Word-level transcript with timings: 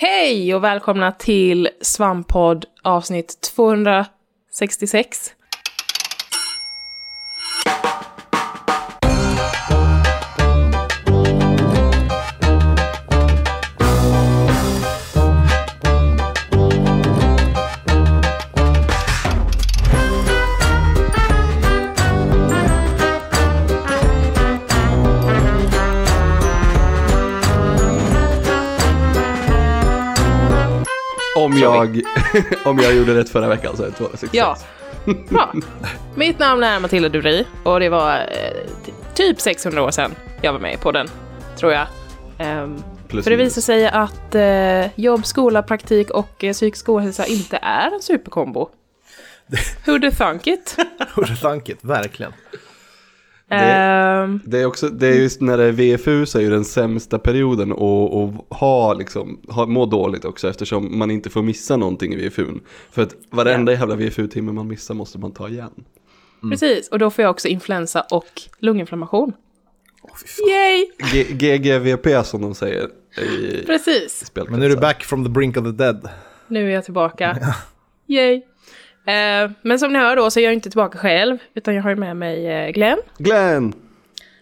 Hej 0.00 0.54
och 0.54 0.64
välkomna 0.64 1.12
till 1.12 1.68
Svamppodd 1.80 2.66
avsnitt 2.82 3.40
266. 3.40 5.32
Jag, 31.84 32.02
om 32.64 32.78
jag 32.78 32.94
gjorde 32.94 33.14
rätt 33.14 33.28
förra 33.28 33.48
veckan 33.48 33.76
så 33.76 33.82
är 33.82 33.86
det 33.86 33.92
266. 33.92 34.34
Ja, 34.34 34.56
bra. 35.28 35.52
Mitt 36.14 36.38
namn 36.38 36.62
är 36.62 36.80
Matilda 36.80 37.08
Duvri 37.08 37.46
och 37.64 37.80
det 37.80 37.88
var 37.88 38.14
eh, 38.16 38.66
ty- 38.84 38.92
typ 39.14 39.40
600 39.40 39.82
år 39.82 39.90
sedan 39.90 40.14
jag 40.42 40.52
var 40.52 40.60
med 40.60 40.74
i 40.74 40.76
podden, 40.76 41.08
tror 41.56 41.72
jag. 41.72 41.86
Plus 43.08 43.24
för 43.24 43.30
det 43.30 43.36
visar 43.36 43.62
sig 43.62 43.86
att 43.88 44.34
eh, 44.34 45.00
jobb, 45.00 45.26
skola, 45.26 45.62
praktik 45.62 46.10
och 46.10 46.44
eh, 46.44 46.52
psykisk 46.52 46.88
ohälsa 46.88 47.26
inte 47.26 47.56
är 47.62 47.94
en 47.94 48.02
superkombo. 48.02 48.68
Who'd 49.86 50.10
thunk 50.18 50.46
it? 50.46 50.76
Hur 51.16 51.36
tankigt, 51.42 51.78
verkligen. 51.84 52.32
Ehm, 53.50 54.40
Det 54.44 54.58
är 54.58 54.66
också, 54.66 54.88
det 54.88 55.06
är 55.06 55.14
just 55.14 55.40
när 55.40 55.58
det 55.58 55.64
är 55.64 55.72
VFU 55.72 56.26
så 56.26 56.38
är 56.38 56.42
ju 56.42 56.50
den 56.50 56.64
sämsta 56.64 57.18
perioden 57.18 57.72
att, 57.72 57.78
att 57.80 58.58
ha 58.58 58.94
liksom, 58.94 59.40
ha, 59.48 59.66
må 59.66 59.86
dåligt 59.86 60.24
också 60.24 60.48
eftersom 60.48 60.98
man 60.98 61.10
inte 61.10 61.30
får 61.30 61.42
missa 61.42 61.76
någonting 61.76 62.12
i 62.12 62.16
VFUn. 62.28 62.60
För 62.90 63.02
att 63.02 63.14
varenda 63.30 63.72
jävla 63.72 63.96
VFU-timme 63.96 64.52
man 64.52 64.68
missar 64.68 64.94
måste 64.94 65.18
man 65.18 65.32
ta 65.32 65.48
igen. 65.48 65.84
Precis, 66.50 66.88
och 66.88 66.98
då 66.98 67.10
får 67.10 67.22
jag 67.22 67.30
också 67.30 67.48
influensa 67.48 68.00
och 68.10 68.42
lunginflammation. 68.58 69.32
Fan. 70.14 70.48
Yay! 70.48 70.86
GGVP 71.32 72.26
som 72.26 72.42
de 72.42 72.54
säger 72.54 72.88
i 73.18 73.66
Precis. 73.66 74.32
Men 74.48 74.60
nu 74.60 74.66
är 74.66 74.70
du 74.70 74.76
back 74.76 75.04
from 75.04 75.24
the 75.24 75.30
brink 75.30 75.56
of 75.56 75.64
the 75.64 75.70
dead. 75.70 76.08
Nu 76.48 76.70
är 76.70 76.74
jag 76.74 76.84
tillbaka. 76.84 77.38
Yay! 78.06 78.42
Eh, 79.08 79.50
men 79.62 79.78
som 79.78 79.92
ni 79.92 79.98
hör 79.98 80.16
då 80.16 80.30
så 80.30 80.40
är 80.40 80.44
jag 80.44 80.52
inte 80.52 80.70
tillbaka 80.70 80.98
själv, 80.98 81.38
utan 81.54 81.74
jag 81.74 81.82
har 81.82 81.90
ju 81.90 81.96
med 81.96 82.16
mig 82.16 82.46
eh, 82.46 82.70
Glenn 82.70 82.98
Glenn! 83.18 83.72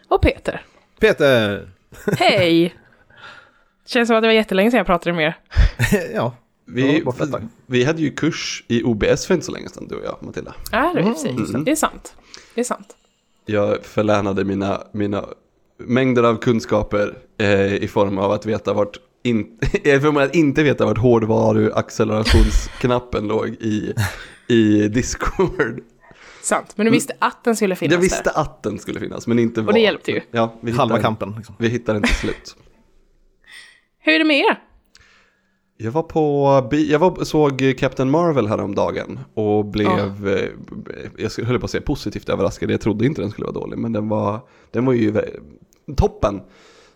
och 0.08 0.22
Peter. 0.22 0.62
Peter! 1.00 1.68
Hej! 2.18 2.74
Känns 3.86 4.08
som 4.08 4.16
att 4.16 4.22
det 4.22 4.28
var 4.28 4.34
jättelänge 4.34 4.70
sedan 4.70 4.78
jag 4.78 4.86
pratade 4.86 5.12
med 5.12 5.26
er. 5.26 5.36
ja, 6.14 6.36
Vi, 6.64 7.04
vi 7.66 7.84
hade 7.84 8.02
ju 8.02 8.10
kurs 8.10 8.64
i 8.68 8.82
OBS 8.82 9.26
för 9.26 9.34
inte 9.34 9.46
så 9.46 9.52
länge 9.52 9.68
sedan, 9.68 9.88
du 9.88 9.94
och 9.94 10.04
jag, 10.04 10.16
Matilda. 10.20 10.54
Ja, 10.72 10.92
det 10.94 11.00
är 11.00 11.04
precis. 11.04 11.52
Det 11.64 11.70
är 11.70 11.76
sant. 11.76 12.14
Det 12.54 12.60
är 12.60 12.64
sant. 12.64 12.96
Jag 13.44 13.84
förlänade 13.84 14.44
mina, 14.44 14.82
mina 14.92 15.24
mängder 15.78 16.22
av 16.22 16.36
kunskaper 16.36 17.14
eh, 17.38 17.74
i 17.74 17.88
form 17.88 18.18
av 18.18 18.32
att 18.32 18.46
veta 18.46 18.72
vart 18.72 18.98
in, 19.22 19.58
av 20.06 20.18
att 20.18 20.34
inte 20.34 20.62
veta 20.62 20.86
vart 20.86 20.98
hårdvaruaccelerationsknappen 20.98 23.28
låg 23.28 23.48
i, 23.48 23.94
i 24.48 24.88
Discord. 24.88 25.80
Sant. 26.42 26.72
Men 26.76 26.86
du 26.86 26.92
visste 26.92 27.14
att 27.18 27.44
den 27.44 27.56
skulle 27.56 27.76
finnas 27.76 27.92
Jag 27.92 28.00
visste 28.00 28.22
där. 28.34 28.40
att 28.40 28.62
den 28.62 28.78
skulle 28.78 29.00
finnas 29.00 29.26
men 29.26 29.38
inte 29.38 29.60
var. 29.62 29.72
det 29.72 29.80
hjälpte 29.80 30.10
ju. 30.10 30.20
Ja, 30.30 30.54
vi 30.60 30.72
halva 30.72 30.94
hittar, 30.94 31.02
kampen. 31.02 31.34
Liksom. 31.36 31.54
Vi 31.58 31.68
hittar 31.68 31.96
inte 31.96 32.08
slut. 32.14 32.56
Hur 33.98 34.12
är 34.14 34.18
det 34.18 34.24
med 34.24 34.38
er? 34.38 34.62
Jag 35.78 35.90
var 35.92 36.02
på, 36.02 36.48
jag 36.76 36.98
var, 36.98 37.24
såg 37.24 37.74
Captain 37.78 38.10
Marvel 38.10 38.46
häromdagen 38.46 39.18
och 39.34 39.64
blev, 39.64 40.28
eh, 40.28 40.50
jag 41.16 41.32
skulle- 41.32 41.46
höll 41.48 41.58
på 41.60 41.64
att 41.64 41.70
säga 41.70 41.82
positivt 41.82 42.28
överraskad. 42.28 42.70
Jag 42.70 42.80
trodde 42.80 43.06
inte 43.06 43.20
den 43.20 43.30
skulle 43.30 43.44
vara 43.44 43.54
dålig, 43.54 43.78
men 43.78 43.92
den 43.92 44.08
var, 44.08 44.40
den 44.70 44.84
var 44.86 44.92
ju 44.92 45.20
toppen. 45.96 46.40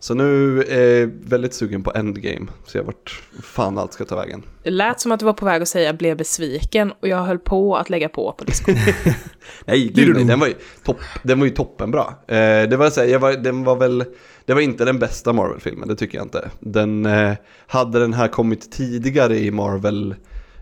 Så 0.03 0.15
nu 0.15 0.63
är 0.63 1.01
jag 1.01 1.07
väldigt 1.07 1.55
sugen 1.55 1.83
på 1.83 1.93
Endgame, 1.95 2.47
så 2.67 2.79
jag 2.79 2.85
vart 2.85 3.23
fan 3.43 3.79
allt 3.79 3.93
ska 3.93 4.05
ta 4.05 4.17
vägen. 4.17 4.43
Det 4.63 4.71
lät 4.71 5.01
som 5.01 5.13
att 5.13 5.21
du 5.21 5.27
var 5.27 5.33
på 5.33 5.45
väg 5.45 5.63
att 5.63 5.69
säga 5.69 5.93
blev 5.93 6.17
besviken 6.17 6.93
och 7.01 7.09
jag 7.09 7.23
höll 7.23 7.39
på 7.39 7.77
att 7.77 7.91
lägga 7.91 8.09
på 8.09 8.33
på 8.33 8.45
Discord. 8.45 8.75
Nej, 9.65 9.89
gud, 9.95 10.15
nej 10.17 10.25
den 10.25 10.41
var 10.41 10.47
ju, 10.47 10.55
topp, 10.85 11.01
den 11.23 11.39
var 11.39 11.47
ju 11.47 11.53
toppenbra. 11.53 12.05
Eh, 12.27 12.69
det 12.69 12.77
var 12.77 12.91
så 12.91 13.01
här, 13.01 13.09
jag 13.09 13.19
var, 13.19 13.33
den 13.33 13.65
var 13.65 13.77
väl, 13.77 14.05
det 14.45 14.55
var 14.55 14.61
inte 14.61 14.85
den 14.85 14.99
bästa 14.99 15.33
Marvel-filmen, 15.33 15.89
det 15.89 15.97
tycker 15.97 16.19
jag 16.19 16.25
inte. 16.25 16.51
Den, 16.61 17.07
eh, 17.07 17.33
hade 17.67 18.01
den 18.01 18.13
här 18.13 18.29
kommit 18.29 18.73
tidigare 18.73 19.39
i 19.39 19.51
Marvel, 19.51 20.15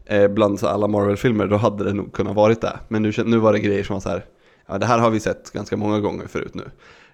eh, 0.07 0.29
bland 0.29 0.61
så 0.61 0.67
alla 0.67 0.87
Marvel-filmer, 0.87 1.47
då 1.47 1.57
hade 1.57 1.85
det 1.85 1.93
nog 1.93 2.13
kunnat 2.13 2.37
varit 2.37 2.61
det. 2.61 2.79
Men 2.89 3.03
nu, 3.03 3.13
nu 3.25 3.37
var 3.39 3.53
det 3.53 3.59
grejer 3.59 3.85
som 3.85 3.95
var 3.95 4.01
så 4.01 4.09
här, 4.09 4.25
ja 4.67 4.79
det 4.79 4.87
här 4.87 4.99
har 4.99 5.11
vi 5.11 5.21
sett 5.21 5.53
ganska 5.53 5.77
många 5.77 6.01
gånger 6.01 6.27
förut 6.27 6.55
nu. 6.55 6.65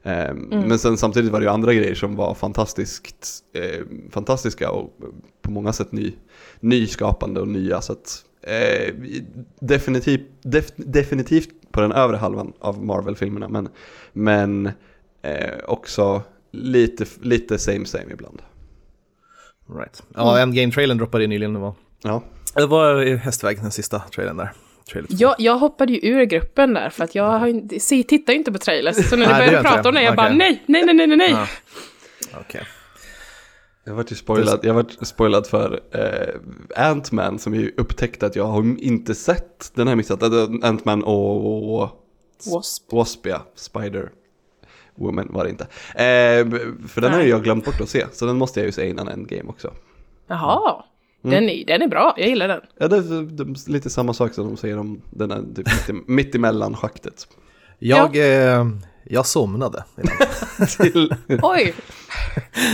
Eh, 0.06 0.34
Men 0.50 0.78
sen 0.78 0.96
samtidigt 0.96 1.32
var 1.32 1.40
det 1.40 1.44
ju 1.44 1.50
andra 1.50 1.74
grejer 1.74 1.94
som 1.94 2.16
var 2.16 2.34
fantastiskt, 2.34 3.44
eh, 3.54 3.80
fantastiska 4.10 4.70
och 4.70 4.98
på 5.42 5.50
många 5.50 5.72
sätt 5.72 5.92
ny, 5.92 6.12
nyskapande 6.60 7.40
och 7.40 7.48
nya. 7.48 7.80
Så 7.80 7.92
att, 7.92 8.24
eh, 8.42 8.94
definitivt, 9.60 10.20
def, 10.42 10.70
definitivt 10.76 11.48
på 11.72 11.80
den 11.80 11.92
övre 11.92 12.16
halvan 12.16 12.52
av 12.60 12.84
Marvel-filmerna, 12.84 13.48
men, 13.48 13.68
men 14.12 14.66
eh, 15.22 15.58
också 15.66 16.22
lite, 16.52 17.04
lite 17.22 17.58
same 17.58 17.86
same 17.86 18.12
ibland. 18.12 18.42
Right. 19.78 20.02
Ja, 20.14 20.38
Endgame-trailern 20.38 20.98
droppade 20.98 21.24
in 21.24 21.30
nyligen. 21.30 21.54
Det 21.54 21.60
var, 21.60 21.74
Ja, 22.02 22.22
det 22.54 22.66
var 22.66 23.02
i 23.02 23.16
hästväg, 23.16 23.60
den 23.62 23.70
sista 23.70 23.98
trailern 23.98 24.36
där. 24.36 24.52
Jag, 25.08 25.34
jag 25.38 25.58
hoppade 25.58 25.92
ju 25.92 26.08
ur 26.10 26.24
gruppen 26.24 26.74
där 26.74 26.90
för 26.90 27.04
att 27.04 27.14
jag 27.14 27.38
har 27.38 27.46
inte, 27.46 27.80
se, 27.80 28.02
tittar 28.02 28.32
ju 28.32 28.38
inte 28.38 28.52
på 28.52 28.58
trailers. 28.58 29.08
Så 29.08 29.16
när 29.16 29.26
ni 29.26 29.32
det 29.32 29.38
började 29.46 29.68
prata 29.68 29.88
om 29.88 29.94
det, 29.94 30.02
jag 30.02 30.16
bara 30.16 30.26
Okej. 30.26 30.36
nej, 30.36 30.62
nej, 30.66 30.84
nej, 30.84 30.94
nej, 30.94 31.06
nej, 31.06 31.16
nej. 31.16 31.30
Ja. 31.30 31.46
Okej. 32.40 32.62
jag 33.84 33.94
vart 33.94 34.12
ju 34.12 34.16
spoilad, 34.16 34.60
jag 34.62 34.74
vart 34.74 34.92
spoilad 35.06 35.46
för 35.46 35.80
eh, 35.90 36.90
Ant-Man 36.90 37.38
som 37.38 37.54
ju 37.54 37.74
upptäckte 37.76 38.26
att 38.26 38.36
jag 38.36 38.44
har 38.46 38.80
inte 38.82 39.14
sett, 39.14 39.70
den 39.74 39.86
jag 39.86 39.96
missat, 39.96 40.22
Alltså, 40.22 40.46
Ant-Man 40.62 41.02
och, 41.04 41.82
och 41.82 41.90
Wasp. 42.54 42.92
Wasp, 42.92 43.26
ja, 43.26 43.46
Spider 43.54 44.10
Woman 44.94 45.28
var 45.30 45.44
det 45.44 45.50
inte. 45.50 45.64
Eh, 45.94 46.60
för 46.88 47.00
den 47.00 47.12
har 47.12 47.22
ju 47.22 47.28
jag 47.28 47.44
glömt 47.44 47.64
bort 47.64 47.80
att 47.80 47.88
se, 47.88 48.06
så 48.12 48.26
den 48.26 48.36
måste 48.36 48.60
jag 48.60 48.66
ju 48.66 48.72
se 48.72 48.88
innan 48.88 49.08
Endgame 49.08 49.48
också. 49.48 49.72
Jaha, 50.26 50.72
Mm. 50.74 50.93
Den, 51.30 51.48
är, 51.48 51.64
den 51.66 51.82
är 51.82 51.88
bra, 51.88 52.14
jag 52.16 52.28
gillar 52.28 52.48
den. 52.48 52.60
Ja, 52.78 52.88
det 52.88 52.96
är, 52.96 53.22
det 53.36 53.42
är 53.42 53.70
lite 53.70 53.90
samma 53.90 54.14
sak 54.14 54.34
som 54.34 54.46
de 54.46 54.56
säger 54.56 54.78
om 54.78 55.00
den 55.10 55.30
här 55.30 55.42
typ 55.56 55.66
mitt, 55.66 55.88
i- 55.88 56.02
mitt 56.12 56.34
emellan 56.34 56.76
schaktet. 56.76 57.28
Jag, 57.78 58.16
eh, 58.16 58.66
jag 59.04 59.26
somnade. 59.26 59.84
Oj! 61.42 61.74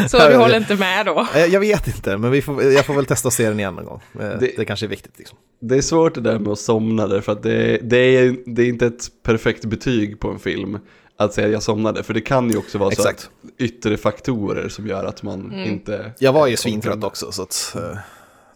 Så 0.09 0.29
du 0.29 0.37
håller 0.37 0.57
inte 0.57 0.77
med 0.77 1.07
då? 1.07 1.27
Eh, 1.35 1.45
jag 1.45 1.61
vet 1.61 1.87
inte, 1.87 2.17
men 2.17 2.31
vi 2.31 2.43
får, 2.43 2.63
jag 2.63 2.87
får 2.87 2.95
väl 2.95 3.07
testa 3.07 3.29
att 3.29 3.35
se 3.35 3.49
den 3.49 3.61
igen 3.61 3.75
någon 3.75 3.85
gång. 3.85 4.01
Eh, 4.21 4.29
Det- 4.41 4.53
det, 4.57 4.65
kanske 4.65 4.87
är 4.87 4.91
viktigt. 4.91 5.19
Liksom. 5.19 5.39
det 5.61 5.77
är 5.77 5.81
svårt 5.83 6.15
det 6.15 6.21
där 6.21 6.39
med 6.39 6.53
att 6.53 6.59
somna 6.59 7.07
därför 7.07 7.33
att 7.33 7.43
det, 7.43 7.79
det, 7.83 7.97
är, 7.97 8.37
det 8.47 8.63
är 8.63 8.69
inte 8.69 8.87
ett 8.87 9.09
perfekt 9.23 9.65
betyg 9.65 10.21
på 10.21 10.29
en 10.31 10.39
film 10.39 10.79
att 11.17 11.35
säga 11.35 11.49
jag 11.49 11.63
somnade. 11.63 12.03
För 12.03 12.15
det 12.15 12.21
kan 12.21 12.51
ju 12.51 12.57
också 12.59 12.79
vara 12.79 12.91
Exakt. 12.93 13.21
så 13.21 13.27
att 13.27 13.61
yttre 13.61 13.97
faktorer 13.97 14.69
som 14.69 14.87
gör 14.87 15.05
att 15.05 15.23
man 15.23 15.53
inte... 15.55 16.13
Jag 16.19 16.33
var 16.33 16.47
ju 16.47 16.57
svintrött 16.57 17.05
också, 17.05 17.33
så 17.33 17.43
att, 17.43 17.77
eh, 17.77 17.99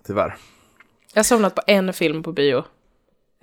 tyvärr. 0.06 0.36
Jag 1.12 1.18
har 1.18 1.24
somnat 1.24 1.54
på 1.54 1.62
en 1.66 1.92
film 1.92 2.22
på 2.22 2.32
bio. 2.32 2.56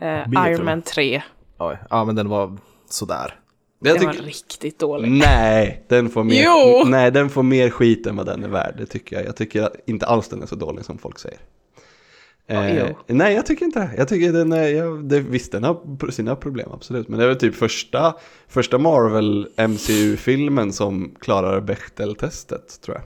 Eh, 0.01 0.27
Bio, 0.29 0.47
Iron. 0.47 0.65
Man 0.65 0.81
3. 0.81 1.23
Oj. 1.59 1.77
Ja, 1.89 2.05
men 2.05 2.15
den 2.15 2.29
var 2.29 2.57
sådär. 2.89 3.39
Jag 3.83 3.97
Den 3.99 4.05
var 4.05 4.13
tycker, 4.13 4.25
riktigt 4.25 4.79
dålig. 4.79 5.11
nej, 5.11 5.85
den 5.89 6.09
får 6.09 6.23
mer, 6.23 6.43
Jo! 6.45 6.83
nej, 6.85 7.11
den 7.11 7.29
får 7.29 7.43
mer 7.43 7.69
skit 7.69 8.07
än 8.07 8.15
vad 8.15 8.25
den 8.25 8.43
är 8.43 8.47
värd. 8.47 8.75
Det 8.77 8.85
tycker 8.85 9.15
jag. 9.15 9.25
Jag 9.25 9.35
tycker 9.35 9.69
inte 9.85 10.05
alls 10.05 10.27
den 10.29 10.41
är 10.41 10.45
så 10.45 10.55
dålig 10.55 10.85
som 10.85 10.97
folk 10.97 11.19
säger. 11.19 11.39
Eh, 12.47 12.89
nej, 13.07 13.35
jag 13.35 13.45
tycker 13.45 13.65
inte 13.65 13.79
det. 13.79 13.89
Jag 13.97 14.07
tycker 14.07 14.33
den 14.33 14.53
är, 14.53 14.67
jag, 14.67 15.03
det, 15.05 15.19
visst 15.19 15.51
den 15.51 15.63
har 15.63 16.11
sina 16.11 16.35
problem, 16.35 16.69
absolut. 16.73 17.07
Men 17.07 17.19
det 17.19 17.25
är 17.25 17.27
väl 17.27 17.37
typ 17.39 17.55
första, 17.55 18.15
första 18.47 18.77
Marvel 18.77 19.47
MCU-filmen 19.57 20.73
som 20.73 21.15
klarar 21.19 21.61
Bechdel-testet, 21.61 22.81
tror 22.81 22.97
jag. 22.97 23.05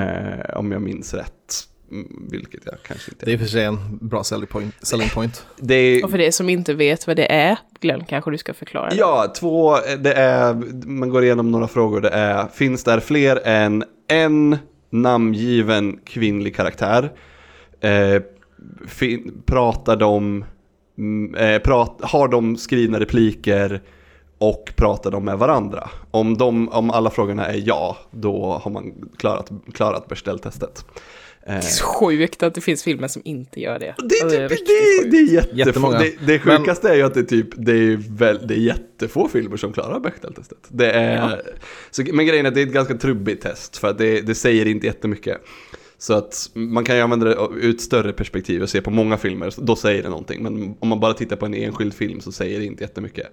Eh, 0.00 0.56
om 0.58 0.72
jag 0.72 0.82
minns 0.82 1.14
rätt. 1.14 1.68
Mm, 1.92 2.26
Vilket 2.30 2.60
jag 2.64 2.74
kanske 2.82 3.10
inte... 3.10 3.26
Det 3.26 3.32
är 3.32 3.34
i 3.34 3.38
för 3.38 3.46
sig 3.46 3.64
en 3.64 3.98
bra 4.00 4.24
selling 4.24 4.46
point. 4.46 4.74
Selling 4.82 5.08
point. 5.08 5.46
det 5.56 5.74
är, 5.74 6.04
Och 6.04 6.10
för 6.10 6.18
det 6.18 6.32
som 6.32 6.48
inte 6.48 6.74
vet 6.74 7.06
vad 7.06 7.16
det 7.16 7.32
är, 7.32 7.58
Glenn, 7.80 8.04
kanske 8.08 8.30
du 8.30 8.38
ska 8.38 8.54
förklara. 8.54 8.88
det. 8.90 8.96
Ja, 8.96 9.32
två, 9.36 9.76
det 9.98 10.12
är, 10.12 10.54
man 10.86 11.08
går 11.08 11.24
igenom 11.24 11.50
några 11.50 11.68
frågor. 11.68 12.00
Det 12.00 12.08
är, 12.08 12.46
finns 12.46 12.84
där 12.84 13.00
fler 13.00 13.40
än 13.44 13.84
en 14.08 14.58
namngiven 14.90 15.98
kvinnlig 16.04 16.56
karaktär? 16.56 17.12
Eh, 17.80 18.22
fin, 18.86 19.42
pratar 19.46 19.96
de, 19.96 20.44
mm, 20.98 21.34
eh, 21.34 21.58
prat, 21.58 21.98
har 22.02 22.28
de 22.28 22.56
skrivna 22.56 23.00
repliker 23.00 23.82
och 24.38 24.72
pratar 24.76 25.10
de 25.10 25.24
med 25.24 25.38
varandra? 25.38 25.90
Om, 26.10 26.36
de, 26.38 26.68
om 26.68 26.90
alla 26.90 27.10
frågorna 27.10 27.46
är 27.46 27.62
ja, 27.66 27.96
då 28.10 28.60
har 28.64 28.70
man 28.70 28.92
klarat, 29.18 29.50
klarat 29.74 30.08
Bechdel-testet. 30.08 30.84
Eh, 31.46 31.54
Det 31.54 31.66
är 31.66 31.82
sjukt 31.82 32.42
att 32.42 32.54
det 32.54 32.60
finns 32.60 32.82
filmer 32.82 33.08
som 33.08 33.22
inte 33.24 33.60
gör 33.60 33.78
det. 33.78 33.94
det, 33.98 34.14
är 34.14 34.28
typ, 34.30 34.38
det, 34.40 34.48
sjukt. 34.48 35.10
det, 35.10 35.16
är 35.16 35.34
jättefå, 35.34 35.56
Jättemånga. 35.56 35.98
det, 35.98 36.26
det 36.26 36.38
sjukaste 36.38 36.88
är 36.88 36.94
ju 36.94 37.02
att 37.02 37.14
det, 37.14 37.20
är 37.20 37.24
typ, 37.24 37.48
det, 37.56 37.72
är 37.72 37.96
väl, 38.16 38.46
det 38.46 38.54
är 38.54 38.58
jättefå 38.58 39.28
filmer 39.28 39.56
som 39.56 39.72
klarar 39.72 40.00
Bechdel-testet. 40.00 40.58
Det 40.68 40.90
är, 40.90 41.42
så, 41.90 42.04
men 42.12 42.26
grejen 42.26 42.46
är 42.46 42.48
att 42.50 42.54
det 42.54 42.62
är 42.62 42.66
ett 42.66 42.72
ganska 42.72 42.94
trubbigt 42.94 43.42
test 43.42 43.76
för 43.76 43.88
att 43.88 43.98
det, 43.98 44.20
det 44.20 44.34
säger 44.34 44.66
inte 44.66 44.86
jättemycket. 44.86 45.38
Så 45.98 46.14
att 46.14 46.50
man 46.54 46.84
kan 46.84 46.96
ju 46.96 47.02
använda 47.02 47.26
det 47.26 47.36
ur 47.60 47.70
ett 47.74 47.80
större 47.80 48.12
perspektiv 48.12 48.62
och 48.62 48.68
se 48.70 48.80
på 48.80 48.90
många 48.90 49.16
filmer, 49.16 49.54
då 49.56 49.76
säger 49.76 50.02
det 50.02 50.08
någonting. 50.08 50.42
Men 50.42 50.74
om 50.80 50.88
man 50.88 51.00
bara 51.00 51.14
tittar 51.14 51.36
på 51.36 51.46
en 51.46 51.54
enskild 51.54 51.94
film 51.94 52.20
så 52.20 52.32
säger 52.32 52.58
det 52.58 52.64
inte 52.64 52.84
jättemycket. 52.84 53.26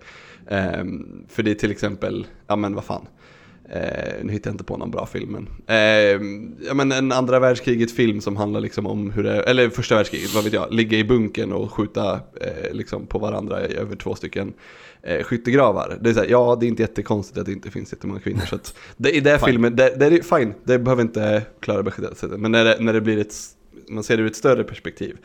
Ehm, 0.49 1.05
för 1.29 1.43
det 1.43 1.51
är 1.51 1.55
till 1.55 1.71
exempel, 1.71 2.27
ja 2.47 2.55
men 2.55 2.75
vad 2.75 2.83
fan. 2.83 3.05
Eh, 3.71 4.13
nu 4.23 4.33
hittar 4.33 4.49
jag 4.49 4.53
inte 4.53 4.63
på 4.63 4.77
någon 4.77 4.91
bra 4.91 5.05
film 5.05 5.31
men, 5.31 5.47
eh, 5.67 6.21
ja, 6.67 6.73
men 6.73 6.91
en 6.91 7.11
andra 7.11 7.39
världskriget 7.39 7.91
film 7.91 8.21
som 8.21 8.37
handlar 8.37 8.61
liksom 8.61 8.87
om 8.87 9.11
hur 9.11 9.23
det, 9.23 9.41
eller 9.43 9.69
första 9.69 9.95
världskriget, 9.95 10.33
vad 10.35 10.43
vet 10.43 10.53
jag, 10.53 10.73
ligga 10.73 10.97
i 10.97 11.03
bunkern 11.03 11.51
och 11.51 11.73
skjuta 11.73 12.13
eh, 12.13 12.71
liksom 12.73 13.07
på 13.07 13.19
varandra 13.19 13.67
i 13.67 13.75
över 13.75 13.95
två 13.95 14.15
stycken 14.15 14.53
eh, 15.03 15.23
skyttegravar. 15.23 15.97
Det 16.01 16.09
är 16.09 16.13
så 16.13 16.19
här, 16.19 16.27
ja 16.27 16.57
det 16.59 16.65
är 16.65 16.67
inte 16.67 16.81
jättekonstigt 16.81 17.37
att 17.37 17.45
det 17.45 17.51
inte 17.51 17.71
finns 17.71 17.93
jättemånga 17.93 18.19
kvinnor 18.19 18.41
så 18.49 18.55
att 18.55 18.75
det, 18.97 19.11
i 19.15 19.19
den 19.19 19.39
filmen, 19.39 19.75
det, 19.75 19.95
det 19.99 20.05
är 20.05 20.37
fine, 20.37 20.53
det 20.63 20.79
behöver 20.79 21.01
inte 21.01 21.41
klara 21.59 21.83
beskedet. 21.83 22.23
Men 22.37 22.51
när 22.51 22.65
det, 22.65 22.77
när 22.79 22.93
det 22.93 23.01
blir 23.01 23.17
ett, 23.17 23.35
man 23.87 24.03
ser 24.03 24.17
det 24.17 24.23
ur 24.23 24.27
ett 24.27 24.35
större 24.35 24.63
perspektiv, 24.63 25.17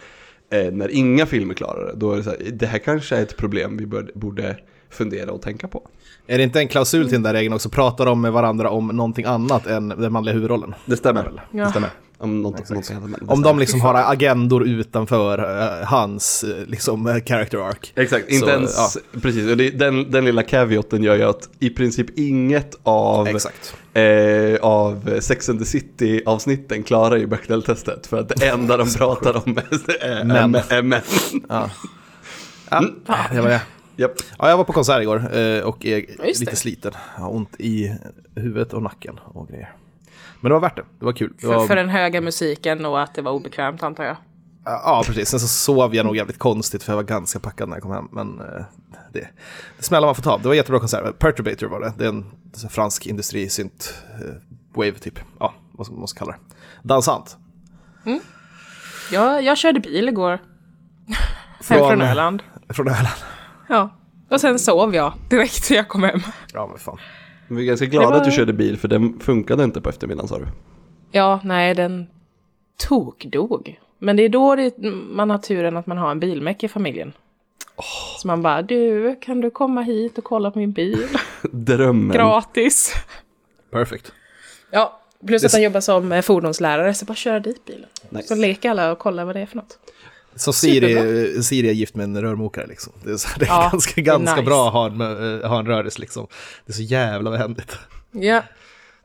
eh, 0.50 0.73
när 0.73 0.88
inga 0.88 1.26
filmer 1.26 1.55
klarar 1.55 1.87
det, 1.87 1.94
då 1.96 2.12
är 2.12 2.17
det 2.17 2.23
så 2.23 2.31
här, 2.31 2.38
det 2.52 2.67
här 2.67 2.79
kanske 2.79 3.17
är 3.17 3.23
ett 3.23 3.37
problem 3.37 3.76
vi 3.76 3.87
bör, 3.87 4.11
borde 4.14 4.56
fundera 4.91 5.32
och 5.32 5.43
tänka 5.43 5.69
på. 5.69 5.88
Är 6.26 6.38
det 6.38 6.44
inte 6.44 6.59
en 6.61 6.69
klausul 6.69 7.05
till 7.05 7.12
den 7.12 7.23
där 7.23 7.32
regeln 7.32 7.55
också? 7.55 7.69
Pratar 7.69 8.06
de 8.06 8.21
med 8.21 8.32
varandra 8.32 8.71
om 8.71 8.87
någonting 8.88 9.25
annat 9.25 9.67
än 9.67 9.88
den 9.88 10.12
manliga 10.12 10.35
huvudrollen? 10.35 10.75
Det 10.87 10.97
stämmer. 10.97 11.32
Ja. 11.50 11.65
Det 11.65 11.71
stämmer. 11.71 11.91
Om 12.19 12.43
något, 12.43 12.71
annat. 12.71 12.91
men 12.91 13.11
det 13.12 13.26
Om 13.26 13.43
de 13.43 13.59
liksom 13.59 13.81
har 13.81 13.94
agendor 13.94 14.67
utanför 14.67 15.38
eh, 15.81 15.87
hans 15.87 16.44
eh, 16.44 16.67
liksom 16.67 17.06
eh, 17.06 17.17
character 17.25 17.59
arc. 17.59 17.93
Exakt, 17.94 18.29
inte 18.29 18.47
Så, 18.47 18.53
ens, 18.53 18.99
precis. 19.23 19.50
Och 19.50 19.56
det, 19.56 19.71
den, 19.71 20.11
den 20.11 20.25
lilla 20.25 20.43
caveaten 20.43 21.03
gör 21.03 21.17
ju 21.17 21.23
att 21.23 21.49
i 21.59 21.71
princip 21.71 22.19
inget 22.19 22.75
av, 22.82 23.29
Exakt. 23.29 23.75
eh, 23.93 24.56
av 24.62 25.20
Sex 25.20 25.49
and 25.49 25.59
the 25.59 25.65
City-avsnitten 25.65 26.82
klarar 26.82 27.17
ju 27.17 27.27
Bechdel-testet. 27.27 28.06
För 28.06 28.19
att 28.20 28.29
det 28.29 28.49
enda 28.49 28.77
de 28.77 28.91
pratar 28.99 29.37
om 29.47 29.59
är, 30.00 30.05
är, 30.05 30.25
Män. 30.25 30.55
är, 30.55 30.73
är 30.73 30.82
män. 30.82 31.00
Ja. 31.49 31.70
Ja, 32.70 32.82
det 33.32 33.41
var 33.41 33.49
det. 33.49 33.61
Japp. 33.96 34.12
Ja, 34.38 34.49
jag 34.49 34.56
var 34.56 34.64
på 34.64 34.73
konsert 34.73 35.02
igår 35.02 35.37
eh, 35.37 35.61
och 35.61 35.87
är 35.87 36.26
Just 36.26 36.41
lite 36.41 36.52
det. 36.52 36.56
sliten. 36.56 36.93
Jag 37.17 37.23
har 37.23 37.35
ont 37.35 37.55
i 37.61 37.96
huvudet 38.35 38.73
och 38.73 38.82
nacken 38.82 39.20
och 39.25 39.49
grejer. 39.49 39.73
Men 40.41 40.49
det 40.50 40.55
var 40.55 40.61
värt 40.61 40.76
det. 40.76 40.85
Det 40.99 41.05
var 41.05 41.12
kul. 41.12 41.32
Det 41.41 41.46
var, 41.46 41.61
För, 41.61 41.67
för 41.67 41.76
den 41.76 41.88
höga 41.88 42.20
musiken 42.20 42.87
och 42.87 43.02
att 43.02 43.14
det 43.14 43.23
var 43.23 43.32
obekvämt 43.32 43.82
antar 43.82 44.05
jag. 44.05 44.17
Ja, 44.64 45.02
precis. 45.06 45.29
Sen 45.29 45.41
så 45.41 45.49
sov 45.49 45.94
jag 45.94 46.06
nog 46.06 46.17
jävligt 46.17 46.38
konstigt 46.38 46.82
för 46.82 46.93
jag 46.93 46.96
var 46.96 47.02
ganska 47.02 47.38
packad 47.38 47.69
när 47.69 47.76
jag 47.76 47.82
kom 47.82 47.93
hem. 47.93 48.08
Men 48.12 48.41
eh, 48.41 48.64
det, 49.12 49.29
det 49.79 49.85
smällar 49.85 50.08
man 50.08 50.14
får 50.14 50.23
ta. 50.23 50.38
Det 50.38 50.49
var 50.49 50.55
jättebra 50.55 50.79
konsert. 50.81 51.19
Perturbator 51.19 51.67
var 51.67 51.81
det. 51.81 51.93
Det 51.99 52.05
är 52.05 52.08
en 52.08 52.25
fransk 52.70 53.06
industrisynt 53.06 53.94
eh, 54.20 54.35
wave 54.75 54.93
typ. 54.93 55.19
Ja, 55.41 55.55
vad 55.73 55.87
ska 55.87 55.93
man 55.94 56.00
måste 56.00 56.19
kalla 56.19 56.32
det. 56.32 56.38
Dansant. 56.88 57.37
Jag, 59.12 59.43
jag 59.44 59.58
körde 59.58 59.81
bil 59.81 60.08
igår. 60.08 60.31
Hem 61.08 61.19
Från- 61.61 61.88
från 61.88 62.02
Öland. 62.02 62.43
Från 62.69 62.88
Öland. 62.88 63.08
Ja. 63.69 63.91
Och 64.31 64.41
sen 64.41 64.59
sov 64.59 64.95
jag 64.95 65.13
direkt 65.31 65.71
när 65.71 65.77
jag 65.77 65.89
kom 65.89 66.03
hem. 66.03 66.21
Ja, 66.53 66.67
men 66.67 66.79
fan. 66.79 66.99
Vi 67.49 67.63
är 67.63 67.67
ganska 67.67 67.87
glada 67.87 68.07
Det 68.07 68.13
var- 68.13 68.19
att 68.19 68.25
du 68.25 68.31
körde 68.31 68.53
bil 68.53 68.79
för 68.79 68.89
den 68.89 69.21
funkade 69.21 69.65
inte 69.65 69.81
på 69.81 69.89
eftermiddagen 69.89 70.29
sa 70.29 70.39
du. 70.39 70.47
Ja, 71.11 71.41
nej, 71.45 71.75
den 71.75 72.07
tokdog. 72.89 73.81
Men 73.99 74.17
det 74.17 74.23
är 74.23 74.29
då 74.29 74.55
det, 74.57 74.79
man 75.11 75.31
har 75.31 75.39
turen 75.39 75.77
att 75.77 75.87
man 75.87 75.99
har 75.99 76.11
en 76.11 76.21
bilmäck 76.21 76.65
i 76.65 76.69
familjen. 76.69 77.13
Så 78.19 78.27
man 78.27 78.43
bara, 78.43 78.63
du, 78.63 79.17
kan 79.21 79.41
du 79.41 79.51
komma 79.51 79.83
hit 79.83 80.19
och 80.19 80.25
kolla 80.25 80.51
på 80.51 80.59
min 80.59 80.73
bil? 80.73 81.07
Drömmen. 81.53 82.17
Gratis. 82.17 82.95
Perfect. 83.71 84.13
Ja, 84.71 85.01
plus 85.27 85.45
att 85.45 85.53
han 85.53 85.63
jobbar 85.63 85.81
som 85.81 86.13
eh, 86.13 86.23
fordonslärare, 86.23 86.95
så 86.95 87.05
bara 87.05 87.15
köra 87.15 87.41
dit 87.41 87.65
bilen. 87.65 87.89
Nice. 88.09 88.29
Så 88.29 88.35
leker 88.35 88.71
alla 88.71 88.93
och 88.93 88.99
kollar 88.99 89.25
vad 89.25 89.37
det 89.37 89.41
är 89.41 89.47
för 89.47 89.57
något. 89.57 89.79
Så 90.37 90.53
Siri, 90.53 90.95
Superbra. 90.95 91.43
Siri 91.43 91.69
är 91.69 91.73
gift 91.73 91.95
med 91.95 92.05
en 92.05 92.21
rörmokare 92.23 92.67
liksom. 92.67 92.93
Det 93.05 93.11
är, 93.13 93.17
så, 93.17 93.29
det 93.39 93.45
är 93.45 93.49
Ja, 93.49 93.69
ganska, 93.73 93.93
det 93.95 94.01
är 94.01 94.05
ganska 94.05 94.35
nice. 94.37 94.45
bra 94.47 94.67
att 94.67 94.73
ha 94.73 94.87
en, 94.87 95.01
eh, 95.41 95.49
ha 95.49 95.59
en 95.59 95.67
rörelse 95.67 96.01
liksom. 96.01 96.27
Det 96.67 96.73
är 96.73 96.75
så 96.75 96.83
jävla 96.83 97.31
behändigt. 97.31 97.79
Ja, 98.13 98.43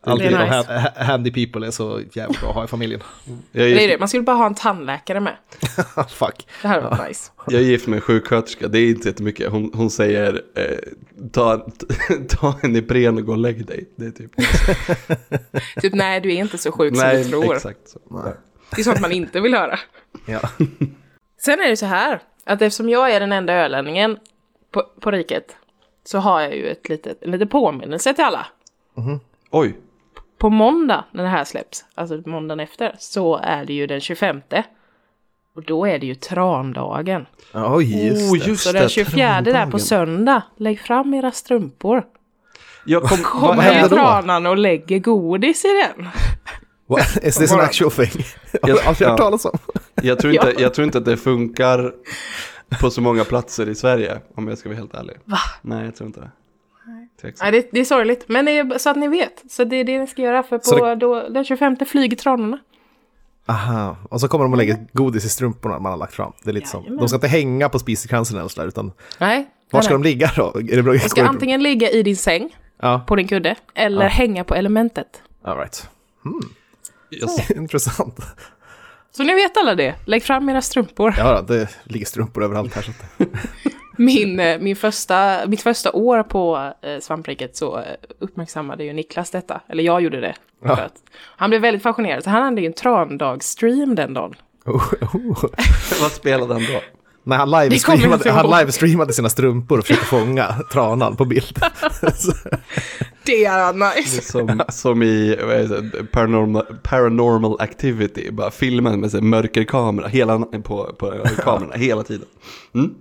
Alltid 0.03 0.31
Det 0.31 0.35
är 0.35 0.39
de 0.39 0.57
nice. 0.57 0.73
ha- 0.73 0.79
ha- 0.79 1.03
handy 1.05 1.31
people 1.31 1.67
är 1.67 1.71
så 1.71 2.01
jävla 2.13 2.39
bra 2.41 2.49
att 2.49 2.55
ha 2.55 2.63
i 2.63 2.67
familjen. 2.67 3.01
Jag 3.51 3.65
är, 3.65 3.69
det 3.69 3.75
är 3.75 3.81
gift, 3.81 3.93
det. 3.93 3.99
Man 3.99 4.07
skulle 4.07 4.23
bara 4.23 4.35
ha 4.35 4.45
en 4.45 4.55
tandläkare 4.55 5.19
med. 5.19 5.35
Fuck. 6.09 6.47
Det 6.61 6.67
här 6.67 6.81
var 6.81 7.07
nice. 7.07 7.31
jag 7.47 7.53
är 7.61 7.65
gift 7.65 7.87
med 7.87 7.97
en 7.97 8.01
sjuksköterska, 8.01 8.67
det 8.67 8.79
är 8.79 8.89
inte 8.89 9.07
jättemycket. 9.07 9.51
Hon, 9.51 9.71
hon 9.73 9.89
säger 9.91 10.41
eh, 10.55 10.63
ta, 11.31 11.67
ta 12.29 12.55
en 12.61 12.75
Ipren 12.75 13.17
och 13.17 13.25
gå 13.25 13.31
och 13.31 13.37
lägg 13.37 13.65
dig. 13.65 13.89
Det 13.95 14.05
är 14.05 14.11
typ... 14.11 14.31
Typ, 15.81 15.93
nej, 15.93 16.21
du 16.21 16.29
är 16.33 16.37
inte 16.39 16.57
så 16.57 16.71
sjuk 16.71 16.95
som 16.95 17.05
Nej, 17.07 17.23
du 17.23 17.29
tror. 17.29 17.55
exakt 17.55 17.89
så. 17.89 17.99
Det 18.75 18.81
är 18.81 18.83
sånt 18.83 18.99
man 19.01 19.11
inte 19.11 19.39
vill 19.39 19.53
höra. 19.53 19.79
Ja. 20.25 20.39
Sen 21.41 21.59
är 21.59 21.69
det 21.69 21.77
så 21.77 21.85
här, 21.85 22.19
att 22.45 22.61
eftersom 22.61 22.89
jag 22.89 23.11
är 23.11 23.19
den 23.19 23.31
enda 23.31 23.53
ölänningen 23.53 24.17
på, 24.71 24.83
på 24.99 25.11
riket, 25.11 25.55
så 26.03 26.17
har 26.19 26.41
jag 26.41 26.55
ju 26.55 26.67
ett 26.67 26.89
litet, 26.89 27.23
en 27.23 27.31
liten 27.31 27.47
påminnelse 27.47 28.13
till 28.13 28.23
alla. 28.23 28.45
Oj, 29.51 29.75
På 30.37 30.49
måndag, 30.49 31.03
när 31.11 31.23
det 31.23 31.29
här 31.29 31.43
släpps, 31.43 31.85
alltså 31.95 32.21
måndagen 32.25 32.59
efter, 32.59 32.95
så 32.99 33.37
är 33.37 33.65
det 33.65 33.73
ju 33.73 33.87
den 33.87 34.01
25. 34.01 34.41
Och 35.55 35.63
då 35.63 35.85
är 35.85 35.99
det 35.99 36.05
ju 36.05 36.15
trandagen. 36.15 37.25
Oj, 37.53 38.07
just 38.07 38.31
oh, 38.33 38.37
det. 38.39 38.47
just 38.47 38.63
Så 38.63 38.71
det, 38.71 38.79
den 38.79 38.89
24 38.89 39.17
där 39.27 39.41
på 39.41 39.51
trandagen. 39.51 39.79
söndag, 39.79 40.41
lägg 40.57 40.79
fram 40.79 41.13
era 41.13 41.31
strumpor. 41.31 42.03
Jag 42.85 43.03
kom, 43.03 43.17
Kommer 43.17 43.47
vad 43.47 43.55
händer 43.65 43.79
hände 43.81 43.95
då? 43.95 44.01
tranan 44.01 44.45
och 44.45 44.57
lägger 44.57 44.99
godis 44.99 45.65
i 45.65 45.67
den. 45.67 46.07
What? 46.87 47.17
Is 47.23 47.37
this 47.37 47.51
an 47.51 47.59
actual 47.59 47.91
thing? 47.91 48.23
Jag 48.61 48.75
har 48.75 48.83
aldrig 48.87 49.05
Ja. 49.07 49.09
hört 49.11 49.19
talas 49.19 49.45
om. 49.45 49.57
Jag 50.03 50.19
tror, 50.19 50.33
inte, 50.33 50.53
Ja. 50.55 50.61
jag 50.61 50.73
tror 50.73 50.85
inte 50.85 50.97
att 50.97 51.05
det 51.05 51.17
funkar 51.17 51.93
på 52.81 52.89
så 52.91 53.01
många 53.01 53.23
platser 53.23 53.69
i 53.69 53.75
Sverige, 53.75 54.19
om 54.35 54.47
jag 54.47 54.57
ska 54.57 54.69
vara 54.69 54.77
helt 54.79 54.93
ärlig. 54.95 55.17
Va? 55.25 55.37
Nej, 55.61 55.85
jag 55.85 55.95
tror 55.95 56.07
inte 56.07 56.19
det. 56.19 56.31
Nej, 57.41 57.51
det, 57.51 57.69
det 57.71 57.79
är 57.79 57.85
sorgligt, 57.85 58.23
men 58.27 58.45
det 58.45 58.51
är, 58.57 58.77
så 58.77 58.89
att 58.89 58.97
ni 58.97 59.07
vet. 59.07 59.43
Så 59.49 59.63
det 59.63 59.75
är 59.75 59.83
det 59.83 59.99
ni 59.99 60.07
ska 60.07 60.21
göra, 60.21 60.43
för 60.43 60.57
på 60.57 60.85
det- 60.85 60.95
då, 60.95 61.29
den 61.29 61.43
25 61.45 61.75
flyger 61.87 62.17
tranorna. 62.17 62.57
Aha, 63.45 63.97
och 64.09 64.21
så 64.21 64.27
kommer 64.27 64.45
de 64.45 64.51
och 64.51 64.57
lägger 64.57 64.77
godis 64.93 65.25
i 65.25 65.29
strumporna 65.29 65.79
man 65.79 65.91
har 65.91 65.97
lagt 65.99 66.13
fram. 66.13 66.31
Det 66.43 66.49
är 66.49 66.53
lite 66.53 66.67
som, 66.67 66.79
Jajamän. 66.83 66.99
de 66.99 67.07
ska 67.07 67.15
inte 67.15 67.27
hänga 67.27 67.69
på 67.69 67.79
spisekransen 67.79 68.37
eller 68.37 68.47
sådär, 68.49 68.67
utan 68.67 68.91
Nej. 69.19 69.49
var 69.71 69.81
ska 69.81 69.93
nej. 69.97 70.03
de 70.03 70.09
ligga 70.09 70.31
då? 70.35 70.53
Är 70.59 70.75
det 70.75 70.83
bra? 70.83 70.93
De 70.93 70.99
ska 70.99 71.23
antingen 71.25 71.63
ligga 71.63 71.89
i 71.89 72.03
din 72.03 72.17
säng, 72.17 72.55
Ja, 72.81 73.03
på 73.07 73.15
din 73.15 73.27
kudde, 73.27 73.55
eller 73.75 74.07
hänga 74.07 74.43
på 74.43 74.55
elementet. 74.55 75.21
all 75.43 75.57
right. 75.57 75.89
Jag, 77.09 77.29
Intressant. 77.57 78.15
Så 79.19 79.23
ni 79.23 79.33
vet 79.33 79.57
alla 79.57 79.75
det. 79.75 79.95
Lägg 80.05 80.23
fram 80.23 80.49
era 80.49 80.61
strumpor. 80.61 81.15
Ja, 81.17 81.41
det 81.41 81.69
ligger 81.83 82.05
strumpor 82.05 82.43
överallt 82.43 82.75
här. 82.75 82.81
Så 82.81 82.91
att... 82.91 83.27
Min, 83.97 84.39
eh, 84.39 84.59
min 84.59 84.75
första, 84.75 85.39
mitt 85.47 85.61
första 85.61 85.91
år 85.91 86.23
på 86.23 86.73
eh, 86.81 86.99
Svampriket 86.99 87.55
så 87.55 87.77
eh, 87.77 87.83
uppmärksammade 88.19 88.83
ju 88.83 88.93
Niklas 88.93 89.31
detta. 89.31 89.61
Eller 89.67 89.83
jag 89.83 90.01
gjorde 90.01 90.21
det. 90.21 90.35
Ja. 90.63 90.75
För 90.75 90.83
att 90.83 90.93
han 91.37 91.49
blev 91.49 91.61
väldigt 91.61 91.83
fascinerad. 91.83 92.23
Så 92.23 92.29
han 92.29 92.43
hade 92.43 92.61
ju 92.61 92.67
en 92.67 92.73
trandagsstream 92.73 93.95
den 93.95 94.13
dagen. 94.13 94.35
Oh, 94.65 94.93
oh. 95.01 95.45
vad 96.01 96.11
spelade 96.11 96.53
han 96.53 96.63
då? 96.63 96.81
Nej, 97.23 97.37
han 97.37 97.51
livestreamade, 97.51 98.31
han 98.31 98.59
livestreamade 98.59 99.13
sina 99.13 99.29
strumpor 99.29 99.77
och 99.77 99.85
försökte 99.85 100.05
fånga 100.05 100.55
tranan 100.71 101.15
på 101.15 101.25
bild. 101.25 101.59
Det 103.25 103.45
är 103.45 103.95
nice. 103.95 104.21
Som, 104.21 104.61
som 104.69 105.03
i 105.03 105.35
det, 105.35 106.11
paranormal, 106.11 106.65
paranormal 106.83 107.61
activity, 107.61 108.31
bara 108.31 108.51
filmen 108.51 108.99
med 108.99 109.11
så 109.11 109.17
här 109.17 109.23
mörkerkamera 109.23 110.07
hela, 110.07 110.39
på, 110.39 110.95
på 110.99 111.23
kamerorna 111.37 111.75
hela 111.75 112.03
tiden. 112.03 112.27
Mm? 112.75 112.95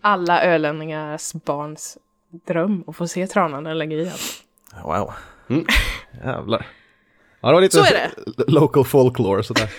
Alla 0.00 0.44
ölänningars 0.44 1.32
barns 1.32 1.98
dröm 2.46 2.84
att 2.86 2.96
få 2.96 3.08
se 3.08 3.26
tranan 3.26 3.66
eller 3.66 4.10
allt. 4.10 4.44
Wow. 4.84 5.12
Mm. 5.48 5.64
Jävlar. 6.24 6.66
Ja, 7.40 7.48
det 7.48 7.54
var 7.54 7.60
lite 7.60 7.76
Så 7.76 7.84
är 7.84 7.92
det. 7.92 8.44
local 8.52 8.84
folklore 8.84 9.42
sådär. 9.42 9.70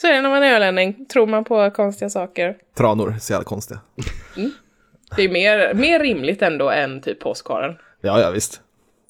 Så 0.00 0.06
är 0.06 0.12
det 0.12 0.20
när 0.20 0.30
man 0.30 0.42
är 0.42 0.54
ölänning. 0.54 1.06
Tror 1.06 1.26
man 1.26 1.44
på 1.44 1.70
konstiga 1.70 2.10
saker. 2.10 2.56
Tranor, 2.76 3.16
så 3.20 3.32
jävla 3.32 3.44
konstiga. 3.44 3.80
Det 5.16 5.22
är 5.22 5.28
mer, 5.28 5.74
mer 5.74 6.00
rimligt 6.00 6.42
ändå 6.42 6.70
än 6.70 7.00
typ 7.00 7.20
påskharen. 7.20 7.76
Ja, 8.00 8.20
ja 8.20 8.30
visst. 8.30 8.60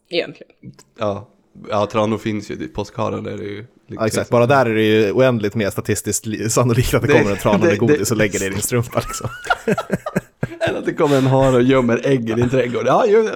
Egentligen. 0.09 0.53
Ja, 0.99 1.29
ja 1.71 1.87
tranor 1.87 2.19
finns 2.19 2.51
ju, 2.51 2.69
påskharen 2.69 3.27
är 3.27 3.37
det 3.37 3.45
ju. 3.45 3.65
Ja, 3.87 4.07
exakt, 4.07 4.31
bara 4.31 4.47
där 4.47 4.67
är 4.67 4.75
det 4.75 4.83
ju 4.83 5.13
oändligt 5.13 5.55
mer 5.55 5.71
statistiskt 5.71 6.27
li- 6.27 6.51
sannolikt 6.51 6.95
att 6.95 7.03
det, 7.03 7.09
Det- 7.09 7.19
kommer 7.19 7.31
en 7.31 7.37
trana 7.37 7.59
med 7.59 7.69
det- 7.69 7.77
godis 7.77 8.09
det- 8.09 8.15
och 8.15 8.19
lägger 8.19 8.39
det 8.39 8.47
i 8.47 8.49
din 8.49 8.61
strumpa 8.63 8.99
liksom. 9.01 9.29
Eller 10.61 10.79
att 10.79 10.85
det 10.87 10.95
kommer 10.95 11.17
en 11.17 11.27
hare 11.27 11.57
och 11.57 11.63
gömmer 11.63 12.01
ägg 12.05 12.31
i 12.31 12.33
din 12.35 12.49
trädgård. 12.51 12.85
Ja, 12.87 13.07
ju, 13.07 13.29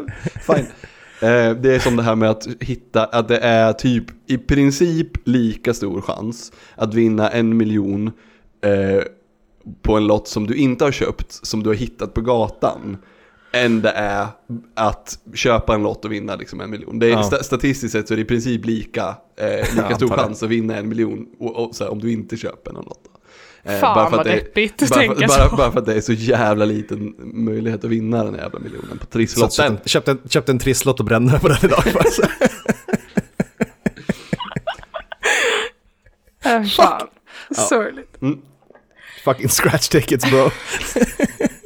fine. 0.47 0.67
Eh, 1.23 1.55
det 1.55 1.75
är 1.75 1.79
som 1.79 1.97
det 1.97 2.03
här 2.03 2.15
med 2.15 2.31
att 2.31 2.47
hitta, 2.61 3.05
att 3.05 3.29
det 3.29 3.39
är 3.39 3.73
typ 3.73 4.05
i 4.27 4.39
princip 4.39 5.09
lika 5.29 5.75
stor 5.75 6.01
chans 6.01 6.53
att 6.77 6.95
vinna 6.95 7.29
en 7.31 7.57
miljon 7.57 8.07
eh, 8.65 9.03
på 9.83 9.97
en 9.97 10.07
lott 10.07 10.29
som 10.29 10.47
du 10.47 10.55
inte 10.55 10.85
har 10.85 10.93
köpt, 10.93 11.33
som 11.47 11.63
du 11.63 11.71
har 11.71 11.75
hittat 11.75 12.15
på 12.15 12.21
gatan 12.21 12.97
än 13.53 13.83
det 13.83 13.91
är 13.91 14.27
att 14.75 15.19
köpa 15.35 15.75
en 15.75 15.83
lott 15.83 16.05
och 16.05 16.13
vinna 16.13 16.37
liksom 16.37 16.61
en 16.61 16.71
miljon. 16.71 16.99
Det 16.99 17.07
är, 17.07 17.11
Ja. 17.11 17.23
sta- 17.23 17.43
Statistiskt 17.43 17.93
sett 17.93 18.09
så 18.09 18.15
är 18.15 18.17
det 18.17 18.23
i 18.23 18.25
princip 18.25 18.65
lika, 18.67 19.17
eh, 19.41 19.75
lika 19.77 19.95
stor 19.95 20.09
chans 20.09 20.43
att 20.43 20.49
vinna 20.49 20.77
en 20.77 20.89
miljon 20.89 21.27
och, 21.39 21.57
och, 21.57 21.75
så 21.75 21.85
här, 21.85 21.91
om 21.93 21.99
du 22.01 22.13
inte 22.13 22.37
köper 22.37 22.73
någon 22.73 22.85
lott. 22.85 23.03
Eh, 23.63 23.79
Fan 23.81 23.95
bara 23.95 24.05
för 24.05 24.11
vad 24.11 24.21
att 24.21 24.25
det 24.27 24.33
är- 24.33 24.37
deppigt 24.37 24.83
att 24.83 24.89
tänka 24.93 25.15
för, 25.29 25.39
bara, 25.39 25.49
så. 25.51 25.57
bara 25.57 25.73
för 25.73 25.79
att 25.79 25.87
det 25.87 25.95
är 25.95 26.01
så 26.01 26.13
jävla 26.13 26.65
liten 26.65 27.15
möjlighet 27.19 27.85
att 27.85 27.91
vinna 27.91 28.25
den 28.25 28.35
här 28.35 28.43
jävla 28.43 28.59
miljonen 28.59 28.99
på 28.99 29.05
Så 29.05 29.11
trisslotten. 29.13 29.51
köpte, 29.77 29.89
köpte, 29.89 30.11
en- 30.11 30.29
köpte 30.29 30.53
en 30.53 30.59
trisslott 30.59 31.01
och 31.01 31.07
brände 31.07 31.33
mig 31.33 31.41
på 31.41 31.49
den 31.49 31.59
idag. 31.63 31.83
Äh, 36.45 36.63
fan. 36.65 37.07
Sorgligt. 37.51 38.17
Fucking 39.25 39.49
scratch 39.49 39.89
tickets 39.89 40.31
bro. 40.31 40.51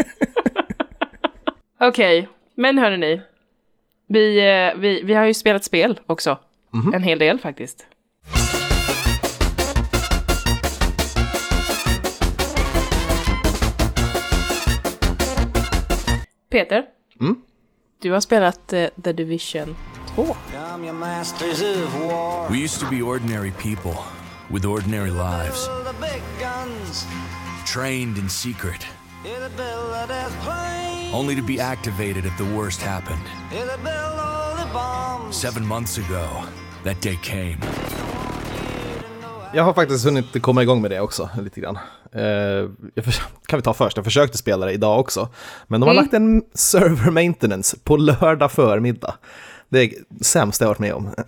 Okej, 1.84 2.28
men 2.54 2.78
hörni. 2.78 3.20
Vi, 4.08 4.38
eh, 4.38 4.80
vi, 4.80 5.02
vi 5.02 5.14
har 5.14 5.24
ju 5.24 5.34
spelat 5.34 5.64
spel 5.64 6.00
också. 6.06 6.38
En 6.94 7.02
hel 7.02 7.18
del 7.18 7.38
faktiskt. 7.38 7.86
Peter. 16.50 16.84
Du 18.02 18.12
har 18.12 18.20
spelat 18.20 18.72
eh, 18.72 18.88
The 19.04 19.12
Division 19.12 19.76
2. 20.14 20.22
I'm 20.22 20.84
your 20.84 20.92
masters 20.92 21.62
of 21.62 22.02
war. 22.02 22.50
We 22.50 22.64
used 22.64 22.80
to 22.80 22.86
be 22.90 23.02
ordinary 23.02 23.50
people 23.50 23.94
with 24.50 24.66
ordinary 24.66 25.10
lives, 25.10 25.68
trained 27.66 28.18
in 28.18 28.28
secret, 28.28 28.86
only 31.12 31.36
to 31.36 31.42
be 31.42 31.60
activated 31.60 32.24
if 32.26 32.36
the 32.38 32.44
worst 32.44 32.82
happened. 32.82 33.22
Seven 35.30 35.66
months 35.66 35.98
ago, 35.98 36.26
that 36.84 37.02
day 37.02 37.18
came. 37.22 37.58
Jag 39.54 39.64
har 39.64 39.74
faktiskt 39.74 40.04
hunnit 40.04 40.42
komma 40.42 40.62
igång 40.62 40.82
med 40.82 40.90
det 40.90 41.00
också, 41.00 41.28
lite 41.42 41.60
grann. 41.60 41.78
Jag 42.94 43.04
för, 43.04 43.14
kan 43.46 43.58
vi 43.58 43.62
ta 43.62 43.74
först, 43.74 43.96
jag 43.96 44.04
försökte 44.04 44.38
spela 44.38 44.66
det 44.66 44.72
idag 44.72 45.00
också. 45.00 45.28
Men 45.66 45.80
de 45.80 45.86
har 45.86 45.94
lagt 45.94 46.14
en 46.14 46.42
server 46.54 47.10
maintenance 47.10 47.76
på 47.84 47.96
lördag 47.96 48.52
förmiddag. 48.52 49.14
Det 49.68 49.80
är 49.80 49.92
det 50.08 50.24
sämsta 50.24 50.64
jag 50.64 50.68
varit 50.68 50.78
med 50.78 50.94
om. 50.94 51.10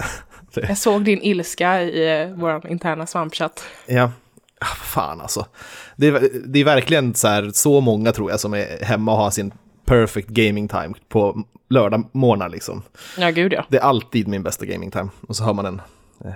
Jag 0.68 0.78
såg 0.78 1.04
din 1.04 1.22
ilska 1.22 1.82
i 1.82 2.22
eh, 2.22 2.28
vår 2.36 2.70
interna 2.70 3.06
svampchatt. 3.06 3.64
Ja, 3.86 4.10
ah, 4.60 4.64
fan 4.64 5.20
alltså. 5.20 5.46
Det 5.96 6.06
är, 6.06 6.30
det 6.46 6.58
är 6.58 6.64
verkligen 6.64 7.14
så 7.14 7.28
här, 7.28 7.50
så 7.54 7.80
många 7.80 8.12
tror 8.12 8.30
jag 8.30 8.40
som 8.40 8.54
är 8.54 8.84
hemma 8.84 9.12
och 9.12 9.18
har 9.18 9.30
sin 9.30 9.52
perfect 9.84 10.28
gaming 10.28 10.68
time 10.68 10.94
på 11.08 11.44
lördag 11.68 12.04
morgnar 12.12 12.48
liksom. 12.48 12.82
Ja, 13.18 13.30
gud 13.30 13.52
ja. 13.52 13.64
Det 13.68 13.76
är 13.76 13.82
alltid 13.82 14.28
min 14.28 14.42
bästa 14.42 14.66
gaming 14.66 14.90
time. 14.90 15.08
Och 15.28 15.36
så 15.36 15.44
har 15.44 15.54
man 15.54 15.66
en 15.66 15.80
eh, 16.24 16.32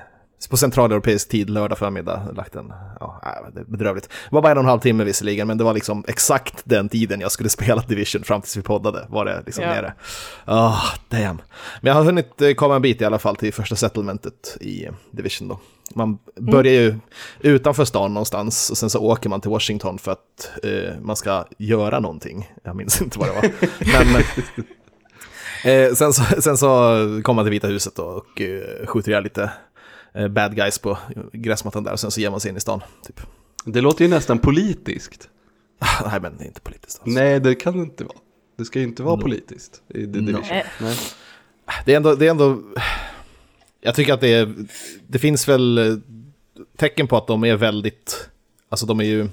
på 0.51 0.57
centraleuropeisk 0.57 1.29
tid, 1.29 1.51
lördag 1.51 1.79
förmiddag, 1.79 2.23
lagt 2.37 2.55
en, 2.57 2.73
ja, 3.01 3.23
äh, 3.25 3.55
det 3.55 3.61
är 3.61 3.65
bedrövligt. 3.65 4.09
Det 4.09 4.35
var 4.35 4.43
bara 4.43 4.53
en 4.53 4.59
och 4.59 4.65
en 4.65 4.69
halv 4.69 4.81
timme 4.81 5.05
visserligen, 5.05 5.47
men 5.47 5.59
det 5.59 5.65
var 5.65 5.75
liksom 5.75 6.05
exakt 6.09 6.61
den 6.65 6.89
tiden 6.89 7.21
jag 7.21 7.33
skulle 7.33 7.49
spela 7.59 7.83
Division 7.89 8.23
fram 8.25 8.41
tills 8.41 8.57
vi 8.57 8.63
poddade, 8.63 9.07
var 9.09 9.25
det 9.25 9.43
liksom 9.47 9.65
Ja. 9.65 9.71
nere. 9.71 9.93
Ah, 10.45 10.81
damn. 11.09 11.41
Men 11.81 11.89
jag 11.91 11.95
har 11.95 12.05
hunnit 12.05 12.43
eh, 12.43 12.53
komma 12.55 12.77
en 12.77 12.83
bit 12.83 13.01
i 13.01 13.05
alla 13.05 13.19
fall 13.19 13.37
till 13.37 13.53
första 13.53 13.77
settlementet 13.77 14.57
i 14.61 14.89
Division 15.11 15.49
då. 15.49 15.61
Man 15.95 16.19
börjar 16.41 16.73
ju 16.73 16.95
utanför 17.41 17.85
stan 17.85 18.15
någonstans 18.15 18.71
och 18.71 18.79
sen 18.79 18.91
så 18.91 18.99
åker 19.01 19.29
man 19.29 19.41
till 19.41 19.51
Washington 19.51 19.99
för 19.99 20.13
att 20.13 20.51
eh, 20.63 21.01
man 21.01 21.17
ska 21.17 21.45
göra 21.59 22.01
någonting. 22.01 22.51
Jag 22.63 22.77
minns 22.77 23.03
inte 23.03 23.19
vad 23.19 23.29
det 23.29 23.33
var. 23.35 23.51
Men, 24.13 24.23
eh, 25.89 25.95
sen, 25.95 26.13
så, 26.13 26.43
sen 26.43 26.57
så 26.57 26.67
kommer 27.25 27.35
man 27.35 27.45
till 27.45 27.51
Vita 27.51 27.67
huset 27.67 27.97
då 27.97 28.03
och 28.03 28.41
eh, 28.41 28.87
skjuter 28.87 29.11
ihjäl 29.11 29.23
lite 29.23 29.51
bad 30.29 30.57
guys 30.57 30.79
på 30.79 30.99
gräsmattan 31.33 31.85
där 31.85 31.93
och 31.93 32.01
sen 32.01 32.11
så 32.11 32.21
ger 32.21 32.31
man 32.31 32.41
sig 32.41 32.51
in 32.51 32.57
i 32.57 32.61
stan. 32.61 32.81
Typ. 33.07 33.21
Det 33.65 33.81
låter 33.81 34.05
ju 34.05 34.11
nästan 34.11 34.39
politiskt. 34.39 35.29
Ah, 35.79 36.11
Nej 36.11 36.21
men 36.21 36.37
det 36.39 36.45
är 36.45 36.47
inte 36.47 36.61
politiskt. 36.61 37.01
Alltså. 37.03 37.21
Nej, 37.21 37.41
det 37.41 37.55
kan 37.55 37.77
det 37.77 37.83
inte 37.83 38.05
vara. 38.05 38.19
Det 38.57 38.65
ska 38.65 38.79
ju 38.79 38.85
inte 38.85 39.03
vara 39.03 39.17
politiskt 39.17 39.83
i 39.89 39.93
The 39.93 40.07
Division. 40.07 40.43
Nej. 40.51 40.65
Nej. 40.81 40.97
Det 41.85 41.93
är 41.93 41.97
ändå, 41.97 42.15
det 42.15 42.27
är 42.27 42.31
ändå, 42.31 42.63
jag 43.81 43.95
tycker 43.95 44.15
att 44.15 44.21
det, 44.21 44.35
är, 44.35 44.55
det 45.07 45.19
finns 45.19 45.49
väl 45.49 45.79
eh, 45.79 45.97
tecken 46.77 47.07
på 47.07 47.17
att 47.17 47.27
de 47.27 47.45
är 47.45 47.57
väldigt, 47.57 48.29
alltså 48.69 48.87
de 48.87 49.01
är 49.01 49.05
ju, 49.05 49.29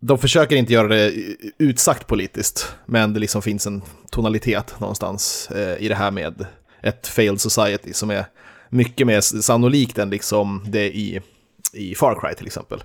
de 0.00 0.18
försöker 0.18 0.56
inte 0.56 0.72
göra 0.72 0.88
det 0.88 1.12
utsagt 1.58 2.06
politiskt, 2.06 2.74
men 2.86 3.12
det 3.12 3.20
liksom 3.20 3.42
finns 3.42 3.66
en 3.66 3.82
tonalitet 4.10 4.80
någonstans 4.80 5.50
eh, 5.50 5.82
i 5.82 5.88
det 5.88 5.94
här 5.94 6.10
med 6.10 6.46
ett 6.82 7.06
failed 7.06 7.40
society 7.40 7.92
som 7.92 8.10
är 8.10 8.24
mycket 8.70 9.06
mer 9.06 9.20
sannolikt 9.20 9.98
än 9.98 10.10
liksom 10.10 10.64
det 10.66 10.96
i, 10.96 11.20
i 11.72 11.94
Far 11.94 12.20
Cry 12.20 12.34
till 12.34 12.46
exempel. 12.46 12.82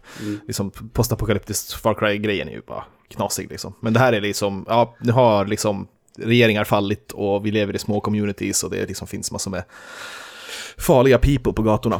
Liksom 0.47 0.71
postapokalyptiskt 0.93 1.73
Far 1.73 1.93
Cry-grejen 1.93 2.47
är 2.47 2.51
ju 2.51 2.61
bara 2.67 2.83
knasig 3.09 3.49
liksom. 3.49 3.73
Men 3.79 3.93
det 3.93 3.99
här 3.99 4.13
är 4.13 4.21
liksom, 4.21 4.65
ja, 4.67 4.95
nu 4.99 5.11
har 5.11 5.45
liksom 5.45 5.87
regeringar 6.17 6.63
fallit 6.63 7.11
och 7.11 7.45
vi 7.45 7.51
lever 7.51 7.75
i 7.75 7.79
små 7.79 7.99
communities 7.99 8.63
och 8.63 8.71
det 8.71 8.87
liksom 8.87 9.07
finns 9.07 9.31
massor 9.31 9.51
med 9.51 9.63
farliga 10.77 11.17
people 11.17 11.53
på 11.53 11.61
gatorna. 11.61 11.99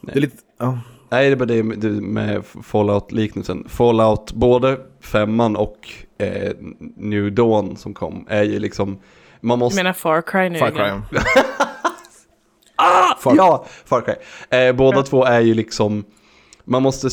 Det 0.00 0.16
är 0.16 0.20
lite, 0.20 0.36
ja. 0.58 0.78
Nej, 1.08 1.26
det 1.26 1.32
är 1.32 1.36
bara 1.36 1.44
det 1.44 1.92
med, 2.00 2.44
Fallout-liknelsen. 2.62 3.68
Fallout, 3.68 4.32
både 4.32 4.80
femman 5.00 5.56
och 5.56 5.88
eh, 6.18 6.52
New 6.96 7.32
Dawn 7.32 7.76
som 7.76 7.94
kom, 7.94 8.26
är 8.30 8.42
ju 8.42 8.58
liksom, 8.58 9.00
man 9.40 9.58
Du 9.58 9.64
måste... 9.64 9.76
menar 9.76 9.92
Far 9.92 10.22
Cry 10.22 10.48
nu? 10.48 10.58
Far 10.58 10.84
igen? 10.84 11.02
Cry. 12.78 13.22
Far- 13.22 13.36
Ja, 13.36 13.64
Far 13.84 14.00
Cry. 14.00 14.14
Eh, 14.58 14.72
båda 14.72 15.02
två 15.02 15.24
är 15.24 15.40
ju 15.40 15.54
liksom, 15.54 16.04
man 16.64 16.82
måste, 16.82 17.10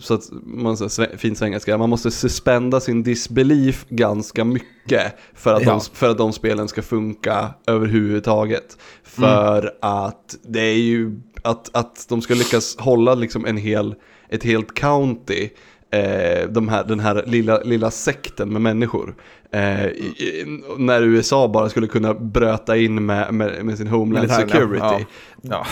så 0.00 0.14
att 0.14 0.22
man 0.44 0.76
säger 0.76 1.16
fin 1.16 1.36
svengelska, 1.36 1.78
man 1.78 1.90
måste 1.90 2.10
suspenda 2.10 2.80
sin 2.80 3.02
disbelief 3.02 3.86
ganska 3.88 4.44
mycket 4.44 5.16
för 5.34 5.54
att, 5.54 5.62
Ja. 5.62 5.70
de, 5.70 5.80
för 5.92 6.08
att 6.10 6.18
de 6.18 6.32
spelen 6.32 6.68
ska 6.68 6.82
funka 6.82 7.54
överhuvudtaget. 7.66 8.78
För 9.04 9.74
att 9.80 10.36
det 10.42 10.60
är 10.60 10.78
ju, 10.78 11.20
att, 11.42 11.76
att 11.76 12.06
de 12.08 12.22
ska 12.22 12.34
lyckas 12.34 12.76
hålla 12.78 13.14
liksom 13.14 13.46
en 13.46 13.56
hel, 13.56 13.94
ett 14.28 14.44
helt 14.44 14.74
county 14.74 15.48
eh, 15.92 16.48
de 16.48 16.68
här, 16.68 16.84
den 16.84 17.00
här 17.00 17.22
lilla, 17.26 17.60
lilla 17.60 17.90
sekten 17.90 18.48
med 18.52 18.62
människor. 18.62 19.14
Eh, 19.52 19.86
i, 19.86 20.44
när 20.78 21.02
USA 21.02 21.48
bara 21.48 21.68
skulle 21.68 21.86
kunna 21.86 22.14
bröta 22.14 22.76
in 22.76 23.06
med, 23.06 23.34
med, 23.34 23.64
med 23.64 23.78
sin 23.78 23.86
Homeland 23.86 24.28
Militären, 24.28 24.48
ja. 24.48 24.54
Security. 24.54 25.06
Ja. 25.42 25.50
Ja. 25.50 25.66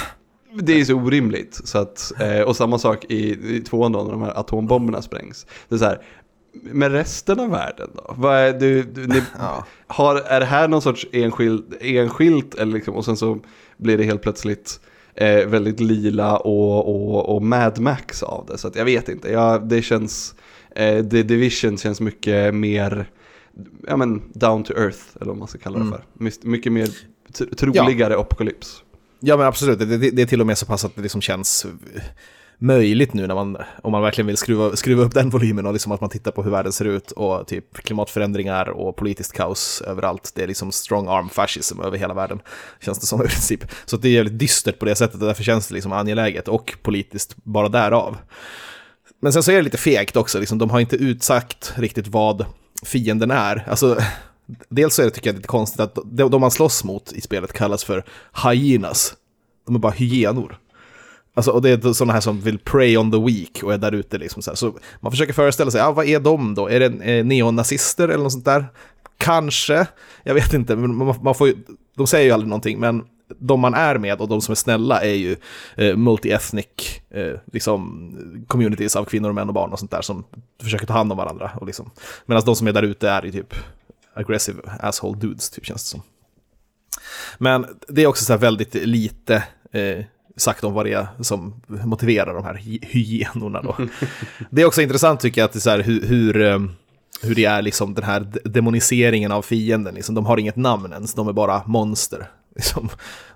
Det 0.62 0.80
är 0.80 0.84
så 0.84 0.94
orimligt. 0.94 1.60
Så 1.64 1.78
att, 1.78 2.12
eh, 2.20 2.40
och 2.40 2.56
samma 2.56 2.78
sak 2.78 3.04
i, 3.08 3.56
i 3.56 3.60
tvåan 3.60 3.92
då 3.92 4.02
när 4.02 4.10
de 4.10 4.22
här 4.22 4.40
atombomberna 4.40 5.02
sprängs. 5.02 5.46
Det 5.68 5.74
är 5.74 5.78
så 5.78 5.84
här, 5.84 6.00
med 6.52 6.92
resten 6.92 7.40
av 7.40 7.50
världen 7.50 7.88
då? 7.94 8.14
Vad 8.16 8.36
är, 8.36 8.52
du, 8.52 8.82
du, 8.82 9.06
ni, 9.06 9.22
Ja. 9.38 9.66
har, 9.86 10.16
är 10.16 10.40
det 10.40 10.46
här 10.46 10.68
någon 10.68 10.82
sorts 10.82 11.06
enskild, 11.12 11.74
enskilt 11.80 12.54
eller 12.54 12.72
liksom, 12.72 12.94
och 12.94 13.04
sen 13.04 13.16
så 13.16 13.38
blir 13.76 13.98
det 13.98 14.04
helt 14.04 14.22
plötsligt 14.22 14.80
eh, 15.14 15.46
väldigt 15.46 15.80
lila 15.80 16.36
och, 16.36 16.88
och, 16.88 17.34
och 17.36 17.42
Mad 17.42 17.78
Max 17.78 18.22
av 18.22 18.46
det. 18.46 18.58
Så 18.58 18.68
att 18.68 18.76
jag 18.76 18.84
vet 18.84 19.08
inte, 19.08 19.28
jag, 19.32 19.68
det 19.68 19.82
känns, 19.82 20.34
eh, 20.76 21.06
The 21.06 21.22
Division 21.22 21.78
känns 21.78 22.00
mycket 22.00 22.54
mer, 22.54 23.10
ja 23.86 23.96
men 23.96 24.22
down 24.32 24.64
to 24.64 24.72
earth 24.72 24.98
eller 25.16 25.26
vad 25.26 25.36
man 25.36 25.48
ska 25.48 25.58
kalla 25.58 25.78
det 25.78 25.84
för. 25.90 26.04
Myst- 26.24 26.44
Mycket 26.46 26.72
mer 26.72 26.86
tr- 27.32 27.54
troligare 27.56 28.16
apokalyps. 28.16 28.82
Ja 29.20 29.36
men 29.36 29.46
absolut, 29.46 29.78
det, 29.78 29.84
det, 29.84 30.10
det 30.10 30.22
är 30.22 30.26
till 30.26 30.40
och 30.40 30.46
med 30.46 30.58
så 30.58 30.66
pass 30.66 30.84
att 30.84 30.96
det 30.96 31.02
liksom 31.02 31.20
känns 31.20 31.66
möjligt 32.62 33.14
nu 33.14 33.26
när 33.26 33.34
man, 33.34 33.56
om 33.82 33.92
man 33.92 34.02
verkligen 34.02 34.26
vill 34.26 34.36
skruva, 34.36 34.76
skruva 34.76 35.02
upp 35.02 35.14
den 35.14 35.30
volymen 35.30 35.66
och 35.66 35.72
liksom 35.72 35.92
att 35.92 36.00
man 36.00 36.10
tittar 36.10 36.30
på 36.30 36.42
hur 36.42 36.50
världen 36.50 36.72
ser 36.72 36.84
ut 36.84 37.10
och 37.10 37.46
typ 37.46 37.74
klimatförändringar 37.74 38.68
och 38.68 38.96
politiskt 38.96 39.32
kaos 39.32 39.82
överallt. 39.86 40.32
Det 40.34 40.42
är 40.42 40.46
liksom 40.46 40.72
strong 40.72 41.08
arm 41.08 41.28
fascism 41.28 41.80
över 41.80 41.98
hela 41.98 42.14
världen, 42.14 42.40
känns 42.80 42.98
det 42.98 43.06
som 43.06 43.24
i 43.24 43.28
princip. 43.28 43.64
Så 43.84 43.96
det 43.96 44.08
är 44.08 44.12
jävligt 44.12 44.38
dystert 44.38 44.78
på 44.78 44.84
det 44.84 44.94
sättet 44.94 45.20
och 45.20 45.26
därför 45.26 45.42
känns 45.42 45.68
det 45.68 45.74
liksom 45.74 45.92
angeläget 45.92 46.48
och 46.48 46.76
politiskt 46.82 47.36
bara 47.36 47.68
därav. 47.68 48.16
Men 49.20 49.32
sen 49.32 49.42
så 49.42 49.50
är 49.50 49.56
det 49.56 49.62
lite 49.62 49.78
fegt 49.78 50.16
också, 50.16 50.38
liksom, 50.38 50.58
de 50.58 50.70
har 50.70 50.80
inte 50.80 50.96
utsagt 50.96 51.72
riktigt 51.76 52.08
vad 52.08 52.46
fienden 52.82 53.30
är. 53.30 53.66
Alltså, 53.68 53.98
dels 54.68 54.94
så 54.94 55.02
är 55.02 55.06
det, 55.06 55.10
tycker 55.10 55.28
jag, 55.28 55.36
lite 55.36 55.48
konstigt 55.48 55.80
att 55.80 55.98
de, 56.04 56.30
de 56.30 56.40
man 56.40 56.50
slåss 56.50 56.84
mot 56.84 57.12
i 57.12 57.20
spelet 57.20 57.52
kallas 57.52 57.84
för 57.84 58.04
hyenas. 58.44 59.14
De 59.66 59.74
är 59.74 59.78
bara 59.78 59.92
hyenor. 59.92 60.58
Alltså, 61.34 61.50
och 61.50 61.62
det 61.62 61.70
är 61.70 61.92
sådana 61.92 62.12
här 62.12 62.20
som 62.20 62.40
vill 62.40 62.58
pray 62.58 62.96
on 62.96 63.12
the 63.12 63.18
weak 63.18 63.62
och 63.62 63.74
är 63.74 63.78
där 63.78 63.92
ute 63.92 64.18
liksom 64.18 64.42
så 64.42 64.50
här. 64.50 64.56
Så 64.56 64.78
man 65.00 65.12
försöker 65.12 65.32
föreställa 65.32 65.70
sig, 65.70 65.80
ja, 65.80 65.92
vad 65.92 66.06
är 66.06 66.20
de 66.20 66.54
då? 66.54 66.68
Är 66.68 66.80
det 66.80 66.86
eh, 66.86 67.24
neonazister 67.24 68.08
eller 68.08 68.22
något 68.22 68.32
sånt 68.32 68.44
där? 68.44 68.66
kanske, 69.20 69.86
jag 70.22 70.34
vet 70.34 70.54
inte, 70.54 70.76
men 70.76 70.94
man, 70.94 71.14
man 71.22 71.34
får 71.34 71.48
ju, 71.48 71.56
de 71.96 72.06
säger 72.06 72.26
ju 72.26 72.32
aldrig 72.32 72.48
någonting, 72.48 72.80
men 72.80 73.04
de 73.38 73.60
man 73.60 73.74
är 73.74 73.98
med 73.98 74.20
och 74.20 74.28
de 74.28 74.40
som 74.40 74.52
är 74.52 74.56
snälla 74.56 75.02
är 75.02 75.14
ju 75.14 75.36
eh, 75.76 75.96
multi-ethnic 75.96 77.00
eh, 77.10 77.38
liksom, 77.52 78.44
communities 78.46 78.96
av 78.96 79.04
kvinnor, 79.04 79.32
män 79.32 79.48
och 79.48 79.54
barn 79.54 79.72
och 79.72 79.78
sånt 79.78 79.90
där 79.90 80.02
som 80.02 80.24
försöker 80.62 80.86
ta 80.86 80.92
hand 80.92 81.12
om 81.12 81.18
varandra. 81.18 81.50
Och 81.60 81.66
liksom. 81.66 81.90
Medan 82.26 82.42
de 82.46 82.56
som 82.56 82.66
är 82.66 82.72
där 82.72 82.82
ute 82.82 83.08
är 83.08 83.22
ju 83.22 83.32
typ 83.32 83.54
aggressive 84.14 84.58
asshole 84.80 85.18
dudes, 85.18 85.50
typ 85.50 85.66
känns 85.66 85.84
det 85.84 85.88
som. 85.88 86.02
Men 87.38 87.66
det 87.88 88.02
är 88.02 88.06
också 88.06 88.24
så 88.24 88.32
här 88.32 88.40
väldigt 88.40 88.74
lite 88.74 89.44
eh, 89.72 90.04
sagt 90.36 90.64
om 90.64 90.72
vad 90.72 90.86
det 90.86 90.92
är 90.92 91.06
som 91.20 91.54
motiverar 91.68 92.34
de 92.34 92.44
här 92.44 92.54
hy- 92.54 92.84
hyenorna 92.86 93.62
då. 93.62 93.76
det 94.50 94.62
är 94.62 94.66
också 94.66 94.82
intressant 94.82 95.20
tycker 95.20 95.40
jag 95.40 95.46
att 95.46 95.52
det 95.52 95.58
är 95.58 95.60
så 95.60 95.70
här 95.70 95.82
hur, 95.82 96.06
hur, 96.06 96.40
eh, 96.42 96.58
hur 97.22 97.34
det 97.34 97.44
är 97.44 97.62
liksom 97.62 97.94
den 97.94 98.04
här 98.04 98.20
de- 98.20 98.48
demoniseringen 98.50 99.32
av 99.32 99.42
fienden. 99.42 99.94
Liksom, 99.94 100.14
de 100.14 100.26
har 100.26 100.36
inget 100.38 100.56
namn 100.56 100.92
ens, 100.92 101.14
de 101.14 101.28
är 101.28 101.32
bara 101.32 101.62
monster. 101.66 102.30
Liksom. 102.54 102.88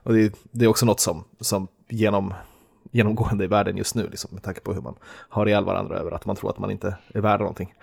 Och 0.02 0.12
det, 0.12 0.22
är- 0.22 0.32
det 0.50 0.64
är 0.64 0.68
också 0.68 0.86
något 0.86 1.00
som, 1.00 1.24
som 1.40 1.68
genom, 1.88 2.34
genomgående 2.92 3.44
i 3.44 3.46
världen 3.46 3.76
just 3.76 3.94
nu, 3.94 4.08
liksom, 4.10 4.30
med 4.32 4.42
tanke 4.42 4.60
på 4.60 4.72
hur 4.74 4.80
man 4.80 4.94
har 5.28 5.46
ihjäl 5.46 5.64
varandra 5.64 5.98
över 5.98 6.10
att 6.12 6.26
man 6.26 6.36
tror 6.36 6.50
att 6.50 6.58
man 6.58 6.70
inte 6.70 6.96
är 7.14 7.20
värd 7.20 7.40
någonting. 7.40 7.74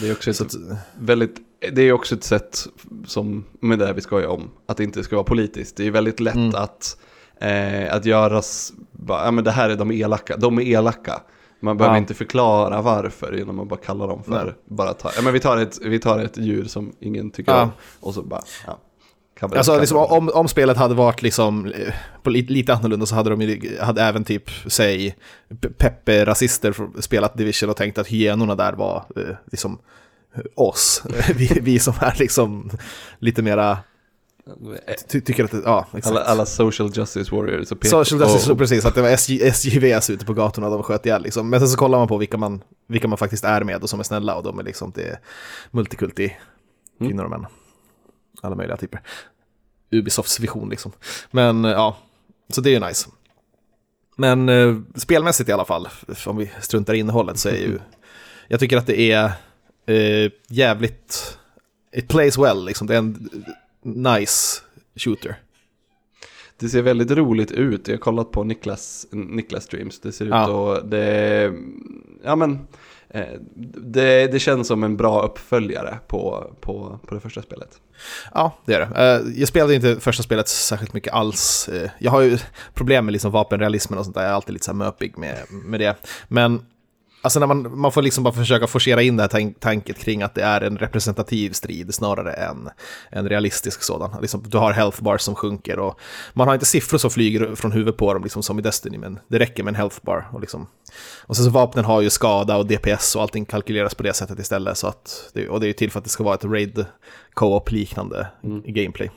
Det 0.00 0.08
är 0.08 0.12
också 0.12 0.30
ett, 0.30 0.40
att, 0.40 0.54
väldigt, 0.98 1.36
det 1.72 1.82
är 1.82 1.92
också 1.92 2.14
ett 2.14 2.24
sätt 2.24 2.66
som, 3.06 3.44
med 3.60 3.78
det 3.78 3.92
vi 3.92 4.00
skojar 4.00 4.28
om, 4.28 4.50
att 4.66 4.76
det 4.76 4.84
inte 4.84 5.02
ska 5.02 5.16
vara 5.16 5.24
politiskt. 5.24 5.76
Det 5.76 5.86
är 5.86 5.90
väldigt 5.90 6.20
lätt 6.20 6.34
Mm. 6.34 6.54
att, 6.54 6.96
eh, 7.40 7.94
att 7.94 8.04
göras, 8.04 8.72
ja 9.08 9.30
men 9.30 9.44
det 9.44 9.50
här 9.50 9.70
är 9.70 9.76
de 9.76 9.90
elaka, 9.92 10.36
de 10.36 10.58
är 10.58 10.62
elaka. 10.62 11.20
Man 11.60 11.76
behöver 11.76 11.94
Ja. 11.96 11.98
inte 11.98 12.14
förklara 12.14 12.82
varför 12.82 13.32
genom 13.32 13.60
att 13.60 13.68
bara 13.68 13.80
kalla 13.80 14.06
dem 14.06 14.22
för, 14.24 14.44
Nej. 14.44 14.54
bara 14.64 14.92
ta, 14.94 15.10
ja 15.16 15.22
men 15.22 15.32
vi 15.32 15.40
tar 15.40 15.56
ett, 15.56 15.78
vi 15.82 15.98
tar 15.98 16.18
ett 16.18 16.36
djur 16.38 16.64
som 16.64 16.92
ingen 17.00 17.30
tycker 17.30 17.52
Ja. 17.52 17.62
om 17.62 17.70
och 18.00 18.14
så 18.14 18.22
bara, 18.22 18.42
ja. 18.66 18.78
Vi- 19.50 19.56
Alltså 19.56 19.78
liksom, 19.80 19.98
om, 19.98 20.30
om 20.34 20.48
spelet 20.48 20.76
hade 20.76 20.94
varit 20.94 21.22
liksom, 21.22 21.66
eh, 21.66 21.94
på 22.22 22.30
lite, 22.30 22.52
lite 22.52 22.74
annorlunda 22.74 23.06
så 23.06 23.14
hade 23.14 23.30
de 23.30 23.40
ju, 23.42 23.78
hade 23.80 24.02
även 24.02 24.24
typ, 24.24 24.50
säg, 24.66 25.16
Pe- 25.48 25.72
Peppe-rasister 25.78 26.74
spelat 27.00 27.36
Division 27.36 27.70
och 27.70 27.76
tänkt 27.76 27.98
att 27.98 28.06
hyenorna 28.06 28.54
där 28.54 28.72
var 28.72 29.04
eh, 29.16 29.22
liksom 29.52 29.78
oss. 30.54 31.02
vi, 31.36 31.58
vi 31.62 31.78
som 31.78 31.94
är 32.00 32.14
liksom 32.18 32.70
lite 33.18 33.42
mera, 33.42 33.78
ty, 35.08 35.20
tycker 35.20 35.44
att, 35.44 35.50
det- 35.50 35.62
ja, 35.64 35.86
exakt. 35.86 36.06
alla, 36.06 36.20
alla 36.24 36.46
social 36.46 36.90
justice 36.94 37.34
warriors 37.34 37.72
och 37.72 37.86
Social 37.86 38.20
justice, 38.20 38.52
och, 38.52 38.58
precis, 38.58 38.84
att 38.84 38.94
det 38.94 39.02
var 39.02 39.08
SJ, 39.08 39.42
SJVs 39.42 40.10
ute 40.10 40.24
på 40.24 40.32
gatorna 40.34 40.66
och 40.66 40.72
de 40.72 40.82
sköt 40.82 41.06
ihjäl 41.06 41.22
liksom. 41.22 41.50
Men 41.50 41.60
sen 41.60 41.68
så 41.68 41.76
kollar 41.78 41.98
man 41.98 42.08
på 42.08 42.16
vilka 42.18 42.36
man, 42.36 42.62
vilka 42.88 43.08
man 43.08 43.18
faktiskt 43.18 43.44
är 43.44 43.64
med 43.64 43.82
och 43.82 43.90
som 43.90 44.00
är 44.00 44.04
snälla 44.04 44.34
och 44.36 44.42
de 44.42 44.58
är 44.58 44.62
liksom, 44.62 44.92
det 44.94 45.18
multikulti, 45.70 46.36
kvinnor 46.98 47.24
och 47.24 47.30
män. 47.30 47.46
Alla 48.42 48.56
möjliga 48.56 48.76
typer. 48.76 49.00
Ubisofts 49.90 50.40
vision 50.40 50.68
liksom. 50.68 50.92
Men 51.30 51.64
eh, 51.64 51.70
ja, 51.70 51.96
så 52.48 52.60
det 52.60 52.70
är 52.70 52.80
ju 52.80 52.86
nice. 52.86 53.08
Men 54.16 54.48
eh, 54.48 54.76
spelmässigt 54.96 55.48
i 55.48 55.52
alla 55.52 55.64
fall, 55.64 55.88
om 56.26 56.36
vi 56.36 56.50
struntar 56.60 56.94
i 56.94 56.98
innehållet 56.98 57.38
så 57.38 57.48
är 57.48 57.56
ju, 57.56 57.78
jag 58.48 58.60
tycker 58.60 58.76
att 58.76 58.86
det 58.86 59.00
är 59.12 59.32
eh, 59.86 60.30
jävligt, 60.48 61.38
it 61.92 62.08
plays 62.08 62.38
well 62.38 62.64
liksom, 62.64 62.86
det 62.86 62.94
är 62.94 62.98
en 62.98 63.30
nice 63.84 64.60
shooter. 64.96 65.36
Det 66.58 66.68
ser 66.68 66.82
väldigt 66.82 67.10
roligt 67.10 67.50
ut. 67.52 67.88
Jag 67.88 67.94
har 67.94 68.00
kollat 68.00 68.30
på 68.30 68.44
Niklas, 68.44 69.06
Niklas 69.10 69.64
streams. 69.64 70.00
Det 70.00 70.12
ser 70.12 70.24
ut 70.24 70.30
Ja. 70.30 70.76
att 70.76 70.90
det, 70.90 71.52
ja 72.24 72.36
men, 72.36 72.66
eh, 73.08 73.24
det, 73.76 74.26
det 74.26 74.38
känns 74.38 74.68
som 74.68 74.84
en 74.84 74.96
bra 74.96 75.22
uppföljare 75.22 75.98
på, 76.06 76.50
på, 76.60 76.98
på 77.06 77.14
det 77.14 77.20
första 77.20 77.42
spelet. 77.42 77.80
Ja, 78.34 78.58
det 78.64 78.74
är 78.74 78.80
det. 78.80 79.12
Eh, 79.26 79.40
Jag 79.40 79.48
spelade 79.48 79.74
inte 79.74 80.00
första 80.00 80.22
spelet 80.22 80.48
särskilt 80.48 80.92
mycket 80.94 81.12
alls. 81.12 81.68
Eh, 81.68 81.90
Jag 81.98 82.10
har 82.10 82.20
ju 82.20 82.38
problem 82.74 83.04
med 83.04 83.12
liksom 83.12 83.30
vapenrealismen 83.32 83.98
och 83.98 84.04
sånt 84.04 84.14
där. 84.16 84.22
Jag 84.22 84.30
är 84.30 84.34
alltid 84.34 84.52
lite 84.52 84.64
så 84.64 84.70
här 84.70 84.76
möpig 84.76 85.18
med, 85.18 85.36
med 85.50 85.80
det. 85.80 85.96
Men 86.28 86.66
alltså 87.24 87.40
när 87.40 87.46
man, 87.46 87.78
man 87.78 87.92
får 87.92 88.02
liksom 88.02 88.24
bara 88.24 88.34
försöka 88.34 88.66
forcera 88.66 89.02
in 89.02 89.16
det 89.16 89.22
här 89.22 89.28
tank, 89.28 89.60
tanket 89.60 89.98
kring 89.98 90.22
att 90.22 90.34
det 90.34 90.42
är 90.42 90.60
en 90.60 90.78
representativ 90.78 91.52
strid 91.52 91.94
snarare 91.94 92.32
än 92.32 92.68
en 93.10 93.28
realistisk 93.28 93.82
sådan. 93.82 94.20
Liksom, 94.20 94.42
du 94.46 94.58
har 94.58 94.72
health 94.72 95.02
bars 95.02 95.20
som 95.20 95.34
sjunker 95.34 95.78
och 95.78 96.00
man 96.32 96.48
har 96.48 96.54
inte 96.54 96.66
siffror 96.66 96.98
som 96.98 97.10
flyger 97.10 97.54
från 97.54 97.72
huvudet 97.72 97.96
på 97.96 98.14
dem 98.14 98.22
liksom 98.22 98.42
som 98.42 98.58
i 98.58 98.62
Destiny, 98.62 98.98
men 98.98 99.18
det 99.28 99.38
räcker 99.38 99.62
med 99.62 99.70
en 99.72 99.74
health 99.74 99.96
bar. 100.02 100.28
Och, 100.32 100.40
liksom. 100.40 100.66
och 101.26 101.36
sen 101.36 101.44
så 101.44 101.50
vapnen 101.50 101.84
har 101.84 102.00
ju 102.00 102.10
skada 102.10 102.56
och 102.56 102.66
DPS 102.66 103.16
och 103.16 103.22
allting 103.22 103.44
kalkyleras 103.44 103.94
på 103.94 104.02
det 104.02 104.14
sättet 104.14 104.38
istället. 104.38 104.78
Så 104.78 104.86
att 104.86 105.30
det, 105.34 105.48
och 105.48 105.60
det 105.60 105.66
är 105.66 105.68
ju 105.68 105.72
till 105.72 105.90
för 105.90 105.98
att 105.98 106.04
det 106.04 106.10
ska 106.10 106.24
vara 106.24 106.34
ett 106.34 106.44
raid 106.44 106.86
co-op 107.34 107.70
liknande 107.70 108.26
gameplay. 108.64 109.10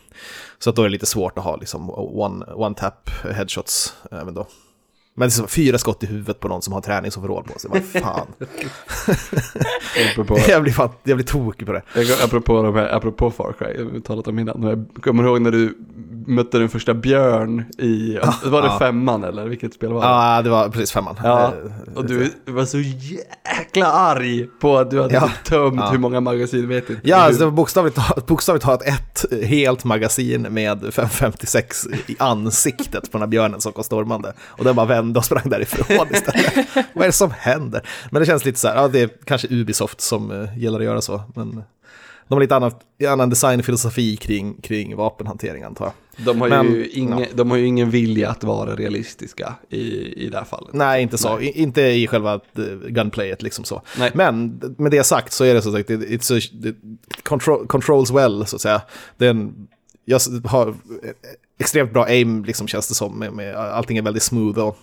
Så 0.60 0.70
att 0.70 0.76
då 0.76 0.82
är 0.82 0.86
det 0.86 0.92
lite 0.92 1.06
svårt 1.06 1.38
att 1.38 1.44
ha 1.44 1.56
liksom 1.56 1.90
one, 1.90 2.46
one 2.46 2.76
tap 2.76 3.10
headshots 3.24 3.94
även 4.12 4.34
då. 4.34 4.48
Men 5.20 5.28
det 5.28 5.30
är 5.30 5.36
så 5.36 5.48
fyra 5.48 5.78
skott 5.78 6.04
i 6.04 6.06
huvudet 6.06 6.40
på 6.40 6.48
någon 6.48 6.62
som 6.62 6.74
har 6.74 6.82
träningsoverall 6.82 7.44
på 7.44 7.60
sig. 7.60 7.70
Vad 7.74 7.84
fan. 8.04 8.28
Apropå, 10.12 10.38
jag, 10.48 10.64
blir 10.64 10.74
fan 10.74 10.90
jag 11.04 11.18
blir 11.18 11.26
tokig 11.26 11.68
på 11.68 11.74
det. 11.74 11.82
jag- 11.96 12.22
apropå, 12.24 12.62
de 12.62 12.76
här, 12.76 12.96
apropå 12.96 13.32
Far 13.32 13.54
Cry, 13.60 13.68
jag 13.78 13.86
har 13.92 14.00
talat 14.00 14.28
om 14.28 14.40
innan. 14.40 14.64
Jag 14.64 15.04
kommer 15.04 15.24
ihåg 15.24 15.42
när 15.42 15.52
du 15.52 15.78
mötte 16.28 16.60
den 16.60 16.70
första 16.70 16.94
björn 16.94 17.66
i, 17.78 18.18
var 18.46 18.62
det 18.62 18.68
ja. 18.68 18.80
femman 18.80 19.24
eller 19.24 19.46
vilket 19.48 19.74
spel 19.74 19.94
var 19.94 20.02
det? 20.02 20.08
Ja, 20.08 20.42
det 20.42 20.50
var 20.50 20.70
precis 20.70 20.92
femman. 20.92 21.16
Ja, 21.24 21.54
Eh, 21.88 21.94
och 21.98 22.06
du 22.06 22.32
var 22.46 22.66
så 22.66 22.78
jäkla 22.80 23.86
arg 23.86 24.48
på 24.62 24.78
att 24.78 24.92
du 24.92 25.02
hade 25.02 25.14
Ja. 25.14 25.30
tömt 25.46 25.82
hur 25.92 25.98
många 25.98 26.20
magasin 26.22 26.68
vet 26.68 26.90
inte. 26.90 27.10
Ja, 27.10 27.18
alltså 27.18 27.40
det 27.40 27.46
var 27.46 27.52
bokstavligt, 27.52 28.00
bokstavligt 28.28 28.66
talat 28.66 28.82
ett 28.82 29.26
helt 29.46 29.84
magasin 29.84 30.42
med 30.42 30.94
556 30.94 31.88
i 32.08 32.16
ansiktet 32.20 33.04
på 33.04 33.18
den 33.18 33.22
här 33.22 33.28
björnen 33.28 33.62
som 33.62 33.72
kom 33.74 33.84
stormande. 33.84 34.34
Och 34.40 34.64
den 34.64 34.76
bara 34.76 34.86
vände 34.86 35.20
och 35.20 35.26
sprang 35.26 35.50
därifrån 35.50 36.08
istället. 36.12 36.68
Vad 36.94 37.04
är 37.04 37.08
det 37.08 37.12
som 37.12 37.32
händer? 37.38 37.82
Men 38.12 38.20
det 38.20 38.26
känns 38.26 38.46
lite 38.46 38.60
så 38.60 38.68
här, 38.68 38.76
ja 38.76 38.88
det 38.88 39.02
är 39.02 39.10
kanske 39.26 39.48
Ubisoft 39.52 40.02
som 40.02 40.32
uh, 40.32 40.58
gillar 40.58 40.80
att 40.80 40.86
göra 40.86 41.02
så. 41.02 41.22
Men 41.36 41.64
de 42.28 42.34
har 42.34 42.40
lite 42.42 42.56
annan, 42.56 42.72
annan 43.08 43.30
designfilosofi 43.30 44.16
kring, 44.18 44.62
kring 44.62 44.96
vapenhantering 44.96 45.64
antar 45.64 45.86
jag. 45.86 45.94
De 46.26 46.42
har, 46.42 46.50
Men, 46.50 46.74
ju 46.74 46.90
ingen, 46.90 47.26
de 47.36 47.50
har 47.52 47.58
ju 47.58 47.66
ingen 47.66 47.90
vilja 47.90 48.30
att 48.30 48.44
vara 48.44 48.76
realistiska 48.76 49.54
i, 49.70 49.80
i 50.26 50.30
det 50.30 50.38
här 50.38 50.46
fallet. 50.46 50.74
Nej, 50.74 51.02
inte 51.02 51.18
så. 51.18 51.40
I, 51.40 51.52
inte 51.62 51.82
i 51.82 52.08
själva 52.08 52.34
eh, 52.34 52.90
gunplayet 52.90 53.42
liksom 53.42 53.64
så. 53.66 53.82
Nej. 54.00 54.12
Men 54.16 54.62
med 54.78 54.92
det 54.92 55.04
sagt 55.04 55.34
så 55.34 55.44
är 55.44 55.54
det 55.54 55.62
så 55.62 55.72
sagt, 55.72 55.90
it, 55.90 56.00
it's 56.02 56.38
a, 56.38 56.42
it 56.70 57.24
control, 57.24 57.68
controls 57.68 58.12
well 58.12 58.46
så 58.46 58.56
att 58.56 58.62
säga. 58.62 58.82
Den, 59.18 59.68
jag 60.06 60.18
s- 60.18 60.30
har 60.46 60.68
eh, 60.68 60.74
extremt 61.60 61.94
bra 61.94 62.04
aim 62.06 62.44
liksom 62.46 62.68
känns 62.68 62.88
det 62.88 62.96
som. 62.96 63.20
Med, 63.20 63.34
med, 63.34 63.56
allting 63.56 63.98
är 63.98 64.02
väldigt 64.02 64.24
smooth 64.24 64.60
och 64.60 64.78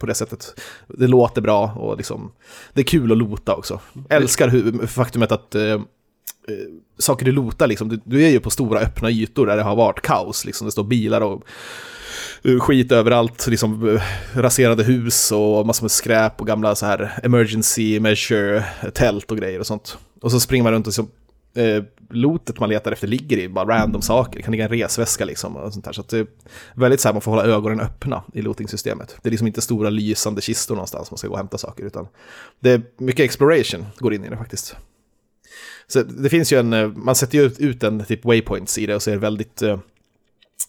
på 0.00 0.06
det 0.06 0.14
sättet. 0.14 0.60
Det 0.88 1.06
låter 1.06 1.40
bra 1.42 1.72
och 1.76 1.96
liksom, 1.96 2.32
det 2.72 2.80
är 2.80 2.84
kul 2.84 3.12
att 3.12 3.18
lota 3.18 3.54
också. 3.54 3.80
Älskar 4.08 4.48
hur, 4.48 4.86
faktumet 4.86 5.32
att 5.32 5.54
eh, 5.54 5.62
eh, 5.62 5.80
Eh, 6.48 6.54
saker 6.98 7.24
du 7.26 7.32
lotar 7.32 7.66
liksom, 7.66 7.88
du, 7.88 8.00
du 8.04 8.24
är 8.24 8.30
ju 8.30 8.40
på 8.40 8.50
stora 8.50 8.80
öppna 8.80 9.10
ytor 9.10 9.46
där 9.46 9.56
det 9.56 9.62
har 9.62 9.76
varit 9.76 10.00
kaos, 10.00 10.44
liksom 10.44 10.64
det 10.64 10.72
står 10.72 10.84
bilar 10.84 11.20
och 11.20 11.42
eh, 12.44 12.58
skit 12.60 12.92
överallt, 12.92 13.46
liksom 13.46 13.88
eh, 13.88 14.02
raserade 14.34 14.84
hus 14.84 15.32
och 15.32 15.66
massor 15.66 15.84
med 15.84 15.90
skräp 15.90 16.40
och 16.40 16.46
gamla 16.46 16.74
så 16.74 16.86
här 16.86 17.20
emergency 17.22 18.00
measure 18.00 18.64
tält 18.94 19.30
och 19.30 19.38
grejer 19.38 19.60
och 19.60 19.66
sånt. 19.66 19.98
Och 20.20 20.30
så 20.30 20.40
springer 20.40 20.64
man 20.64 20.72
runt 20.72 20.86
och 20.86 20.94
så, 20.94 21.02
eh, 21.54 21.84
lotet 22.10 22.60
man 22.60 22.68
letar 22.68 22.92
efter 22.92 23.06
ligger 23.06 23.38
i 23.38 23.48
bara 23.48 23.78
random 23.78 24.02
saker, 24.02 24.36
det 24.36 24.42
kan 24.42 24.52
ligga 24.52 24.64
en 24.64 24.70
resväska 24.70 25.24
liksom 25.24 25.56
och 25.56 25.72
sånt 25.72 25.84
där. 25.84 25.92
Så 25.92 26.00
att 26.00 26.08
det 26.08 26.18
är 26.18 26.26
väldigt 26.74 27.00
så 27.00 27.08
här, 27.08 27.12
man 27.12 27.22
får 27.22 27.30
hålla 27.30 27.44
ögonen 27.44 27.80
öppna 27.80 28.22
i 28.32 28.42
looting-systemet. 28.42 29.16
Det 29.22 29.28
är 29.28 29.30
liksom 29.30 29.46
inte 29.46 29.60
stora 29.60 29.90
lysande 29.90 30.40
kistor 30.40 30.74
någonstans 30.74 31.10
man 31.10 31.18
ska 31.18 31.28
gå 31.28 31.32
och 31.32 31.38
hämta 31.38 31.58
saker, 31.58 31.84
utan 31.84 32.06
det 32.60 32.70
är 32.70 32.82
mycket 32.98 33.24
exploration 33.24 33.86
går 33.98 34.14
in 34.14 34.24
i 34.24 34.28
det 34.28 34.36
faktiskt. 34.36 34.76
Så 35.86 36.02
det 36.02 36.28
finns 36.28 36.52
ju 36.52 36.58
en, 36.58 36.72
eh, 36.72 36.88
man 36.88 37.14
sätter 37.14 37.38
ju 37.38 37.44
ut- 37.44 37.58
ut 37.58 37.82
en 37.82 38.04
typ 38.04 38.24
waypoints 38.24 38.78
i 38.78 38.86
det 38.86 38.94
och 38.94 39.02
så 39.02 39.10
är 39.10 39.14
det 39.14 39.20
väldigt, 39.20 39.62
eh, 39.62 39.78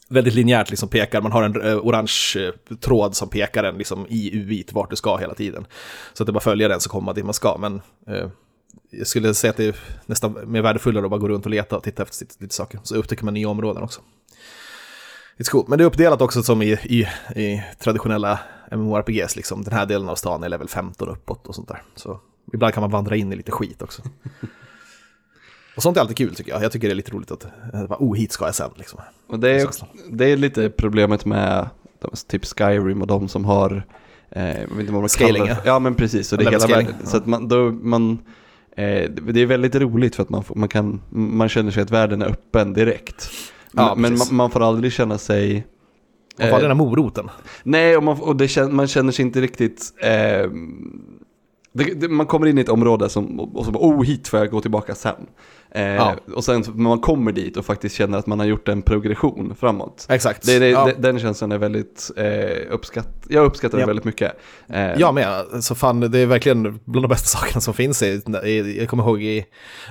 väldigt 0.10 0.34
linjärt 0.34 0.70
liksom 0.70 0.90
pekar, 0.90 1.22
man 1.22 1.32
har 1.32 1.44
en 1.44 1.62
eh, 1.62 1.78
orange 1.78 2.52
tråd 2.80 3.16
som 3.16 3.30
pekar 3.30 3.64
en 3.64 3.78
liksom 3.78 4.06
i 4.10 4.38
UI 4.38 4.66
vart 4.72 4.90
du 4.90 4.96
ska 4.96 5.18
hela 5.18 5.34
tiden. 5.34 5.66
Så 6.14 6.24
att 6.24 6.28
det 6.28 6.34
bara 6.34 6.40
följer 6.40 6.70
den 6.70 6.80
så 6.80 6.90
kommer 6.90 7.06
man 7.06 7.16
dit 7.16 7.26
man 7.26 7.34
ska, 7.34 7.58
men 7.58 7.82
eh, 8.08 8.30
jag 8.90 9.08
skulle 9.08 9.34
säga 9.34 9.52
att 9.52 9.58
det 9.58 9.66
är 9.66 9.76
nästan 10.06 10.52
mer 10.52 10.62
värdefullare 10.62 11.06
att 11.06 11.10
bara 11.12 11.20
gå 11.20 11.28
runt 11.28 11.46
och 11.46 11.52
leta 11.52 11.78
och 11.78 11.84
titta 11.84 12.04
efter 12.04 12.26
lite, 12.26 12.36
lite 12.40 12.56
saker. 12.56 12.80
Så 12.84 12.96
upptäcker 12.96 13.26
man 13.26 13.34
nya 13.34 13.50
områden 13.50 13.84
också. 13.84 14.02
It's 15.38 15.50
cool. 15.50 15.66
Men 15.68 15.78
det 15.78 15.84
är 15.84 15.86
uppdelat 15.86 16.22
också 16.22 16.44
som 16.44 16.62
i, 16.62 16.72
i, 16.72 17.08
i 17.42 17.64
traditionella 17.80 18.40
MMORPGs, 18.72 19.36
liksom. 19.36 19.64
Den 19.64 19.74
här 19.74 19.86
delen 19.86 20.10
av 20.10 20.16
stan 20.16 20.44
är 20.44 20.50
level 20.50 20.68
15 20.68 21.10
uppåt 21.10 21.48
och 21.48 21.56
sånt 21.56 21.68
där. 21.68 21.82
Så 21.96 22.20
ibland 22.54 22.74
kan 22.74 22.82
man 22.82 22.92
vandra 22.92 23.16
in 23.16 23.34
i 23.34 23.36
lite 23.36 23.52
skit 23.52 23.82
också. 23.82 24.02
och 25.76 25.84
sånt 25.84 25.98
är 25.98 26.02
alltid 26.02 26.18
kul 26.18 26.36
tycker 26.36 26.52
jag. 26.52 26.64
Jag 26.64 26.72
tycker 26.72 26.88
det 26.88 26.94
är 26.94 26.96
lite 26.96 27.12
roligt 27.12 27.32
att, 27.32 27.46
eh, 27.74 27.92
oh 28.00 28.16
hit 28.16 28.32
ska 28.32 28.46
jag 28.46 28.56
sen 28.56 28.70
liksom. 28.76 29.00
Och 29.28 29.40
det, 29.40 29.62
är, 29.62 29.70
det 30.10 30.26
är 30.26 30.38
lite 30.38 30.70
problemet 30.70 31.26
med 31.26 31.70
typ 32.28 32.46
Skyrim 32.46 33.02
och 33.02 33.08
de 33.08 33.28
som 33.28 33.46
har, 33.46 33.84
eh, 34.30 34.48
jag 34.48 34.68
vet 34.68 34.80
inte 34.80 34.92
vad 34.92 35.02
man 35.02 35.10
Scaling, 35.10 35.36
kallar 35.36 35.56
det. 35.56 35.62
Ja 35.66 35.80
men 35.80 35.96
precis, 35.96 36.28
så 36.28 36.36
det 36.36 36.44
är 36.44 36.46
hela 36.46 36.60
scaling, 36.60 36.86
världen. 36.86 37.02
ja. 37.04 37.10
Så 37.10 37.18
att 37.18 37.26
man, 37.26 37.48
då, 37.48 37.72
man 37.72 38.20
Eh, 38.78 39.10
det 39.10 39.42
är 39.42 39.46
väldigt 39.46 39.76
roligt 39.76 40.16
för 40.16 40.24
att 40.24 40.30
man, 40.30 40.44
får, 40.44 40.56
man, 40.56 40.70
kan, 40.70 41.02
man 41.10 41.50
känner 41.50 41.72
sig 41.72 41.84
att 41.84 41.92
världen 41.92 42.22
är 42.22 42.26
öppen 42.26 42.74
direkt. 42.74 43.30
Ja, 43.72 43.96
men 43.96 44.02
men 44.02 44.12
precis. 44.12 44.32
man, 44.32 44.38
man 44.38 44.52
får 44.52 44.64
aldrig 44.64 44.94
känna 44.94 45.18
sig... 45.18 45.68
Man 46.38 46.48
får 46.48 46.56
aldrig 46.56 46.70
den 46.70 46.78
här 46.78 46.86
moroten. 46.86 47.30
Nej, 47.64 47.98
och, 47.98 48.04
man, 48.04 48.20
och 48.20 48.36
det 48.36 48.72
man 48.72 48.88
känner 48.88 49.12
sig 49.12 49.26
inte 49.26 49.42
riktigt... 49.42 49.94
Eh, 50.02 50.50
det, 51.78 51.84
det, 52.02 52.08
man 52.08 52.26
kommer 52.26 52.48
in 52.48 52.58
i 52.58 52.62
ett 52.62 52.70
område 52.70 53.10
som, 53.10 53.40
och 53.40 53.66
så 53.66 53.72
bara, 53.72 53.80
oh 53.84 54.04
hit 54.04 54.28
får 54.28 54.40
jag 54.40 54.52
gå 54.52 54.62
tillbaka 54.62 54.96
sen. 54.96 55.16
Eh, 55.72 55.84
Ja. 55.96 56.16
Och 56.36 56.44
sen 56.44 56.62
när 56.68 56.84
man 56.84 57.00
kommer 57.00 57.32
dit 57.32 57.58
och 57.58 57.66
faktiskt 57.66 57.96
känner 57.96 58.18
att 58.18 58.28
man 58.28 58.40
har 58.40 58.46
gjort 58.46 58.68
en 58.68 58.82
progression 58.82 59.56
framåt. 59.60 60.06
Exakt. 60.10 60.46
Det, 60.46 60.60
det, 60.60 60.70
ja. 60.70 60.90
den 60.98 61.20
känslan 61.20 61.52
är 61.52 61.58
väldigt 61.58 62.12
eh, 62.18 62.74
uppskatt, 62.74 63.08
jag 63.30 63.46
uppskattar 63.46 63.80
Ja. 63.80 63.86
väldigt 63.86 64.06
mycket. 64.06 64.32
Eh, 64.68 64.94
Jag 65.00 65.14
med. 65.14 65.46
Så 65.62 65.76
fan, 65.76 66.00
det 66.00 66.20
är 66.20 66.26
verkligen 66.26 66.80
bland 66.86 67.04
de 67.04 67.08
bästa 67.08 67.28
sakerna 67.40 67.62
som 67.62 67.74
finns. 67.74 68.04
I, 68.04 68.22
i, 68.44 68.78
jag 68.80 68.90
kommer 68.90 69.04
ihåg 69.04 69.22
i, 69.24 69.46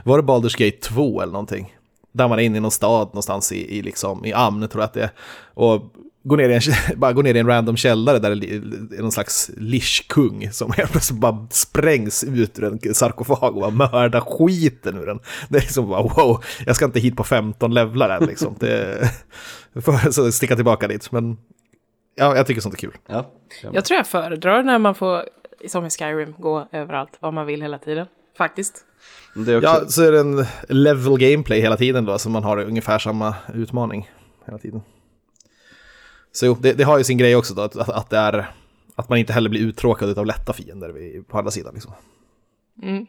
var 0.04 0.18
det 0.18 0.24
Baldur's 0.24 0.58
Gate 0.64 0.76
2 0.80 1.20
eller 1.20 1.32
någonting? 1.32 1.74
Där 2.12 2.28
man 2.28 2.38
är 2.38 2.42
inne 2.42 2.56
i 2.56 2.60
någon 2.60 2.70
stad 2.70 3.06
någonstans 3.08 3.52
i, 3.52 3.78
i, 3.78 3.82
liksom, 3.82 4.24
i 4.24 4.32
Amne 4.32 4.68
tror 4.68 4.82
jag 4.82 4.86
att 4.86 4.94
det 4.94 5.02
är. 5.02 5.10
Och 5.54 5.82
går 6.24 6.36
ner 6.36 6.48
i 6.48 6.54
en, 6.54 6.60
bara 6.96 7.12
går 7.12 7.22
ner 7.22 7.34
i 7.34 7.38
en 7.38 7.46
random 7.46 7.76
källare 7.76 8.18
där 8.18 8.34
det 8.34 8.96
är 8.96 9.02
någon 9.02 9.12
slags 9.12 9.50
lischkung 9.56 10.52
som 10.52 10.72
helt 10.76 10.90
plötsligt 10.90 11.20
bara 11.20 11.46
sprängs 11.50 12.24
ut 12.24 12.58
ur 12.58 12.64
en 12.64 12.94
sarkofag 12.94 13.56
och 13.56 13.72
bara 13.72 13.90
mördar 13.90 14.20
skiten 14.20 14.98
ur 14.98 15.06
den. 15.06 15.20
Det 15.48 15.58
är 15.58 15.62
liksom 15.62 15.88
bara 15.88 16.02
wow, 16.02 16.44
jag 16.66 16.76
ska 16.76 16.84
inte 16.84 17.00
hit 17.00 17.16
på 17.16 17.24
15 17.24 17.74
levlar 17.74 18.10
än 18.10 18.26
liksom. 18.26 18.56
Det, 18.60 19.10
får 19.74 20.10
så 20.12 20.32
sticka 20.32 20.56
tillbaka 20.56 20.88
dit. 20.88 21.12
Men 21.12 21.36
ja, 22.14 22.36
jag 22.36 22.46
tycker 22.46 22.60
sånt 22.60 22.74
är 22.74 22.78
kul. 22.78 22.96
ja. 23.06 23.30
Jag 23.72 23.84
tror 23.84 23.96
jag 23.96 24.06
föredrar 24.06 24.62
när 24.62 24.78
man 24.78 24.94
får, 24.94 25.22
som 25.68 25.86
i 25.86 25.90
Skyrim, 25.90 26.34
gå 26.38 26.68
överallt, 26.72 27.16
vad 27.20 27.34
man 27.34 27.46
vill 27.46 27.62
hela 27.62 27.78
tiden. 27.78 28.06
Faktiskt. 28.38 28.84
Det 29.34 29.52
är 29.52 29.56
också, 29.56 29.68
Ja, 29.68 29.88
så 29.88 30.02
är 30.02 30.12
det 30.12 30.20
en 30.20 30.46
level 30.68 31.18
gameplay 31.18 31.60
hela 31.60 31.76
tiden 31.76 32.04
då, 32.04 32.18
så 32.18 32.30
man 32.30 32.44
har 32.44 32.58
ungefär 32.58 32.98
samma 32.98 33.34
utmaning 33.54 34.10
hela 34.46 34.58
tiden. 34.58 34.82
Så 36.34 36.46
jo, 36.46 36.56
det, 36.60 36.72
det 36.72 36.84
har 36.84 36.98
ju 36.98 37.04
sin 37.04 37.18
grej 37.18 37.36
också 37.36 37.54
då, 37.54 37.62
att, 37.62 37.76
att, 37.76 37.88
att 37.88 38.10
det 38.10 38.16
är 38.16 38.50
att 38.96 39.08
man 39.08 39.18
inte 39.18 39.32
heller 39.32 39.50
blir 39.50 39.60
uttråkad 39.60 40.18
av 40.18 40.26
lätta 40.26 40.52
fiender 40.52 40.88
vid- 40.88 41.28
på 41.28 41.38
andra 41.38 41.50
sidan. 41.50 41.74
Liksom. 41.74 41.92
Mm. 42.82 43.06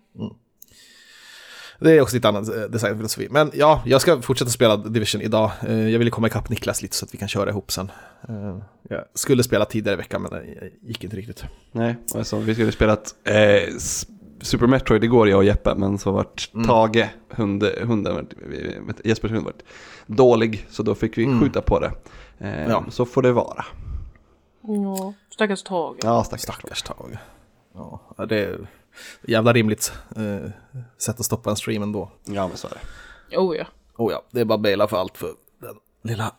Det 1.79 1.91
är 1.91 2.01
också 2.01 2.15
lite 2.15 2.27
annan 2.27 2.43
eh, 2.61 2.69
designfilosofi. 2.69 3.27
Men 3.31 3.51
ja, 3.53 3.83
jag 3.85 4.01
ska 4.01 4.21
fortsätta 4.21 4.51
spela 4.51 4.77
Division 4.77 5.21
idag. 5.21 5.51
Eh, 5.67 5.89
Jag 5.89 5.99
ville 5.99 6.11
komma 6.11 6.27
ikapp 6.27 6.49
Niklas 6.49 6.81
lite 6.81 6.95
så 6.95 7.05
att 7.05 7.13
vi 7.13 7.17
kan 7.17 7.27
köra 7.27 7.49
ihop 7.49 7.71
sen. 7.71 7.91
Eh, 8.29 8.57
Jag 8.89 9.03
skulle 9.13 9.43
spela 9.43 9.65
tidigare 9.65 9.93
i 9.93 9.97
veckan 9.97 10.21
men 10.21 10.31
det 10.31 10.43
gick 10.81 11.03
inte 11.03 11.15
riktigt. 11.17 11.43
Nej, 11.71 11.95
alltså, 12.15 12.37
vi 12.39 12.53
skulle 12.53 12.71
spelat 12.71 13.15
eh, 13.23 13.73
Super 14.41 14.67
Metroid 14.67 15.03
igår 15.03 15.29
jag 15.29 15.37
och 15.37 15.45
Jeppe, 15.45 15.75
men 15.75 15.97
så 15.97 16.11
vart 16.11 16.49
Mm. 16.53 16.67
Tage, 16.67 17.05
hund, 17.29 17.63
hunden, 17.81 18.27
Jespers 19.03 19.31
hund 19.31 19.45
vart 19.45 19.63
dålig, 20.05 20.65
så 20.69 20.83
då 20.83 20.95
fick 20.95 21.17
vi 21.17 21.23
Mm. 21.23 21.39
skjuta 21.41 21.61
på 21.61 21.79
det. 21.79 21.91
Eh, 22.39 22.67
Ja. 22.69 22.83
Så 22.89 23.05
får 23.05 23.21
det 23.21 23.31
vara. 23.31 23.65
Ja, 24.61 25.13
stackars 25.29 25.63
Tage. 25.63 25.97
Ja, 26.03 26.23
stackars. 26.23 26.41
Stackars 26.43 26.81
tag. 26.83 27.17
Ja, 27.73 27.99
det 28.29 28.39
är 28.39 28.67
jävla 29.27 29.53
rimligt 29.53 29.93
eh, 30.15 30.49
sätt 30.97 31.19
att 31.19 31.25
stoppa 31.25 31.49
en 31.49 31.55
stream 31.55 31.83
ändå. 31.83 32.09
Ja, 32.23 32.47
men 32.47 32.57
så 32.57 32.67
är 32.67 32.71
det. 33.29 33.37
Oh 33.37 33.55
ja. 33.57 33.65
Oh 33.97 34.11
ja, 34.11 34.23
det 34.31 34.41
är 34.41 34.45
bara 34.45 34.57
baila 34.57 34.87
för 34.87 34.97
allt 34.97 35.17
för 35.17 35.33
den 35.59 35.75
lilla 36.01 36.31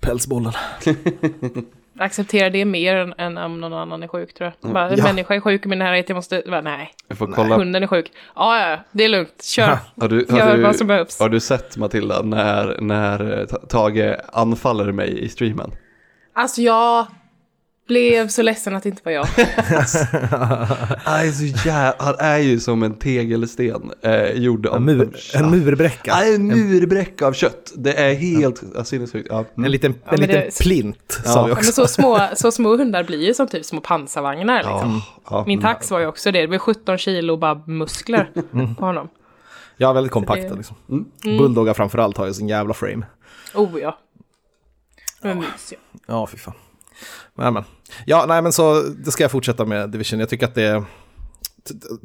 pälsbollen. 0.00 0.52
Acceptera 1.98 2.50
det 2.50 2.64
mer 2.64 2.96
än, 2.96 3.14
än 3.18 3.38
om 3.38 3.60
någon 3.60 3.72
annan 3.72 4.02
är 4.02 4.08
sjuk 4.08 4.34
tror 4.34 4.52
jag. 4.62 4.72
Bara, 4.72 4.88
en 4.90 4.98
Ja. 4.98 5.04
människa 5.04 5.34
är 5.34 5.40
sjuk 5.40 5.66
i 5.66 5.68
min 5.68 5.78
närhet, 5.78 6.08
jag 6.08 6.16
måste... 6.16 6.42
Bara, 6.46 6.60
nej, 6.60 6.90
Vi 7.08 7.16
får 7.16 7.26
kolla. 7.26 7.56
hunden 7.56 7.82
är 7.82 7.86
sjuk. 7.86 8.12
Ja, 8.34 8.68
ja, 8.70 8.78
det 8.92 9.04
är 9.04 9.08
lugnt. 9.08 9.42
Kör. 9.44 9.78
Har 10.00 10.08
du, 10.08 10.26
Gör 10.28 10.40
har, 10.40 10.56
vad 10.58 10.76
som 10.76 10.86
du, 10.86 10.94
behövs. 10.94 11.20
har 11.20 11.28
du 11.28 11.40
sett 11.40 11.76
Matilda 11.76 12.22
när, 12.22 12.80
när 12.80 13.38
eh, 13.40 13.46
Ta- 13.46 13.56
Tage 13.66 14.16
anfaller 14.32 14.92
mig 14.92 15.24
i 15.24 15.28
streamen? 15.28 15.70
Alltså 16.34 16.60
jag 16.62 17.06
blev 17.88 18.28
så 18.28 18.42
ledsen 18.42 18.76
att 18.76 18.82
det 18.82 18.88
inte 18.88 19.02
var 19.04 19.12
jag. 19.12 19.26
Nej, 21.06 21.32
så. 21.32 21.68
Han 21.98 22.14
är 22.18 22.38
ju 22.38 22.60
som 22.60 22.82
en 22.82 22.94
tegelsten 22.94 23.90
eh, 24.02 24.30
gjord 24.32 24.66
av... 24.66 24.76
En, 24.76 24.84
mur, 24.84 25.16
en 25.34 25.50
murbräcka. 25.50 26.10
Ja, 26.10 26.34
en 26.34 26.46
murbräcka 26.46 27.26
av 27.26 27.32
kött. 27.32 27.72
Det 27.76 27.92
är 27.94 28.14
helt 28.14 28.62
ja, 28.74 28.84
sinnessjukt. 28.84 29.28
Ja. 29.30 29.44
En 29.56 29.62
liten, 29.70 29.94
en 30.04 30.20
liten 30.20 30.34
det- 30.36 30.58
plint 30.60 31.20
Ja. 31.24 31.30
sa 31.30 31.42
vi 31.44 31.48
Ja, 31.50 31.54
men 31.54 31.58
också. 31.58 31.72
så, 31.72 31.86
små, 31.86 32.20
så 32.36 32.52
små 32.52 32.76
hundar 32.76 33.04
blir 33.04 33.26
ju 33.26 33.34
som 33.34 33.46
typ 33.48 33.64
små 33.64 33.80
pansarvagnar. 33.80 34.56
Liksom. 34.58 35.02
Ja, 35.06 35.20
ja. 35.30 35.44
Min 35.46 35.60
tax 35.60 35.90
var 35.90 35.98
ju 36.00 36.06
också 36.06 36.32
det. 36.32 36.40
Det 36.40 36.48
blev 36.48 36.58
17 36.58 36.98
kilo 36.98 37.36
bara 37.36 37.54
muskler 37.66 38.30
på 38.78 38.86
honom. 38.86 39.08
Ja, 39.76 39.92
väldigt 39.92 40.12
kompakta 40.12 40.48
det- 40.48 40.54
liksom. 40.54 40.76
Bulldoggar 41.22 41.74
framförallt 41.74 42.16
har 42.16 42.26
ju 42.26 42.34
sin 42.34 42.48
jävla 42.48 42.74
frame. 42.74 43.06
Oh 43.54 43.80
ja. 43.80 43.98
Men 45.22 45.38
mysiga. 45.38 45.78
Ja, 46.06 46.26
fy 46.26 46.36
fan. 46.36 46.54
Men, 47.34 47.54
men. 47.54 47.64
Ja, 48.04 48.24
nej 48.28 48.42
men 48.42 48.52
så 48.52 48.82
det 48.82 49.10
ska 49.10 49.24
jag 49.24 49.30
fortsätta 49.30 49.64
med 49.64 49.90
Division. 49.90 50.20
Jag 50.20 50.28
tycker 50.28 50.46
att 50.46 50.54
det 50.54 50.64
är... 50.64 50.84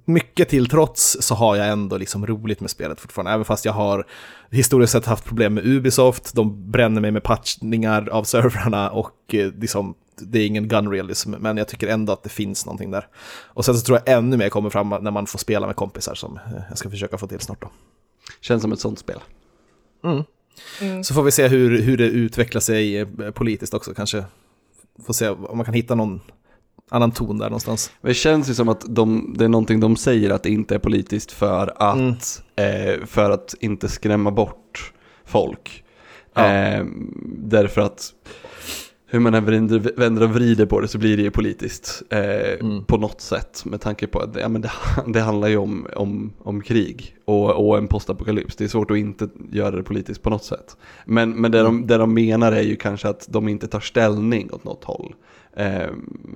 Mycket 0.06 0.50
till 0.50 0.70
trots 0.70 1.18
så 1.22 1.36
har 1.36 1.56
jag 1.56 1.70
ändå 1.70 1.98
liksom 1.98 2.28
roligt 2.28 2.60
med 2.60 2.70
spelet 2.70 3.00
fortfarande. 3.00 3.32
Även 3.32 3.46
fast 3.46 3.66
jag 3.66 3.74
har 3.74 4.08
historiskt 4.52 4.94
sett 4.94 5.06
haft 5.06 5.26
problem 5.26 5.54
med 5.54 5.66
Ubisoft. 5.66 6.36
De 6.36 6.72
bränner 6.72 7.02
mig 7.02 7.12
med 7.12 7.24
patchningar 7.24 8.10
av 8.10 8.24
servrarna 8.24 8.90
och 8.90 9.16
liksom, 9.34 9.96
det 10.20 10.40
är 10.40 10.48
ingen 10.48 10.68
gun 10.68 10.92
realism. 10.92 11.32
Men 11.40 11.58
jag 11.58 11.68
tycker 11.68 11.88
ändå 11.88 12.14
att 12.14 12.24
det 12.24 12.30
finns 12.30 12.66
någonting 12.66 12.92
där. 12.92 13.08
Och 13.46 13.66
sen 13.66 13.76
så 13.76 13.86
tror 13.86 14.00
jag 14.06 14.18
ännu 14.18 14.38
mer 14.38 14.50
kommer 14.50 14.70
fram 14.70 14.90
när 14.90 15.12
man 15.12 15.28
får 15.28 15.40
spela 15.40 15.68
med 15.68 15.76
kompisar 15.76 16.16
som 16.16 16.38
eh, 16.38 16.62
jag 16.70 16.78
ska 16.78 16.90
försöka 16.90 17.18
få 17.18 17.28
till 17.28 17.40
snart 17.40 17.62
då. 17.62 17.70
Känns 18.42 18.62
som 18.62 18.72
ett 18.72 18.80
sånt 18.80 19.00
spel. 19.00 19.20
Så 21.04 21.14
får 21.14 21.24
vi 21.24 21.32
se 21.32 21.48
hur, 21.48 21.82
hur 21.82 21.98
det 21.98 22.08
utvecklar 22.08 22.62
sig 22.62 22.98
eh, 22.98 23.08
politiskt 23.34 23.74
också 23.74 23.94
kanske. 23.94 24.26
Får 25.06 25.14
se 25.14 25.30
om 25.30 25.58
man 25.58 25.66
kan 25.66 25.74
hitta 25.74 25.96
någon 25.96 26.22
annan 26.90 27.12
ton 27.12 27.38
där 27.38 27.46
någonstans. 27.46 27.92
Det 28.02 28.14
känns 28.14 28.50
ju 28.50 28.54
som 28.54 28.70
att 28.70 28.96
de, 28.96 29.34
det 29.38 29.46
är 29.46 29.50
någonting 29.50 29.80
de 29.80 29.96
säger 29.96 30.30
att 30.30 30.44
det 30.44 30.50
inte 30.50 30.76
är 30.76 30.80
politiskt 30.80 31.32
för 31.32 31.74
att, 31.78 32.44
eh, 32.56 33.06
för 33.06 33.32
att 33.32 33.56
inte 33.60 33.90
skrämma 33.90 34.32
bort 34.32 34.94
folk. 35.26 35.84
Ja. 36.34 36.48
Eh, 36.48 36.86
därför 37.38 37.82
att 37.82 38.14
hur 39.14 39.20
man 39.20 39.34
än 39.34 39.46
vänder, 39.46 39.92
vänder 39.98 40.24
och 40.24 40.30
vrider 40.30 40.66
på 40.66 40.80
det 40.80 40.88
så 40.88 40.98
blir 40.98 41.18
det 41.18 41.24
ju 41.24 41.32
politiskt 41.32 42.04
eh, 42.10 42.68
på 42.88 42.98
något 42.98 43.22
sätt. 43.22 43.66
Med 43.66 43.82
tanke 43.82 44.08
på 44.08 44.20
att 44.20 44.36
ja, 44.36 44.50
men 44.50 44.62
det, 44.62 44.72
det 45.08 45.22
handlar 45.22 45.48
ju 45.48 45.58
om, 45.58 45.88
om, 45.96 46.34
om 46.40 46.62
krig 46.62 47.16
och, 47.26 47.68
och 47.68 47.78
en 47.78 47.88
postapokalyps. 47.88 48.56
Det 48.56 48.64
är 48.64 48.68
svårt 48.68 48.92
att 48.92 48.98
inte 48.98 49.30
göra 49.52 49.76
det 49.76 49.84
politiskt 49.84 50.22
på 50.22 50.30
något 50.30 50.44
sätt. 50.44 50.78
Men, 51.06 51.32
men 51.32 51.52
det, 51.52 51.62
de, 51.62 51.88
det 51.88 51.98
de 51.98 52.14
menar 52.14 52.52
är 52.52 52.62
ju 52.62 52.76
kanske 52.76 53.10
att 53.10 53.28
de 53.30 53.48
inte 53.48 53.68
tar 53.68 53.80
ställning 53.80 54.52
åt 54.52 54.64
något 54.64 54.84
håll. 54.84 55.16
Eh, 55.54 55.90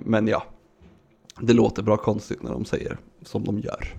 men 0.05 0.27
ja, 0.27 0.43
det 1.39 1.53
låter 1.53 1.83
bra 1.83 1.97
konstigt 1.97 2.43
när 2.43 2.51
de 2.51 2.65
säger 2.65 2.97
som 3.21 3.43
de 3.43 3.59
gör. 3.59 3.95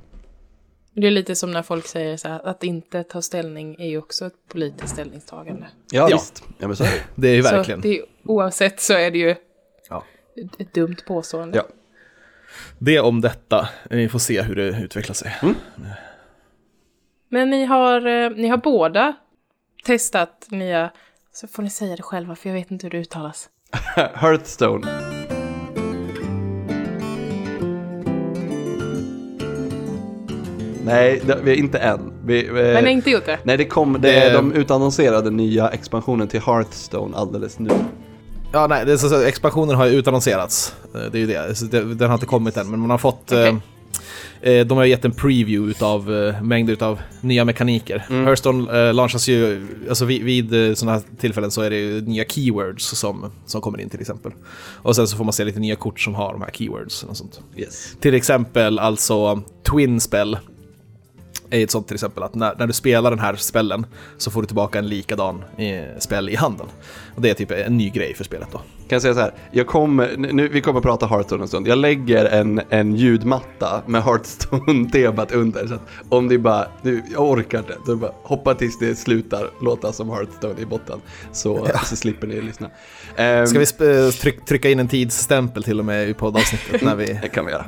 Det 0.99 1.07
är 1.07 1.11
lite 1.11 1.35
som 1.37 1.51
när 1.51 1.63
folk 1.63 1.87
säger 1.87 2.17
så 2.17 2.29
här, 2.29 2.47
att 2.47 2.65
inte 2.65 3.03
ta 3.05 3.23
ställning 3.23 3.77
är 3.79 3.87
ju 3.89 3.99
också 3.99 4.27
ett 4.27 4.49
politiskt 4.49 4.93
ställningstagande. 4.93 5.67
Ja, 5.93 6.09
Ja. 6.11 6.17
visst. 6.17 6.45
Ja, 6.59 6.67
men 6.67 6.77
så 6.77 6.85
är 6.85 6.89
det. 6.89 7.03
Det 7.15 7.29
är 7.29 7.35
ju 7.35 7.43
verkligen. 7.43 7.83
Så 7.83 7.89
det 7.89 8.03
oavsett 8.25 8.81
så 8.81 8.93
är 8.95 9.11
det 9.11 9.19
ju 9.19 9.35
Ja. 9.89 10.05
ett, 10.59 10.75
dumt 10.75 10.97
påstående. 11.07 11.59
Ja. 11.59 11.65
Det 12.79 13.01
om 13.01 13.21
detta. 13.21 13.69
Vi 13.91 14.09
får 14.09 14.19
se 14.19 14.43
hur 14.43 14.55
det 14.57 14.63
utvecklar 14.83 15.15
sig. 15.15 15.37
Men 17.29 17.51
ni 17.51 17.65
har, 17.65 18.07
eh, 18.07 18.31
ni 18.31 18.49
har 18.49 18.57
båda 18.57 19.17
testat 19.85 20.47
nya, 20.51 20.91
så 21.33 21.49
får 21.49 21.63
ni 21.63 21.71
säga 21.71 21.97
det 21.97 22.03
själva 22.03 22.37
för 22.37 22.49
jag 22.49 22.55
vet 22.55 22.71
inte 22.71 22.87
hur 22.87 22.91
det 22.91 22.99
uttalas. 22.99 23.49
Hearthstone. 24.15 24.87
Nej, 30.87 31.23
det, 31.27 31.39
vi 31.45 31.51
är 31.51 31.57
inte 31.57 31.79
än. 31.79 32.13
Vi, 32.25 32.43
vi, 32.43 32.53
Men 32.53 32.75
ni 32.75 32.75
har 32.75 32.87
inte 32.89 33.11
gjort 33.11 33.27
det? 33.27 33.39
Nej, 33.45 33.57
det 33.57 33.65
kom, 33.65 33.93
det, 33.93 33.99
Det- 34.01 34.33
de 34.33 34.53
utannonserade 34.53 35.31
nya 35.31 35.69
expansionen 35.69 36.29
till 36.29 36.41
Hearthstone 36.41 37.17
alldeles 37.17 37.59
nu. 37.59 37.71
Ja, 38.53 38.67
nej, 38.67 38.85
det 38.87 38.93
är 38.93 38.97
så, 38.97 39.23
expansionen 39.23 39.77
har 39.77 39.87
ju 39.87 39.93
utannonserats. 39.93 40.75
Eh, 40.95 41.01
Det 41.13 41.19
är 41.19 41.21
ju 41.21 41.27
det. 41.27 41.95
Den 41.95 42.09
har 42.09 42.15
inte 42.15 42.27
kommit 42.27 42.57
än, 42.57 42.71
men 42.71 42.81
man 42.81 42.91
har 42.91 42.99
fått... 42.99 43.33
Okej. 43.33 43.57
Eh, 44.43 44.53
eh, 44.53 44.67
de 44.67 44.79
har 44.79 44.85
gett 44.85 45.05
en 45.05 45.13
preview 45.13 45.71
utav 45.71 46.15
eh, 46.15 46.43
mängder 46.43 46.83
av 46.83 47.01
nya 47.21 47.45
mekaniker. 47.45 47.99
Hearthstone 48.09 48.89
eh, 48.89 48.95
launchas 48.95 49.29
ju, 49.29 49.67
alltså 49.89 50.05
vid, 50.05 50.23
vid 50.25 50.69
eh, 50.69 50.75
sådana 50.75 50.93
här 50.99 51.03
tillfällen 51.21 51.51
så 51.51 51.63
är 51.63 51.71
det 51.71 51.77
ju 51.77 52.01
nya 52.01 52.25
keywords 52.25 52.85
som, 52.99 53.33
som 53.47 53.61
kommer 53.61 53.81
in 53.81 53.89
till 53.91 54.01
exempel. 54.01 54.33
Och 54.83 54.97
sen 54.97 55.09
så 55.09 55.17
får 55.17 55.25
man 55.25 55.33
se 55.33 55.45
lite 55.45 55.61
nya 55.61 55.77
kort 55.77 56.01
som 56.01 56.15
har 56.15 56.33
de 56.33 56.43
här 56.43 56.51
keywords 56.53 57.03
och 57.03 57.17
sånt. 57.17 57.41
Yes. 57.57 57.97
Till 58.01 58.15
exempel 58.15 58.79
alltså 58.79 59.43
Twin 59.71 60.01
Spell 60.01 60.39
är 61.51 61.65
ett 61.65 61.71
sånt 61.71 61.87
till 61.87 61.95
exempel 61.95 62.23
att 62.23 62.35
när, 62.35 62.55
när 62.59 62.67
du 62.67 62.73
spelar 62.73 63.11
den 63.11 63.19
här 63.19 63.37
spellen 63.37 63.87
så 64.19 64.31
får 64.31 64.43
du 64.43 64.47
tillbaka 64.47 64.79
en 64.79 64.89
likadan 64.89 65.45
eh, 65.59 65.99
spel 65.99 66.29
i 66.29 66.37
handen. 66.37 66.67
Och 67.15 67.23
det 67.23 67.31
är 67.31 67.35
typ 67.35 67.51
en 67.51 67.77
ny 67.77 67.91
grej 67.91 68.15
för 68.15 68.25
spelet 68.25 68.49
då 68.53 68.61
kan 68.89 68.97
jag 68.97 69.03
säga 69.03 69.15
så 69.15 69.21
här, 69.21 69.33
jag 69.51 69.67
kommer, 69.67 70.15
nu, 70.17 70.49
vi 70.49 70.61
kommer 70.61 70.81
prata 70.81 71.07
Hearthstone 71.07 71.43
en 71.43 71.49
stund. 71.49 71.69
Jag 71.69 71.79
lägger 71.79 72.25
en, 72.25 72.61
en 72.69 72.95
ljudmatta 72.97 73.83
med 73.87 74.03
Hearthstone-temat 74.03 75.33
under. 75.33 75.67
Så 75.67 75.75
att 75.75 75.81
om 76.09 76.29
det 76.29 76.39
bara, 76.39 76.67
nu, 76.83 77.03
jag 77.13 77.23
orkar 77.31 77.59
inte, 77.59 77.77
då 77.87 77.97
bara 77.97 78.13
hoppa 78.23 78.55
tills 78.55 78.79
det 78.79 78.97
slutar 78.97 79.51
låta 79.63 79.93
som 79.93 80.11
Hearthstone 80.11 80.61
i 80.61 80.67
botten. 80.67 81.01
Så, 81.33 81.67
så 81.85 81.97
slipper 81.97 82.27
ni 82.27 82.41
lyssna. 82.41 82.71
Ehm, 83.17 83.47
Ska 83.47 83.59
vi 83.59 83.65
sp- 83.65 84.11
tryck, 84.21 84.45
trycka 84.45 84.71
in 84.71 84.79
en 84.79 84.89
tidsstämpel 84.89 85.63
till 85.63 85.79
och 85.79 85.85
med 85.85 86.09
i 86.09 86.15
poddavsnittet 86.15 86.83
när 86.83 86.97
vi... 86.97 87.07
Det 87.23 87.29
kan 87.29 87.47
vi 87.47 87.53
göra. 87.53 87.65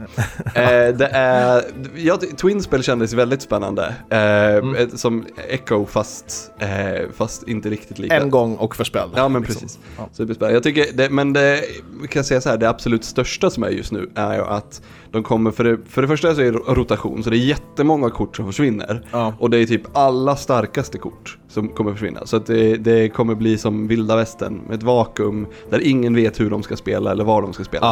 eh, 0.89 0.95
det 0.95 1.07
är, 1.13 1.63
ja, 1.97 2.19
Twinspel 2.37 2.83
kändes 2.83 3.13
väldigt 3.13 3.43
spännande. 3.43 3.95
Eh, 4.11 4.81
ett- 4.83 4.99
Som 5.01 5.27
Echo 5.49 5.87
fast, 5.87 6.51
eh, 6.59 6.69
fast 7.17 7.49
inte 7.49 7.71
riktigt 7.71 7.99
lika. 7.99 8.17
En 8.17 8.31
gång 8.31 8.57
och 8.57 8.77
förspel. 8.77 9.09
Ja 9.17 9.29
men 9.29 9.43
liksom. 9.43 9.61
precis. 9.63 9.79
Ja. 9.97 10.09
Så 10.13 10.23
det 10.23 10.27
blir 10.27 10.35
spännande. 10.37 10.55
Jag 10.57 10.63
tycker, 10.63 10.87
det, 10.95 11.08
men 11.11 11.33
det, 11.33 11.65
vi 12.03 12.09
kan 12.09 12.25
säga 12.25 12.41
så 12.41 12.49
här, 12.49 12.57
det 12.59 12.69
absolut 12.69 13.05
största 13.05 13.51
som 13.51 13.63
är 13.63 13.69
just 13.69 13.93
nu 13.93 14.11
är 14.15 14.35
ju 14.35 14.43
att 14.43 14.83
de 15.11 15.23
kommer, 15.23 15.51
för 15.51 15.65
det, 15.65 15.79
för 15.89 16.03
det 16.03 16.09
första 16.09 16.35
så 16.35 16.41
är 16.41 16.53
det 16.53 16.59
rotation, 16.59 17.23
så 17.25 17.31
det 17.31 17.37
är 17.37 17.39
jättemånga 17.39 18.11
kort 18.11 18.37
som 18.37 18.47
försvinner. 18.47 19.07
Ja. 19.13 19.35
Och 19.39 19.51
det 19.51 19.59
är 19.59 19.67
typ 19.67 19.83
alla 19.97 20.37
starkaste 20.37 20.99
kort 20.99 21.39
som 21.49 21.69
kommer 21.69 21.93
försvinna. 21.93 22.27
Så 22.27 22.37
att 22.37 22.47
det, 22.47 22.77
det 22.77 23.09
kommer 23.09 23.35
bli 23.35 23.59
som 23.59 23.89
vilda 23.89 24.17
västern, 24.17 24.61
ett 24.73 24.83
vakuum 24.83 25.47
där 25.71 25.81
ingen 25.87 26.15
vet 26.15 26.41
hur 26.41 26.51
de 26.51 26.63
ska 26.63 26.77
spela 26.77 27.11
eller 27.11 27.25
var 27.25 27.43
de 27.43 27.53
ska 27.53 27.65
spela. 27.65 27.87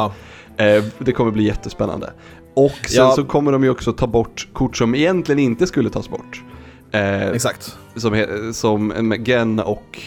Ja. 0.57 0.65
Eh, 0.65 0.85
det 0.99 1.13
kommer 1.13 1.31
bli 1.31 1.45
jättespännande. 1.45 2.13
Och 2.55 2.71
sen 2.89 3.05
Ja. 3.05 3.13
så 3.13 3.25
kommer 3.25 3.53
de 3.53 3.65
ju 3.65 3.71
också 3.71 3.93
ta 3.93 4.07
bort 4.07 4.49
kort 4.53 4.77
som 4.77 4.95
egentligen 4.95 5.39
inte 5.39 5.67
skulle 5.67 5.91
tas 5.91 6.09
bort. 6.11 6.43
Eh, 6.91 7.29
Exakt. 7.29 7.77
som, 7.97 8.25
som 8.53 9.15
Gen 9.25 9.61
och, 9.61 9.99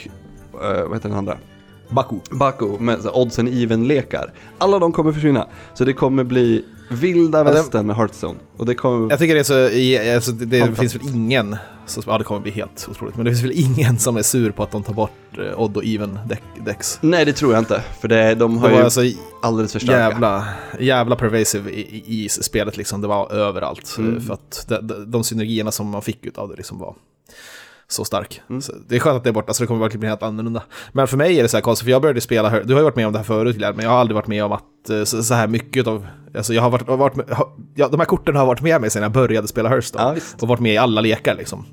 eh, 0.53 0.83
vad 0.83 0.93
heter 0.93 1.09
den 1.09 1.17
andra? 1.17 1.37
Baku. 1.89 2.15
Baku 2.31 2.65
med 2.79 2.97
så 3.01 3.03
här 3.07 3.17
odds 3.17 3.39
and 3.39 3.47
even-lekar. 3.49 4.33
Alla 4.57 4.79
de 4.79 4.91
kommer 4.91 5.11
försvinna. 5.11 5.47
Så 5.73 5.85
det 5.85 5.93
kommer 5.93 6.23
bli 6.23 6.65
vilda 6.91 7.43
det- 7.43 7.51
västern 7.53 7.87
med 7.87 7.95
Hearthstone. 7.95 8.39
Och 8.57 8.65
det 8.65 8.75
kommer... 8.75 9.09
Jag 9.09 9.19
tycker 9.19 9.33
det 9.33 9.39
är 9.39 9.43
så, 9.43 9.59
i- 9.69 10.13
alltså, 10.15 10.31
det, 10.31 10.45
det 10.45 10.75
finns 10.75 10.95
väl 10.95 11.01
ingen, 11.15 11.55
så, 11.85 12.01
ja 12.07 12.17
det 12.17 12.23
kommer 12.23 12.41
bli 12.41 12.51
helt 12.51 12.87
otroligt, 12.91 13.15
men 13.15 13.25
det 13.25 13.31
finns 13.31 13.43
väl 13.43 13.51
ingen 13.77 13.99
som 13.99 14.17
är 14.17 14.21
sur 14.21 14.51
på 14.51 14.63
att 14.63 14.71
de 14.71 14.83
tar 14.83 14.93
bort 14.93 15.11
eh, 15.37 15.59
odd 15.61 15.77
och 15.77 15.83
even 15.85 16.19
deck- 16.27 16.65
decks. 16.65 16.97
Nej 17.01 17.25
det 17.25 17.33
tror 17.33 17.53
jag 17.53 17.61
inte. 17.61 17.81
För 18.01 18.07
det, 18.07 18.35
de 18.35 18.57
har 18.57 18.67
Det 18.67 18.71
var 18.73 18.79
ju 18.79 18.83
alltså 18.83 19.01
alldeles 19.41 19.71
för 19.71 19.79
starka. 19.79 19.99
jävla, 19.99 20.45
jävla 20.79 21.15
pervasive 21.15 21.71
i, 21.71 21.81
i, 21.81 22.23
i 22.25 22.29
spelet 22.29 22.77
liksom, 22.77 23.01
det 23.01 23.07
var 23.07 23.31
överallt. 23.31 23.95
Mm. 23.97 24.17
eh, 24.17 24.21
För 24.23 24.33
att 24.33 24.65
de, 24.67 24.87
de, 24.87 25.11
de 25.11 25.23
synergierna 25.23 25.71
som 25.71 25.89
man 25.89 26.01
fick 26.01 26.25
ut 26.25 26.37
av 26.37 26.49
det 26.49 26.55
liksom 26.55 26.79
var 26.79 26.95
så 27.91 28.05
stark. 28.05 28.41
Mm. 28.49 28.61
Så 28.61 28.73
det 28.87 28.95
är 28.95 28.99
skönt 28.99 29.17
att 29.17 29.23
det 29.23 29.29
är 29.29 29.33
borta, 29.33 29.53
så 29.53 29.63
det 29.63 29.67
kommer 29.67 29.79
verkligen 29.81 29.99
bli 29.99 30.09
helt 30.09 30.23
annorlunda. 30.23 30.63
Men 30.91 31.07
för 31.07 31.17
mig 31.17 31.39
är 31.39 31.43
det 31.43 31.49
så 31.49 31.57
här 31.57 31.61
konstigt, 31.61 31.83
för 31.85 31.91
jag 31.91 32.01
började 32.01 32.21
spela, 32.21 32.49
du 32.63 32.73
har 32.73 32.79
ju 32.79 32.83
varit 32.83 32.95
med 32.95 33.07
om 33.07 33.13
det 33.13 33.19
här 33.19 33.23
förut 33.23 33.55
Glenn, 33.57 33.75
men 33.75 33.85
jag 33.85 33.91
har 33.91 33.97
aldrig 33.99 34.15
varit 34.15 34.27
med 34.27 34.43
om 34.45 34.51
att 34.51 34.89
eh, 34.89 35.03
så, 35.03 35.23
så 35.23 35.33
här 35.33 35.47
mycket 35.47 35.87
av, 35.87 36.07
alltså 36.37 36.53
jag 36.53 36.61
har 36.61 36.69
varit, 36.69 36.87
varit 36.87 37.15
med, 37.15 37.25
ja, 37.75 37.87
de 37.87 37.99
här 37.99 38.05
korten 38.05 38.35
har 38.35 38.45
varit 38.45 38.61
med 38.61 38.81
mig 38.81 38.89
sedan 38.89 39.03
jag 39.03 39.11
började 39.11 39.47
spela 39.47 39.69
Hearthstone. 39.69 40.03
Ja, 40.15 40.21
och 40.41 40.47
varit 40.47 40.59
med 40.61 40.73
i 40.73 40.77
alla 40.77 41.01
lekar 41.01 41.35
liksom. 41.35 41.65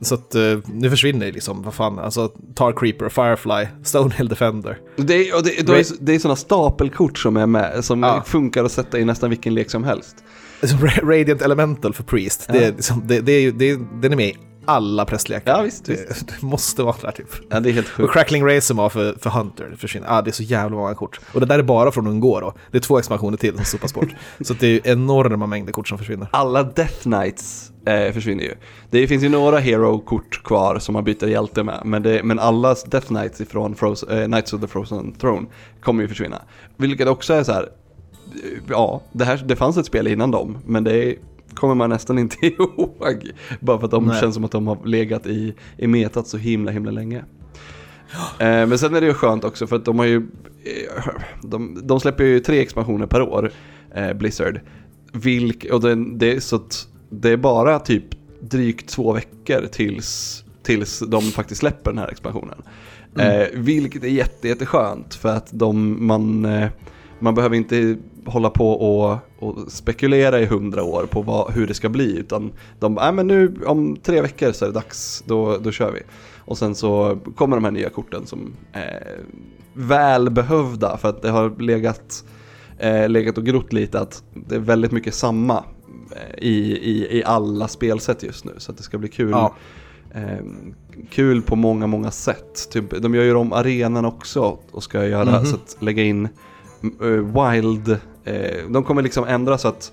Så 0.00 0.14
att 0.14 0.34
eh, 0.34 0.58
nu 0.66 0.90
försvinner 0.90 1.26
det 1.26 1.32
liksom, 1.32 1.62
vad 1.62 1.74
fan, 1.74 1.98
alltså 1.98 2.28
Tar 2.54 2.72
Creeper, 2.72 3.08
Firefly, 3.08 3.66
Stonehill 3.84 4.28
Defender. 4.28 4.78
Det 4.96 5.14
är, 5.14 5.36
och 5.36 5.42
det, 5.44 5.58
är, 5.58 5.86
det 6.04 6.14
är 6.14 6.18
sådana 6.18 6.36
stapelkort 6.36 7.18
som 7.18 7.36
är 7.36 7.46
med, 7.46 7.84
som 7.84 8.02
Ja. 8.02 8.22
funkar 8.26 8.64
att 8.64 8.72
sätta 8.72 8.98
i 8.98 9.04
nästan 9.04 9.30
vilken 9.30 9.54
lek 9.54 9.70
som 9.70 9.84
helst. 9.84 10.16
Ra- 10.60 11.04
Radiant 11.18 11.42
Elemental 11.42 11.92
för 11.94 12.02
Priest, 12.02 12.48
det, 12.52 12.64
är 12.64 12.72
liksom, 12.72 13.02
det, 13.06 13.20
det 13.20 13.32
är 13.32 13.52
det, 13.52 13.70
är- 13.70 14.00
den 14.02 14.12
är 14.12 14.16
med 14.16 14.28
i 14.28 14.36
alla 14.64 15.04
presslekar. 15.04 15.56
Ja, 15.56 15.62
visst, 15.62 15.88
visst. 15.88 16.26
Det, 16.26 16.34
det 16.40 16.46
måste 16.46 16.82
vara 16.82 16.96
där 17.02 17.10
typ. 17.10 17.26
Ja, 17.50 17.60
det 17.60 17.70
är 17.70 17.72
helt 17.72 17.86
Och 17.86 17.92
sjukt. 17.92 18.12
Crackling 18.12 18.46
Razor 18.46 18.88
för, 18.88 19.14
för 19.18 19.30
Hunter 19.30 19.68
det 19.70 19.76
försvinner. 19.76 20.06
Ah, 20.10 20.22
det 20.22 20.30
är 20.30 20.32
så 20.32 20.42
jävla 20.42 20.76
många 20.76 20.94
kort. 20.94 21.20
Och 21.34 21.40
det 21.40 21.46
där 21.46 21.58
är 21.58 21.62
bara 21.62 21.92
från 21.92 22.06
Ungå 22.06 22.40
då. 22.40 22.54
Det 22.70 22.78
är 22.78 22.82
två 22.82 22.98
expansioner 22.98 23.36
till 23.36 23.56
som 23.56 23.64
sopas 23.64 23.94
bort. 23.94 24.14
så 24.40 24.54
det 24.54 24.66
är 24.66 24.70
ju 24.70 24.80
enorma 24.84 25.46
mängder 25.46 25.72
kort 25.72 25.88
som 25.88 25.98
försvinner. 25.98 26.28
Alla 26.30 26.62
Death 26.62 27.02
Knights 27.02 27.72
eh, 27.86 28.12
försvinner 28.12 28.44
ju. 28.44 28.54
Det 28.90 29.06
finns 29.06 29.24
ju 29.24 29.28
några 29.28 29.58
Hero-kort 29.58 30.42
kvar 30.42 30.78
som 30.78 30.92
man 30.92 31.04
byter 31.04 31.26
hjälte 31.26 31.62
med, 31.62 31.80
men, 31.84 32.02
det, 32.02 32.22
men 32.22 32.38
alla 32.38 32.76
Death 32.86 33.06
Knights 33.06 33.40
ifrån 33.40 33.74
Frozen, 33.74 34.18
eh, 34.18 34.26
Knights 34.26 34.52
of 34.52 34.60
the 34.60 34.66
Frozen 34.66 35.12
Throne 35.12 35.46
kommer 35.80 36.02
ju 36.02 36.08
försvinna. 36.08 36.42
Vilket 36.76 37.08
också 37.08 37.34
är 37.34 37.42
så 37.42 37.52
här, 37.52 37.62
eh, 37.62 38.58
ja, 38.68 39.02
det, 39.12 39.24
här, 39.24 39.42
det 39.46 39.56
fanns 39.56 39.76
ett 39.76 39.86
spel 39.86 40.06
innan 40.06 40.30
dem, 40.30 40.58
men 40.66 40.84
det 40.84 41.16
kommer 41.54 41.74
man 41.74 41.90
nästan 41.90 42.18
inte 42.18 42.36
ihåg. 42.46 43.30
Bara 43.60 43.78
för 43.78 43.84
att 43.84 43.90
de 43.90 44.06
Nej. 44.06 44.20
känns 44.20 44.34
som 44.34 44.44
att 44.44 44.50
de 44.50 44.66
har 44.66 44.86
legat 44.86 45.26
i, 45.26 45.54
i 45.76 45.86
metat 45.86 46.26
så 46.26 46.36
himla 46.36 46.70
himla 46.70 46.90
länge. 46.90 47.24
Eh, 48.38 48.66
men 48.66 48.78
sen 48.78 48.94
är 48.94 49.00
det 49.00 49.06
ju 49.06 49.14
skönt 49.14 49.44
också 49.44 49.66
för 49.66 49.76
att 49.76 49.84
de 49.84 49.98
har 49.98 50.06
ju, 50.06 50.16
eh, 50.16 51.04
de, 51.42 51.80
de 51.82 52.00
släpper 52.00 52.24
ju 52.24 52.40
tre 52.40 52.60
expansioner 52.60 53.06
per 53.06 53.22
år, 53.22 53.52
eh, 53.94 54.12
Blizzard. 54.12 54.60
Vilk, 55.12 55.66
och 55.72 55.80
det, 55.80 55.94
det, 55.94 56.36
är 56.36 56.40
så 56.40 56.56
att 56.56 56.88
det 57.10 57.30
är 57.30 57.36
bara 57.36 57.78
typ 57.78 58.04
drygt 58.40 58.88
två 58.88 59.12
veckor 59.12 59.66
tills, 59.66 60.44
tills 60.62 60.98
de 60.98 61.22
faktiskt 61.22 61.58
släpper 61.60 61.90
den 61.90 61.98
här 61.98 62.08
expansionen. 62.08 62.62
Eh, 63.18 63.46
vilket 63.54 64.04
är 64.04 64.08
jätte, 64.08 64.48
jätteskönt 64.48 65.14
för 65.14 65.28
att 65.28 65.48
de, 65.50 66.06
man, 66.06 66.44
eh, 66.44 66.68
man 67.22 67.34
behöver 67.34 67.56
inte 67.56 67.96
hålla 68.26 68.50
på 68.50 68.70
och, 68.72 69.18
och 69.38 69.72
spekulera 69.72 70.40
i 70.40 70.46
hundra 70.46 70.82
år 70.82 71.06
på 71.10 71.22
vad, 71.22 71.52
hur 71.52 71.66
det 71.66 71.74
ska 71.74 71.88
bli 71.88 72.18
utan 72.18 72.52
de, 72.80 72.94
nej 72.94 73.12
men 73.12 73.26
nu 73.26 73.54
om 73.66 73.96
tre 73.96 74.20
veckor 74.22 74.52
så 74.52 74.64
är 74.64 74.68
det 74.68 74.74
dags, 74.74 75.24
då, 75.26 75.58
då 75.58 75.70
kör 75.70 75.92
vi. 75.92 76.00
Och 76.38 76.58
sen 76.58 76.74
så 76.74 77.18
kommer 77.36 77.56
de 77.56 77.64
här 77.64 77.70
nya 77.70 77.90
korten 77.90 78.26
som 78.26 78.52
är 78.72 79.18
välbehövda 79.74 80.96
för 80.96 81.08
att 81.08 81.22
det 81.22 81.30
har 81.30 81.62
legat, 81.62 82.24
eh, 82.78 83.08
legat 83.08 83.38
och 83.38 83.44
grott 83.44 83.72
lite 83.72 84.00
att 84.00 84.22
det 84.34 84.54
är 84.54 84.58
väldigt 84.58 84.92
mycket 84.92 85.14
samma 85.14 85.64
eh, 86.10 86.38
i, 86.44 86.76
i, 86.76 87.18
i 87.18 87.24
alla 87.24 87.68
spelsätt 87.68 88.22
just 88.22 88.44
nu. 88.44 88.52
Så 88.58 88.70
att 88.70 88.76
det 88.76 88.82
ska 88.82 88.98
bli 88.98 89.08
kul. 89.08 89.30
Ja. 89.30 89.54
Eh, 90.14 90.44
kul 91.10 91.42
på 91.42 91.56
många, 91.56 91.86
många 91.86 92.10
sätt. 92.10 92.70
Typ, 92.70 93.02
de 93.02 93.14
gör 93.14 93.24
ju 93.24 93.34
om 93.34 93.52
arenan 93.52 94.04
också 94.04 94.58
och 94.70 94.82
ska 94.82 95.06
göra 95.06 95.36
Mhm. 95.36 95.44
så 95.46 95.54
att 95.56 95.76
lägga 95.80 96.02
in 96.02 96.28
wild, 97.20 97.88
eh, 98.24 98.68
de 98.68 98.84
kommer 98.84 99.02
liksom 99.02 99.24
ändra 99.24 99.58
så 99.58 99.68
att 99.68 99.92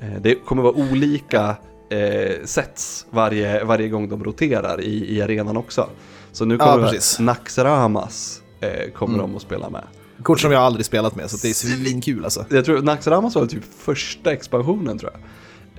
eh, 0.00 0.08
det 0.20 0.34
kommer 0.34 0.62
vara 0.62 0.72
olika 0.74 1.56
eh, 1.90 2.44
sets 2.44 3.06
varje, 3.10 3.64
varje 3.64 3.88
gång 3.88 4.08
de 4.08 4.24
roterar 4.24 4.80
i, 4.80 5.16
i 5.16 5.22
arenan 5.22 5.56
också. 5.56 5.86
Så 6.32 6.44
nu 6.44 6.56
Ja, 6.60 6.72
kommer 6.72 6.90
precis. 6.90 7.18
Naxramas 7.20 8.42
eh, 8.60 8.90
kommer 8.92 9.14
Mm. 9.14 9.30
de 9.30 9.36
att 9.36 9.42
spela 9.42 9.70
med. 9.70 9.82
Kort 10.22 10.40
som 10.40 10.52
jag 10.52 10.62
aldrig 10.62 10.86
spelat 10.86 11.16
med, 11.16 11.30
så 11.30 11.36
det 11.36 11.48
är 11.50 11.54
svinkul 11.54 12.24
alltså. 12.24 12.44
Jag 12.50 12.64
tror 12.64 12.82
Naxramas 12.82 13.34
var 13.34 13.46
typ 13.46 13.62
första 13.78 14.32
expansionen 14.32 14.98
tror 14.98 15.12
jag. 15.12 15.20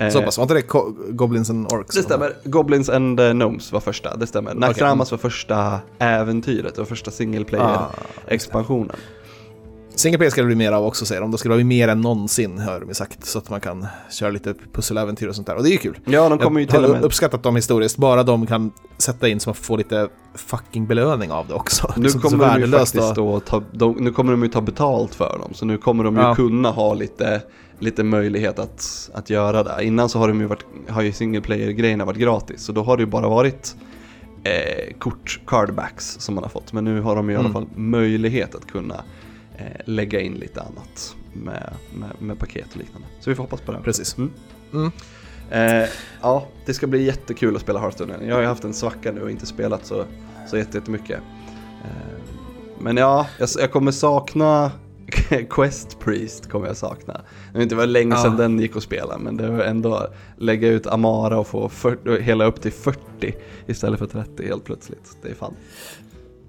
Eh, 0.07 0.11
Så 0.13 0.21
pass, 0.21 0.37
var 0.37 0.43
inte 0.43 0.53
det 0.53 0.67
Goblins 1.11 1.49
and 1.49 1.73
Orcs? 1.73 1.95
Det 1.95 2.03
stämmer. 2.03 2.33
Goblins 2.43 2.89
and 2.89 3.19
eh, 3.19 3.31
Gnomes 3.31 3.71
var 3.71 3.79
första, 3.79 4.15
det 4.15 4.27
stämmer. 4.27 4.53
Naxramas 4.53 5.11
var 5.11 5.17
första 5.17 5.79
äventyret, 5.99 6.75
det 6.75 6.81
var 6.81 6.85
första 6.85 7.11
single 7.11 7.41
Ah, 7.41 7.43
player-expansionen. 7.45 8.95
Single 9.95 10.17
player 10.17 10.31
ska 10.31 10.41
det 10.41 10.47
bli 10.47 10.55
mer 10.55 10.71
av 10.71 10.85
också 10.85 11.05
säger 11.05 11.21
de. 11.21 11.31
Då 11.31 11.37
ska 11.37 11.49
det 11.49 11.55
bli 11.55 11.63
mer 11.63 11.87
än 11.87 12.01
någonsin, 12.01 12.59
har 12.59 12.79
de 12.79 12.93
sagt. 12.93 13.25
Så 13.25 13.37
att 13.39 13.49
man 13.49 13.61
kan 13.61 13.87
köra 14.11 14.29
lite 14.29 14.53
pusseläventyr 14.73 15.27
och 15.27 15.35
sånt 15.35 15.47
där. 15.47 15.55
Och 15.55 15.63
det 15.63 15.69
är 15.69 15.71
ju 15.71 15.77
kul. 15.77 15.99
Ja, 16.05 16.29
de 16.29 16.37
kommer 16.39 16.59
ju 16.59 16.65
jag 16.65 16.75
till 16.75 16.85
och 16.85 16.95
har 16.95 17.03
uppskattat 17.03 17.43
dem 17.43 17.55
historiskt. 17.55 17.97
Bara 17.97 18.23
de 18.23 18.47
kan 18.47 18.71
sätta 18.97 19.27
in 19.27 19.39
så 19.39 19.49
man 19.49 19.55
får 19.55 19.77
lite 19.77 20.07
fucking 20.35 20.87
belöning 20.87 21.31
av 21.31 21.47
det 21.47 21.53
också. 21.53 21.93
Nu 21.97 22.09
så 22.09 22.19
kommer, 22.19 22.59
de 22.59 22.61
ju 22.61 22.71
faktiskt 22.71 23.15
då 23.15 23.39
ta, 23.39 23.63
de, 23.71 23.95
nu 23.99 24.11
kommer 24.11 24.31
de 24.31 24.43
ju 24.43 24.49
ta 24.49 24.61
betalt 24.61 25.15
för 25.15 25.37
dem, 25.39 25.53
så 25.53 25.65
nu 25.65 25.77
kommer 25.77 26.03
de 26.03 26.15
ju 26.15 26.21
Ja. 26.21 26.35
kunna 26.35 26.69
ha 26.69 26.93
lite, 26.93 27.41
lite 27.79 28.03
möjlighet 28.03 28.59
att, 28.59 29.09
att 29.13 29.29
göra 29.29 29.63
det. 29.63 29.75
Innan 29.83 30.09
så 30.09 30.19
har, 30.19 30.27
de 30.27 30.41
ju 30.41 30.47
varit, 30.47 30.65
har 30.89 31.01
ju 31.01 31.11
single 31.11 31.41
player-grejerna 31.41 32.05
varit 32.05 32.19
gratis, 32.19 32.61
så 32.63 32.71
då 32.71 32.83
har 32.83 32.97
det 32.97 33.03
ju 33.03 33.07
bara 33.07 33.27
varit 33.27 33.75
eh, 34.43 34.93
kort, 34.99 35.39
cardbacks 35.47 36.17
som 36.19 36.35
man 36.35 36.43
har 36.43 36.49
fått. 36.49 36.73
Men 36.73 36.83
nu 36.83 37.01
har 37.01 37.15
de 37.15 37.29
ju 37.29 37.35
i 37.35 37.37
alla 37.37 37.49
Mm. 37.49 37.53
fall 37.53 37.67
möjlighet 37.75 38.55
att 38.55 38.67
kunna 38.71 39.03
lägga 39.85 40.19
in 40.19 40.33
lite 40.33 40.61
annat 40.61 41.15
med, 41.33 41.73
med, 41.93 42.09
med 42.19 42.39
paket 42.39 42.65
och 42.71 42.77
liknande. 42.77 43.07
Så 43.19 43.29
vi 43.29 43.35
får 43.35 43.43
hoppas 43.43 43.61
på 43.61 43.71
det. 43.71 43.79
Precis. 43.83 44.17
Mm. 44.17 44.31
Mm. 44.73 44.91
Eh, 45.51 45.89
ja, 46.21 46.47
det 46.65 46.73
ska 46.73 46.87
bli 46.87 47.03
jättekul 47.03 47.55
att 47.55 47.61
spela 47.61 47.79
Hearthstone. 47.79 48.13
Jag 48.27 48.35
har 48.35 48.41
ju 48.41 48.47
haft 48.47 48.63
en 48.63 48.73
svacka 48.73 49.11
nu 49.11 49.21
och 49.21 49.31
inte 49.31 49.45
spelat 49.45 49.85
så, 49.85 50.05
så 50.47 50.57
jätte- 50.57 50.77
jättemycket. 50.77 51.19
Eh, 51.83 52.17
men 52.79 52.97
ja, 52.97 53.27
jag, 53.39 53.49
jag 53.59 53.71
kommer 53.71 53.91
sakna 53.91 54.71
Quest 55.49 55.99
Priest 55.99 56.49
kommer 56.49 56.67
jag 56.67 56.77
sakna. 56.77 57.21
Inte, 57.55 57.65
det 57.65 57.75
var 57.75 57.85
länge 57.85 58.15
sedan 58.15 58.31
Ja. 58.31 58.37
den 58.37 58.59
gick 58.59 58.75
att 58.75 58.83
spela 58.83 59.17
men 59.17 59.37
det 59.37 59.49
var 59.49 59.63
ändå 59.63 60.07
lägga 60.37 60.67
ut 60.67 60.87
Amara 60.87 61.39
och 61.39 61.47
få 61.47 61.69
40, 61.69 62.21
hela 62.21 62.45
upp 62.45 62.61
till 62.61 62.71
40 62.71 63.35
istället 63.67 63.99
för 63.99 64.05
30 64.07 64.47
helt 64.47 64.63
plötsligt. 64.63 65.17
Det 65.21 65.29
är 65.29 65.33
fan. 65.35 65.55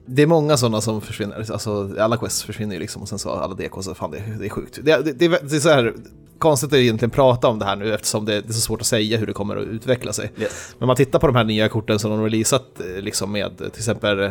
Det 0.07 0.23
är 0.23 0.27
många 0.27 0.57
sådana 0.57 0.81
som 0.81 1.01
försvinner. 1.01 1.37
Alltså, 1.53 1.95
alla 1.99 2.17
quests 2.17 2.43
försvinner 2.45 2.75
ju 2.75 2.81
liksom 2.81 3.03
och 3.03 3.09
sen 3.09 3.19
så 3.19 3.31
alla 3.31 3.55
DK, 3.55 3.83
så 3.85 3.95
fan 3.95 4.11
det, 4.11 4.19
är- 4.19 4.37
det 4.39 4.45
är 4.47 4.51
sjukt. 4.51 4.79
Det, 4.83 4.97
det, 5.05 5.13
det, 5.13 5.29
det 5.29 5.57
är 5.57 5.61
så 5.61 5.69
här 5.69 5.95
konstigt 6.39 6.73
att 6.73 6.79
egentligen 6.79 7.11
prata 7.11 7.49
om 7.49 7.59
det 7.59 7.65
här 7.65 7.77
nu 7.77 7.95
eftersom 7.95 8.25
det, 8.25 8.41
det 8.41 8.49
är 8.49 8.53
så 8.53 8.61
svårt 8.61 8.81
att 8.81 8.87
säga 8.87 9.19
hur 9.19 9.27
det 9.27 9.33
kommer 9.33 9.57
att 9.57 9.65
utveckla 9.67 10.13
sig. 10.13 10.33
Yes. 10.41 10.75
Men 10.79 10.87
man 10.87 10.97
tittar 10.97 11.19
på 11.19 11.27
de 11.27 11.37
här 11.37 11.45
nya 11.45 11.69
korten 11.69 11.99
som 11.99 12.11
de 12.11 12.19
har 12.19 12.25
releasat 12.27 12.81
eh, 12.81 13.03
liksom 13.03 13.33
med 13.33 13.45
eh, 13.61 13.69
till 13.69 13.81
exempel 13.81 14.21
eh, 14.23 14.31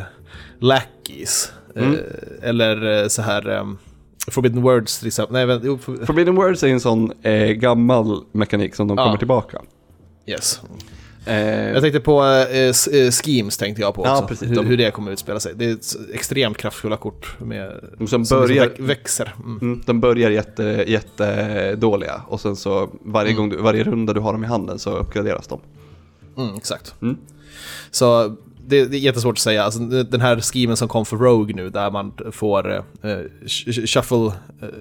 Lackeys. 0.60 1.52
Eh, 1.76 1.90
eller 2.42 3.08
så 3.10 3.22
här 3.22 3.50
um, 3.50 3.78
Forbidden 4.28 4.62
Words 4.62 5.00
till 5.00 5.08
exempel. 5.08 5.34
Nej, 5.48 5.78
for, 5.78 6.06
Forbidden 6.06 6.36
Words 6.36 6.64
är 6.64 6.68
en 6.68 6.80
sån 6.80 7.12
eh, 7.22 7.48
gammal 7.52 8.24
mekanik 8.32 8.76
som 8.76 8.88
de 8.88 8.98
Ja. 8.98 9.04
kommer 9.06 9.18
tillbaka. 9.18 9.62
yes. 10.26 10.62
Eh, 11.26 11.72
Jag 11.74 11.82
tänkte 11.82 12.00
på 12.00 12.24
eh, 12.24 12.60
eh, 12.68 13.12
Schemes 13.12 13.58
tänkte 13.58 13.82
jag 13.82 13.94
på 13.94 14.06
Ja, 14.06 14.12
också. 14.14 14.28
precis. 14.28 14.50
hur, 14.52 14.56
De- 14.56 14.66
hur 14.66 14.78
det 14.78 14.92
kommer 14.92 15.12
utspela 15.12 15.40
sig. 15.40 15.54
Det 15.56 15.66
är 15.66 15.78
extremt 16.14 16.58
kraftfulla 16.58 16.98
kort 16.98 17.40
med, 17.40 17.72
som 18.08 18.26
som 18.26 18.40
börjar, 18.40 18.66
väx- 18.66 18.80
växer. 18.80 19.34
Mm. 19.46 19.58
mm, 19.62 19.82
de 19.86 20.00
börjar 20.00 20.30
jätte, 20.32 20.64
jättedåliga 20.88 22.22
och 22.28 22.42
sen 22.42 22.56
så 22.56 22.90
varje, 23.02 23.34
gång 23.34 23.50
du, 23.50 23.58
varje 23.58 23.84
runda 23.84 24.14
du 24.14 24.20
har 24.20 24.34
dem 24.34 24.44
i 24.44 24.48
handen 24.48 24.80
så 24.80 24.98
uppgraderas 24.98 25.48
de. 25.48 25.60
Mm, 26.38 26.56
exakt. 26.56 26.96
Mm. 27.02 27.18
Så 27.92 28.36
det, 28.68 28.86
det 28.86 28.98
är 28.98 29.00
jättesvårt 29.00 29.34
att 29.36 29.40
säga. 29.40 29.64
Alltså, 29.64 29.80
den 29.80 30.22
här 30.22 30.40
schemen 30.42 30.78
som 30.78 30.88
kom 30.88 31.06
för 31.06 31.18
Rogue 31.18 31.56
nu, 31.56 31.70
där 31.70 31.92
man 31.92 32.14
får 32.32 32.76
eh, 32.76 32.82
sh- 33.02 33.68
sh- 33.68 33.88
shuffle... 33.88 34.26
Eh, 34.62 34.76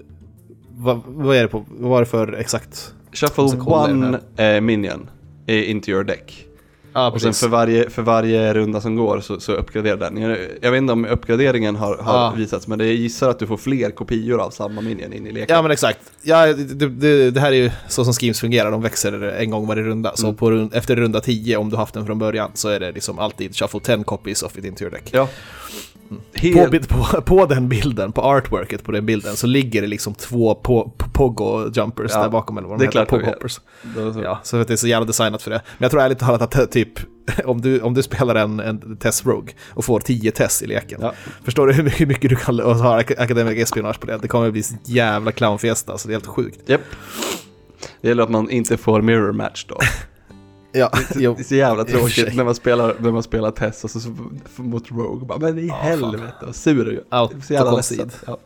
vad, 0.76 1.00
vad 1.06 1.36
är 1.36 1.42
det 1.42 1.48
på? 1.48 1.64
Vad 1.78 1.90
var 1.90 2.00
det 2.00 2.06
för 2.06 2.32
exakt? 2.32 2.94
Shuffle 3.12 3.44
one 3.44 4.18
eh, 4.36 4.60
minion 4.60 5.08
into 5.46 5.90
your 5.90 6.04
deck. 6.04 6.46
Ja, 6.96 7.10
Och 7.10 7.20
sen 7.20 7.32
för 7.34 7.48
varje, 7.48 7.90
för 7.90 8.02
varje 8.02 8.54
runda 8.54 8.80
som 8.80 8.96
går 8.96 9.20
så, 9.20 9.40
så 9.40 9.52
uppgraderar 9.52 9.96
den. 9.96 10.16
Jag, 10.16 10.38
jag 10.60 10.70
vet 10.70 10.78
inte 10.78 10.92
om 10.92 11.04
uppgraderingen 11.04 11.76
har, 11.76 11.96
har 11.96 12.14
Ja. 12.14 12.34
visats 12.36 12.66
men 12.66 12.78
det 12.78 12.86
gissar 12.86 13.30
att 13.30 13.38
du 13.38 13.46
får 13.46 13.56
fler 13.56 13.90
kopior 13.90 14.40
av 14.40 14.50
samma 14.50 14.80
minion 14.80 15.12
in 15.12 15.26
i 15.26 15.32
leken. 15.32 15.56
Ja 15.56 15.62
men 15.62 15.70
exakt. 15.70 15.98
Ja, 16.22 16.46
det, 16.46 16.88
det, 16.88 17.30
det 17.30 17.40
här 17.40 17.52
är 17.52 17.56
ju 17.56 17.70
så 17.88 18.04
som 18.04 18.14
schemes 18.14 18.40
fungerar, 18.40 18.70
de 18.70 18.82
växer 18.82 19.22
en 19.22 19.50
gång 19.50 19.66
varje 19.66 19.82
runda. 19.82 20.12
Så 20.16 20.32
på, 20.32 20.50
rund- 20.50 20.74
efter 20.74 20.96
runda 20.96 21.20
10, 21.20 21.56
om 21.56 21.70
du 21.70 21.76
haft 21.76 21.94
den 21.94 22.06
från 22.06 22.18
början, 22.18 22.50
så 22.54 22.68
är 22.68 22.80
det 22.80 22.92
liksom 22.92 23.18
alltid 23.18 23.56
shuffle 23.56 23.80
10 23.80 24.04
copies 24.04 24.42
of 24.42 24.58
it 24.58 24.64
into 24.64 24.82
your 24.84 24.92
deck. 24.92 25.08
Ja. 25.12 25.28
På, 26.08 26.16
Helt, 26.38 26.70
bild- 26.70 26.88
på, 26.88 27.20
på 27.22 27.46
den 27.46 27.68
bilden, 27.68 28.12
på 28.12 28.22
artworket 28.22 28.84
på 28.84 28.92
den 28.92 29.06
bilden, 29.06 29.36
så 29.36 29.46
ligger 29.46 29.80
det 29.82 29.86
liksom 29.88 30.14
två 30.14 30.54
po, 30.54 30.90
po, 30.98 31.08
pogo 31.12 31.70
jumpers 31.74 32.10
Ja, 32.14 32.22
där 32.22 32.28
bakom, 32.28 32.58
eller 32.58 32.68
vad 32.68 32.78
de 32.78 32.84
heter, 32.84 32.92
klart 32.92 33.08
de 33.08 33.10
pogo 33.16 33.26
gör. 33.26 33.32
hoppers. 33.34 33.60
då 33.96 34.12
så. 34.12 34.20
Ja, 34.22 34.40
så 34.42 34.56
att 34.60 34.68
det 34.68 34.74
är 34.74 34.76
så 34.76 34.86
jävla 34.88 35.06
designat 35.06 35.42
för 35.42 35.50
det. 35.50 35.56
Men 35.78 35.84
jag 35.84 35.90
tror 35.90 36.02
ärligt 36.02 36.18
talat 36.18 36.42
att 36.42 36.56
eh, 36.58 36.64
typ, 36.64 36.88
om 37.44 37.60
du, 37.60 37.80
om 37.80 37.94
du 37.94 38.02
spelar 38.02 38.34
en, 38.34 38.60
en 38.60 38.96
test 38.96 39.26
rogue 39.26 39.52
och 39.70 39.84
får 39.84 40.00
10 40.00 40.30
test 40.30 40.62
i 40.62 40.66
leken, 40.66 40.98
Ja. 41.02 41.12
förstår 41.44 41.66
du 41.66 41.72
hur 41.72 41.82
mycket, 41.82 42.08
mycket 42.08 42.30
du 42.30 42.36
kan 42.36 42.60
ha 42.60 43.00
ak- 43.02 43.18
akademisk 43.22 43.58
espionage 43.62 44.00
på 44.00 44.06
det? 44.06 44.18
Det 44.22 44.28
kommer 44.28 44.50
bli 44.50 44.62
så 44.62 44.74
jävla 44.84 45.32
clownfiesta, 45.32 45.98
så 45.98 46.08
det 46.08 46.12
är 46.12 46.14
helt 46.14 46.26
sjukt. 46.26 46.68
Japp. 46.68 46.80
Det 48.00 48.08
gäller 48.08 48.22
att 48.22 48.30
man 48.30 48.50
inte 48.50 48.76
får 48.76 49.02
mirror 49.02 49.32
match 49.32 49.64
då. 49.68 49.78
Ja. 50.74 50.90
Det 51.14 51.24
är 51.24 51.42
så 51.42 51.54
jävla 51.54 51.84
tråkigt 51.84 52.36
när 52.36 52.44
man 52.44 52.54
spelar, 52.54 52.94
när 52.98 53.12
man 53.12 53.22
spelar 53.22 53.50
test 53.50 53.84
och 53.84 53.90
så, 53.90 54.00
så 54.00 54.10
mot 54.56 54.90
Rogue. 54.90 55.26
Bara, 55.26 55.38
men 55.38 55.58
i 55.58 55.68
helvete 55.68 56.32
vad 56.42 56.56
sur 56.56 56.84
du 56.84 57.04
är. 57.10 57.40
Så 57.42 57.52
jävla 57.52 57.76
ledsen. 57.76 58.10
Ja. 58.26 58.38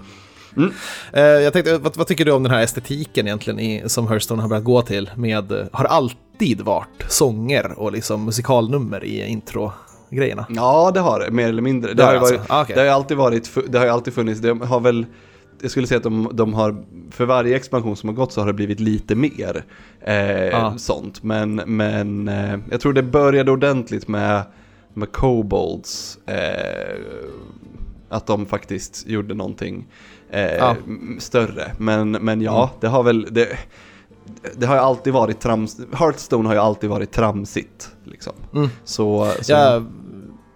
Eh, 1.13 1.23
jag 1.23 1.53
tänkte, 1.53 1.79
vad, 1.79 1.97
vad 1.97 2.07
tycker 2.07 2.25
du 2.25 2.33
om 2.33 2.43
den 2.43 2.53
här 2.53 2.63
estetiken 2.63 3.27
egentligen 3.27 3.61
i, 3.61 3.83
som 3.87 4.09
Hearthstone 4.09 4.43
har 4.43 4.49
börjat 4.49 4.65
gå 4.65 4.83
till 4.83 5.11
med, 5.17 5.53
eh, 5.53 5.67
har 5.73 5.85
alltid 5.85 6.61
varit 6.61 7.05
sånger 7.09 7.79
och 7.79 7.93
liksom 7.93 8.25
musikalnummer 8.25 9.05
i 9.05 9.27
intro-grejerna? 9.27 10.47
ja, 10.49 10.91
det 10.95 11.01
har 11.01 11.21
det, 11.21 11.31
mer 11.31 11.49
eller 11.49 11.63
mindre. 11.63 11.91
Det, 11.91 11.95
Det 11.95 12.05
har, 12.05 12.13
det 12.13 12.21
varit, 12.21 12.39
alltså? 12.39 12.53
Ah, 12.53 12.63
okej. 12.63 12.77
det 12.77 12.83
har 12.83 12.89
alltid 12.89 13.17
varit, 13.17 13.51
det 13.69 13.79
har 13.79 13.87
alltid 13.87 14.15
funnits, 14.15 14.41
det 14.41 14.65
har 14.65 14.81
väl, 14.81 15.07
jag 15.63 15.71
skulle 15.71 15.87
säga 15.87 15.97
att 15.97 16.03
de, 16.05 16.31
de 16.33 16.55
har, 16.55 16.85
för 17.11 17.25
varje 17.27 17.57
expansion 17.57 17.97
som 17.97 18.09
har 18.09 18.17
gått 18.17 18.33
så 18.33 18.41
har 18.41 18.47
det 18.47 18.53
blivit 18.53 18.81
lite 18.81 19.15
mer 19.15 19.65
eh, 20.01 20.47
Ja. 20.47 20.75
sånt. 20.79 21.23
Men, 21.23 21.55
men 21.55 22.29
eh, 22.29 22.59
jag 22.71 22.81
tror 22.81 22.93
det 22.93 23.03
började 23.03 23.51
ordentligt 23.51 24.09
med, 24.09 24.43
med 24.95 25.13
Kobolds, 25.13 26.19
eh, 26.27 26.99
att 28.09 28.27
de 28.27 28.47
faktiskt 28.47 29.07
gjorde 29.07 29.35
någonting 29.35 29.87
Ja. 30.31 30.77
m- 30.87 31.17
större. 31.21 31.73
Men, 31.79 32.11
men 32.11 32.41
ja, 32.41 32.71
det 32.81 32.87
har 32.89 33.03
väl, 33.03 33.27
det, 33.31 33.49
det 34.57 34.67
har 34.67 34.75
ju 34.75 34.81
alltid 34.81 35.13
varit 35.13 35.41
trams, 35.41 35.81
Hearthstone 35.93 36.49
har 36.49 36.55
ju 36.55 36.61
alltid 36.61 36.91
varit 36.91 37.11
tramsigt. 37.13 37.91
Liksom. 38.05 38.33
Mm. 38.55 38.69
Så, 38.85 39.33
så 39.41 39.53
Jag, 39.53 39.87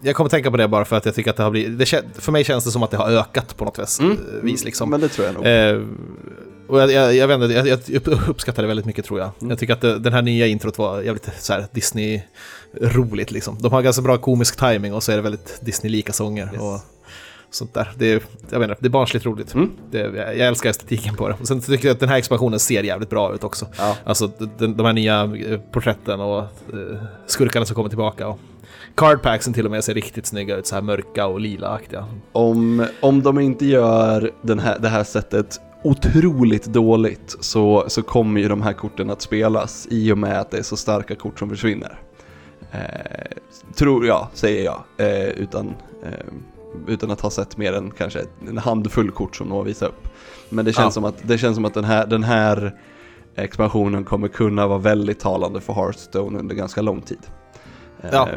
jag 0.03 0.17
kommer 0.17 0.31
tänka 0.31 0.51
på 0.51 0.57
det 0.57 0.69
bara 0.69 0.85
för 0.85 0.97
att 0.97 1.07
jag 1.07 1.15
tycker 1.15 1.31
att 1.31 1.37
det 1.37 1.43
har 1.43 1.51
blivit, 1.51 1.79
det, 1.79 2.03
för 2.19 2.33
mig 2.33 2.45
känns 2.45 2.65
det 2.65 2.71
som 2.71 2.83
att 2.83 2.91
det 2.91 2.97
har 2.97 3.11
ökat 3.11 3.57
på 3.57 3.65
något 3.65 3.79
vis. 3.79 4.01
Mm. 4.01 4.13
eh, 4.13 4.43
vis 4.43 4.65
liksom. 4.65 4.91
Men 4.91 5.01
det 5.01 5.09
tror 5.09 5.27
jag 5.27 5.35
nog. 5.35 5.47
Eh, 5.47 5.81
och 6.69 6.81
jag, 6.81 6.93
jag, 6.93 7.15
jag, 7.15 7.43
inte, 7.43 7.69
jag, 7.69 7.81
jag 7.87 8.29
uppskattar 8.29 8.63
det 8.63 8.69
väldigt 8.69 8.87
mycket 8.87 9.05
tror 9.05 9.21
jag. 9.21 9.31
Mm. 9.41 9.51
Jag 9.51 9.59
tycker 9.59 9.73
att 9.73 9.81
det, 9.81 9.99
den 9.99 10.13
här 10.13 10.23
nya 10.23 10.47
introt 10.47 10.79
var 10.79 11.03
jävligt 11.03 11.29
så 11.39 11.53
här, 11.53 11.67
Disney-roligt 11.73 13.31
liksom. 13.31 13.57
De 13.61 13.73
har 13.73 13.83
ganska 13.83 14.03
bra 14.03 14.19
komisk 14.19 14.57
timing 14.57 14.95
och 14.95 15.03
så 15.03 15.13
är 15.13 15.17
det 15.17 15.23
väldigt 15.23 15.59
Disney-lika 15.61 16.13
sånger. 16.13 16.51
Yes. 16.53 16.61
Och 16.63 16.81
sånt 17.51 17.75
där. 17.75 17.93
Det 17.97 18.13
är, 18.13 18.23
jag 18.51 18.59
vet 18.59 18.71
inte, 18.71 18.83
det 18.83 18.89
är 18.89 18.91
barnsligt 18.91 19.27
roligt. 19.27 19.55
Mm. 19.55 19.71
Det, 19.91 19.99
jag, 19.99 20.17
jag 20.39 20.49
älskar 20.49 20.71
estetiken 20.71 21.17
på 21.17 21.29
det. 21.29 21.37
Och 21.41 21.49
sen 21.49 21.61
tycker 21.61 21.89
jag 21.89 21.95
att 21.95 22.01
den 22.01 22.09
här 22.09 22.17
expansionen 22.17 22.59
ser 22.59 22.83
jävligt 22.83 23.11
bra 23.11 23.35
ut 23.35 23.45
också. 23.45 23.67
Ja. 23.79 23.97
Alltså 24.05 24.31
den, 24.59 24.77
de 24.77 24.87
här 24.87 24.93
nya 24.93 25.23
eh, 25.23 25.61
porträtten 25.73 26.21
och 26.21 26.39
eh, 26.39 27.03
skurkarna 27.27 27.67
som 27.67 27.75
kommer 27.75 27.89
tillbaka. 27.89 28.29
Och 28.29 28.39
cardpacksen 28.95 29.53
till 29.53 29.65
och 29.65 29.71
med 29.71 29.85
ser 29.85 29.95
riktigt 29.95 30.27
snygga 30.27 30.57
ut, 30.57 30.67
så 30.67 30.75
här 30.75 30.83
mörka 30.83 31.27
och 31.27 31.41
lila-aktiga. 31.41 32.05
Om, 32.33 32.87
om 33.01 33.23
de 33.23 33.41
inte 33.41 33.67
gör 33.67 34.31
den 34.43 34.59
här, 34.59 34.79
det 34.79 34.89
här 34.89 35.05
sättet 35.05 35.61
otroligt 35.85 36.65
dåligt 36.65 37.37
så, 37.41 37.85
så 37.89 38.03
kommer 38.03 38.41
ju 38.41 38.49
de 38.49 38.63
här 38.63 38.73
korten 38.73 39.11
att 39.11 39.23
spelas 39.23 39.87
i 39.91 40.13
och 40.13 40.19
med 40.19 40.41
att 40.41 40.51
det 40.51 40.59
är 40.59 40.63
så 40.63 40.77
starka 40.77 41.15
kort 41.15 41.39
som 41.39 41.49
försvinner. 41.51 41.99
Eh, 42.73 43.37
tror 43.75 44.07
jag, 44.07 44.29
säger 44.35 44.65
jag, 44.65 44.83
eh, 44.97 45.29
utan, 45.29 45.75
eh, 46.05 46.27
utan 46.87 47.11
att 47.11 47.21
ha 47.21 47.31
sett 47.31 47.57
mer 47.57 47.73
än 47.73 47.91
kanske 47.91 48.21
en 48.49 48.59
handfull 48.59 49.11
kort 49.11 49.37
som 49.37 49.53
har 49.53 49.63
visat 49.65 49.89
upp. 49.89 50.09
Men 50.49 50.65
det 50.65 50.73
känns, 50.73 50.85
Ja. 50.87 50.91
som, 50.91 51.05
att, 51.05 51.17
det 51.23 51.39
känns 51.39 51.55
som 51.55 51.65
att 51.65 51.75
den 51.75 51.85
här, 51.85 52.07
den 52.07 52.23
här 52.23 52.77
expansionen 53.37 54.05
kommer 54.05 54.29
kunna 54.29 54.67
vara 54.67 54.79
väldigt 54.79 55.21
talande 55.21 55.61
för 55.61 55.73
Hearthstone 55.73 56.39
under 56.39 56.55
ganska 56.55 56.83
lång 56.83 57.01
tid. 57.01 57.21
Eh, 58.03 58.09
Ja. 58.13 58.29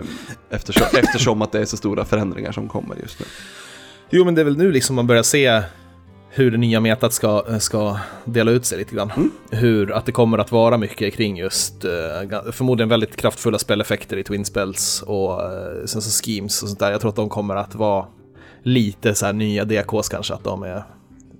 eftersom, 0.49 0.87
eftersom 0.99 1.41
att 1.41 1.51
det 1.51 1.59
är 1.59 1.65
så 1.65 1.77
stora 1.77 2.05
förändringar 2.05 2.51
som 2.51 2.67
kommer 2.69 2.95
just 2.95 3.19
nu. 3.19 3.25
Jo, 4.09 4.25
men 4.25 4.35
det 4.35 4.41
är 4.41 4.45
väl 4.45 4.57
nu 4.57 4.71
liksom 4.71 4.95
man 4.95 5.07
börjar 5.07 5.23
se 5.23 5.61
hur 6.29 6.51
det 6.51 6.57
nya 6.57 6.79
metat 6.79 7.13
ska, 7.13 7.59
ska 7.59 7.97
dela 8.25 8.51
ut 8.51 8.65
sig 8.65 8.77
lite 8.77 8.95
grann. 8.95 9.11
Mm. 9.15 9.31
Hur 9.51 9.91
att 9.91 10.05
det 10.05 10.11
kommer 10.11 10.37
att 10.37 10.51
vara 10.51 10.77
mycket 10.77 11.13
kring 11.13 11.37
just 11.37 11.85
eh, 11.85 11.91
förmodligen 12.51 12.89
väldigt 12.89 13.15
kraftfulla 13.15 13.59
speleffekter 13.59 14.17
i 14.17 14.23
Twin 14.23 14.45
Spells 14.45 15.01
och 15.01 15.43
eh, 15.43 15.85
sen 15.85 16.01
så 16.01 16.23
schemes 16.23 16.63
och 16.63 16.69
sånt 16.69 16.79
där. 16.79 16.91
Jag 16.91 17.01
tror 17.01 17.09
att 17.09 17.15
de 17.15 17.29
kommer 17.29 17.55
att 17.55 17.75
vara 17.75 18.05
lite 18.63 19.15
så 19.15 19.25
här 19.25 19.33
nya 19.33 19.65
DKs 19.65 20.09
kanske, 20.09 20.33
att 20.33 20.43
de 20.43 20.63
är 20.63 20.83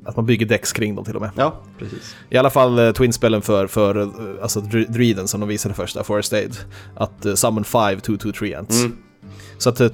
att 0.05 0.15
man 0.15 0.25
bygger 0.25 0.45
decks 0.45 0.73
kring 0.73 0.95
dem 0.95 1.05
till 1.05 1.15
och 1.15 1.21
med. 1.21 1.31
Ja, 1.35 1.61
precis. 1.79 2.15
I 2.29 2.37
alla 2.37 2.49
fall 2.49 2.79
eh, 2.79 2.91
Twin-spelen 2.91 3.41
för, 3.41 3.67
för 3.67 4.01
eh, 4.01 4.09
alltså 4.41 4.61
Druiden 4.61 5.27
som 5.27 5.39
de 5.39 5.49
visade 5.49 5.75
första, 5.75 6.03
Forest 6.03 6.33
Aid. 6.33 6.57
Att 6.95 7.25
uh, 7.25 7.35
Summon 7.35 7.63
5, 7.63 7.99
2, 7.99 8.17
2, 8.17 8.31
3 8.31 8.53
ants. 8.53 8.79
Mm. 8.79 8.97
Så 9.57 9.69
att 9.69 9.81
uh, 9.81 9.87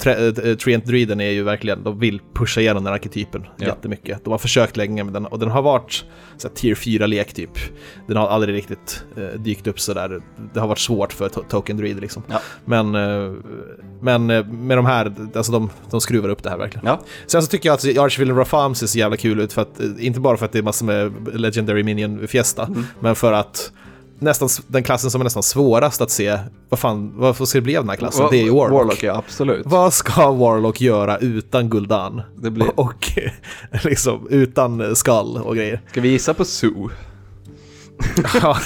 Treant 0.56 0.86
Druiden 0.86 1.22
är 1.22 1.30
ju 1.32 1.44
verkligen, 1.44 1.84
de 1.84 2.00
vill 2.00 2.22
pusha 2.34 2.62
igenom 2.62 2.84
den 2.84 2.94
arketypen 2.94 3.46
Ja. 3.58 3.66
jättemycket. 3.68 4.24
De 4.26 4.32
har 4.32 4.38
försökt 4.38 4.78
länge 4.78 5.04
med 5.04 5.14
den 5.14 5.26
och 5.26 5.40
den 5.40 5.50
har 5.52 5.62
varit 5.62 6.06
så 6.38 6.48
här, 6.48 6.56
tier 6.56 6.76
4-lek 6.76 7.34
typ. 7.34 7.50
Den 8.08 8.18
har 8.18 8.28
aldrig 8.28 8.56
riktigt 8.56 9.04
uh, 9.18 9.28
dykt 9.42 9.68
upp 9.68 9.80
sådär. 9.80 10.22
Det 10.54 10.60
har 10.60 10.68
varit 10.68 10.80
svårt 10.80 11.14
för 11.14 11.30
to- 11.30 11.44
Token 11.50 11.78
Druid 11.78 12.02
liksom. 12.02 12.24
Ja. 12.28 12.42
Men, 12.66 12.96
eh, 12.96 13.34
men 14.02 14.30
eh, 14.30 14.46
med 14.46 14.78
de 14.78 14.86
här, 14.86 15.14
alltså 15.36 15.52
de, 15.52 15.70
de 15.92 16.02
skruvar 16.02 16.30
upp 16.30 16.44
det 16.44 16.50
här 16.50 16.58
verkligen. 16.58 16.86
Ja, 16.88 17.02
Sen 17.28 17.42
så 17.42 17.48
tycker 17.48 17.70
jag 17.70 17.74
att 17.74 17.98
Archville 17.98 18.34
Rafam 18.34 18.76
ser 18.76 18.88
så 18.88 18.98
jävla 19.00 19.18
kul 19.18 19.40
ut, 19.40 19.54
för 19.54 19.62
att, 19.62 19.80
eh, 19.80 19.88
inte 20.00 20.20
bara 20.20 20.38
för 20.38 20.46
att 20.46 20.52
det 20.52 20.58
är 20.60 20.64
massor 20.64 20.86
med 20.86 21.14
Legendary 21.34 21.84
Minion 21.84 22.28
Fiesta, 22.28 22.66
Mm. 22.66 22.84
men 23.00 23.16
för 23.16 23.34
att 23.34 23.72
nästan 24.22 24.50
den 24.68 24.84
klassen 24.84 25.12
som 25.12 25.22
är 25.22 25.24
nästan 25.24 25.44
svårast 25.44 26.02
att 26.02 26.12
se, 26.12 26.38
vad 26.70 26.80
fan, 26.80 27.14
vad 27.16 27.48
ska 27.48 27.58
det 27.58 27.62
bli 27.62 27.78
av 27.78 27.84
den 27.84 27.90
här 27.90 27.98
klassen? 27.98 28.28
det 28.32 28.38
är 28.38 28.44
ju 28.44 28.50
Warlock. 28.52 28.72
Warlock, 28.80 29.04
ja 29.04 29.16
absolut. 29.18 29.66
Vad 29.66 29.94
ska 29.94 30.32
Warlock 30.32 30.82
göra 30.82 31.18
utan 31.18 31.70
Guldan? 31.70 32.22
Det 32.36 32.52
blir... 32.52 32.72
Och 32.80 33.12
liksom 33.84 34.28
utan 34.30 34.82
eh, 34.82 34.94
skall 34.94 35.38
och 35.38 35.56
grejer. 35.56 35.82
Ska 35.92 36.02
vi 36.02 36.10
gissa 36.10 36.34
på 36.34 36.46
Zoo? 36.46 36.90
Ja. 38.42 38.58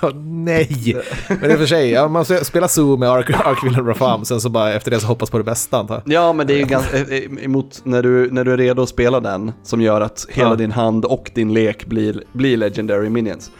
Ja, 0.00 0.10
nej! 0.14 0.96
Men 1.28 1.50
i 1.50 1.54
och 1.54 1.58
för 1.58 1.66
sig, 1.66 1.90
ja, 1.90 2.08
man 2.08 2.24
spelar 2.24 2.68
Zoo 2.68 2.96
med 2.96 3.08
Ark 3.10 3.30
Arkville 3.30 3.80
Rafam, 3.82 4.24
sen 4.24 4.40
så 4.40 4.48
bara 4.48 4.72
efter 4.72 4.90
det 4.90 5.00
så 5.00 5.06
hoppas 5.06 5.30
på 5.30 5.38
det 5.38 5.44
bästa 5.44 5.78
antar 5.78 5.94
jag. 6.04 6.14
Ja, 6.14 6.32
men 6.32 6.46
det 6.46 6.54
är 6.54 6.58
ju 6.58 6.64
ganska 6.64 6.96
eh, 6.98 7.02
eh, 7.08 7.44
emot 7.44 7.80
när 7.84 8.02
du, 8.02 8.30
när 8.30 8.44
du 8.44 8.52
är 8.52 8.56
redo 8.56 8.82
att 8.82 8.88
spela 8.88 9.20
den 9.20 9.52
som 9.62 9.80
gör 9.80 10.00
att 10.00 10.26
hela 10.30 10.50
Ja. 10.50 10.56
din 10.56 10.72
hand 10.72 11.04
och 11.04 11.30
din 11.34 11.54
lek 11.54 11.86
blir, 11.86 12.22
blir 12.32 12.56
Legendary 12.56 13.08
Minions. 13.08 13.50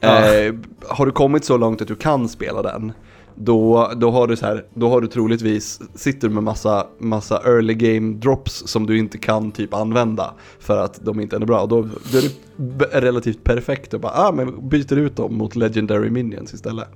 Ja. 0.00 0.34
Eh, 0.34 0.54
har 0.88 1.06
du 1.06 1.12
kommit 1.12 1.44
så 1.44 1.56
långt 1.56 1.82
att 1.82 1.88
du 1.88 1.96
kan 1.96 2.28
spela 2.28 2.62
den, 2.62 2.92
då, 3.34 3.92
då, 3.96 4.10
har 4.10 4.26
du 4.26 4.36
så 4.36 4.46
här, 4.46 4.64
då 4.74 4.88
har 4.88 5.00
du 5.00 5.06
troligtvis, 5.06 5.80
sitter 5.94 6.28
du 6.28 6.34
med 6.34 6.42
massa, 6.42 6.86
massa 6.98 7.42
early 7.44 7.74
game 7.74 8.14
drops 8.14 8.62
som 8.66 8.86
du 8.86 8.98
inte 8.98 9.18
kan 9.18 9.52
typ 9.52 9.74
använda 9.74 10.34
för 10.58 10.84
att 10.84 11.04
de 11.04 11.20
inte 11.20 11.36
är 11.36 11.40
bra. 11.40 11.66
Då, 11.66 11.88
då 12.12 12.18
är 12.18 12.22
det 12.56 13.00
relativt 13.00 13.44
perfekt 13.44 13.94
att 13.94 14.00
bara, 14.00 14.12
ah, 14.12 14.32
men 14.32 14.68
byter 14.68 14.98
ut 14.98 15.16
dem 15.16 15.34
mot 15.34 15.56
Legendary 15.56 16.10
Minions 16.10 16.54
istället. 16.54 16.88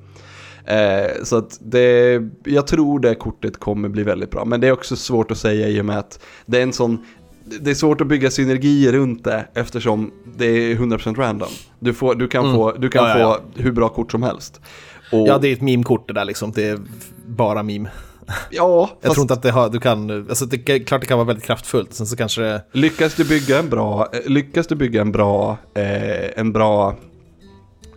Eh, 0.64 1.22
så 1.22 1.36
att 1.36 1.58
det, 1.60 2.20
jag 2.44 2.66
tror 2.66 3.00
det 3.00 3.14
kortet 3.14 3.60
kommer 3.60 3.88
bli 3.88 4.02
väldigt 4.02 4.30
bra. 4.30 4.44
Men 4.44 4.60
det 4.60 4.68
är 4.68 4.72
också 4.72 4.96
svårt 4.96 5.30
att 5.30 5.38
säga 5.38 5.68
i 5.68 5.80
och 5.80 5.84
med 5.84 5.98
att 5.98 6.20
det 6.46 6.58
är 6.58 6.62
en 6.62 6.72
sån 6.72 6.98
det 7.60 7.70
är 7.70 7.74
svårt 7.74 8.00
att 8.00 8.06
bygga 8.06 8.30
synergier 8.30 8.92
runt 8.92 9.24
det 9.24 9.46
eftersom 9.54 10.12
det 10.36 10.46
är 10.46 10.74
100% 10.74 11.16
random. 11.16 11.48
Du, 11.78 11.94
får, 11.94 12.14
du 12.14 12.28
kan, 12.28 12.54
få, 12.54 12.72
du 12.72 12.88
kan 12.88 13.04
Mm. 13.04 13.18
Ja, 13.20 13.28
ja, 13.28 13.40
få 13.56 13.62
hur 13.62 13.72
bra 13.72 13.88
kort 13.88 14.10
som 14.12 14.22
helst. 14.22 14.60
Och, 15.12 15.28
Ja, 15.28 15.38
det 15.38 15.48
är 15.48 15.52
ett 15.52 15.60
meme-kort 15.60 16.08
det 16.08 16.14
där 16.14 16.24
liksom. 16.24 16.52
Det 16.52 16.68
är 16.68 16.78
bara 17.26 17.62
meme. 17.62 17.88
ja, 18.50 18.90
Jag 19.00 19.08
fast 19.08 19.14
tror 19.14 19.22
inte 19.22 19.34
att 19.34 19.42
det 19.42 19.50
har, 19.50 19.68
du 19.68 19.80
kan, 19.80 20.10
alltså 20.28 20.46
det 20.46 20.68
är 20.68 20.84
klart 20.84 21.00
det 21.00 21.06
kan 21.06 21.18
vara 21.18 21.26
väldigt 21.26 21.44
kraftfullt. 21.44 21.94
Sen 21.94 22.06
så 22.06 22.16
kanske 22.16 22.42
det, 22.42 22.62
lyckas 22.72 23.14
du 23.14 23.24
bygga 23.24 23.58
en 23.58 23.68
bra, 23.68 24.08
eh, 24.12 24.30
lyckas 24.30 24.66
du 24.66 24.74
bygga 24.74 25.00
en 25.00 25.12
bra, 25.12 25.56
eh, 25.74 26.38
en 26.40 26.52
bra 26.52 26.96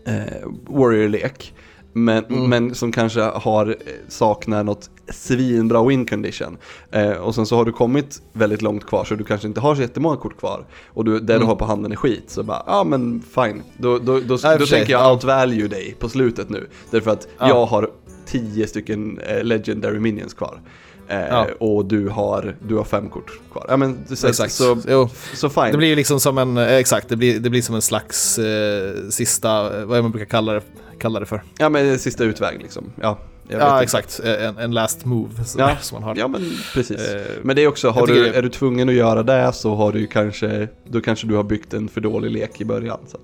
eh, 0.07 0.47
Warrior-lek. 0.67 1.53
Men, 1.93 2.25
Mm. 2.25 2.49
men 2.49 2.75
som 2.75 2.91
kanske 2.91 3.21
har, 3.21 3.67
eh, 3.67 3.75
saknar 4.07 4.63
något 4.63 4.89
svinbra 5.09 5.83
win 5.83 6.05
condition. 6.05 6.57
Eh, 6.91 7.11
och 7.11 7.35
sen 7.35 7.45
så 7.45 7.55
har 7.55 7.65
du 7.65 7.71
kommit 7.71 8.21
väldigt 8.33 8.61
långt 8.61 8.85
kvar 8.87 9.03
så 9.05 9.15
du 9.15 9.23
kanske 9.23 9.47
inte 9.47 9.59
har 9.59 9.75
så 9.75 9.81
jättemånga 9.81 10.17
kort 10.17 10.37
kvar. 10.39 10.65
Och 10.87 11.05
du, 11.05 11.19
det 11.19 11.37
du 11.39 11.45
har 11.45 11.55
på 11.55 11.65
handen 11.65 11.91
är 11.91 11.95
skit. 11.95 12.23
Så 12.27 12.43
bara, 12.43 12.63
ja 12.65 12.73
ah, 12.79 12.83
men 12.83 13.23
fine. 13.35 13.63
Då, 13.77 13.99
då, 13.99 14.19
då, 14.19 14.33
och 14.33 14.59
då 14.59 14.65
tänker 14.65 14.91
jag 14.93 15.01
ja. 15.01 15.11
outvalue 15.13 15.67
dig 15.67 15.95
på 15.99 16.09
slutet 16.09 16.49
nu. 16.49 16.67
Därför 16.91 17.11
att 17.11 17.27
Ja. 17.39 17.47
jag 17.47 17.65
har 17.65 17.89
tio 18.25 18.67
stycken 18.67 19.19
eh, 19.19 19.43
legendary 19.43 19.99
minions 19.99 20.33
kvar. 20.33 20.59
Eh, 21.07 21.19
Ja. 21.19 21.47
Och 21.59 21.85
du 21.85 22.07
har, 22.09 22.55
du 22.67 22.75
har 22.75 22.83
fem 22.83 23.09
kort 23.09 23.39
kvar. 23.51 23.65
Ja 23.69 23.77
men 23.77 23.97
så, 24.15 24.27
Exakt. 24.27 24.53
så, 24.53 24.77
Jo. 24.87 25.09
så 25.33 25.49
fine. 25.49 25.71
det 25.71 25.77
blir 25.77 25.87
ju 25.87 25.95
liksom 25.95 26.19
som 26.19 26.37
en, 26.37 26.57
eh, 26.57 26.73
exakt, 26.75 27.09
det 27.09 27.15
blir, 27.15 27.39
det 27.39 27.49
blir 27.49 27.61
som 27.61 27.75
en 27.75 27.81
slags 27.81 28.39
eh, 28.39 28.93
sista, 29.09 29.79
eh, 29.79 29.85
vad 29.85 29.97
är 29.97 30.01
man 30.01 30.11
brukar 30.11 30.25
kalla 30.29 30.53
det, 30.53 30.61
kalla 30.99 31.19
det 31.19 31.25
för. 31.25 31.43
Ja 31.57 31.69
men 31.69 31.99
sista 31.99 32.23
utväg 32.23 32.61
liksom. 32.61 32.83
Ja, 33.01 33.17
Ja, 33.49 33.83
exakt. 33.83 34.19
Eh, 34.23 34.45
En, 34.47 34.57
en 34.57 34.71
last 34.71 35.05
move 35.05 35.43
så 35.45 35.59
Ja. 35.59 35.77
som 35.81 35.95
man 35.95 36.03
har. 36.03 36.15
Ja 36.15 36.27
men 36.27 36.41
precis. 36.73 36.97
Eh, 37.13 37.21
men 37.41 37.55
det 37.55 37.61
är 37.63 37.67
också, 37.67 37.89
har 37.89 38.07
du, 38.07 38.27
är 38.27 38.41
du 38.41 38.49
tvungen 38.49 38.89
att 38.89 38.95
göra 38.95 39.23
det 39.23 39.51
så 39.53 39.75
har 39.75 39.91
du 39.91 40.07
kanske, 40.07 40.67
då 40.87 41.01
kanske 41.01 41.27
du 41.27 41.35
har 41.35 41.43
byggt 41.43 41.73
en 41.73 41.87
för 41.89 42.01
dålig 42.01 42.31
lek 42.31 42.61
i 42.61 42.65
början. 42.65 42.99
Så. 43.07 43.17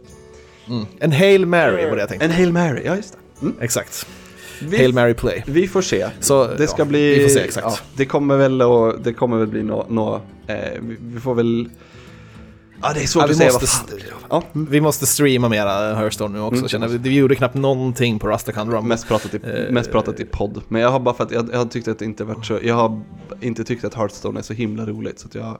Mm. 0.73 0.85
En 0.99 1.11
Hail 1.11 1.45
Mary 1.45 1.85
var 1.85 1.95
det 1.95 1.99
jag 2.01 2.09
tänkte. 2.09 2.25
En 2.25 2.31
Hail 2.31 2.53
Mary, 2.53 2.81
ja 2.85 2.95
just 2.95 3.13
det. 3.13 3.45
Mm. 3.45 3.55
Exakt. 3.61 4.07
Vi, 4.61 4.77
Hail 4.77 4.93
Mary 4.93 5.13
Play. 5.13 5.43
vi 5.47 5.67
får 5.67 5.81
se. 5.81 6.07
Så, 6.19 6.47
Det 6.47 6.67
ska 6.67 6.81
ja, 6.81 6.85
bli... 6.85 7.15
Vi 7.17 7.23
får 7.23 7.29
se 7.29 7.39
exakt. 7.39 7.67
Ja, 7.69 7.77
det 7.97 8.05
kommer 8.05 8.37
väl 8.37 8.61
att, 8.61 9.03
det 9.03 9.13
kommer 9.13 9.37
väl 9.37 9.47
bli 9.47 9.63
nå, 9.63 9.85
nå 9.89 10.21
eh, 10.47 10.55
vi, 10.81 10.97
vi 11.01 11.19
får 11.19 11.35
väl... 11.35 11.69
Ja 12.83 12.93
det 12.93 13.01
är 13.03 13.07
svårt 13.07 13.21
Ja, 13.21 13.27
vi 13.27 13.31
att 13.31 13.37
säga 13.37 13.51
måste 13.53 13.65
vad 13.91 14.01
fan. 14.01 14.19
Ja, 14.29 14.61
Vi 14.69 14.81
måste 14.81 15.05
streama 15.05 15.49
mera 15.49 15.95
Hearthstone 15.95 16.33
nu 16.37 16.43
också 16.43 16.57
Mm. 16.57 16.69
känner 16.69 16.87
vi. 16.87 17.15
Gjorde 17.15 17.35
knappt 17.35 17.55
någonting 17.55 18.19
på 18.19 18.27
Rusticon 18.29 18.71
Rum. 18.71 18.87
mest 18.87 19.07
pratat, 19.07 19.33
i, 19.33 19.37
Eh, 19.43 19.71
mest 19.73 19.91
pratat 19.91 20.19
i 20.19 20.25
podd. 20.25 20.61
Men 20.67 20.81
jag 20.81 20.89
har 20.89 20.99
bara 20.99 21.15
för 21.15 21.23
att 21.23 21.31
jag, 21.31 21.49
jag 21.53 21.57
har 21.57 21.65
tyckt 21.65 21.87
att 21.87 21.99
det 21.99 22.05
inte 22.05 22.23
varit 22.23 22.45
så, 22.45 22.59
jag 22.63 22.75
har 22.75 23.01
inte 23.41 23.63
tyckt 23.63 23.83
att 23.83 23.93
Hearthstone 23.93 24.39
är 24.39 24.43
så 24.43 24.53
himla 24.53 24.85
roligt. 24.85 25.19
Så 25.19 25.27
att 25.27 25.35
jag 25.35 25.57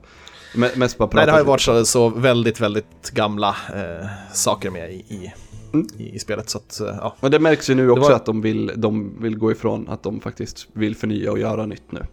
me- 0.56 0.78
mest 0.78 0.98
bara 0.98 1.08
pratat 1.08 1.16
Nej, 1.16 1.26
det 1.26 1.32
har 1.32 1.40
ju 1.40 1.46
varit 1.46 1.62
så, 1.62 1.86
så 1.86 2.10
väldigt, 2.10 2.60
väldigt 2.60 3.12
gamla 3.14 3.50
eh, 3.50 4.08
saker 4.34 4.70
med 4.70 4.92
i, 4.92 4.96
i, 4.96 5.34
Mm. 5.74 5.88
i, 5.98 6.20
spelet. 6.20 6.50
Så 6.50 6.58
att, 6.58 6.80
eh, 6.80 6.88
ja. 7.02 7.16
Men 7.22 7.32
det 7.32 7.40
märks 7.40 7.70
ju 7.70 7.76
nu 7.76 7.90
också 7.90 8.10
var- 8.10 8.12
att 8.16 8.26
de 8.26 8.42
vill, 8.42 8.72
de 8.76 9.22
vill 9.22 9.38
gå 9.38 9.52
ifrån 9.52 9.88
att 9.90 10.04
de 10.04 10.20
faktiskt 10.22 10.68
vill 10.74 10.96
förnya 10.96 11.32
och 11.32 11.40
göra 11.40 11.66
nytt 11.66 11.92
nu. 11.92 12.06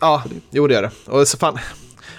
ja, 0.00 0.22
jo 0.50 0.66
det 0.66 0.74
gör 0.74 0.82
det. 0.82 0.90
Och 1.10 1.28
så 1.28 1.38
fan, 1.38 1.58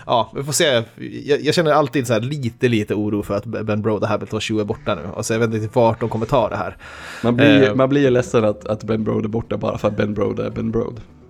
ja, 0.06 0.32
vi 0.36 0.44
får 0.44 0.54
se. 0.54 0.84
Jag, 1.26 1.42
jag 1.42 1.56
känner 1.56 1.72
alltid 1.72 2.08
så 2.08 2.14
här 2.14 2.22
lite, 2.22 2.68
lite 2.68 2.94
oro 2.96 3.24
för 3.24 3.38
att 3.38 3.46
Ben 3.46 3.82
Brode 3.82 4.08
Habit 4.08 4.34
och 4.34 4.42
20 4.42 4.60
är 4.60 4.66
borta 4.66 4.96
nu. 4.96 5.02
Och 5.14 5.26
så 5.26 5.34
jag 5.34 5.40
vet 5.40 5.54
inte 5.54 5.70
vart 5.74 6.00
de 6.00 6.10
kommer 6.10 6.26
ta 6.26 6.50
det 6.50 6.56
här. 6.56 6.78
Man 7.24 7.36
blir, 7.36 7.76
man 7.76 7.90
blir 7.90 8.02
ju 8.02 8.10
ledsen 8.10 8.46
att, 8.46 8.66
att 8.66 8.84
Ben 8.84 9.04
Brode 9.04 9.26
är 9.26 9.30
borta 9.30 9.58
bara 9.58 9.78
för 9.78 9.88
att 9.88 9.98
Ben 9.98 10.14
Brode 10.14 10.46
är 10.46 10.50
Ben 10.50 10.72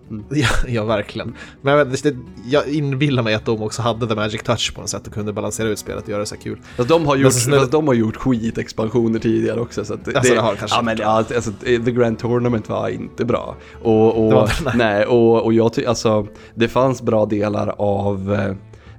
Ja, 0.30 0.48
ja 0.68 0.86
verkligen. 0.86 1.36
Men 1.62 1.78
jag, 1.78 1.86
vet, 1.86 2.04
det, 2.04 2.16
jag 2.46 2.68
inbillar 2.68 3.24
mig 3.24 3.34
att 3.34 3.46
de 3.46 3.64
också 3.64 3.82
hade 3.82 4.08
the 4.08 4.16
magic 4.16 4.44
touch 4.44 4.74
på 4.76 4.82
något 4.82 4.90
sätt 4.90 5.08
och 5.08 5.14
kunde 5.14 5.34
balansera 5.34 5.68
ut 5.68 5.80
spelet 5.80 6.04
och 6.04 6.10
göra 6.10 6.20
det 6.20 6.26
så 6.26 6.36
här 6.36 6.42
kul. 6.42 6.60
Fast 6.78 6.90
de 6.90 7.06
har 7.06 7.16
gjort, 7.16 7.34
fast 7.34 7.72
de 7.72 7.88
har 7.88 7.94
gjort 7.94 8.16
skitexpansioner 8.16 9.20
tidigare 9.20 9.60
också. 9.60 9.86
Så 9.86 9.96
det, 9.96 10.16
Alltså, 10.16 10.34
det 10.34 10.42
har 10.42 10.56
kanske 10.56 10.78
ja, 10.78 10.82
men, 10.82 11.04
alltså, 11.04 11.52
The 11.62 11.92
Grand 11.92 12.20
Tournament 12.20 12.70
var 12.70 12.90
inte 12.90 13.26
bra. 13.26 13.56
Och, 13.82 14.26
och, 14.26 14.34
var 14.34 14.52
nej. 14.66 14.74
nej, 14.76 15.06
och, 15.06 15.44
och 15.44 15.54
jag 15.54 15.74
ty, 15.74 15.86
alltså, 15.86 16.28
det 16.56 16.68
fanns 16.68 17.02
bra 17.02 17.26
delar 17.26 17.76
av 17.78 18.34
eh, 18.34 18.56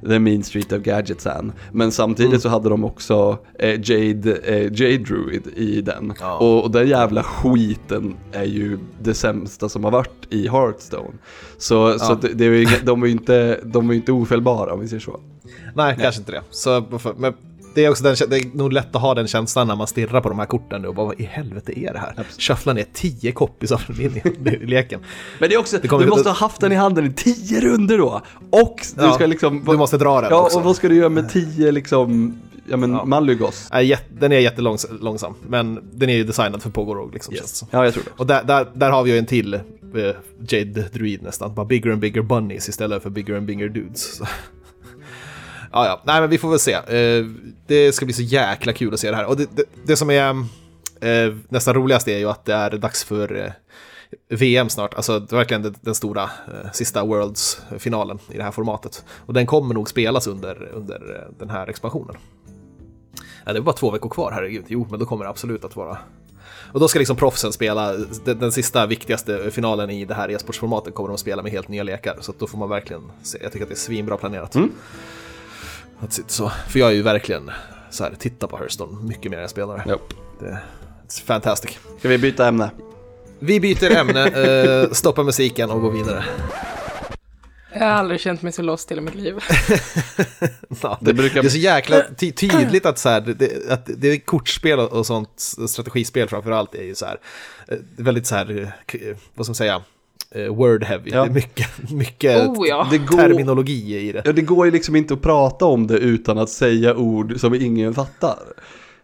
The 0.08 0.18
Mean 0.18 0.42
Street 0.42 0.72
of 0.72 0.82
Gadgetsan. 0.82 1.52
Men 1.72 1.92
samtidigt 1.92 2.30
Mm. 2.32 2.40
så 2.40 2.48
hade 2.48 2.68
de 2.68 2.84
också 2.84 3.38
eh, 3.58 3.80
Jade, 3.90 4.36
eh, 4.36 4.62
Jade 4.62 4.98
Druid 4.98 5.42
i 5.56 5.80
den. 5.80 6.12
Ja. 6.20 6.38
Och, 6.38 6.62
och 6.64 6.70
den 6.70 6.88
jävla 6.88 7.22
skiten 7.22 8.14
är 8.32 8.44
ju 8.44 8.78
det 9.02 9.14
sämsta 9.14 9.68
som 9.68 9.84
har 9.84 9.90
varit 9.90 10.26
i 10.30 10.48
Hearthstone. 10.48 11.10
Så, 11.58 11.98
så 11.98 12.04
Ja. 12.04 12.12
att 12.12 12.22
det, 12.22 12.28
det 12.34 12.44
är 12.44 12.50
ju, 12.50 12.66
de 12.84 13.02
är 13.02 13.06
ju 13.06 13.12
inte, 13.12 13.60
de 13.64 13.88
är 13.88 13.92
ju 13.94 13.98
inte 14.00 14.12
ofelbara 14.12 14.72
om 14.74 14.80
vi 14.80 14.88
säger 14.88 15.00
så. 15.00 15.20
Nej, 15.74 15.96
kanske 16.00 16.20
inte 16.20 16.32
det. 16.32 16.42
Så, 16.50 16.84
men 17.16 17.34
det 17.74 17.84
är 17.84 17.90
också 17.90 18.04
den, 18.04 18.16
det 18.28 18.36
är 18.36 18.56
nog 18.56 18.72
lätt 18.72 18.96
att 18.96 19.02
ha 19.02 19.14
den 19.14 19.26
känslan 19.26 19.66
när 19.68 19.76
man 19.76 19.86
stirrar 19.86 20.20
på 20.20 20.28
de 20.28 20.38
här 20.38 20.46
korten 20.46 20.82
nu 20.82 20.88
och 20.88 20.94
bara 20.94 21.06
vad 21.06 21.20
i 21.20 21.24
helvete 21.24 21.78
är 21.80 21.92
det 21.92 21.98
här? 21.98 22.26
Shuffla 22.38 22.72
ner 22.72 22.86
tio 22.92 23.32
copies 23.32 23.72
av 23.72 23.82
min 23.88 24.16
i 24.16 24.56
leken. 24.66 25.00
Men 25.38 25.48
det 25.48 25.54
är 25.54 25.58
också, 25.58 25.78
Det 25.82 25.88
du 25.98 26.06
måste 26.06 26.28
ha 26.28 26.36
haft 26.36 26.60
den 26.60 26.72
i 26.72 26.74
handen 26.74 27.06
i 27.06 27.12
tio 27.12 27.60
runder 27.60 27.98
då. 27.98 28.22
Och 28.50 28.80
du 28.96 29.02
Ja, 29.02 29.12
ska 29.12 29.26
liksom... 29.26 29.64
du 29.66 29.76
måste 29.76 29.98
dra 29.98 30.20
den 30.20 30.30
Ja, 30.30 30.42
också. 30.42 30.58
och 30.58 30.64
vad 30.64 30.76
ska 30.76 30.88
du 30.88 30.94
göra 30.96 31.08
med 31.08 31.30
tio 31.30 31.72
liksom, 31.72 32.38
ja 32.68 32.76
men 32.76 32.92
Ja. 32.92 33.04
Malugos? 33.04 33.68
Den 34.18 34.32
är 34.32 34.38
jättelångsam, 34.38 35.34
men 35.48 35.80
den 35.92 36.08
är 36.08 36.14
ju 36.14 36.24
designad 36.24 36.62
för 36.62 36.70
Pogo 36.70 36.94
Rogue 36.94 37.12
liksom. 37.12 37.34
som. 37.44 37.68
Ja, 37.70 37.84
jag 37.84 37.94
tror 37.94 38.04
det. 38.04 38.10
Och 38.16 38.26
där, 38.26 38.42
där, 38.44 38.66
där 38.74 38.90
har 38.90 39.02
vi 39.02 39.12
ju 39.12 39.18
en 39.18 39.26
till 39.26 39.54
eh, 39.54 39.60
Jade 40.48 40.88
Druid 40.92 41.22
nästan. 41.22 41.54
Bara 41.54 41.66
bigger 41.66 41.90
and 41.90 42.00
bigger 42.00 42.22
bunnies 42.22 42.68
istället 42.68 43.02
för 43.02 43.10
bigger 43.10 43.36
and 43.36 43.46
bigger 43.46 43.68
dudes. 43.68 44.20
Ja, 45.74 45.86
ja. 45.86 46.00
Nej, 46.04 46.20
men 46.20 46.30
vi 46.30 46.38
får 46.38 46.50
väl 46.50 46.58
se. 46.58 46.72
Eh, 46.72 47.24
det 47.66 47.92
ska 47.92 48.04
bli 48.04 48.14
så 48.14 48.22
jäkla 48.22 48.72
kul 48.72 48.94
att 48.94 49.00
se 49.00 49.10
det 49.10 49.16
här. 49.16 49.26
Och 49.26 49.36
det, 49.36 49.56
det, 49.56 49.64
det 49.84 49.96
som 49.96 50.10
är 50.10 50.30
eh, 51.00 51.34
nästan 51.48 51.74
roligast 51.74 52.08
är 52.08 52.18
ju 52.18 52.30
att 52.30 52.44
det 52.44 52.54
är 52.54 52.70
dags 52.70 53.04
för 53.04 53.36
eh, 53.36 53.52
VM 54.28 54.68
snart. 54.68 54.94
Alltså 54.94 55.18
verkligen 55.18 55.74
den, 55.80 55.94
stora 55.94 56.30
sista 56.72 57.04
Worlds-finalen 57.04 58.18
i 58.30 58.36
det 58.36 58.42
här 58.42 58.50
formatet. 58.50 59.04
Och 59.26 59.34
den 59.34 59.46
kommer 59.46 59.74
nog 59.74 59.88
spelas 59.88 60.26
under, 60.26 60.68
under 60.74 61.28
den 61.38 61.50
här 61.50 61.66
expansionen. 61.66 62.16
Ja, 63.44 63.52
det 63.52 63.58
är 63.58 63.62
bara 63.62 63.76
två 63.76 63.90
veckor 63.90 64.08
kvar, 64.08 64.32
herregud. 64.32 64.64
Jo, 64.68 64.86
men 64.90 65.00
då 65.00 65.06
kommer 65.06 65.24
det 65.24 65.30
absolut 65.30 65.64
att 65.64 65.76
vara... 65.76 65.98
Och 66.72 66.80
då 66.80 66.88
ska 66.88 66.98
liksom 66.98 67.16
proffsen 67.16 67.52
spela, 67.52 67.92
den, 68.24 68.38
den 68.38 68.52
sista 68.52 68.86
viktigaste 68.86 69.50
finalen 69.50 69.90
i 69.90 70.04
det 70.04 70.14
här 70.14 70.30
e-sportsformatet 70.30 70.94
kommer 70.94 71.08
de 71.08 71.14
att 71.14 71.20
spela 71.20 71.42
med 71.42 71.52
helt 71.52 71.68
nya 71.68 71.82
lekar. 71.82 72.16
Så 72.20 72.30
att 72.30 72.38
då 72.38 72.46
får 72.46 72.58
man 72.58 72.68
verkligen 72.68 73.02
se, 73.22 73.38
jag 73.42 73.52
tycker 73.52 73.64
att 73.64 73.68
det 73.68 73.74
är 73.74 73.76
svinbra 73.76 74.16
planerat. 74.16 74.54
Mm. 74.54 74.72
Att 76.04 76.12
sitta 76.12 76.28
så. 76.28 76.52
För 76.68 76.78
jag 76.78 76.88
är 76.90 76.94
ju 76.94 77.02
verkligen 77.02 77.50
så 77.90 78.04
här, 78.04 78.14
titta 78.18 78.46
på 78.46 78.56
Hearthstone 78.56 79.02
mycket 79.08 79.30
mer 79.30 79.36
än 79.36 79.40
jag 79.40 79.50
spelar. 79.50 79.84
Ja. 79.88 79.98
Det 80.40 80.46
är 80.46 80.60
fantastic. 81.24 81.78
Ska 81.98 82.08
vi 82.08 82.18
byta 82.18 82.48
ämne? 82.48 82.70
Vi 83.38 83.60
byter 83.60 83.90
ämne, 83.96 84.26
eh, 84.84 84.90
stoppar 84.90 85.22
musiken 85.24 85.70
och 85.70 85.80
går 85.80 85.90
vidare. 85.90 86.24
Jag 87.72 87.80
har 87.80 87.86
aldrig 87.86 88.20
känt 88.20 88.42
mig 88.42 88.52
så 88.52 88.62
lost 88.62 88.92
i 88.92 89.00
mitt 89.00 89.14
liv. 89.14 89.34
Ja, 90.82 90.98
Det 91.00 91.06
det, 91.06 91.14
brukar- 91.14 91.42
det 91.42 91.48
är 91.48 91.50
så 91.50 91.58
jäkla 91.58 92.02
ty 92.16 92.32
tydligt 92.32 92.86
att, 92.86 92.98
så 92.98 93.08
här, 93.08 93.20
det, 93.20 93.70
att 93.72 93.90
det 93.96 94.08
är 94.08 94.16
kortspel 94.18 94.78
och 94.78 95.06
sånt, 95.06 95.28
strategispel 95.68 96.28
framförallt, 96.28 96.74
är 96.74 96.82
ju 96.82 96.94
så 96.94 97.06
här, 97.06 97.18
eh, 97.68 97.78
väldigt 97.96 98.26
så 98.26 98.34
här, 98.34 98.50
eh, 98.60 99.08
eh, 99.08 99.16
vad 99.34 99.46
ska 99.46 99.50
man 99.50 99.54
säga, 99.54 99.82
word 100.50 100.84
heavy. 100.84 101.10
Ja. 101.10 101.22
Det 101.22 101.30
är 101.30 101.34
mycket, 101.34 101.68
mycket 101.90 102.48
Oh, 102.48 102.68
ja. 102.68 102.88
Det 102.90 102.98
går, 102.98 103.16
terminologi 103.18 103.98
i 104.08 104.12
det. 104.12 104.22
ja, 104.24 104.32
det 104.32 104.42
går 104.42 104.66
ju 104.66 104.72
liksom 104.72 104.96
inte 104.96 105.14
att 105.14 105.22
prata 105.22 105.64
om 105.64 105.86
det 105.86 105.98
utan 105.98 106.38
att 106.38 106.50
säga 106.50 106.96
ord 106.96 107.40
som 107.40 107.54
ingen 107.54 107.94
fattar. 107.94 108.38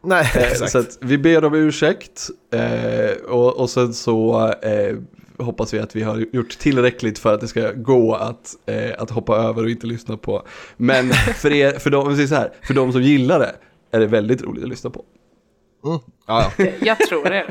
Nej, 0.03 0.31
Eh, 0.35 0.43
exakt. 0.43 0.73
Så 0.73 0.79
att 0.79 0.99
vi 1.01 1.19
ber 1.19 1.45
om 1.45 1.55
ursäkt 1.55 2.31
eh, 2.53 3.25
och, 3.29 3.57
och 3.57 3.71
sen 3.71 3.95
så 3.95 4.49
eh, 4.63 4.97
hoppas 5.39 5.75
vi 5.75 5.79
att 5.79 5.97
vi 5.97 6.03
har 6.03 6.27
gjort 6.33 6.59
tillräckligt 6.59 7.19
för 7.19 7.35
att 7.35 7.41
det 7.41 7.49
ska 7.49 7.73
gå 7.73 8.15
att, 8.15 8.57
eh, 8.67 8.91
att 8.99 9.11
hoppa 9.11 9.37
över 9.37 9.63
och 9.63 9.71
inte 9.71 9.87
lyssna 9.87 10.17
på. 10.17 10.43
Men 10.77 11.11
för, 11.13 11.53
er, 11.53 11.73
för, 11.79 11.91
de, 11.91 12.27
så 12.29 12.35
här, 12.35 12.53
för 12.63 12.75
de 12.75 12.93
som 12.93 13.03
gillar 13.03 13.39
det 13.39 13.55
är 13.93 14.01
det 14.01 14.07
väldigt 14.07 14.43
roligt 14.43 14.63
att 14.63 14.71
lyssna 14.71 14.91
på. 14.91 15.05
Mm. 15.85 15.99
Ja, 16.27 16.53
ja. 16.57 16.67
Jag 16.81 16.99
tror 16.99 17.25
det. 17.25 17.47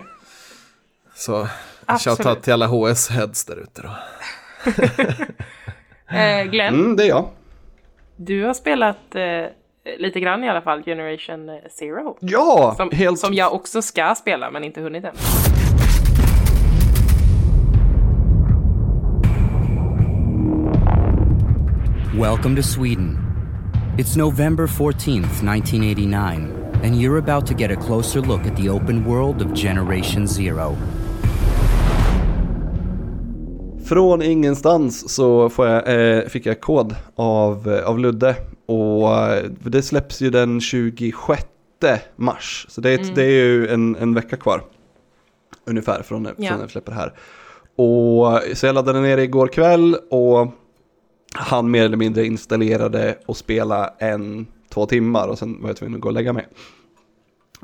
Så 1.16 1.48
Absolut. 1.94 2.18
shoutout 2.18 2.44
till 2.44 2.54
alla 2.54 2.68
HS-heads 2.68 3.46
där 3.46 3.56
ute 3.60 3.82
då. 3.82 3.90
Eh, 6.18 6.44
Glenn, 6.44 6.74
Mm, 6.74 6.96
det 6.96 7.04
är 7.04 7.08
jag. 7.08 7.30
du 8.16 8.44
har 8.44 8.54
spelat 8.54 9.16
eh, 9.16 9.46
lite 9.98 10.20
grann 10.20 10.44
i 10.44 10.50
alla 10.50 10.62
fall 10.62 10.84
Generation 10.84 11.50
Zero. 11.70 12.18
Ja, 12.20 12.74
Som, 12.78 12.92
helt... 12.92 13.20
som 13.20 13.34
jag 13.34 13.54
också 13.54 13.82
ska 13.82 14.16
spela 14.16 14.52
men 14.52 14.64
inte 14.64 14.82
hunnit 14.82 15.04
än. 15.04 15.16
Welcome 22.14 22.56
to 22.56 22.64
Sweden. 22.64 23.18
It's 23.98 24.16
November 24.18 24.66
14th, 24.68 25.44
1989, 25.44 26.82
and 26.84 26.96
you're 27.00 27.18
about 27.18 27.46
to 27.48 27.54
get 27.54 27.72
a 27.72 27.76
closer 27.76 28.22
look 28.22 28.46
at 28.46 28.56
the 28.56 28.70
open 28.70 29.04
world 29.06 29.42
of 29.42 29.54
Generation 29.54 30.26
Zero. 30.28 30.76
Från 33.90 34.22
ingenstans 34.22 35.14
så 35.16 35.52
jag, 35.58 36.18
eh, 36.18 36.24
fick 36.28 36.46
jag 36.46 36.62
kod 36.62 36.96
av, 37.16 37.82
av 37.86 38.00
Ludde 38.00 38.36
och 38.66 39.18
eh, 39.18 39.44
det 39.64 39.82
släpps 39.82 40.22
ju 40.22 40.30
den 40.30 40.62
26 40.62 41.46
mars. 42.16 42.66
Så 42.70 42.82
det 42.82 42.90
är, 42.90 43.00
ett- 43.00 43.16
det 43.16 43.24
är 43.24 43.30
ju 43.44 43.68
en, 43.68 43.96
en 43.96 44.14
vecka 44.14 44.38
kvar 44.38 44.62
ungefär 45.66 46.04
från, 46.04 46.26
från 46.26 46.36
Ja. 46.38 46.54
när 46.56 46.62
jag 46.62 46.72
släpper 46.72 46.92
det 46.92 46.98
här. 46.98 47.14
Och 47.76 48.58
så 48.58 48.66
jag 48.66 48.76
laddade 48.76 49.02
ner 49.02 49.18
det 49.18 49.24
igår 49.24 49.48
kväll 49.48 49.96
och 50.10 50.48
han 51.34 51.72
mer 51.72 51.86
eller 51.86 51.98
mindre 51.98 52.26
installerade 52.26 53.18
och 53.26 53.38
spela 53.38 53.94
en, 54.00 54.48
två 54.74 54.86
timmar 54.86 55.28
och 55.28 55.38
sen 55.40 55.62
var 55.62 55.70
jag 55.70 55.78
tvungen 55.78 55.96
att 55.96 56.02
gå 56.02 56.08
och 56.10 56.14
lägga 56.14 56.34
mig. 56.34 56.48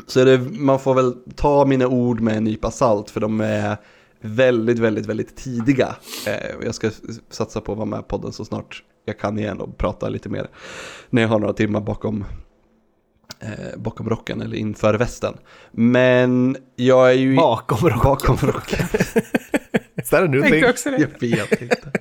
Så 0.08 0.24
det, 0.24 0.38
man 0.52 0.80
får 0.80 0.94
väl 0.94 1.14
ta 1.36 1.66
mina 1.66 1.88
ord 1.88 2.20
med 2.22 2.38
en 2.38 2.44
nypa 2.44 2.72
salt 2.72 3.10
för 3.10 3.20
de 3.22 3.42
är 3.42 3.78
väldigt, 4.22 4.80
väldigt, 4.80 5.06
väldigt 5.06 5.36
tidiga. 5.36 5.96
Eh, 6.28 6.66
jag 6.66 6.76
ska 6.76 6.92
satsa 7.30 7.62
på 7.62 7.72
att 7.72 7.78
vara 7.78 7.90
med 7.90 8.00
i 8.00 8.04
podden 8.04 8.34
så 8.34 8.46
snart 8.46 8.84
jag 9.06 9.20
kan 9.20 9.40
igen 9.40 9.62
och 9.62 9.78
prata 9.78 10.10
lite 10.10 10.30
mer 10.30 10.48
när 11.10 11.22
jag 11.22 11.30
har 11.30 11.40
några 11.40 11.54
timmar 11.54 11.82
bakom, 11.82 12.26
eh, 13.40 13.78
bakom 13.78 14.10
rocken 14.10 14.42
eller 14.42 14.58
inför 14.58 14.94
västen. 14.94 15.38
Men 15.72 16.58
jag 16.76 17.10
är 17.10 17.14
ju... 17.14 17.36
Bakom 17.36 17.90
rocken. 17.90 18.00
Bakom 18.04 18.38
rocken. 18.50 18.88
New 20.12 20.42
thing? 20.42 20.52
Tänkte 20.52 20.70
också 20.70 20.92
det. 20.92 21.28
Jag 21.28 21.50
vet 21.50 21.62
inte. 21.62 21.92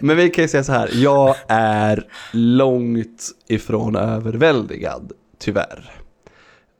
Men 0.00 0.16
vi 0.16 0.30
kan 0.30 0.44
ju 0.44 0.48
säga 0.48 0.64
så 0.64 0.72
här, 0.72 0.90
jag 0.92 1.36
är 1.48 2.06
långt 2.32 3.22
ifrån 3.48 3.96
överväldigad, 3.96 5.12
tyvärr. 5.38 5.90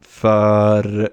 För 0.00 1.10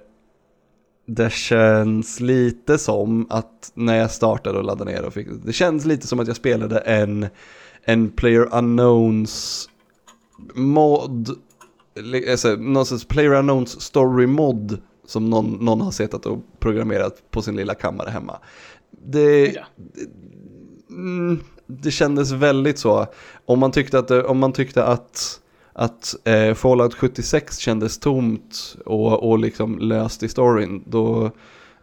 det 1.06 1.32
känns 1.32 2.20
lite 2.20 2.78
som 2.78 3.28
att 3.30 3.72
när 3.74 3.98
jag 3.98 4.12
startade 4.12 4.58
och 4.58 4.64
laddade 4.64 4.92
ner 4.92 5.06
och 5.06 5.14
fick, 5.14 5.28
det 5.46 5.54
känns 5.54 5.86
lite 5.86 6.08
som 6.08 6.20
att 6.20 6.28
jag 6.28 6.36
spelade 6.36 6.80
en, 6.80 7.28
en 7.84 8.10
Player 8.12 8.56
Unknowns 8.56 9.70
mod, 10.56 11.30
alltså, 12.32 12.56
någon 12.56 12.86
sorts 12.86 13.06
Player 13.06 13.34
Unknowns 13.34 13.82
story 13.82 14.28
mod 14.28 14.78
som 15.06 15.30
någon, 15.30 15.52
någon 15.66 15.82
har 15.82 15.92
suttit 15.92 16.26
och 16.26 16.40
programmerat 16.60 17.32
på 17.32 17.42
sin 17.42 17.56
lilla 17.56 17.74
kammare 17.76 18.10
hemma. 18.10 18.38
Det, 19.06 19.46
Ja. 19.56 19.62
mm, 20.90 21.40
det 21.68 21.92
kändes 21.92 22.32
väldigt 22.32 22.80
så. 22.80 23.06
Om 23.46 23.60
man 23.60 23.72
tyckte 23.72 24.00
att, 24.00 24.08
det- 24.08 24.24
om 24.24 24.38
man 24.40 24.54
tyckte 24.54 24.86
att, 24.86 25.42
att 25.76 26.16
eh, 26.24 26.54
Fallout 26.54 26.94
76 26.94 27.58
kändes 27.58 28.00
tomt 28.00 28.76
och, 28.86 29.30
och 29.30 29.40
liksom 29.40 29.80
löst 29.80 30.24
i 30.24 30.28
storyn, 30.28 30.84
då 30.88 31.32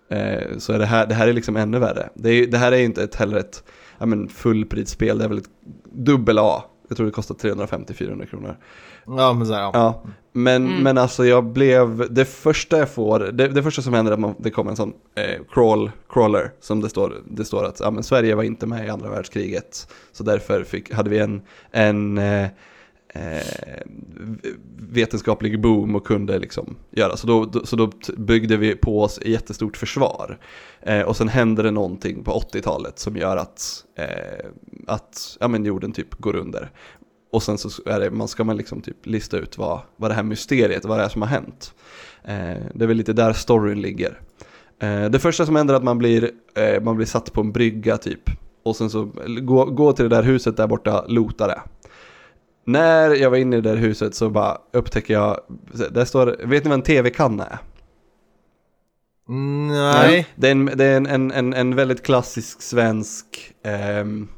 eh, 0.08 0.58
så 0.58 0.72
är 0.72 0.78
det 0.78 0.86
här, 0.86 1.06
det 1.06 1.14
här 1.14 1.28
är 1.28 1.32
liksom 1.32 1.56
ännu 1.56 1.78
värre. 1.78 2.08
Det, 2.14 2.30
är, 2.30 2.46
det 2.46 2.58
här 2.58 2.72
är 2.72 2.78
inte 2.78 3.02
ett, 3.02 3.14
heller 3.14 3.36
ett 3.36 3.64
ja, 3.98 4.06
men 4.06 4.28
fullprisspel, 4.28 5.18
det 5.18 5.24
är 5.24 5.28
väl 5.28 5.38
ett 5.38 5.50
dubbel 5.92 6.38
A. 6.38 6.64
Jag 6.88 6.96
tror 6.96 7.06
det 7.06 7.12
kostar 7.12 7.34
350-400 7.34 8.26
kronor. 8.26 8.56
Ja, 9.06 9.32
men 9.32 9.46
så 9.46 9.52
här, 9.52 9.60
ja. 9.60 9.70
Ja, 9.74 10.02
men, 10.32 10.66
Mm. 10.66 10.82
men 10.82 10.98
alltså 10.98 11.24
jag 11.24 11.44
blev, 11.44 12.14
det 12.14 12.24
första 12.24 12.78
jag 12.78 12.90
får, 12.90 13.18
det, 13.20 13.48
det 13.48 13.62
första 13.62 13.82
som 13.82 13.94
händer 13.94 14.12
är 14.12 14.14
att 14.14 14.20
man, 14.20 14.34
det 14.38 14.50
kommer 14.50 14.70
en 14.70 14.76
sån 14.76 14.92
eh, 15.14 15.40
crawl, 15.52 15.90
crawler 16.08 16.50
som 16.60 16.80
det 16.80 16.88
står, 16.88 17.14
det 17.30 17.44
står 17.44 17.64
att 17.64 17.80
ja, 17.80 17.90
men 17.90 18.02
Sverige 18.02 18.34
var 18.34 18.42
inte 18.42 18.66
med 18.66 18.86
i 18.86 18.88
andra 18.88 19.10
världskriget. 19.10 19.88
Så 20.12 20.24
därför 20.24 20.64
fick, 20.64 20.92
hade 20.92 21.10
vi 21.10 21.18
en, 21.18 21.42
en 21.70 22.18
eh, 22.18 22.48
eh, 23.12 23.82
vetenskaplig 24.78 25.60
boom 25.60 25.96
och 25.96 26.06
kunde 26.06 26.38
liksom 26.38 26.76
göra. 26.90 27.16
Så 27.16 27.26
då, 27.26 27.44
då, 27.44 27.66
så 27.66 27.76
då 27.76 27.90
byggde 28.16 28.56
vi 28.56 28.76
på 28.76 29.02
oss 29.02 29.18
ett 29.18 29.26
jättestort 29.26 29.76
försvar. 29.76 30.38
Eh, 30.80 31.02
och 31.02 31.16
sen 31.16 31.28
hände 31.28 31.62
det 31.62 31.70
någonting 31.70 32.24
på 32.24 32.32
80-talet 32.32 32.98
som 32.98 33.16
gör 33.16 33.36
att, 33.36 33.84
eh, 33.98 34.46
att 34.86 35.36
ja, 35.40 35.48
men 35.48 35.64
jorden 35.64 35.92
typ 35.92 36.14
går 36.14 36.36
under. 36.36 36.70
Och 37.32 37.42
sen 37.42 37.58
så 37.58 37.82
är 37.86 38.00
det, 38.00 38.10
man 38.10 38.28
ska 38.28 38.44
man 38.44 38.56
liksom 38.56 38.80
typ 38.80 39.06
lista 39.06 39.38
ut 39.38 39.58
vad, 39.58 39.80
vad 39.96 40.10
det 40.10 40.14
här 40.14 40.22
mysteriet, 40.22 40.84
vad 40.84 40.98
det 40.98 41.04
är 41.04 41.08
som 41.08 41.22
har 41.22 41.28
hänt. 41.28 41.74
Eh, 42.24 42.62
det 42.74 42.84
är 42.84 42.86
väl 42.86 42.96
lite 42.96 43.12
där 43.12 43.32
storyn 43.32 43.80
ligger. 43.80 44.20
Eh, 44.78 45.04
det 45.04 45.18
första 45.18 45.46
som 45.46 45.56
händer 45.56 45.74
är 45.74 45.78
att 45.78 45.84
man 45.84 45.98
blir, 45.98 46.30
eh, 46.54 46.82
man 46.82 46.96
blir 46.96 47.06
satt 47.06 47.32
på 47.32 47.40
en 47.40 47.52
brygga 47.52 47.96
typ. 47.96 48.30
Och 48.62 48.76
sen 48.76 48.90
så, 48.90 49.10
gå, 49.42 49.64
gå 49.64 49.92
till 49.92 50.08
det 50.08 50.16
där 50.16 50.22
huset 50.22 50.56
där 50.56 50.66
borta, 50.66 51.04
lota 51.08 51.46
det. 51.46 51.60
När 52.64 53.10
jag 53.10 53.30
var 53.30 53.36
inne 53.36 53.56
i 53.56 53.60
det 53.60 53.70
där 53.70 53.76
huset 53.76 54.14
så 54.14 54.30
bara 54.30 54.58
upptäcker 54.72 55.14
jag, 55.14 55.40
där 55.90 56.04
står, 56.04 56.26
vet 56.46 56.64
ni 56.64 56.68
vad 56.68 56.78
en 56.78 56.82
tv-kanna 56.82 57.46
är? 57.46 57.58
Mm, 59.28 59.68
Nej. 59.68 60.26
Det 60.34 60.46
är 60.46 60.52
en, 60.52 60.66
det 60.66 60.84
är 60.84 60.96
en, 60.96 61.06
en, 61.06 61.30
en, 61.30 61.54
en 61.54 61.76
väldigt 61.76 62.02
klassisk 62.02 62.62
svensk 62.62 63.54
ehm, 63.62 64.28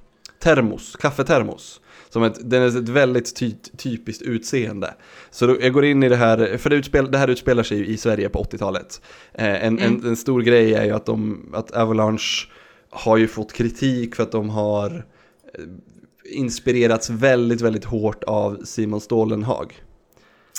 termos, 0.42 0.96
kaffetermos. 0.96 1.80
Som 2.08 2.22
ett, 2.22 2.50
den 2.50 2.62
är 2.62 2.66
ett 2.66 2.88
väldigt 2.88 3.36
ty, 3.36 3.52
typiskt 3.76 4.22
utseende. 4.22 4.94
Så 5.30 5.46
då, 5.46 5.56
jag 5.60 5.72
går 5.72 5.84
in 5.84 6.02
i 6.02 6.08
det 6.08 6.16
här, 6.16 6.58
för 6.58 6.70
det, 6.70 6.76
utspel, 6.76 7.10
det 7.10 7.18
här 7.18 7.28
utspelar 7.28 7.62
sig 7.62 7.78
ju 7.78 7.86
i 7.86 7.96
Sverige 7.96 8.28
på 8.28 8.42
80-talet. 8.42 9.00
Eh, 9.32 9.64
en, 9.64 9.78
en, 9.78 10.06
en 10.06 10.16
stor 10.16 10.42
grej 10.42 10.74
är 10.74 10.84
ju 10.84 10.90
att, 10.90 11.06
de, 11.06 11.50
att 11.54 11.70
Avalanche 11.70 12.48
har 12.90 13.16
ju 13.16 13.28
fått 13.28 13.52
kritik 13.52 14.14
för 14.14 14.22
att 14.22 14.32
de 14.32 14.48
har 14.50 15.04
eh, 15.54 15.64
inspirerats 16.30 17.10
väldigt, 17.10 17.60
väldigt 17.60 17.84
hårt 17.84 18.24
av 18.24 18.58
Simon 18.64 19.00
Stålenhag. 19.00 19.74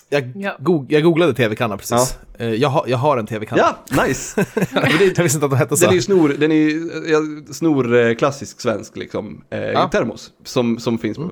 Jag, 0.09 0.31
Ja. 0.35 0.55
go- 0.59 0.85
jag 0.89 1.03
googlade 1.03 1.33
tv-kanna 1.33 1.77
precis. 1.77 2.17
Eh, 2.37 2.47
Jag, 2.53 2.69
har, 2.69 2.85
jag 2.87 2.97
har 2.97 3.17
en 3.17 3.25
tv-kanna. 3.27 3.61
Ja, 3.89 4.03
nice! 4.07 4.45
jag 4.73 4.89
visste 4.91 5.21
inte 5.21 5.35
att 5.35 5.41
de 5.41 5.53
hette 5.53 5.77
så. 5.77 5.81
Den 5.83 5.91
är 5.91 5.95
ju 5.95 6.01
snor, 6.01 6.29
den 6.39 6.51
är 6.51 6.55
ju, 6.55 6.89
ja, 7.07 7.19
snor 7.53 7.95
eh, 7.97 8.15
klassisk 8.15 8.61
svensk 8.61 8.97
liksom, 8.97 9.43
eh, 9.49 9.59
Ja. 9.59 9.89
termos 9.91 10.31
som, 10.43 10.79
som 10.79 10.97
finns 10.97 11.17
på 11.17 11.31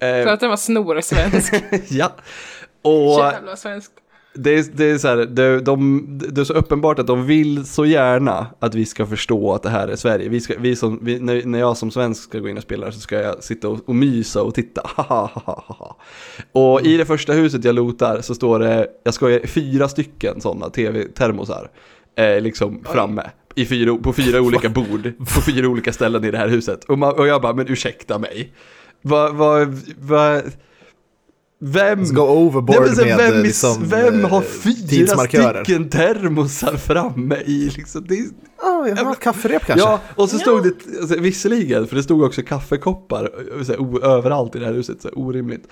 För 0.00 0.26
eh, 0.26 0.32
att 0.32 0.40
den 0.40 0.50
var 0.50 0.56
snorsvensk. 0.56 1.54
Ja, 1.88 2.12
och 2.82 3.20
Jävla 3.20 3.56
svenskt. 3.56 3.92
Det 4.38 4.58
är, 4.58 4.64
det 4.72 4.84
är 4.84 4.98
så 4.98 5.08
här, 5.08 5.16
det, 5.16 5.60
de, 5.60 6.06
det 6.32 6.40
är 6.40 6.44
så 6.44 6.52
uppenbart 6.52 6.98
att 6.98 7.06
de 7.06 7.26
vill 7.26 7.66
så 7.66 7.86
gärna 7.86 8.46
att 8.58 8.74
vi 8.74 8.86
ska 8.86 9.06
förstå 9.06 9.52
att 9.52 9.62
det 9.62 9.70
här 9.70 9.88
är 9.88 9.96
Sverige. 9.96 10.28
Vi 10.28 10.40
ska, 10.40 10.54
vi 10.58 10.76
som, 10.76 10.98
vi, 11.02 11.20
när, 11.20 11.42
när 11.44 11.58
jag 11.58 11.76
som 11.76 11.90
svensk 11.90 12.22
ska 12.22 12.38
gå 12.38 12.48
in 12.48 12.56
och 12.56 12.62
spela 12.62 12.92
så 12.92 13.00
ska 13.00 13.20
jag 13.20 13.44
sitta 13.44 13.68
och, 13.68 13.88
och 13.88 13.94
mysa 13.94 14.42
och 14.42 14.54
titta. 14.54 14.90
och 16.52 16.80
i 16.80 16.96
det 16.96 17.04
första 17.04 17.32
huset 17.32 17.64
jag 17.64 17.74
lotar 17.74 18.20
så 18.20 18.34
står 18.34 18.58
det, 18.58 18.86
jag 19.04 19.14
ska 19.14 19.40
fyra 19.44 19.88
stycken 19.88 20.40
sådana 20.40 20.70
tv-termosar. 20.70 21.70
Eh, 22.16 22.40
liksom 22.40 22.84
framme. 22.84 23.30
I 23.54 23.66
fyra, 23.66 23.96
på 23.96 24.12
fyra 24.12 24.40
olika 24.42 24.68
bord, 24.68 25.12
på 25.18 25.40
fyra 25.40 25.68
olika 25.68 25.92
ställen 25.92 26.24
i 26.24 26.30
det 26.30 26.38
här 26.38 26.48
huset. 26.48 26.84
Och, 26.84 26.98
man, 26.98 27.14
och 27.14 27.26
jag 27.26 27.42
bara, 27.42 27.52
men 27.52 27.68
ursäkta 27.68 28.18
mig. 28.18 28.52
Vad, 29.02 29.34
vad, 29.34 29.80
vad, 29.98 30.42
vem? 31.60 32.00
Let's 32.00 32.12
go 32.12 32.22
overboard 32.22 32.96
Nej, 32.96 33.06
med 33.06 33.16
vem, 33.32 33.42
liksom, 33.42 33.88
vem 33.88 34.24
har 34.24 34.38
eh, 34.42 34.44
fyra 34.48 35.06
stycken 35.16 35.90
termosar 35.90 36.76
framme 36.76 37.36
i 37.46 37.70
liksom? 37.76 38.04
Det 38.08 38.14
är, 38.18 38.24
Ja, 38.62 38.88
jag 38.88 38.96
har 38.96 39.12
ett 39.12 39.20
kafferep 39.20 39.66
kanske. 39.66 39.86
ja, 39.86 40.00
och 40.14 40.30
så 40.30 40.38
stod 40.38 40.62
det, 40.62 40.72
alltså, 41.00 41.20
visserligen, 41.20 41.86
för 41.86 41.96
det 41.96 42.02
stod 42.02 42.22
också 42.22 42.42
kaffekoppar 42.42 43.24
eh, 43.60 43.66
här, 43.68 43.80
o, 43.80 44.00
överallt 44.02 44.56
i 44.56 44.58
det 44.58 44.66
här 44.66 44.72
huset, 44.72 45.02
så 45.02 45.08
här, 45.08 45.18
orimligt. 45.18 45.64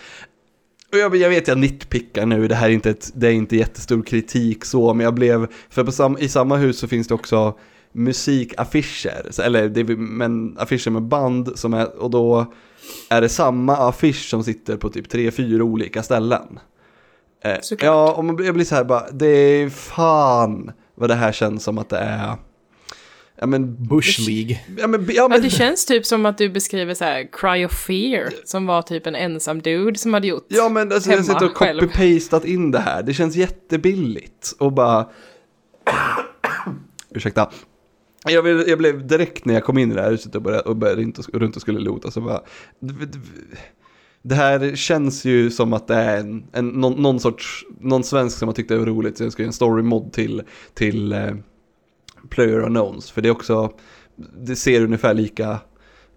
Och 0.92 0.98
jag, 0.98 1.16
jag 1.16 1.28
vet 1.28 1.48
jag 1.48 1.58
nitpickar 1.58 2.26
nu, 2.26 2.48
det 2.48 2.54
här 2.54 2.68
är 2.68 2.72
inte, 2.72 2.90
ett, 2.90 3.10
det 3.14 3.26
är 3.28 3.32
inte 3.32 3.56
jättestor 3.56 4.02
kritik 4.02 4.64
så, 4.64 4.94
men 4.94 5.04
jag 5.04 5.14
blev, 5.14 5.46
för 5.70 5.84
på 5.84 5.92
sam, 5.92 6.16
i 6.20 6.28
samma 6.28 6.56
hus 6.56 6.78
så 6.78 6.88
finns 6.88 7.08
det 7.08 7.14
också 7.14 7.54
musikaffischer, 7.92 9.26
så- 9.30 9.42
eller 9.42 9.68
det, 9.68 9.80
är- 9.80 9.96
men 9.96 10.58
affischer 10.58 10.90
med 10.90 11.02
band 11.02 11.52
som 11.58 11.74
är, 11.74 11.96
och 12.02 12.10
då 12.10 12.52
är 13.08 13.20
det 13.20 13.28
samma 13.28 13.76
affisch 13.76 14.28
som 14.30 14.44
sitter 14.44 14.76
på 14.76 14.88
typ 14.90 15.08
tre, 15.08 15.30
fyra 15.30 15.64
olika 15.64 16.02
ställen. 16.02 16.58
Eh, 17.44 17.56
ja, 17.80 18.12
och 18.12 18.24
man, 18.24 18.36
blir- 18.36 18.46
jag 18.46 18.54
blir 18.54 18.64
så 18.64 18.74
här 18.74 18.84
bara, 18.84 19.10
det 19.10 19.26
är 19.26 19.68
fan 19.70 20.72
vad 20.94 21.10
det 21.10 21.14
här 21.14 21.32
känns 21.32 21.64
som 21.64 21.78
att 21.78 21.88
det 21.88 21.98
är. 21.98 22.36
Ja 23.40 23.46
men, 23.46 23.84
Bush 23.86 24.20
League. 24.28 24.60
ja 24.78 24.86
men, 24.86 25.04
ja, 25.06 25.12
Ja, 25.14 25.28
men 25.28 25.42
det 25.42 25.50
känns 25.50 25.86
typ 25.86 26.06
som 26.06 26.26
att 26.26 26.38
du 26.38 26.48
beskriver 26.48 26.94
så 26.94 27.04
här 27.04 27.28
Cry 27.32 27.64
of 27.66 27.72
Fear, 27.72 28.30
som 28.44 28.66
var 28.66 28.82
typ 28.82 29.06
en 29.06 29.14
ensam 29.14 29.62
dude 29.62 29.98
som 29.98 30.14
hade 30.14 30.26
gjort 30.26 30.46
Ja 30.48 30.68
men 30.68 30.92
alltså, 30.92 31.10
jag 31.10 31.16
hemma 31.16 31.32
sitter 31.40 31.46
och 31.46 31.56
copy-pastat 31.56 32.44
in 32.44 32.70
det 32.70 32.78
här. 32.78 33.02
Det 33.02 33.14
känns 33.14 33.36
jättebilligt. 33.36 34.52
Och 34.58 34.72
bara... 34.72 35.08
Ursäkta. 37.14 37.50
Jag, 38.24 38.42
vill, 38.42 38.64
jag 38.66 38.78
blev 38.78 39.06
direkt 39.06 39.44
när 39.44 39.54
jag 39.54 39.64
kom 39.64 39.78
in 39.78 39.92
i 39.92 39.94
det 39.94 40.02
här 40.02 40.10
huset 40.10 40.34
och 40.34 40.42
började, 40.42 40.62
och 40.62 40.76
började 40.76 41.02
runt, 41.02 41.18
och, 41.18 41.34
runt 41.34 41.56
och 41.56 41.62
skulle 41.62 41.80
lota 41.80 42.10
så 42.10 42.20
bara... 42.20 42.42
Det 44.22 44.34
här 44.34 44.76
känns 44.76 45.24
ju 45.24 45.50
som 45.50 45.72
att 45.72 45.88
det 45.88 45.94
är 45.94 46.20
en, 46.20 46.44
en, 46.52 46.68
någon, 46.68 47.02
någon 47.02 47.20
sorts, 47.20 47.64
någon 47.80 48.04
svensk 48.04 48.38
som 48.38 48.48
har 48.48 48.54
tyckt 48.54 48.68
det 48.68 48.78
var 48.78 48.86
roligt, 48.86 49.18
så 49.18 49.24
jag 49.24 49.32
ska 49.32 49.42
göra 49.42 49.48
en 49.48 49.52
story 49.52 49.82
mod 49.82 50.12
till, 50.12 50.42
till 50.74 51.12
eh, 51.12 51.34
Player 52.28 52.60
Unknowns. 52.60 53.10
För 53.10 53.22
det 53.22 53.28
är 53.28 53.32
också, 53.32 53.72
det 54.38 54.56
ser 54.56 54.84
ungefär 54.84 55.14
lika, 55.14 55.58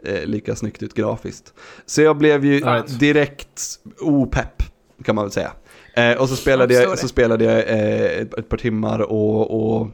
eh, 0.03 0.25
lika 0.25 0.55
snyggt 0.55 0.83
ut 0.83 0.93
grafiskt. 0.93 1.53
Så 1.85 2.01
jag 2.01 2.17
blev 2.17 2.45
ju 2.45 2.59
Right. 2.59 2.99
direkt 2.99 3.79
opepp, 3.99 4.63
kan 5.03 5.15
man 5.15 5.23
väl 5.25 5.31
säga. 5.31 5.51
Eh, 5.93 6.21
och 6.21 6.29
så 6.29 6.35
spelade 6.35 6.73
Jag 6.73 6.83
jag, 6.83 6.99
så 6.99 7.07
spelade 7.07 7.45
jag 7.45 7.57
eh, 7.57 8.21
ett, 8.21 8.33
ett 8.33 8.49
par 8.49 8.57
timmar 8.57 8.99
och, 8.99 9.51
och, 9.51 9.87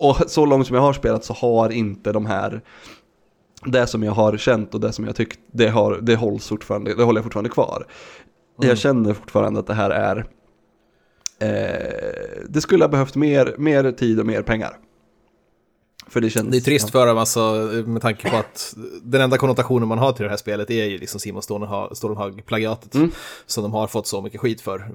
och 0.00 0.16
så 0.26 0.46
långt 0.46 0.66
som 0.66 0.76
jag 0.76 0.82
har 0.82 0.92
spelat 0.92 1.24
så 1.24 1.34
har 1.34 1.70
inte 1.70 2.12
de 2.12 2.26
här 2.26 2.60
det 3.64 3.86
som 3.86 4.02
jag 4.02 4.12
har 4.12 4.36
känt 4.36 4.74
och 4.74 4.80
det 4.80 4.92
som 4.92 5.04
jag 5.04 5.16
tyckt, 5.16 5.40
det, 5.52 5.68
har, 5.68 5.98
det, 6.02 6.16
hålls 6.16 6.48
fortfarande, 6.48 6.94
det 6.94 7.02
håller 7.02 7.18
jag 7.18 7.24
fortfarande 7.24 7.50
kvar. 7.50 7.86
Jag 8.60 8.78
känner 8.78 9.14
fortfarande 9.14 9.60
att 9.60 9.66
det 9.66 9.74
här 9.74 9.90
är, 9.90 10.16
eh, 11.38 12.44
det 12.48 12.60
skulle 12.60 12.84
ha 12.84 12.88
behövt 12.88 13.16
mer, 13.16 13.54
mer 13.58 13.92
tid 13.92 14.20
och 14.20 14.26
mer 14.26 14.42
pengar. 14.42 14.76
För 16.10 16.20
det 16.20 16.30
känns... 16.30 16.48
Det 16.50 16.56
är 16.56 16.60
trist 16.60 16.90
för 16.90 17.06
dem 17.06 17.18
alltså, 17.18 17.40
med 17.86 18.02
tanke 18.02 18.30
på 18.30 18.36
att 18.36 18.74
den 19.02 19.20
enda 19.20 19.38
konnotationen 19.38 19.88
man 19.88 19.98
har 19.98 20.12
till 20.12 20.22
det 20.24 20.30
här 20.30 20.36
spelet 20.36 20.70
är 20.70 20.84
ju 20.84 20.98
liksom 20.98 21.20
Simon 21.20 21.42
Stålenhag-plagiatet. 21.92 22.94
Mm. 22.94 23.10
Som 23.46 23.62
de 23.62 23.72
har 23.72 23.86
fått 23.86 24.06
så 24.06 24.22
mycket 24.22 24.40
skit 24.40 24.60
för. 24.60 24.90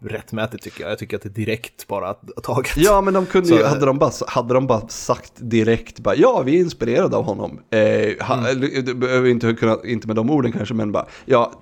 Rättmätigt 0.00 0.62
tycker 0.64 0.80
jag. 0.82 0.90
Jag 0.90 0.98
tycker 0.98 1.16
att 1.16 1.22
det 1.22 1.28
är 1.28 1.30
direkt 1.30 1.86
bara 1.86 2.14
taget. 2.42 2.76
Ja, 2.76 3.00
men 3.00 3.14
de 3.14 3.26
kunde 3.26 3.48
ju, 3.48 3.58
Så- 3.58 3.66
hade, 3.66 3.86
de 3.86 3.98
bara, 3.98 4.10
hade 4.26 4.54
de 4.54 4.66
bara 4.66 4.88
sagt 4.88 5.32
direkt, 5.36 5.98
bara, 6.00 6.14
ja, 6.16 6.42
vi 6.42 6.56
är 6.56 6.60
inspirerade 6.60 7.16
av 7.16 7.24
honom. 7.24 7.60
Eh, 7.70 8.26
ha, 8.26 8.48
Mm. 8.50 9.26
inte, 9.26 9.54
kunna, 9.54 9.76
inte 9.84 10.06
med 10.06 10.16
de 10.16 10.30
orden 10.30 10.52
kanske, 10.52 10.74
men 10.74 10.92
bara, 10.92 11.06
ja, 11.24 11.52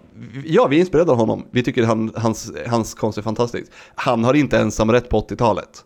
ja, 0.44 0.66
vi 0.66 0.76
är 0.76 0.80
inspirerade 0.80 1.12
av 1.12 1.18
honom. 1.18 1.44
Vi 1.50 1.62
tycker 1.62 1.84
han, 1.84 2.12
hans, 2.16 2.52
hans 2.66 2.94
konst 2.94 3.18
är 3.18 3.22
fantastisk. 3.22 3.66
Han 3.94 4.24
har 4.24 4.34
inte 4.34 4.58
ensam 4.58 4.92
rätt 4.92 5.08
på 5.08 5.20
80-talet. 5.20 5.84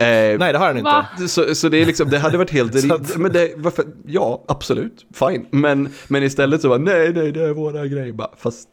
Eh, 0.00 0.38
Nej, 0.38 0.52
det 0.52 0.58
har 0.58 0.66
han 0.66 0.76
inte. 0.78 0.90
Va? 0.90 1.06
Så, 1.28 1.54
så 1.54 1.68
det 1.68 1.78
är 1.78 1.86
liksom, 1.86 2.10
det 2.10 2.18
hade 2.18 2.38
varit 2.38 2.50
helt 2.50 2.90
att- 2.92 3.16
men 3.16 3.32
det, 3.32 3.52
varför, 3.56 3.84
ja, 4.06 4.44
absolut, 4.48 5.06
fine. 5.14 5.46
Men, 5.50 5.88
men 6.08 6.22
istället 6.22 6.62
så 6.62 6.68
var 6.68 6.78
nej, 6.78 7.12
nej, 7.12 7.32
det 7.32 7.42
är 7.44 7.50
våra 7.54 7.86
grejer 7.86 8.12
bara, 8.12 8.30
fast, 8.38 8.68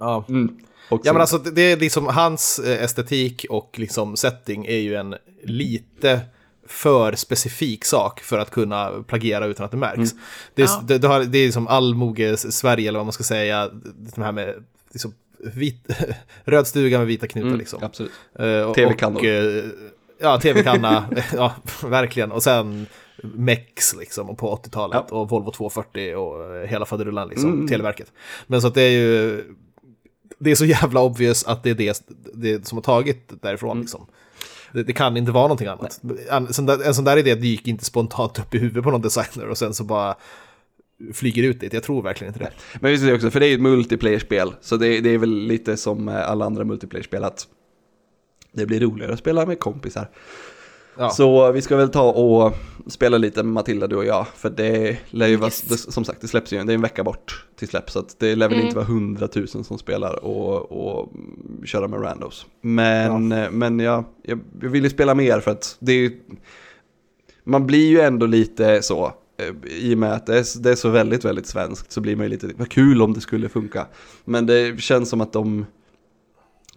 Ja. 0.00 0.24
mm, 0.28 0.56
också. 0.88 1.08
Ja 1.08 1.12
men 1.12 1.20
alltså 1.20 1.38
det 1.38 1.62
är 1.72 1.76
liksom 1.76 2.06
hans 2.06 2.58
eh, 2.58 2.82
estetik 2.84 3.46
och 3.50 3.78
liksom 3.78 4.16
setting 4.16 4.66
är 4.66 4.76
ju 4.78 4.94
en 4.94 5.14
lite 5.44 6.20
för 6.66 7.12
specifik 7.12 7.84
sak 7.84 8.20
för 8.20 8.38
att 8.38 8.50
kunna 8.50 8.90
plagiera 9.06 9.46
utan 9.46 9.64
att 9.64 9.70
det 9.70 9.76
märks. 9.76 10.10
Det, 10.54 10.62
är, 10.62 10.66
Ja. 10.66 10.84
det, 10.88 10.98
det, 10.98 11.08
har, 11.08 11.20
det 11.24 11.38
är 11.38 11.44
liksom 11.44 11.68
allmoge 11.68 12.36
Sverige 12.36 12.88
eller 12.88 12.98
vad 12.98 13.06
man 13.06 13.12
ska 13.12 13.24
säga, 13.24 13.70
det 14.16 14.22
här 14.22 14.32
med 14.32 14.54
liksom, 14.92 15.14
vit, 15.54 15.88
röd 16.44 16.66
stuga 16.66 16.98
med 16.98 17.06
vita 17.06 17.26
knutar 17.26 17.46
Mm, 17.48 17.58
liksom. 17.58 17.82
absolut. 17.84 18.12
Eh, 18.38 18.60
och- 18.60 18.74
TV-kannor. 18.74 19.20
Ja, 20.20 20.40
tv-kanna, 20.40 21.04
ja 21.34 21.52
verkligen. 21.84 22.32
Och 22.32 22.42
sen 22.42 22.86
Mex 23.22 23.96
liksom 23.96 24.30
och 24.30 24.38
på 24.38 24.56
80-talet 24.56 25.04
Ja. 25.10 25.16
och 25.16 25.28
Volvo 25.28 25.50
240 25.52 26.14
och 26.16 26.54
eh, 26.56 26.68
hela 26.68 26.86
faderullan 26.86 27.28
liksom, 27.28 27.52
Mm. 27.52 27.68
Televerket. 27.68 28.12
Men 28.46 28.60
så 28.60 28.66
att 28.68 28.74
det 28.74 28.82
är 28.82 28.90
ju, 28.90 29.44
det 30.38 30.50
är 30.50 30.54
så 30.54 30.64
jävla 30.64 31.00
obvious 31.02 31.44
att 31.44 31.62
det 31.62 31.70
är 31.70 31.74
det, 31.74 32.02
det 32.34 32.66
som 32.66 32.78
har 32.78 32.82
tagit 32.82 33.42
därifrån 33.42 33.70
Mm. 33.70 33.80
liksom. 33.80 34.06
Det, 34.72 34.82
det 34.82 34.92
kan 34.92 35.16
inte 35.16 35.32
vara 35.32 35.42
någonting 35.44 35.66
annat. 35.68 36.00
En 36.30 36.52
sån, 36.52 36.66
där, 36.66 36.86
en 36.86 36.94
sån 36.94 37.04
där 37.04 37.16
idé 37.16 37.34
dyker 37.34 37.70
inte 37.70 37.84
spontant 37.84 38.38
upp 38.38 38.54
i 38.54 38.58
huvudet 38.58 38.84
på 38.84 38.90
någon 38.90 39.02
designer 39.02 39.48
och 39.48 39.58
sen 39.58 39.74
så 39.74 39.84
bara 39.84 40.14
flyger 41.14 41.42
ut 41.42 41.60
dit. 41.60 41.72
Jag 41.72 41.82
tror 41.82 42.02
verkligen 42.02 42.34
inte 42.34 42.44
det. 42.44 42.50
Men 42.80 42.92
är 42.92 43.06
det 43.06 43.14
också, 43.14 43.30
för 43.30 43.40
det 43.40 43.46
är 43.46 43.48
ju 43.48 43.54
ett 43.54 43.60
multiplayer-spel, 43.60 44.52
så 44.60 44.76
det, 44.76 45.00
det 45.00 45.10
är 45.10 45.18
väl 45.18 45.30
lite 45.46 45.76
som 45.76 46.08
eh, 46.08 46.30
alla 46.30 46.44
andra 46.44 46.64
multiplayer-spel 46.64 47.24
att 47.24 47.46
det 48.52 48.66
blir 48.66 48.80
roligare 48.80 49.12
att 49.12 49.18
spela 49.18 49.46
med 49.46 49.60
kompisar. 49.60 50.08
Ja. 50.98 51.10
Så 51.10 51.52
vi 51.52 51.62
ska 51.62 51.76
väl 51.76 51.88
ta 51.88 52.10
och 52.10 52.52
spela 52.86 53.18
lite 53.18 53.42
med 53.42 53.52
Matilda, 53.52 53.86
du 53.86 53.96
och 53.96 54.04
jag, 54.04 54.26
för 54.36 54.50
det 54.50 54.98
lär 55.10 55.26
ju 55.26 55.36
vara, 55.36 55.48
Yes. 55.48 55.60
det, 55.60 55.76
som 55.92 56.04
sagt, 56.04 56.20
det 56.20 56.28
släpps 56.28 56.52
ju, 56.52 56.64
det 56.64 56.72
är 56.72 56.74
en 56.74 56.82
vecka 56.82 57.04
bort 57.04 57.46
till 57.56 57.68
släpp, 57.68 57.90
så 57.90 57.98
att 57.98 58.18
det 58.18 58.36
lär 58.36 58.48
väl 58.48 58.60
inte 58.60 58.76
vara 58.76 58.86
hundratusen 58.86 59.64
som 59.64 59.78
spelar 59.78 60.24
och, 60.24 60.72
och 60.72 61.12
mm, 61.14 61.66
köra 61.66 61.88
med 61.88 62.02
randos. 62.02 62.46
Men, 62.60 63.32
eh, 63.32 63.50
men 63.50 63.80
ja, 63.80 64.04
jag, 64.22 64.40
jag 64.60 64.68
vill 64.68 64.84
ju 64.84 64.90
spela 64.90 65.14
mer 65.14 65.40
för 65.40 65.50
att 65.50 65.76
det 65.80 65.92
är 65.92 65.96
ju, 65.96 66.20
man 67.44 67.66
blir 67.66 67.88
ju 67.88 68.00
ändå 68.00 68.26
lite 68.26 68.82
så, 68.82 69.12
eh, 69.36 69.70
i 69.70 69.94
och 69.94 69.98
med 69.98 70.12
att 70.12 70.26
det 70.26 70.38
är, 70.38 70.62
det 70.62 70.70
är 70.70 70.76
så 70.76 70.88
väldigt, 70.90 71.24
väldigt 71.24 71.46
svenskt 71.46 71.92
så 71.92 72.00
blir 72.00 72.16
man 72.16 72.26
ju 72.26 72.30
lite, 72.30 72.50
vad 72.56 72.70
kul 72.70 73.02
om 73.02 73.12
det 73.12 73.20
skulle 73.20 73.48
funka. 73.48 73.86
Men 74.24 74.46
det 74.46 74.80
känns 74.80 75.08
som 75.08 75.20
att 75.20 75.32
de, 75.32 75.66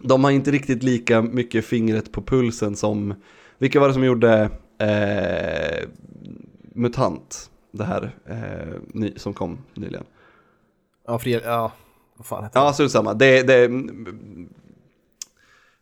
de 0.08 0.24
har 0.24 0.30
inte 0.30 0.50
riktigt 0.50 0.82
lika 0.82 1.22
mycket 1.22 1.64
fingret 1.64 2.12
på 2.12 2.22
pulsen 2.22 2.76
som, 2.76 3.14
vilka 3.58 3.80
var 3.80 3.88
det 3.88 3.94
som 3.94 4.04
gjorde 4.04 4.50
eh, 4.78 5.88
MUTANT, 6.74 7.50
det 7.70 7.84
här 7.84 8.14
eh, 8.28 8.80
ny, 8.86 9.12
som 9.16 9.34
kom 9.34 9.58
nyligen? 9.74 10.04
Ja, 11.06 11.18
fri, 11.18 11.40
ja 11.44 11.72
vad 12.16 12.26
fan 12.26 12.44
heter 12.44 12.60
Ja, 12.60 12.72
så 12.72 12.82
det 12.82 12.88
samma. 12.88 13.14
Det, 13.14 13.42
det 13.42 13.64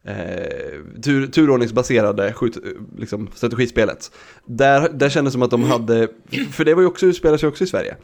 eh, 0.04 1.00
tur, 1.02 1.26
turordningsbaserade 1.26 2.32
skjut, 2.32 2.58
liksom, 2.98 3.28
strategispelet. 3.34 4.10
Där, 4.44 4.88
där 4.88 5.08
kändes 5.08 5.32
det 5.32 5.34
som 5.34 5.42
att 5.42 5.50
de 5.50 5.64
hade, 5.64 6.08
för 6.52 6.64
det 6.64 6.74
var 6.74 6.82
ju 6.82 6.88
också, 6.88 7.06
utspelar 7.06 7.36
sig 7.36 7.48
också 7.48 7.64
i 7.64 7.66
Sverige. 7.66 7.96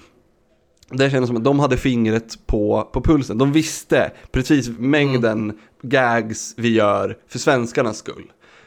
Det 0.90 1.10
kändes 1.10 1.28
som 1.28 1.36
att 1.36 1.44
de 1.44 1.60
hade 1.60 1.76
fingret 1.76 2.46
på, 2.46 2.88
på 2.92 3.00
pulsen. 3.02 3.38
De 3.38 3.52
visste 3.52 4.10
precis 4.32 4.68
mängden 4.78 5.58
gags 5.82 6.54
vi 6.56 6.68
gör 6.74 7.16
för 7.28 7.38
svenskarnas 7.38 7.98
skull. 7.98 8.24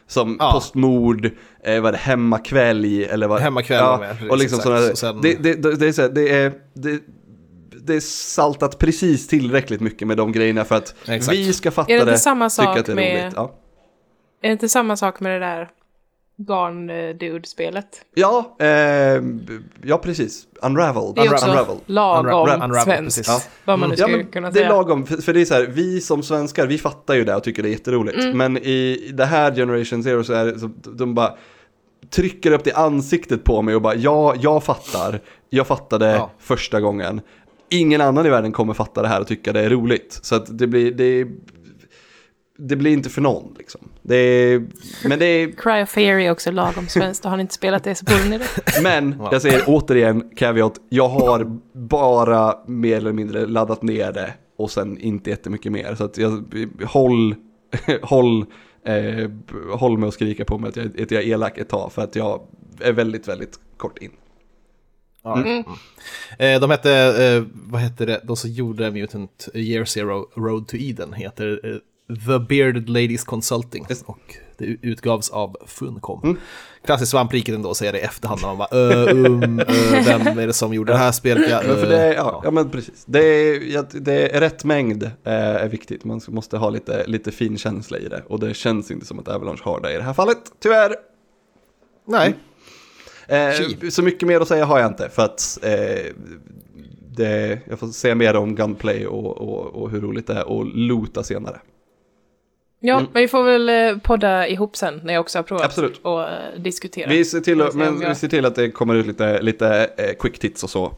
Som 0.07 0.37
Ja. 0.39 0.51
postmord, 0.53 1.25
eh, 1.63 1.81
vad 1.81 1.87
är 1.87 1.91
det, 1.91 1.97
hemmakväll 1.97 2.85
eller 3.09 3.27
vad 3.27 3.41
Hemmakväll 3.41 3.83
var 3.83 3.99
med, 3.99 4.29
och 4.31 4.37
liksom 4.37 4.59
sådana, 4.59 4.95
sen- 4.95 5.21
det, 5.21 5.43
det, 5.43 5.53
det, 5.63 5.75
det 5.75 5.87
är 5.87 5.91
så 5.91 6.01
här, 6.01 6.09
det 6.09 6.29
är, 6.29 6.53
det, 6.73 6.99
det 7.83 7.95
är 7.95 7.99
saltat 7.99 8.77
precis 8.77 9.27
tillräckligt 9.27 9.81
mycket 9.81 10.07
med 10.07 10.17
de 10.17 10.31
grejerna 10.31 10.65
för 10.65 10.75
att 10.75 10.95
Exakt. 11.07 11.37
vi 11.37 11.53
ska 11.53 11.71
fatta 11.71 11.91
Är 11.93 12.05
det 12.05 12.11
det, 12.11 12.17
samma 12.17 12.49
tycka 12.49 12.63
sak 12.63 12.77
att 12.77 12.85
det 12.85 12.91
är 12.91 12.95
med- 12.95 13.21
roligt. 13.23 13.33
Ja, 13.35 13.55
Är 14.41 14.47
det 14.47 14.51
inte 14.53 14.69
samma 14.69 14.97
sak 14.97 15.19
med 15.19 15.31
det 15.31 15.39
där 15.47 15.69
Garn-dude-spelet? 16.37 17.85
ja, 18.15 18.55
eh, 18.59 18.67
ja 19.83 19.97
precis. 20.03 20.47
Unraveled. 20.61 21.15
Det 21.15 21.21
är 21.21 21.33
också 21.33 21.45
Unraveled. 21.47 21.81
lagom 21.85 22.25
Unra- 22.27 22.53
Unravel, 22.63 22.81
svenskt. 22.83 23.27
Ja. 23.27 23.41
Vad 23.65 23.79
man 23.79 23.89
nu 23.89 23.95
Ja, 23.97 24.03
skulle 24.05 24.17
men 24.17 24.27
kunna 24.31 24.51
det 24.51 24.59
är 24.59 24.63
säga. 24.63 24.75
lagom, 24.75 25.05
för, 25.05 25.33
det 25.33 25.41
är 25.41 25.45
så 25.45 25.53
här, 25.53 25.65
vi 25.69 26.01
som 26.01 26.23
svenskar, 26.23 26.67
vi 26.67 26.77
fattar 26.77 27.13
ju 27.13 27.23
det 27.23 27.35
och 27.35 27.43
tycker 27.43 27.63
det 27.63 27.69
är 27.69 27.71
jätteroligt. 27.71 28.17
Mm. 28.17 28.37
Men 28.37 28.57
i 28.57 29.11
det 29.13 29.25
här 29.25 29.55
Generation 29.55 30.03
Zero 30.03 30.23
så 30.23 30.33
är 30.33 30.45
det 30.45 30.59
så, 30.59 30.69
de 30.83 31.15
bara 31.15 31.33
trycker 32.09 32.51
upp 32.51 32.63
det 32.63 32.69
i 32.69 32.73
ansiktet 32.73 33.43
på 33.43 33.61
mig 33.61 33.75
och 33.75 33.81
bara, 33.81 33.95
ja, 33.95 34.35
jag 34.41 34.63
fattar. 34.63 35.19
Jag 35.49 35.67
fattade 35.67 36.11
Ja. 36.11 36.31
första 36.39 36.81
gången. 36.81 37.21
Ingen 37.69 38.01
annan 38.01 38.25
i 38.25 38.29
världen 38.29 38.51
kommer 38.51 38.73
fatta 38.73 39.01
det 39.01 39.07
här 39.07 39.21
och 39.21 39.27
tycka 39.27 39.53
det 39.53 39.59
är 39.59 39.69
roligt. 39.69 40.19
Så 40.21 40.35
att 40.35 40.57
det 40.57 40.67
blir, 40.67 40.91
det, 40.91 41.27
det 42.67 42.75
blir 42.75 42.91
inte 42.91 43.09
för 43.09 43.21
någon 43.21 43.55
liksom. 43.57 43.81
Det 44.01 44.15
är, 44.15 44.67
men 45.07 45.19
det 45.19 45.25
är, 45.25 45.51
Cry 45.51 45.83
of 45.83 45.89
Fear 45.89 46.19
är 46.19 46.31
också 46.31 46.51
lagom 46.51 46.87
svenskt. 46.87 47.25
Har 47.25 47.37
ni 47.37 47.41
inte 47.41 47.53
spelat 47.53 47.83
det 47.83 47.95
så 47.95 48.05
borde 48.05 48.29
ni 48.29 48.37
det. 48.37 48.81
Men 48.83 49.15
jag 49.31 49.41
säger 49.41 49.63
återigen, 49.67 50.29
caveat, 50.35 50.73
jag 50.89 51.07
har 51.07 51.59
bara 51.73 52.57
mer 52.67 52.97
eller 52.97 53.13
mindre 53.13 53.45
laddat 53.45 53.81
ner 53.81 54.11
det 54.11 54.33
och 54.57 54.71
sen 54.71 54.97
inte 54.97 55.29
jättemycket 55.29 55.71
mer. 55.71 55.95
Så 55.95 56.03
att 56.03 56.17
jag, 56.17 56.53
håll, 56.85 57.35
håll, 58.01 58.45
eh, 58.85 59.29
håll 59.73 59.97
med 59.97 60.07
att 60.07 60.13
skrika 60.13 60.45
på 60.45 60.57
mig 60.57 60.69
att 60.69 60.75
jag, 60.75 61.01
att 61.01 61.11
jag 61.11 61.23
är 61.23 61.27
elak 61.27 61.57
ett 61.57 61.69
tag 61.69 61.91
för 61.91 62.01
att 62.01 62.15
jag 62.15 62.41
är 62.79 62.91
väldigt, 62.91 63.27
väldigt 63.27 63.59
kort 63.77 63.97
in. 63.97 64.11
Ja. 65.23 65.41
Mm. 65.41 65.63
Eh, 66.39 66.61
de 66.61 66.69
hette, 66.69 66.91
eh, 66.93 67.43
vad 67.53 67.81
hette 67.81 68.05
det, 68.05 68.21
de 68.23 68.35
som 68.35 68.49
gjorde 68.49 68.91
Mutant 68.91 69.49
Year 69.53 69.85
Zero 69.85 70.29
Road 70.35 70.67
to 70.67 70.77
Eden 70.79 71.13
heter 71.13 71.59
eh, 71.63 71.75
The 72.27 72.39
Bearded 72.39 72.89
Ladies 72.89 73.23
Consulting 73.23 73.85
och 74.05 74.35
det 74.57 74.65
utgavs 74.65 75.29
av 75.29 75.57
Funcom. 75.65 76.19
Mm. 76.23 76.37
Klassiskt 76.85 77.11
svampriket 77.11 77.55
ändå, 77.55 77.73
säger 77.73 77.91
det 77.93 77.99
i 77.99 78.01
efterhand 78.01 78.41
när 78.41 78.47
man 78.47 78.57
bara 78.57 78.77
uh, 78.77 79.25
um, 79.25 79.59
uh, 79.59 80.05
vem 80.05 80.39
är 80.39 80.47
det 80.47 80.53
som 80.53 80.73
gjorde 80.73 80.91
det 80.91 80.97
här 80.97 81.11
spelet? 81.11 81.49
Ja, 81.49 81.59
för 81.61 81.89
det, 81.89 81.97
är- 81.97 82.09
uh, 82.09 82.15
ja, 82.15 82.41
ja 82.43 82.51
men 82.51 82.69
precis. 82.69 83.03
Det 83.05 83.19
är, 83.25 83.99
det 84.01 84.35
är 84.35 84.39
rätt 84.39 84.63
mängd 84.63 85.03
eh, 85.03 85.11
är 85.33 85.67
viktigt. 85.69 86.03
Man 86.03 86.21
måste 86.27 86.57
ha 86.57 86.69
lite, 86.69 87.07
lite 87.07 87.31
fin 87.31 87.57
känsla 87.57 87.97
i 87.97 88.07
det. 88.07 88.23
Och 88.27 88.39
det 88.39 88.53
känns 88.53 88.91
inte 88.91 89.05
som 89.05 89.19
att 89.19 89.27
Avalanche 89.27 89.61
har 89.63 89.79
det 89.81 89.93
i 89.93 89.97
det 89.97 90.03
här 90.03 90.13
fallet, 90.13 90.37
tyvärr. 90.59 90.95
Nej, 92.07 92.35
Eh, 93.27 93.51
Tji. 93.53 93.91
så 93.91 94.03
mycket 94.03 94.27
mer 94.27 94.39
att 94.41 94.47
säga 94.47 94.65
har 94.65 94.79
jag 94.79 94.87
inte 94.87 95.09
för 95.09 95.23
att 95.23 95.59
eh, 95.63 96.13
det, 97.15 97.59
jag 97.69 97.79
får 97.79 97.87
säga 97.87 98.15
mer 98.15 98.35
om 98.35 98.55
Gunplay 98.55 99.07
och, 99.07 99.37
och, 99.37 99.81
och 99.81 99.89
hur 99.89 100.01
roligt 100.01 100.27
det 100.27 100.33
är 100.33 100.47
och 100.47 100.65
loota 100.65 101.23
senare. 101.23 101.59
Ja, 102.83 102.93
Mm. 102.97 103.09
men 103.13 103.21
vi 103.21 103.27
får 103.27 103.43
väl 103.43 103.69
eh, 103.69 103.97
podda 103.97 104.47
ihop 104.47 104.75
sen 104.75 105.01
när 105.03 105.13
jag 105.13 105.21
också 105.21 105.37
har 105.37 105.43
provat 105.43 105.65
Absolut. 105.65 105.99
och 106.01 106.29
eh, 106.29 106.59
diskutera. 106.59 107.09
Vi 107.09 107.25
ser 107.25 107.39
till, 107.39 107.61
att, 107.61 107.75
men, 107.75 107.99
vi 108.09 108.15
ser 108.15 108.27
till 108.27 108.45
att 108.45 108.55
det 108.55 108.71
kommer 108.71 108.95
ut 108.95 109.05
lite, 109.07 109.41
lite 109.41 109.89
eh, 109.97 110.13
quick 110.19 110.39
tits 110.39 110.63
och 110.63 110.69
så. 110.69 110.93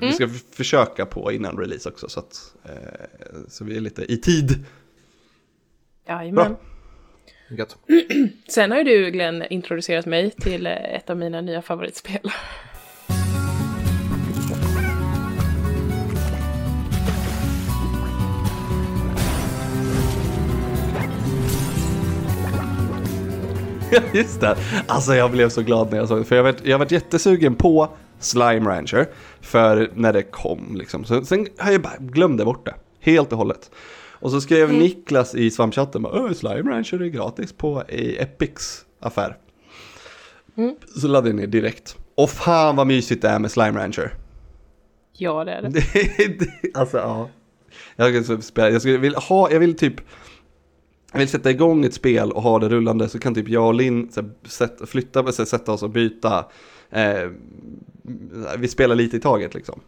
Vi 0.00 0.12
ska 0.12 0.24
f- 0.24 0.42
försöka 0.52 1.06
på 1.06 1.32
innan 1.32 1.58
release 1.58 1.88
också 1.88 2.08
så 2.08 2.20
att 2.20 2.54
så 3.48 3.64
vi 3.64 3.76
är 3.76 3.80
lite 3.80 4.12
i 4.12 4.16
tid. 4.16 4.64
Jajamän. 6.08 6.34
Bra. 7.48 7.56
gött. 7.58 7.76
Sen 8.48 8.70
har 8.70 8.78
ju 8.78 8.84
du, 8.84 9.10
Glenn, 9.10 9.44
introducerat 9.50 10.06
mig 10.06 10.30
till 10.30 10.66
ett 10.66 11.10
av 11.10 11.16
mina 11.16 11.40
nya 11.40 11.62
favoritspel. 11.62 12.20
Just 24.12 24.40
det. 24.40 24.56
Alltså 24.86 25.14
jag 25.14 25.30
blev 25.30 25.48
så 25.48 25.62
glad 25.62 25.90
när 25.90 25.98
jag 25.98 26.08
såg 26.08 26.18
det. 26.18 26.24
För 26.24 26.36
jag 26.36 26.42
varit, 26.42 26.66
jag 26.66 26.78
varit 26.78 26.90
jättesugen 26.90 27.54
på 27.54 27.88
Slime 28.18 28.70
Rancher. 28.70 29.06
För 29.40 29.90
när 29.94 30.12
det 30.12 30.22
kom 30.22 30.76
liksom. 30.76 31.04
Så, 31.04 31.24
sen 31.24 31.46
har 31.58 31.72
jag 31.72 31.82
bara 31.82 31.96
glömde 31.98 32.44
bort 32.44 32.66
det. 32.66 32.74
Helt 33.00 33.32
och 33.32 33.38
hållet. 33.38 33.70
Och 34.10 34.30
så 34.30 34.40
skrev 34.40 34.72
Niklas 34.72 35.34
i 35.34 35.50
svampchatten 35.50 36.06
"Öh, 36.06 36.32
Slime 36.32 36.70
Rancher 36.70 37.02
är 37.02 37.06
gratis 37.06 37.52
på 37.52 37.82
i 37.88 38.16
Epics 38.18 38.84
affär. 39.00 39.36
Så 41.00 41.08
laddade 41.08 41.28
jag 41.28 41.36
ner 41.36 41.46
direkt. 41.46 41.96
Och 42.14 42.30
fan 42.30 42.76
vad 42.76 42.86
mysigt 42.86 43.22
det 43.22 43.28
är 43.28 43.38
med 43.38 43.50
Slime 43.50 43.80
Rancher. 43.80 44.14
Ja, 45.12 45.44
det 45.44 45.52
är 45.52 45.62
det. 45.62 46.70
Alltså 46.74 46.98
ja. 46.98 47.28
Jag, 47.96 48.24
skulle 48.24 48.42
spela, 48.42 48.70
jag, 48.70 48.80
skulle, 48.80 48.98
vill 48.98 49.14
ha, 49.14 49.50
jag 49.50 49.60
vill 49.60 49.76
typ 49.76 49.94
vill 51.18 51.28
sätta 51.28 51.50
igång 51.50 51.84
ett 51.84 51.94
spel 51.94 52.32
och 52.32 52.42
ha 52.42 52.58
det 52.58 52.68
rullande 52.68 53.08
så 53.08 53.18
kan 53.18 53.34
typ 53.34 53.48
jag 53.48 53.66
och 53.66 53.74
Linn 53.74 54.10
sätta, 54.46 54.86
flytta, 54.86 55.32
så 55.32 55.46
sätta 55.46 55.72
oss 55.72 55.82
och 55.82 55.90
byta. 55.90 56.46
Eh, 56.90 57.30
vi 58.58 58.68
spelar 58.68 58.94
lite 58.94 59.16
i 59.16 59.20
taget 59.20 59.54
liksom. 59.54 59.80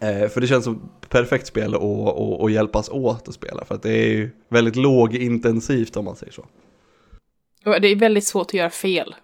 Eh, 0.00 0.28
för 0.28 0.40
det 0.40 0.46
känns 0.46 0.64
som 0.64 0.90
perfekt 1.08 1.46
spel 1.46 1.74
att 1.74 1.80
och, 1.80 2.40
och 2.40 2.50
hjälpas 2.50 2.88
åt 2.88 3.28
att 3.28 3.34
spela. 3.34 3.64
För 3.64 3.74
att 3.74 3.82
det 3.82 3.92
är 3.92 4.08
ju 4.08 4.30
väldigt 4.48 4.76
lågintensivt 4.76 5.96
om 5.96 6.04
man 6.04 6.16
säger 6.16 6.32
så. 6.32 6.46
Och 7.64 7.80
Det 7.80 7.88
är 7.88 7.96
väldigt 7.96 8.24
svårt 8.24 8.46
att 8.46 8.54
göra 8.54 8.70
fel. 8.70 9.14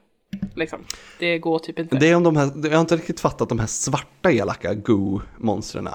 Liksom. 0.55 0.79
Det 1.19 1.39
går 1.39 1.59
typ 1.59 1.79
inte. 1.79 1.97
Det 1.97 2.11
är 2.11 2.15
om 2.15 2.23
de 2.23 2.37
här, 2.37 2.51
jag 2.65 2.71
har 2.71 2.81
inte 2.81 2.97
riktigt 2.97 3.21
fattat 3.21 3.49
de 3.49 3.59
här 3.59 3.67
svarta 3.67 4.33
elaka 4.33 4.75
goo-monstren. 4.75 5.89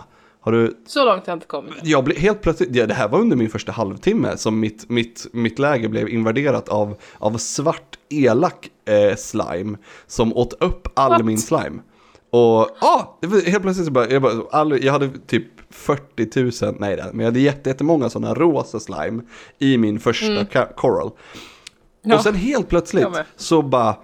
Har 0.44 0.52
du 0.52 0.78
Så 0.88 1.06
långt 1.06 1.28
har 1.28 1.32
jag 1.32 1.36
inte 1.36 1.48
kommit. 1.48 1.74
Jag 1.84 2.04
blev 2.04 2.18
helt 2.18 2.42
plötsligt, 2.42 2.76
ja, 2.76 2.86
det 2.88 2.94
här 2.94 3.08
var 3.08 3.20
under 3.20 3.38
min 3.38 3.50
första 3.50 3.72
halvtimme 3.72 4.38
som 4.38 4.60
mitt, 4.60 4.90
mitt, 4.90 5.28
mitt 5.34 5.60
läge 5.60 5.90
blev 5.90 6.10
invaderat 6.10 6.70
av, 6.70 6.96
av 7.18 7.38
svart 7.38 7.98
elak 8.10 8.70
eh, 8.86 9.16
slime 9.16 9.78
som 10.08 10.38
åt 10.38 10.54
upp 10.64 10.88
all 10.96 11.12
What? 11.12 11.26
min 11.26 11.38
slime. 11.38 11.80
Och 12.30 12.70
ja, 12.82 13.18
var 13.22 13.50
helt 13.50 13.62
plötsligt 13.62 13.86
så 13.86 13.92
bara, 13.92 14.10
jag, 14.10 14.22
bara 14.22 14.34
all, 14.52 14.84
jag 14.84 14.94
hade 14.94 15.10
typ 15.28 15.46
40 15.70 16.66
000, 16.66 16.76
nej 16.80 16.96
det- 16.96 17.10
men 17.14 17.20
jag 17.20 17.26
hade 17.26 17.40
jätte- 17.40 17.70
jättemånga 17.70 18.10
sådana 18.10 18.34
rosa 18.34 18.80
slime 18.80 19.24
i 19.60 19.78
min 19.78 20.00
första 20.00 20.44
ka- 20.44 20.74
coral. 20.76 21.12
Ja. 22.02 22.16
Och 22.16 22.22
sen 22.24 22.36
helt 22.36 22.70
plötsligt 22.70 23.08
så 23.36 23.62
bara 23.62 23.96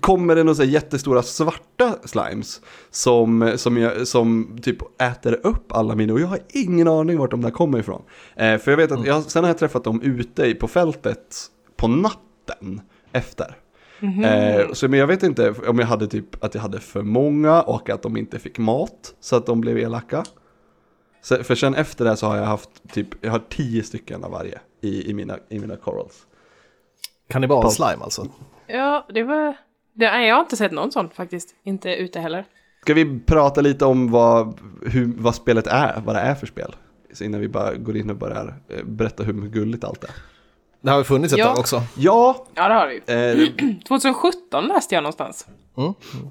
kommer 0.00 0.36
det 0.36 0.42
några 0.44 0.54
så 0.54 0.62
här 0.62 0.70
jättestora 0.70 1.22
svarta 1.22 1.94
slimes 2.04 2.60
som, 2.90 3.52
som, 3.56 3.76
jag, 3.76 4.08
som 4.08 4.58
typ 4.62 5.00
äter 5.02 5.40
upp 5.46 5.72
alla 5.72 5.94
mina 5.94 6.12
och 6.12 6.20
jag 6.20 6.26
har 6.26 6.38
ingen 6.48 6.88
aning 6.88 7.18
vart 7.18 7.30
de 7.30 7.40
där 7.42 7.50
kommer 7.50 7.78
ifrån. 7.78 8.02
Eh, 8.36 8.58
för 8.58 8.70
jag 8.70 8.76
vet 8.76 8.92
att 8.92 9.06
jag, 9.06 9.22
sen 9.22 9.44
har 9.44 9.48
jag 9.50 9.58
träffat 9.58 9.84
dem 9.84 10.02
ute 10.02 10.44
i- 10.46 10.54
på 10.54 10.68
fältet 10.68 11.36
på 11.76 11.88
natten 11.88 12.80
efter. 13.12 13.56
Eh, 14.24 14.72
så 14.72 14.88
men 14.88 14.98
jag 14.98 15.06
vet 15.06 15.22
inte 15.22 15.54
om 15.66 15.78
jag 15.78 15.86
hade 15.86 16.06
typ 16.06 16.44
att 16.44 16.54
jag 16.54 16.62
hade 16.62 16.80
för 16.80 17.02
många 17.02 17.62
och 17.62 17.90
att 17.90 18.02
de 18.02 18.16
inte 18.16 18.38
fick 18.38 18.58
mat 18.58 19.14
så 19.20 19.36
att 19.36 19.46
de 19.46 19.60
blev 19.60 19.78
elaka. 19.78 20.24
Så, 21.22 21.44
för 21.44 21.54
sen 21.54 21.74
efter 21.74 22.04
det 22.04 22.16
så 22.16 22.26
har 22.26 22.36
jag 22.36 22.44
haft 22.44 22.70
typ, 22.92 23.08
jag 23.24 23.30
har 23.30 23.42
tio 23.48 23.82
stycken 23.82 24.24
av 24.24 24.30
varje 24.30 24.58
i, 24.80 25.10
i, 25.10 25.14
mina, 25.14 25.36
i 25.48 25.58
mina 25.58 25.76
corals. 25.76 26.26
Kannibal-slime 27.28 28.02
alltså. 28.02 28.26
Ja, 28.66 29.06
det 29.14 29.22
var... 29.22 29.56
Det, 29.92 30.10
nej, 30.10 30.28
jag 30.28 30.34
har 30.34 30.42
inte 30.42 30.56
sett 30.56 30.72
någon 30.72 30.92
sån 30.92 31.10
faktiskt. 31.10 31.54
Inte 31.64 31.94
ute 31.94 32.20
heller. 32.20 32.44
Ska 32.82 32.94
vi 32.94 33.20
prata 33.26 33.60
lite 33.60 33.84
om 33.84 34.10
vad, 34.10 34.60
hur, 34.86 35.12
vad 35.18 35.34
spelet 35.34 35.66
är, 35.66 36.00
vad 36.04 36.14
det 36.16 36.20
är 36.20 36.34
för 36.34 36.46
spel? 36.46 36.76
Så 37.12 37.24
innan 37.24 37.40
vi 37.40 37.48
bara 37.48 37.74
går 37.74 37.96
in 37.96 38.10
och 38.10 38.16
börjar 38.16 38.54
eh, 38.68 38.84
berätta 38.84 39.22
hur 39.22 39.32
gulligt 39.32 39.84
allt 39.84 40.04
är. 40.04 40.10
Det 40.82 40.90
har 40.90 40.96
väl 40.98 41.04
funnits 41.04 41.32
ett 41.32 41.38
Ja. 41.38 41.46
tag 41.46 41.58
också. 41.58 41.82
Ja, 41.96 42.46
Ja, 42.54 42.68
det 42.68 42.74
har 42.74 42.86
det 42.86 43.12
ju. 43.38 43.42
eh, 43.42 43.78
2017 43.88 44.66
läste 44.68 44.94
jag 44.94 45.02
någonstans. 45.02 45.46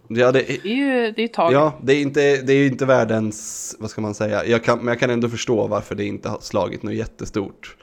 ja, 0.07 0.31
det, 0.31 0.31
Det 0.31 0.51
är 0.65 0.75
ju 0.75 0.91
det 1.11 1.19
är 1.19 1.19
ju 1.19 1.25
ett 1.25 1.33
tag. 1.33 1.53
ja 1.53 1.73
det, 1.81 1.93
är 1.93 2.01
inte, 2.01 2.19
det 2.41 2.53
är 2.53 2.57
ju 2.57 2.67
inte 2.67 2.85
världens, 2.85 3.75
vad 3.79 3.89
ska 3.89 4.01
man 4.01 4.13
säga, 4.13 4.45
jag 4.45 4.63
kan, 4.63 4.77
men 4.79 4.87
jag 4.87 4.99
kan 4.99 5.09
ändå 5.09 5.29
förstå 5.29 5.67
varför 5.67 5.95
det 5.95 6.05
inte 6.05 6.29
har 6.29 6.39
slagit 6.39 6.83
något 6.83 6.93
jättestort. 6.93 7.75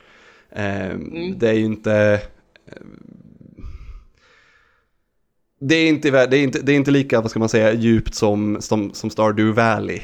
Eh, 0.51 0.97
Det 1.37 1.49
är 1.49 1.53
ju 1.53 1.64
inte... 1.64 2.20
Det 5.61 5.74
är 5.74 5.88
inte, 5.88 6.11
det, 6.11 6.36
är 6.36 6.42
inte, 6.42 6.59
det 6.59 6.72
är 6.72 6.76
inte 6.76 6.90
lika, 6.90 7.20
vad 7.20 7.30
ska 7.30 7.38
man 7.38 7.48
säga, 7.48 7.72
djupt 7.72 8.14
som, 8.14 8.57
som, 8.61 8.92
som 8.94 9.11
Stardew 9.11 9.62
Valley 9.62 10.00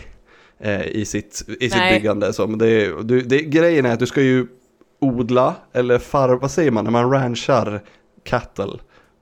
eh, 0.60 0.86
i 0.86 1.04
sitt, 1.04 1.44
i 1.48 1.70
sitt 1.70 1.78
Nej. 1.78 1.98
byggande. 1.98 2.32
Så, 2.32 2.46
men 2.46 2.58
det, 2.58 3.02
du, 3.02 3.20
det, 3.20 3.42
grejen 3.42 3.86
är 3.86 3.92
att 3.92 3.98
du 3.98 4.06
ska 4.06 4.22
ju 4.22 4.46
odla, 5.00 5.54
eller 5.72 5.98
far, 5.98 6.28
vad 6.28 6.50
säger 6.50 6.70
man, 6.70 6.84
när 6.84 6.90
man 6.90 7.10
ranchar 7.10 7.80
cattle, 8.24 8.78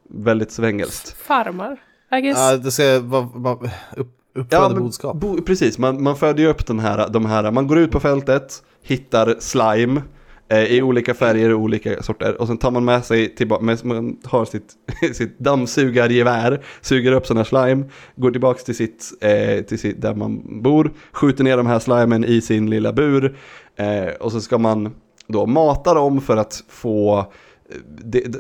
väldigt 0.09 0.51
svengelskt. 0.51 1.16
Farmar, 1.22 1.76
I 2.12 2.20
guess. 2.20 2.39
Ja, 2.39 2.57
det 2.57 2.70
ska 2.70 3.01
vara 3.01 3.70
upp, 3.97 4.09
uppföda 4.35 4.74
boskap. 4.74 5.16
bo, 5.16 5.43
precis, 5.43 5.78
man, 5.78 6.03
man 6.03 6.16
föder 6.16 6.43
ju 6.43 6.49
upp 6.49 6.66
den 6.66 6.78
här, 6.78 7.09
de 7.09 7.26
här, 7.26 7.51
man 7.51 7.66
går 7.66 7.78
ut 7.78 7.91
på 7.91 8.01
fältet, 8.01 8.62
hittar 8.83 9.37
slime 9.39 10.03
i 10.51 10.83
olika 10.83 11.15
färger 11.15 11.55
och 11.55 11.61
olika 11.61 12.03
sorter 12.03 12.41
och 12.41 12.47
sen 12.47 12.59
tar 12.59 12.71
man 12.71 12.85
med 12.85 13.05
sig 13.05 13.35
tillbaka, 13.35 13.63
man 13.83 14.17
har 14.25 14.45
sitt, 14.45 14.73
sitt 15.13 15.39
dammsugargevär, 15.39 16.65
suger 16.81 17.13
upp 17.13 17.27
sån 17.27 17.37
här 17.37 17.45
slime, 17.45 17.85
går 18.17 18.31
tillbaka 18.31 18.61
till 18.63 18.77
sitt, 18.77 19.05
eh, 19.21 19.65
till 19.65 19.79
sitt, 19.79 20.03
där 20.03 20.15
man 20.15 20.63
bor, 20.63 20.93
skjuter 21.13 21.45
ner 21.45 21.57
de 21.57 21.67
här 21.67 21.79
slimen 21.79 22.25
i 22.25 22.41
sin 22.41 22.71
lilla 22.71 22.93
bur 22.93 23.37
eh, 23.77 24.15
och 24.21 24.33
så 24.33 24.41
ska 24.41 24.59
man 24.59 24.95
då 25.27 25.47
mata 25.47 25.95
dem 25.95 26.21
för 26.21 26.37
att 26.37 26.65
få 26.69 27.19
eh, 27.19 27.77
det, 28.05 28.21
det, 28.21 28.39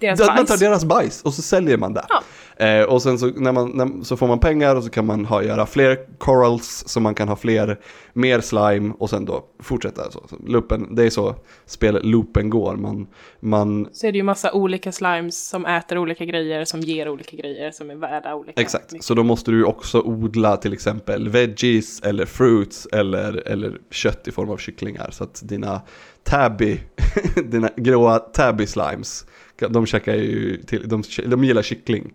Deras 0.00 0.20
man 0.26 0.46
tar 0.46 0.56
deras 0.56 0.84
bajs 0.84 1.22
och 1.22 1.34
så 1.34 1.42
säljer 1.42 1.78
man 1.78 1.94
det. 1.94 2.04
Ja. 2.08 2.22
Eh, 2.56 2.82
och 2.82 3.02
sen 3.02 3.18
så, 3.18 3.26
när 3.26 3.52
man, 3.52 3.70
när, 3.70 4.04
så 4.04 4.16
får 4.16 4.26
man 4.26 4.38
pengar 4.38 4.76
och 4.76 4.84
så 4.84 4.90
kan 4.90 5.06
man 5.06 5.24
ha, 5.24 5.42
göra 5.42 5.66
fler 5.66 6.18
corals 6.18 6.84
så 6.86 7.00
man 7.00 7.14
kan 7.14 7.28
ha 7.28 7.36
fler, 7.36 7.80
mer 8.12 8.40
slime 8.40 8.94
och 8.98 9.10
sen 9.10 9.24
då 9.24 9.44
fortsätta. 9.58 10.10
Så, 10.10 10.24
så 10.28 10.36
loopen, 10.46 10.94
det 10.94 11.04
är 11.04 11.10
så 11.10 11.34
spelloopen 11.66 12.50
går. 12.50 12.76
Man, 12.76 13.06
man, 13.40 13.88
Så 13.92 14.06
är 14.06 14.12
det 14.12 14.18
ju 14.18 14.24
massa 14.24 14.52
olika 14.52 14.92
slimes 14.92 15.48
som 15.48 15.66
äter 15.66 15.98
olika 15.98 16.24
grejer, 16.24 16.64
som 16.64 16.80
ger 16.80 17.08
olika 17.08 17.36
grejer, 17.36 17.70
som 17.70 17.90
är 17.90 17.94
värda 17.94 18.34
olika. 18.34 18.60
exakt, 18.60 18.92
mycket. 18.92 19.04
så 19.04 19.14
då 19.14 19.22
måste 19.22 19.50
du 19.50 19.64
också 19.64 20.00
odla 20.00 20.56
till 20.56 20.72
exempel 20.72 21.28
veggies 21.28 22.00
eller 22.00 22.26
fruits 22.26 22.88
eller, 22.92 23.48
eller 23.48 23.78
kött 23.90 24.28
i 24.28 24.32
form 24.32 24.50
av 24.50 24.56
kycklingar. 24.56 25.10
Så 25.10 25.24
att 25.24 25.40
dina 25.44 25.80
tabby, 26.22 26.80
dina 27.44 27.70
gråa 27.76 28.18
tabby 28.18 28.66
slimes, 28.66 29.26
de 29.56 29.86
käkar 29.86 30.14
ju 30.14 30.56
till, 30.56 30.88
de, 30.88 31.02
de 31.26 31.44
gillar 31.44 31.62
kyckling. 31.62 32.12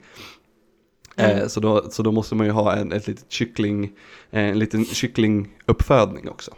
Eh, 1.15 1.47
så, 1.47 1.59
då, 1.59 1.89
så 1.91 2.03
då 2.03 2.11
måste 2.11 2.35
man 2.35 2.45
ju 2.45 2.51
ha 2.51 2.75
en, 2.75 2.91
ett 2.91 3.07
litet 3.07 3.31
kyckling, 3.31 3.83
eh, 4.31 4.43
en 4.43 4.59
liten 4.59 4.85
kycklinguppfödning 4.85 6.29
också. 6.29 6.51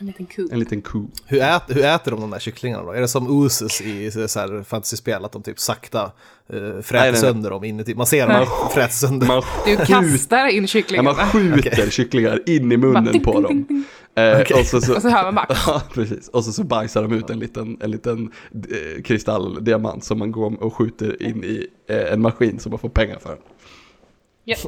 En 0.00 0.06
liten 0.06 0.26
ko. 0.26 0.48
En 0.52 0.58
liten 0.58 0.82
ko. 0.82 1.06
Hur, 1.26 1.40
ät, 1.42 1.62
hur 1.68 1.84
äter 1.84 2.10
de 2.10 2.20
de 2.20 2.30
där 2.30 2.38
kycklingarna 2.38 2.82
då? 2.84 2.92
Är 2.92 3.00
det 3.00 3.08
som 3.08 3.44
Usus 3.46 3.80
i 3.80 4.10
så 4.10 4.20
här 4.40 4.62
fantasyspel, 4.62 5.24
att 5.24 5.32
de 5.32 5.42
typ 5.42 5.58
sakta 5.58 6.02
eh, 6.02 6.10
fräter 6.48 6.92
Nej, 6.92 7.02
nej, 7.02 7.10
nej. 7.12 7.20
sönder 7.20 7.50
dem 7.50 7.64
inuti? 7.64 7.94
Man 7.94 8.06
ser 8.06 8.28
dem 8.28 8.46
fräta 8.74 8.88
sönder. 8.88 9.26
Man, 9.26 9.42
Du 9.66 9.76
kastar 9.76 10.46
in 10.46 10.66
kycklingarna. 10.66 11.12
man 11.12 11.26
skjuter 11.26 11.90
kycklingar 11.90 12.48
in 12.48 12.72
i 12.72 12.76
munnen 12.76 13.12
ding, 13.12 13.22
på 13.22 13.32
dem. 13.40 13.44
ding, 13.48 13.64
ding. 13.68 13.84
Eh, 14.16 14.40
och 14.60 14.66
så, 14.66 14.80
så, 14.80 14.94
Och 14.96 15.02
så 15.02 15.08
hör 15.08 15.24
man 15.24 15.34
bara... 15.34 15.46
Ja, 15.66 15.82
precis. 15.92 16.28
Och 16.28 16.44
så, 16.44 16.52
så 16.52 16.64
bajsar 16.64 17.02
de 17.02 17.12
ut 17.12 17.30
en 17.30 17.38
liten, 17.38 17.76
en 17.80 17.90
liten 17.90 18.30
eh, 18.54 19.02
kristalldiamant 19.02 20.04
som 20.04 20.18
man 20.18 20.32
går 20.32 20.62
och 20.62 20.74
skjuter 20.74 21.22
in 21.22 21.44
i 21.44 21.66
eh, 21.88 22.12
en 22.12 22.20
maskin 22.22 22.58
som 22.58 22.70
man 22.70 22.78
får 22.78 22.88
pengar 22.88 23.18
för. 23.18 23.38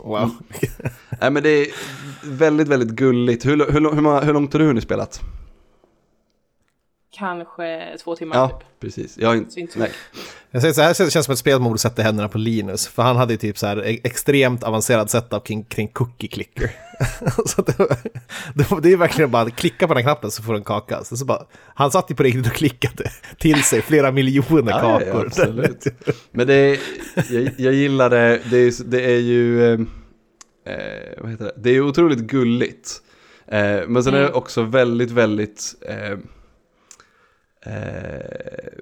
Wow. 0.04 0.30
Nej 1.20 1.30
men 1.30 1.42
det 1.42 1.48
är 1.48 1.66
väldigt, 2.24 2.68
väldigt 2.68 2.90
gulligt. 2.90 3.46
Hur, 3.46 3.56
hur, 3.56 3.80
hur, 3.80 4.24
hur 4.24 4.32
långt 4.32 4.52
har 4.52 4.60
du 4.60 4.66
hunnit 4.66 4.84
spelat? 4.84 5.20
Kanske 7.18 7.96
två 8.04 8.16
timmar 8.16 8.36
Ja, 8.36 8.48
typ. 8.48 8.80
precis. 8.80 9.18
Jag 9.18 9.36
inte... 9.36 9.60
inte 9.60 9.78
Nej. 9.78 9.90
Jag 10.50 10.62
säger 10.62 10.74
så 10.74 10.82
här 10.82 11.04
det 11.04 11.10
känns 11.10 11.26
som 11.26 11.32
ett 11.32 11.38
spel 11.38 11.60
man 11.60 11.68
borde 11.68 11.78
sätta 11.78 12.02
händerna 12.02 12.28
på 12.28 12.38
Linus. 12.38 12.88
För 12.88 13.02
han 13.02 13.16
hade 13.16 13.32
ju 13.32 13.36
typ 13.36 13.58
så 13.58 13.66
här 13.66 13.86
e- 13.86 14.00
extremt 14.04 14.62
avancerad 14.62 15.10
setup 15.10 15.46
kring, 15.46 15.64
kring 15.64 15.88
cookie 15.88 16.28
clicker. 16.28 16.70
så 17.46 17.62
det, 17.62 17.78
var, 18.70 18.80
det, 18.80 18.92
är 18.92 18.96
verkligen 18.96 19.30
bara 19.30 19.42
att 19.42 19.56
klicka 19.56 19.88
på 19.88 19.94
den 19.94 20.04
här 20.04 20.10
knappen 20.12 20.30
så 20.30 20.42
får 20.42 20.52
du 20.52 20.58
en 20.58 20.64
kaka. 20.64 21.04
Så, 21.04 21.16
så 21.16 21.24
bara, 21.24 21.46
han 21.74 21.90
satt 21.90 22.10
ju 22.10 22.14
på 22.14 22.22
riktigt 22.22 22.46
och 22.46 22.52
klickade 22.52 23.10
till 23.38 23.62
sig 23.62 23.82
flera 23.82 24.12
miljoner 24.12 24.72
Ja, 24.72 24.80
kakor. 24.80 25.08
ja, 25.08 25.22
absolut. 25.26 25.84
Men 26.30 26.46
det 26.46 26.54
är, 26.54 26.78
jag, 27.30 27.50
jag 27.56 27.74
gillar 27.74 28.10
det, 28.10 28.40
det 28.50 28.56
är, 28.56 28.84
det 28.84 29.04
är 29.04 29.18
ju, 29.20 29.64
eh, 29.64 29.80
eh, 30.66 31.22
vad 31.22 31.30
heter 31.30 31.44
det, 31.44 31.52
det 31.56 31.70
är 31.70 31.80
otroligt 31.80 32.18
gulligt. 32.18 33.02
Eh, 33.48 33.80
men 33.88 34.04
sen 34.04 34.14
är 34.14 34.20
det 34.20 34.32
också 34.32 34.62
väldigt, 34.62 35.10
väldigt 35.10 35.74
eh, 35.88 36.18
eh, 37.66 38.80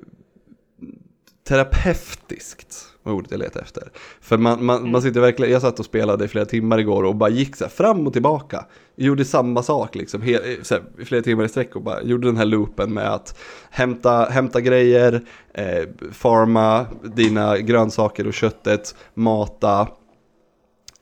terapeutiskt 1.48 2.94
var 3.04 3.12
ordet 3.12 3.30
jag 3.30 3.38
letade 3.38 3.64
efter. 3.64 3.90
För 4.20 4.38
man, 4.38 4.64
man, 4.64 4.90
man 4.90 5.02
sitter 5.02 5.20
verkligen, 5.20 5.52
jag 5.52 5.62
satt 5.62 5.78
och 5.78 5.84
spelade 5.84 6.24
i 6.24 6.28
flera 6.28 6.44
timmar 6.44 6.78
igår 6.78 7.02
och 7.04 7.16
bara 7.16 7.30
gick 7.30 7.56
så 7.56 7.64
här 7.64 7.70
fram 7.70 8.06
och 8.06 8.12
tillbaka. 8.12 8.66
Gjorde 8.96 9.24
samma 9.24 9.62
sak 9.62 9.94
liksom, 9.94 10.22
he, 10.22 10.38
så 10.62 10.74
här, 10.74 10.82
i 10.98 11.04
flera 11.04 11.22
timmar 11.22 11.44
i 11.44 11.48
sträck 11.48 11.76
och 11.76 11.82
bara 11.82 12.02
gjorde 12.02 12.28
den 12.28 12.36
här 12.36 12.44
loopen 12.44 12.94
med 12.94 13.14
att 13.14 13.38
hämta, 13.70 14.24
hämta 14.24 14.60
grejer, 14.60 15.20
eh, 15.54 15.88
farma 16.12 16.86
dina 17.02 17.58
grönsaker 17.58 18.26
och 18.26 18.34
köttet, 18.34 18.94
mata, 19.14 19.88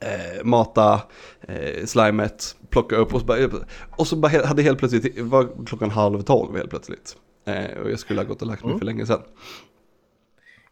eh, 0.01 0.45
mata 0.45 1.01
eh, 1.41 1.85
slimet, 1.85 2.57
plocka 2.71 2.97
upp 2.97 3.15
och 3.15 3.21
så 3.21 3.27
bara, 3.27 3.39
och 3.97 4.07
så 4.07 4.17
bara 4.17 4.47
hade 4.47 4.63
helt 4.63 4.79
plötsligt, 4.79 5.21
var 5.21 5.67
klockan 5.67 5.91
halv 5.91 6.23
tolv 6.23 6.57
helt 6.57 6.71
plötsligt. 6.71 7.17
Eh, 7.45 7.79
och 7.83 7.91
jag 7.91 7.99
skulle 7.99 8.21
ha 8.21 8.25
gått 8.27 8.43
och 8.43 8.49
lagt 8.49 8.65
mig 8.65 8.79
för 8.79 8.85
länge 8.87 9.07
sedan. 9.07 9.23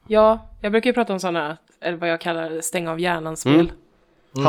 Ja, 0.06 0.48
jag 0.60 0.72
brukar 0.72 0.90
ju 0.90 0.94
prata 0.94 1.12
om 1.12 1.20
sådana, 1.20 1.56
eller 1.80 1.96
vad 1.98 2.08
jag 2.08 2.20
kallar 2.20 2.60
stänga 2.60 2.90
av 2.90 3.00
hjärnan-spel. 3.00 3.72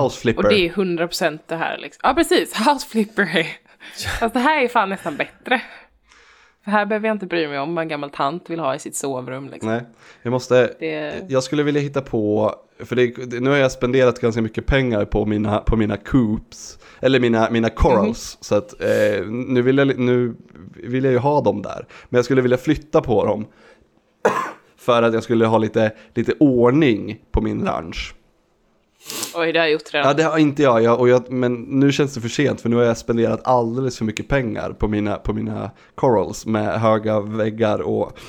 House 0.01 0.21
flipper. 0.21 0.43
Och 0.43 0.49
det 0.49 0.55
är 0.67 0.69
100% 0.69 1.39
det 1.47 1.55
här 1.55 1.77
liksom. 1.77 1.99
Ja, 2.03 2.13
precis. 2.13 2.53
House 2.67 2.87
flipper 2.87 3.37
är... 3.37 3.47
Fast 4.19 4.33
det 4.33 4.39
här 4.39 4.63
är 4.63 4.67
fan 4.67 4.89
nästan 4.89 5.15
bättre. 5.17 5.61
För 6.63 6.71
här 6.71 6.85
behöver 6.85 7.07
jag 7.07 7.15
inte 7.15 7.25
bry 7.25 7.47
mig 7.47 7.59
om 7.59 7.75
vad 7.75 7.81
en 7.81 7.87
gammal 7.87 8.09
tant 8.09 8.49
vill 8.49 8.59
ha 8.59 8.75
i 8.75 8.79
sitt 8.79 8.95
sovrum 8.95 9.49
liksom. 9.49 9.69
Nej, 9.69 9.81
jag 10.21 10.31
måste, 10.31 10.75
Det- 10.79 11.25
jag 11.29 11.43
skulle 11.43 11.63
vilja 11.63 11.81
hitta 11.81 12.01
på, 12.01 12.55
för 12.85 12.95
det, 12.95 13.39
nu 13.39 13.49
har 13.49 13.57
jag 13.57 13.71
spenderat 13.71 14.19
ganska 14.19 14.41
mycket 14.41 14.65
pengar 14.65 15.05
på 15.05 15.25
mina, 15.25 15.57
på 15.57 15.75
mina 15.75 15.97
coops, 15.97 16.79
eller 16.99 17.19
mina, 17.19 17.49
mina 17.49 17.69
corals, 17.69 18.37
så 18.41 18.55
att 18.55 18.81
eh, 18.81 19.25
nu, 19.27 19.61
vill 19.61 19.77
jag, 19.77 19.99
nu 19.99 20.35
vill 20.75 21.03
jag 21.03 21.13
ju 21.13 21.19
ha 21.19 21.41
dem 21.41 21.61
där. 21.61 21.85
Men 22.09 22.17
jag 22.17 22.25
skulle 22.25 22.41
vilja 22.41 22.57
flytta 22.57 23.01
på 23.01 23.25
dem, 23.25 23.45
för 24.77 25.03
att 25.03 25.13
jag 25.13 25.23
skulle 25.23 25.45
ha 25.45 25.57
lite, 25.57 25.91
lite 26.13 26.33
ordning 26.39 27.19
på 27.31 27.41
min 27.41 27.65
ranch. 27.65 28.15
Oj, 29.35 29.51
det 29.51 29.59
har 29.59 29.65
jag 29.65 29.71
gjort 29.71 29.93
redan. 29.93 30.07
Ja, 30.07 30.13
det 30.13 30.23
har 30.23 30.37
inte 30.37 30.63
jag, 30.63 30.83
jag, 30.83 30.99
och 30.99 31.09
jag, 31.09 31.31
men 31.31 31.53
nu 31.53 31.91
känns 31.91 32.13
det 32.13 32.21
för 32.21 32.29
sent 32.29 32.61
för 32.61 32.69
nu 32.69 32.75
har 32.75 32.83
jag 32.83 32.97
spenderat 32.97 33.41
alldeles 33.43 33.97
för 33.97 34.05
mycket 34.05 34.27
pengar 34.27 34.71
på 34.71 34.87
mina, 34.87 35.15
på 35.15 35.33
mina 35.33 35.71
corals 35.95 36.45
med 36.45 36.81
höga 36.81 37.19
väggar 37.19 37.79
och 37.79 38.19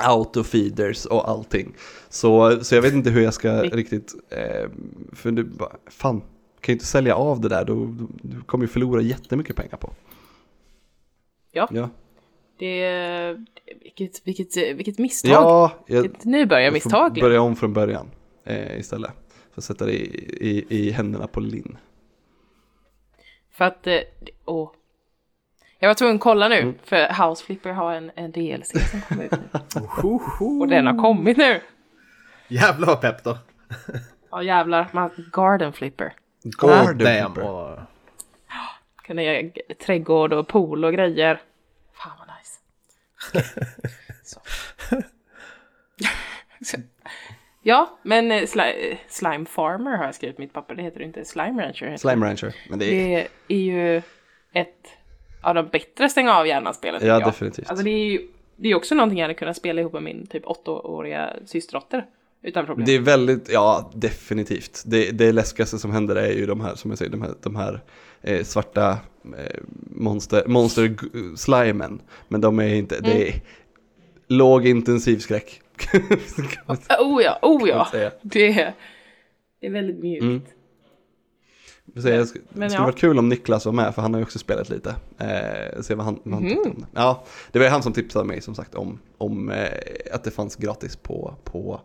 autofeeders 0.00 1.06
och 1.06 1.28
allting. 1.28 1.74
Så, 2.08 2.64
så 2.64 2.74
jag 2.74 2.82
vet 2.82 2.94
inte 2.94 3.10
hur 3.10 3.22
jag 3.22 3.34
ska 3.34 3.62
riktigt, 3.62 4.14
eh, 4.30 4.70
för 5.12 5.30
du, 5.30 5.44
bara, 5.44 5.76
fan, 5.86 6.20
kan 6.60 6.72
ju 6.72 6.76
inte 6.76 6.86
sälja 6.86 7.14
av 7.14 7.40
det 7.40 7.48
där, 7.48 7.64
då, 7.64 7.74
då, 7.74 8.06
du 8.22 8.40
kommer 8.40 8.64
ju 8.64 8.68
förlora 8.68 9.00
jättemycket 9.02 9.56
pengar 9.56 9.76
på. 9.76 9.92
Ja. 11.52 11.68
Ja, 11.72 11.88
Det... 12.58 13.36
Vilket, 13.82 14.26
vilket, 14.26 14.56
vilket 14.56 14.98
misstag. 14.98 15.30
ja 15.32 15.72
jag, 15.86 16.06
Ett 16.06 16.24
nybörjarmisstag. 16.24 17.14
får 17.14 17.20
börja 17.20 17.40
om 17.40 17.56
från 17.56 17.72
början 17.72 18.10
eh, 18.44 18.78
istället. 18.80 19.10
För 19.54 19.60
att 19.60 19.64
sätta 19.64 19.86
det 19.86 19.92
i, 19.92 20.36
i, 20.40 20.66
i 20.78 20.90
händerna 20.90 21.26
på 21.26 21.40
Linn. 21.40 21.78
För 23.50 23.64
att... 23.64 23.86
eh, 23.86 23.98
Åh. 24.44 24.70
Jag 25.82 25.88
var 25.88 25.94
tvungen 25.94 26.14
att 26.16 26.20
kolla 26.22 26.48
nu, 26.48 26.56
Mm. 26.60 26.74
för 26.84 27.28
House 27.28 27.44
Flipper 27.44 27.70
har 27.72 27.92
en, 27.94 28.10
en 28.14 28.32
DLC 28.32 28.90
som 28.90 29.00
kommer 29.00 29.24
ut 29.24 29.30
nu. 29.32 29.38
Och 30.60 30.68
den 30.68 30.86
har 30.86 30.98
kommit 30.98 31.36
nu. 31.36 31.60
Jävlar 32.48 32.86
vad 32.86 33.00
pepp 33.00 33.24
då. 33.24 33.38
Ja 34.30 34.42
jävlar, 34.42 34.88
man 34.92 35.10
Garden 35.32 35.72
Flipper. 35.72 36.12
Garden 36.42 36.98
Damn. 36.98 37.34
flipper. 37.34 37.50
Och... 37.50 37.78
Kunna 39.06 39.22
göra 39.22 39.50
trädgård 39.86 40.32
och 40.32 40.48
pool 40.48 40.84
och 40.84 40.92
grejer. 40.92 41.40
Fan 41.94 42.12
vad 42.18 42.28
nice. 42.36 42.60
Ja, 47.62 47.98
men 48.02 48.30
eh, 48.32 48.42
sli- 48.42 48.96
Slime 49.08 49.46
Farmer 49.46 49.96
har 49.96 50.04
jag 50.04 50.14
skrivit 50.14 50.38
mitt 50.38 50.52
papper. 50.52 50.74
Det 50.74 50.82
heter 50.82 51.02
inte 51.02 51.24
Slime 51.24 51.62
Rancher. 51.66 51.86
heter 51.86 51.96
Slime 51.96 52.26
Rancher. 52.26 52.54
Men 52.70 52.78
det 52.78 52.84
är, 53.14 53.28
Det 53.48 53.54
är 53.54 53.58
ju 53.58 54.02
ett 54.52 54.86
av 55.42 55.54
de 55.54 55.68
bättre 55.68 56.08
stänga 56.08 56.36
av 56.36 56.46
hjärnan-spelen. 56.46 57.06
Ja, 57.06 57.18
definitivt. 57.18 57.70
Alltså 57.70 57.84
det 57.84 57.90
är 57.90 58.10
ju 58.10 58.28
det 58.56 58.68
är 58.70 58.74
också 58.74 58.94
någonting 58.94 59.18
jag 59.18 59.24
hade 59.24 59.34
kunnat 59.34 59.56
spela 59.56 59.80
ihop 59.80 59.92
med 59.92 60.02
min 60.02 60.26
typ 60.26 60.46
åttaåriga 60.46 61.36
systerdotter. 61.46 62.06
Utan 62.42 62.66
problem. 62.66 62.86
Det 62.86 62.94
är 62.94 63.00
väldigt, 63.00 63.48
ja 63.52 63.90
definitivt. 63.94 64.82
Det, 64.86 65.10
det 65.10 65.32
läskigaste 65.32 65.78
som 65.78 65.90
händer 65.90 66.16
är 66.16 66.32
ju 66.32 66.46
de 66.46 66.60
här, 66.60 66.74
som 66.74 66.90
jag 66.90 66.98
säger, 66.98 67.10
de 67.10 67.22
här, 67.22 67.34
de 67.42 67.56
här 67.56 67.80
eh, 68.22 68.44
svarta 68.44 68.90
eh, 69.24 69.60
monster, 69.90 70.44
monster 70.46 70.94
slimen. 71.36 72.00
Men 72.28 72.40
de 72.40 72.58
är 72.58 72.74
inte, 72.74 73.00
det 73.00 73.28
är 73.28 73.34
låg 74.26 74.66
intensiv 74.66 75.18
skräck. 75.18 75.60
Oh 77.00 77.22
ja, 77.22 77.38
oh 77.42 77.68
ja. 77.68 77.88
Det 78.22 78.48
är, 78.48 78.74
det 79.60 79.66
är 79.66 79.70
väldigt 79.70 79.98
mjukt. 79.98 80.22
Mm. 80.22 80.42
Så 81.96 82.08
jag 82.08 82.20
sk- 82.26 82.40
Men 82.48 82.60
det 82.60 82.70
skulle 82.70 82.82
ja. 82.82 82.84
varit 82.86 82.98
kul 82.98 83.18
om 83.18 83.28
Niklas 83.28 83.64
var 83.66 83.72
med, 83.72 83.94
för 83.94 84.02
han 84.02 84.14
har 84.14 84.20
ju 84.20 84.24
också 84.24 84.38
spelat 84.38 84.68
lite. 84.68 84.94
Eh, 85.18 85.82
se 85.82 85.94
vad 85.94 86.04
han, 86.04 86.20
vad 86.24 86.34
han 86.34 86.42
tyckte 86.50 86.68
om 86.70 86.80
det. 86.80 86.86
Ja, 86.94 87.24
det 87.52 87.58
var 87.58 87.66
ju 87.66 87.70
han 87.70 87.82
som 87.82 87.92
tipsade 87.92 88.24
mig 88.24 88.40
som 88.40 88.54
sagt 88.54 88.74
om, 88.74 88.98
om 89.18 89.50
eh, 89.50 89.68
att 90.12 90.24
det 90.24 90.30
fanns 90.30 90.56
gratis 90.56 90.96
på, 90.96 91.34
på 91.44 91.80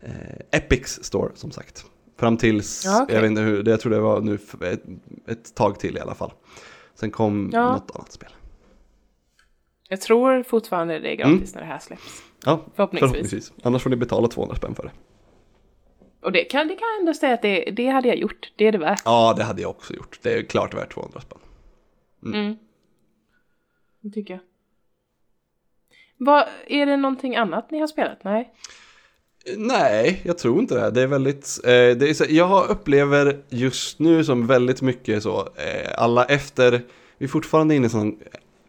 eh, 0.00 0.10
Epics 0.58 0.98
store 1.02 1.30
som 1.34 1.50
sagt. 1.50 1.84
Fram 2.18 2.36
tills, 2.36 2.82
Ja, 2.84 3.02
okej. 3.02 3.14
jag 3.14 3.22
vet 3.22 3.28
inte 3.30 3.42
hur, 3.42 3.62
det, 3.62 3.70
jag 3.70 3.80
tror 3.80 3.92
det 3.92 4.00
var 4.00 4.20
nu 4.20 4.34
ett, 4.60 4.82
ett 5.26 5.54
tag 5.54 5.78
till 5.80 5.96
i 5.96 6.00
alla 6.00 6.14
fall. 6.14 6.32
Sen 6.94 7.10
kom 7.10 7.50
Ja. 7.52 7.72
något 7.72 7.90
annat 7.96 8.12
spel. 8.12 8.30
Jag 9.88 10.00
tror 10.00 10.42
fortfarande 10.42 10.98
det 10.98 11.08
är 11.14 11.24
Mm. 11.24 11.36
gratis 11.38 11.54
när 11.54 11.60
det 11.62 11.66
här 11.68 11.78
släpps. 11.78 12.22
Ja, 12.44 12.60
Förhoppningsvis. 12.74 13.52
Annars 13.62 13.82
får 13.82 13.90
ni 13.90 13.96
betala 13.96 14.28
200 14.28 14.56
spänn 14.56 14.74
för 14.74 14.82
det. 14.82 14.90
Och 16.28 16.32
det 16.32 16.44
kan, 16.44 16.68
det 16.68 16.74
kan 16.74 16.88
jag 16.88 17.00
ändå 17.00 17.14
säga 17.14 17.34
att 17.34 17.42
det, 17.42 17.70
det 17.70 17.86
hade 17.86 18.08
jag 18.08 18.16
gjort. 18.16 18.52
Det 18.56 18.66
är 18.66 18.72
det 18.72 18.78
värt. 18.78 19.02
Ja, 19.04 19.34
det 19.36 19.44
hade 19.44 19.62
jag 19.62 19.70
också 19.70 19.94
gjort. 19.94 20.18
Det 20.22 20.32
är 20.32 20.42
klart 20.42 20.74
värt 20.74 20.92
200 20.94 21.20
spänn. 21.20 21.38
Det 24.00 24.10
tycker 24.10 24.34
jag. 24.34 24.40
Vad, 26.16 26.44
är 26.66 26.86
det 26.86 26.96
någonting 26.96 27.36
annat 27.36 27.70
ni 27.70 27.78
har 27.78 27.86
spelat? 27.86 28.24
Nej? 28.24 28.54
Nej, 29.56 30.20
jag 30.24 30.38
tror 30.38 30.60
inte 30.60 30.74
det. 30.74 30.90
Det 30.90 31.02
är 31.02 31.06
väldigt, 31.06 31.58
eh, 31.64 31.70
det 31.70 32.10
är 32.10 32.14
så, 32.14 32.24
jag 32.28 32.70
upplever 32.70 33.42
just 33.48 33.98
nu 33.98 34.24
som 34.24 34.46
väldigt 34.46 34.82
mycket 34.82 35.22
så, 35.22 35.40
eh, 35.40 35.90
alla 35.96 36.24
efter, 36.24 36.82
vi 37.18 37.24
är 37.24 37.28
fortfarande 37.28 37.74
inne 37.74 37.86
i 37.86 37.90
sån 37.90 38.18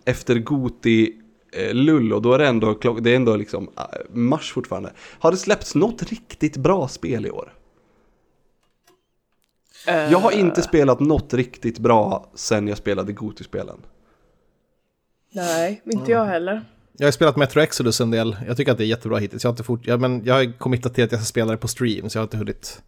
efter 0.05 0.35
Goti 0.35 1.21
lull 1.73 2.13
och 2.13 2.21
då 2.21 2.33
är 2.33 2.39
det 2.39 2.47
ändå, 2.47 2.75
klock, 2.75 2.99
det 3.01 3.11
är 3.11 3.15
ändå 3.15 3.35
liksom 3.35 3.69
eh, 3.77 3.83
mars 4.09 4.51
fortfarande. 4.53 4.93
Har 5.19 5.31
det 5.31 5.37
släppts 5.37 5.75
något 5.75 6.03
riktigt 6.03 6.57
bra 6.57 6.87
spel 6.87 7.25
i 7.25 7.31
år? 7.31 7.53
Jag 9.85 10.19
har 10.19 10.31
inte 10.31 10.61
spelat 10.61 10.99
något 10.99 11.33
riktigt 11.33 11.79
bra 11.79 12.31
sen 12.35 12.67
jag 12.67 12.77
spelade 12.77 13.13
Goti-spelen. 13.13 13.79
Nej, 15.31 15.81
inte 15.85 16.11
jag 16.11 16.25
heller. 16.25 16.65
Jag 16.97 17.07
har 17.07 17.11
spelat 17.11 17.37
Metro 17.37 17.61
Exodus 17.61 18.01
en 18.01 18.11
del. 18.11 18.37
Jag 18.47 18.57
tycker 18.57 18.71
att 18.71 18.77
det 18.77 18.83
är 18.83 18.87
jättebra 18.87 19.17
hittills. 19.17 19.43
Jag 19.43 19.49
har, 19.49 19.53
inte 19.53 19.63
fort... 19.63 19.87
ja, 19.87 19.97
men 19.97 20.25
jag 20.25 20.33
har 20.33 20.57
committat 20.57 20.95
till 20.95 21.03
att 21.03 21.11
jag 21.11 21.21
ska 21.21 21.25
spela 21.25 21.51
det 21.51 21.57
på 21.57 21.67
stream, 21.67 22.09
så 22.09 22.17
jag 22.17 22.21
har 22.21 22.25
inte 22.25 22.37
hunnit 22.37 22.81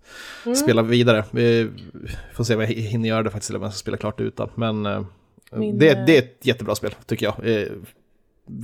spela 0.56 0.82
vidare. 0.82 1.26
Vi 1.32 1.70
får 2.34 2.44
se 2.44 2.56
om 2.56 2.62
jag 2.62 2.68
hinner 2.68 3.10
göra 3.10 3.24
det 3.24 3.30
faktiskt, 3.30 3.50
eller 3.50 3.60
om 3.60 3.64
jag 3.64 3.74
ska 3.74 3.80
spela 3.80 3.98
klart 3.98 4.20
utan. 4.20 4.50
Men 4.56 4.86
eh, 4.86 5.06
Min, 5.52 5.80
det, 5.80 5.90
eh, 5.90 6.06
det 6.06 6.18
är 6.18 6.22
ett 6.22 6.46
jättebra 6.46 6.76
spel, 6.76 6.96
tycker 7.06 7.26
jag. 7.26 7.36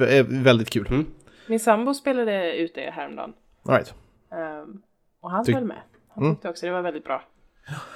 Eh, 0.10 0.26
väldigt 0.28 0.70
kul. 0.70 1.06
Min 1.48 1.60
sambo 1.60 1.94
spelade 1.94 2.54
ut 2.58 2.76
det 2.76 2.92
häromdagen. 2.92 3.34
All 3.66 3.76
right. 3.76 3.94
Ehm, 4.32 4.82
och 5.22 5.32
han 5.32 5.46
Ty- 5.46 5.54
höll 5.54 5.64
med. 5.66 5.78
Han 6.16 6.34
tyckte 6.36 6.50
också 6.50 6.66
det 6.66 6.72
var 6.72 6.82
väldigt 6.82 7.04
bra. 7.04 7.24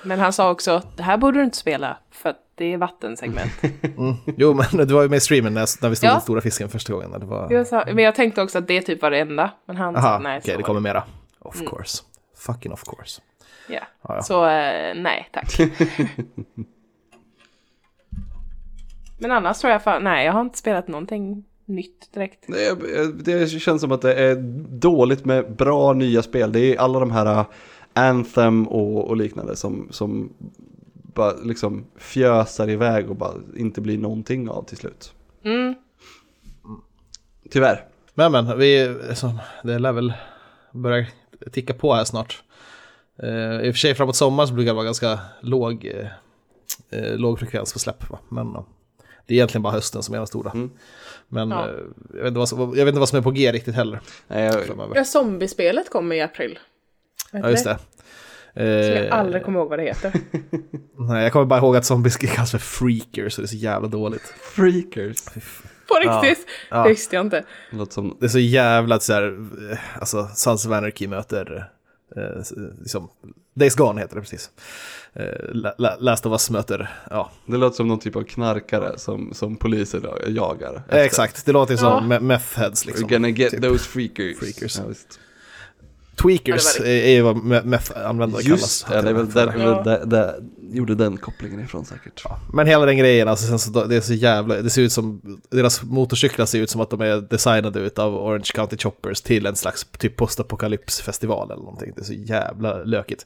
Men 0.04 0.20
han 0.20 0.34
sa 0.34 0.52
också, 0.52 0.82
det 0.98 1.04
här 1.04 1.18
borde 1.18 1.40
du 1.40 1.44
inte 1.44 1.58
spela 1.58 1.98
för 2.12 2.30
att 2.30 2.38
det 2.56 2.74
är 2.74 2.78
vattensegment. 2.78 3.52
Jo, 4.38 4.54
men 4.54 4.88
det 4.88 4.94
var 4.94 5.02
ju 5.04 5.10
med 5.10 5.18
i 5.18 5.20
streamen 5.20 5.54
när, 5.54 5.82
när 5.84 5.90
vi 5.90 5.96
stod 5.96 6.08
Ja. 6.08 6.12
i 6.12 6.14
den 6.16 6.22
stora 6.22 6.42
fisken 6.42 6.70
första 6.70 6.94
gången. 6.94 7.12
när 7.12 7.20
Det 7.20 7.26
var... 7.26 7.52
jag 7.52 7.68
sa, 7.68 7.84
men 7.86 7.98
jag 8.04 8.16
tänkte 8.16 8.42
också 8.42 8.58
att 8.58 8.68
det 8.68 8.82
typ 8.82 9.02
var 9.02 9.12
det 9.12 9.20
enda. 9.20 9.52
Men 9.66 9.76
han 9.76 9.96
Aha, 9.96 10.04
sa 10.08 10.16
okej, 10.16 10.24
nej. 10.24 10.42
så 10.42 10.48
det 10.48 10.56
var 10.58 10.64
kommer 10.64 10.80
mera. 10.80 11.04
Of 11.40 11.60
course. 11.66 12.04
Fucking 12.38 12.72
of 12.74 12.84
course. 12.84 13.22
Ja. 13.70 13.80
Ja, 14.02 14.16
ja. 14.16 14.22
Så 14.22 14.46
eh, 14.46 14.96
nej 14.96 15.30
tack. 15.32 15.58
Men 19.20 19.32
annars 19.32 19.58
tror 19.60 19.72
jag 19.74 19.84
fan, 19.84 20.04
nej 20.04 20.26
jag 20.26 20.34
har 20.34 20.42
inte 20.42 20.58
spelat 20.58 20.88
någonting 20.88 21.44
nytt 21.76 22.14
direkt. 22.14 22.46
Det, 22.48 23.24
det 23.26 23.50
känns 23.50 23.82
som 23.82 23.92
att 23.92 24.02
det 24.02 24.14
är 24.14 24.36
dåligt 24.70 25.26
med 25.26 25.56
bra 25.56 25.94
nya 25.94 26.22
spel. 26.22 26.52
Det 26.52 26.60
är 26.60 26.80
alla 26.80 27.00
de 27.00 27.12
här 27.12 27.40
uh, 27.40 27.46
Anthem 27.94 28.68
och, 28.68 29.08
och 29.08 29.18
liknande 29.18 29.56
som, 29.56 29.88
som 29.92 30.34
bara 31.14 31.34
liksom 31.34 31.86
fjösar 31.98 32.70
iväg 32.70 33.10
och 33.10 33.16
bara 33.16 33.34
inte 33.58 33.82
blir 33.82 33.98
någonting 33.98 34.50
av 34.50 34.64
till 34.64 34.78
slut. 34.78 35.14
Mm. 35.44 35.76
Tyvärr. 37.50 37.88
Men 38.14 38.32
men, 38.32 38.58
vi, 38.58 38.96
alltså, 39.10 39.34
det 39.64 39.80
lär 39.80 39.92
väl 39.92 40.14
börja 40.72 41.06
ticka 41.52 41.74
på 41.74 41.94
här 41.94 42.04
snart. 42.04 42.44
Uh, 43.24 43.62
I 43.62 43.70
och 43.70 43.74
för 43.74 43.80
sig 43.80 43.96
framåt 43.96 44.16
sommar 44.16 44.46
så 44.46 44.54
brukar 44.54 44.72
det 44.72 44.76
vara 44.76 44.86
ganska 44.86 45.20
låg, 45.42 45.86
eh, 46.90 47.16
låg 47.16 47.40
frekvens 47.40 47.74
på 47.74 47.80
släpp. 47.80 48.10
Va? 48.10 48.20
Men 48.30 48.48
uh, 48.48 48.62
det 49.26 49.34
är 49.34 49.36
egentligen 49.36 49.62
bara 49.62 49.74
hösten 49.74 50.04
som 50.04 50.14
är 50.14 50.20
den 50.20 50.28
stora. 50.28 50.52
Men 51.34 51.50
Ja. 51.52 51.68
eh, 51.70 51.74
jag, 52.14 52.18
vet 52.20 52.28
inte 52.28 52.40
vad 52.40 52.50
som, 52.50 52.60
jag 52.60 52.86
vet 52.86 52.88
inte 52.88 53.00
vad 53.00 53.10
som 53.10 53.18
är 53.18 53.22
på 53.24 53.32
G 53.32 53.52
riktigt 53.52 53.76
heller. 53.76 54.00
Nej, 54.28 54.44
jag. 54.44 54.92
Ja, 54.96 55.04
zombiespelet 55.06 55.90
kommer 55.90 56.16
i 56.16 56.22
april. 56.22 56.60
Vet 57.32 57.44
Ja, 57.44 57.50
just 57.50 57.66
ni? 57.66 57.72
det. 57.72 57.78
Som 58.54 58.64
jag 58.66 59.06
Eh, 59.06 59.14
aldrig 59.20 59.44
kommer 59.44 59.60
ihåg 59.60 59.70
vad 59.70 59.80
det 59.80 59.84
heter. 59.84 60.14
nej, 60.98 61.24
jag 61.24 61.32
kommer 61.34 61.46
bara 61.46 61.60
ihåg 61.60 61.76
att 61.76 61.86
zombies 61.86 62.18
kallas 62.18 62.52
för 62.52 62.58
freakers 62.58 63.34
så 63.34 63.42
det 63.42 63.46
är 63.46 63.48
så 63.48 63.56
jävla 63.56 63.88
dåligt. 63.88 64.34
freakers. 64.56 65.24
På 65.88 66.00
riktigt? 66.00 66.48
Ja. 66.70 66.84
Det 66.84 66.90
visste 66.90 67.16
jag 67.16 67.26
inte. 67.26 67.44
Det 67.72 67.92
som, 67.94 68.18
Det 68.20 68.26
är 68.26 68.30
så 68.30 68.40
jävla 68.40 69.00
så 69.00 69.14
här, 69.14 69.48
eh, 69.72 69.78
alltså 70.00 70.28
Sons 70.36 70.66
of 70.66 70.72
Anarchy 70.72 71.08
möter 71.08 71.70
Eh, 72.16 72.42
liksom, 72.80 73.10
Days 73.54 73.76
Gone 73.76 74.02
heter 74.02 74.16
det 74.16 74.22
precis. 74.22 74.50
Eh, 75.14 75.24
La- 75.78 75.96
Last 76.00 76.26
of 76.26 76.32
Us 76.32 76.50
möter, 76.50 76.90
ja, 77.10 77.32
Det 77.46 77.58
låter 77.58 77.76
som 77.76 77.88
någon 77.88 78.00
typ 78.00 78.16
av 78.16 78.24
knarkare 78.24 79.00
som, 79.00 79.34
som 79.34 79.56
polisen 79.56 80.06
jagar. 80.28 80.76
efter. 80.86 80.98
exakt. 80.98 81.46
Det 81.46 81.52
låter 81.52 81.78
som 81.78 81.88
Ja. 82.12 82.18
me- 82.18 82.20
meth 82.20 82.60
heads 82.60 82.86
liksom. 82.86 83.08
We're 83.08 83.12
gonna 83.14 83.30
get 83.30 83.52
Typ. 83.52 83.62
those 83.62 83.84
freakers. 83.86 84.40
Freakers. 84.40 84.78
Ja, 84.78 84.84
visst. 84.88 85.20
Tweakers 86.16 86.64
Ja, 86.80 86.86
är, 86.86 86.90
det 86.90 87.12
ju 87.12 87.22
vad 87.22 87.36
me- 87.36 87.64
meth-användare 87.66 88.42
Just 88.42 88.88
kallas. 88.88 89.04
det, 89.04 89.10
det 89.10 89.10
är 89.10 89.14
väl 89.14 89.30
där, 89.32 89.54
Ja. 89.60 89.82
där, 89.84 90.00
där, 90.00 90.06
där 90.06 90.36
gjorde 90.72 90.96
den 90.96 91.18
kopplingen 91.18 91.60
ifrån 91.60 91.86
säkert. 91.86 92.24
Men 92.54 92.68
hela 92.68 92.86
den 92.86 92.98
grejen, 92.98 93.28
alltså, 93.28 93.46
sen 93.48 93.60
så, 93.60 93.86
det 93.86 93.96
är 93.96 94.02
så 94.02 94.14
jävla, 94.14 94.62
det 94.62 94.70
ser 94.70 94.82
ut 94.82 94.92
som, 94.92 95.22
deras 95.50 95.84
motorcyklar 95.84 96.46
ser 96.46 96.60
ut 96.60 96.70
som 96.70 96.82
att 96.82 96.90
de 96.90 97.02
är 97.02 97.22
designade 97.22 97.80
utav 97.80 98.16
Orange 98.16 98.50
County 98.54 98.78
Choppers 98.78 99.22
till 99.22 99.46
en 99.46 99.56
slags 99.56 99.86
typ 99.98 100.16
postapokalypsfestival 100.18 101.52
eller 101.52 101.64
någonting. 101.64 101.92
Det 101.96 102.02
är 102.02 102.06
så 102.06 102.14
jävla 102.14 102.84
lökigt. 102.84 103.26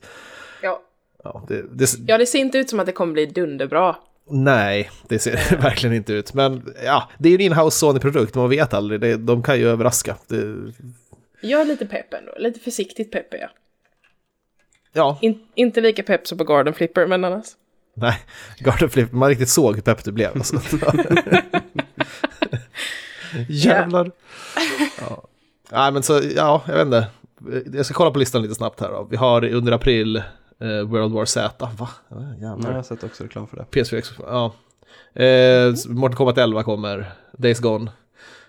Ja. 0.62 0.82
Ja, 1.24 1.46
det, 1.48 1.64
det, 1.72 1.90
ja, 2.08 2.18
det 2.18 2.26
ser 2.26 2.40
inte 2.40 2.58
ut 2.58 2.70
som 2.70 2.80
att 2.80 2.86
det 2.86 2.92
kommer 2.92 3.14
bli 3.14 3.26
dunderbra. 3.26 3.96
nej, 4.30 4.90
det 5.08 5.20
ser 5.20 5.58
verkligen 5.62 5.96
inte 5.96 6.14
ut. 6.14 6.34
Men 6.34 6.74
ja, 6.86 7.10
det 7.20 7.30
är 7.30 7.32
ju 7.32 7.36
en 7.36 7.42
in-house 7.42 7.78
Sony-produkt, 7.78 8.36
man 8.36 8.50
vet 8.50 8.74
aldrig. 8.74 9.02
Det, 9.02 9.18
de 9.18 9.44
kan 9.44 9.58
ju 9.60 9.68
överraska. 9.70 10.16
Det, 10.28 10.56
Jag 11.50 11.62
är 11.62 11.66
lite 11.66 11.86
pepp 11.86 12.14
ändå, 12.14 12.32
lite 12.38 12.60
försiktigt 12.60 13.12
pepp 13.12 13.34
är 13.34 13.38
jag. 13.38 13.50
ja, 14.94 15.18
In, 15.22 15.48
inte 15.56 15.82
lika 15.82 16.04
pepp 16.04 16.28
som 16.28 16.38
på 16.38 16.44
Garden 16.44 16.74
Flipper, 16.74 17.08
men 17.08 17.24
annars. 17.26 17.46
nej, 17.94 18.18
Garden 18.60 18.90
Flip, 18.90 19.12
man 19.12 19.30
riktigt 19.30 19.50
såg 19.50 19.76
hur 19.76 19.82
pepp 19.82 20.04
du 20.04 20.12
blev. 20.12 20.32
Alltså. 20.36 20.60
Jävlar. 23.50 24.12
Ja. 25.00 25.24
Nej, 25.72 25.92
men 25.92 26.04
så, 26.04 26.22
ja, 26.36 26.62
jag 26.68 26.74
vet 26.76 26.86
inte. 26.86 27.08
Jag 27.78 27.86
ska 27.86 27.94
kolla 27.94 28.12
på 28.12 28.20
listan 28.20 28.42
lite 28.42 28.56
snabbt 28.56 28.80
här 28.82 28.90
då. 28.90 29.08
Vi 29.12 29.18
har 29.18 29.46
under 29.54 29.72
april 29.72 30.16
eh, 30.62 30.82
World 30.86 31.14
War 31.14 31.26
Z. 31.26 31.70
Va? 31.80 31.90
Ja, 32.10 32.16
Nej, 32.20 32.38
jag 32.42 32.50
Jävlar. 32.50 32.72
har 32.72 32.84
sett 32.84 33.04
också 33.04 33.24
reklam 33.24 33.48
för 33.48 33.58
det. 33.58 33.64
PS4, 33.72 33.98
X- 33.98 34.12
ja. 34.20 34.54
Eh, 35.22 35.74
Mortal 35.88 36.16
Kombat 36.18 36.38
11 36.38 36.64
kommer. 36.64 37.12
Days 37.38 37.60
Gone. 37.60 37.92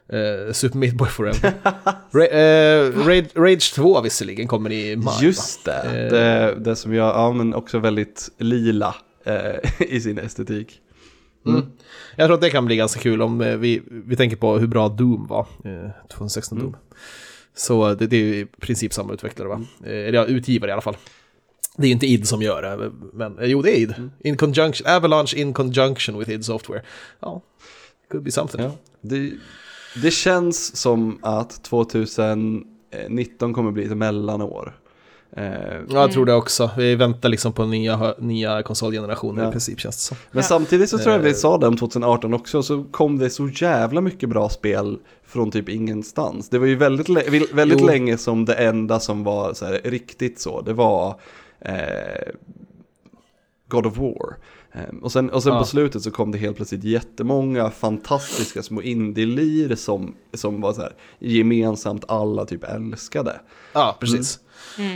Eh, 0.09 0.52
Super 0.52 0.78
Meat 0.78 0.94
Boy 0.94 1.09
Forever. 1.09 1.52
Ra 2.11 2.26
eh, 2.26 3.07
Rage, 3.07 3.26
Rage 3.34 3.74
2 3.74 4.00
visserligen 4.00 4.48
kommer 4.48 4.72
i 4.72 4.96
maj. 4.96 5.14
Just 5.24 5.64
det, 5.64 5.72
Eh. 5.72 6.11
det, 6.11 6.54
det 6.61 6.76
som 6.76 6.94
jag, 6.94 7.09
ja 7.09 7.32
men 7.32 7.54
också 7.54 7.78
väldigt 7.78 8.28
lila 8.38 8.94
i 9.78 10.00
sin 10.00 10.18
estetik. 10.18 10.80
Mm. 11.46 11.62
Jag 12.16 12.26
tror 12.28 12.34
att 12.34 12.40
det 12.40 12.50
kan 12.50 12.66
bli 12.66 12.76
ganska 12.76 13.00
kul 13.00 13.22
om 13.22 13.38
vi, 13.61 13.82
vi 13.88 14.16
tänker 14.16 14.36
på 14.36 14.59
hur 14.59 14.66
bra 14.66 14.88
Doom 14.88 15.26
var, 15.26 15.46
eh, 15.64 15.90
2016 16.12 16.59
Doom. 16.59 16.76
Så 17.54 17.94
det, 17.94 18.07
det 18.07 18.16
är 18.16 18.20
ju 18.20 18.34
i 18.40 18.46
princip 18.61 18.92
samma 18.92 19.12
utvecklare 19.12 19.48
va? 19.48 19.61
Eh, 19.84 19.90
Eller 19.92 20.12
ja, 20.18 20.24
utgivare 20.24 20.70
i 20.70 20.72
alla 20.72 20.80
fall. 20.82 20.96
Det 21.76 21.82
är 21.82 21.86
ju 21.86 21.92
inte 21.92 22.07
id 22.07 22.28
som 22.28 22.42
gör 22.42 22.62
det, 22.62 22.90
men 23.12 23.38
jo 23.40 23.62
det 23.62 23.70
är 23.70 23.80
id. 23.80 23.94
In 24.20 24.36
conjunction, 24.36 24.86
Avalanche 24.86 25.36
in 25.36 25.52
conjunction 25.52 26.18
with 26.18 26.30
id 26.30 26.44
Software. 26.44 26.82
Ja, 27.20 27.42
could 28.11 28.24
be 28.24 28.30
something. 28.30 28.62
Ja. 28.62 28.70
Det, 29.00 29.30
det 30.03 30.11
känns 30.11 30.76
som 30.76 31.18
att 31.22 31.62
2019 31.62 33.55
kommer 33.55 33.70
bli 33.70 33.84
ett 33.84 33.97
mellanår. 33.97 34.80
Ja, 35.36 35.42
jag 35.88 36.12
tror 36.12 36.26
det 36.26 36.34
också. 36.34 36.70
Vi 36.76 36.94
väntar 36.94 37.28
liksom 37.28 37.53
på 37.53 37.64
nya, 37.66 38.14
nya 38.18 38.62
konsolgenerationer 38.62 39.42
Ja. 39.42 39.49
i 39.49 39.53
princip 39.53 39.80
känns 39.80 39.97
det 39.97 40.03
som. 40.03 40.16
Men 40.30 40.42
samtidigt 40.42 40.90
så 40.90 40.99
tror 40.99 41.12
jag 41.12 41.20
vi 41.20 41.28
Eh. 41.30 41.34
sa 41.34 41.59
det 41.59 41.66
om 41.66 41.76
2018 41.76 42.34
också, 42.34 42.62
så 42.62 42.84
kom 42.84 43.18
det 43.18 43.30
så 43.30 43.49
jävla 43.49 44.01
mycket 44.01 44.28
bra 44.28 44.49
spel 44.49 44.99
från 45.26 45.51
typ 45.51 45.68
ingenstans. 45.68 46.49
Det 46.49 46.59
var 46.59 46.66
ju 46.66 46.76
väldigt, 46.76 47.09
väldigt 47.53 47.80
Jo. 47.80 47.86
länge 47.86 48.18
som 48.18 48.44
det 48.44 48.55
enda 48.55 49.01
som 49.01 49.24
var 49.24 49.55
så 49.55 49.64
här, 49.66 49.80
riktigt 49.84 50.40
så, 50.40 50.61
det 50.61 50.72
var 50.72 51.20
eh, 51.61 51.74
God 53.68 53.86
of 53.86 53.99
War. 53.99 54.36
Eh, 54.76 54.96
och 55.02 55.12
sen, 55.12 55.30
och 55.30 55.42
sen 55.42 55.52
Ja. 55.52 55.58
på 55.58 55.64
slutet 55.64 56.02
så 56.02 56.10
kom 56.10 56.32
det 56.32 56.38
helt 56.38 56.56
plötsligt 56.56 56.84
jättemånga 56.84 57.70
fantastiska 57.70 58.62
små 58.62 58.82
indie-lir 58.82 59.74
som, 59.74 60.14
som 60.34 60.60
var 60.60 60.72
så 60.72 60.80
här 60.80 60.92
gemensamt 61.18 62.04
alla 62.08 62.44
typ 62.44 62.64
älskade. 62.64 63.40
Ja, 63.72 63.96
precis. 64.00 64.40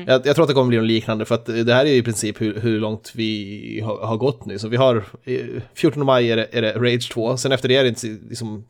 Jag, 0.07 0.27
jag 0.27 0.35
tror 0.35 0.43
att 0.43 0.49
det 0.49 0.55
kommer 0.55 0.69
bli 0.69 0.79
något 0.79 0.87
liknande 0.87 1.25
för 1.25 1.35
att 1.35 1.47
det 1.47 1.75
här 1.75 1.85
är 1.87 1.91
ju 1.91 1.97
i 1.97 2.03
princip 2.03 2.41
hur, 2.41 2.61
hur 2.61 2.81
långt 2.81 3.13
vi 3.15 3.81
har, 3.85 3.97
har 4.07 4.17
gått 4.17 4.45
nu. 4.45 4.59
Så 4.59 4.69
vi 4.69 4.77
har, 4.77 4.97
eh, 5.25 5.47
14 5.75 6.07
maj 6.07 6.31
är 6.33 6.37
det, 6.37 6.49
är 6.53 6.63
det 6.63 6.73
Rage 6.73 7.11
2, 7.13 7.37
sen 7.37 7.53
efter 7.53 7.69
det 7.69 7.77
är 7.77 7.83
det 7.83 7.89
inte 7.89 8.07
liksom 8.29 8.65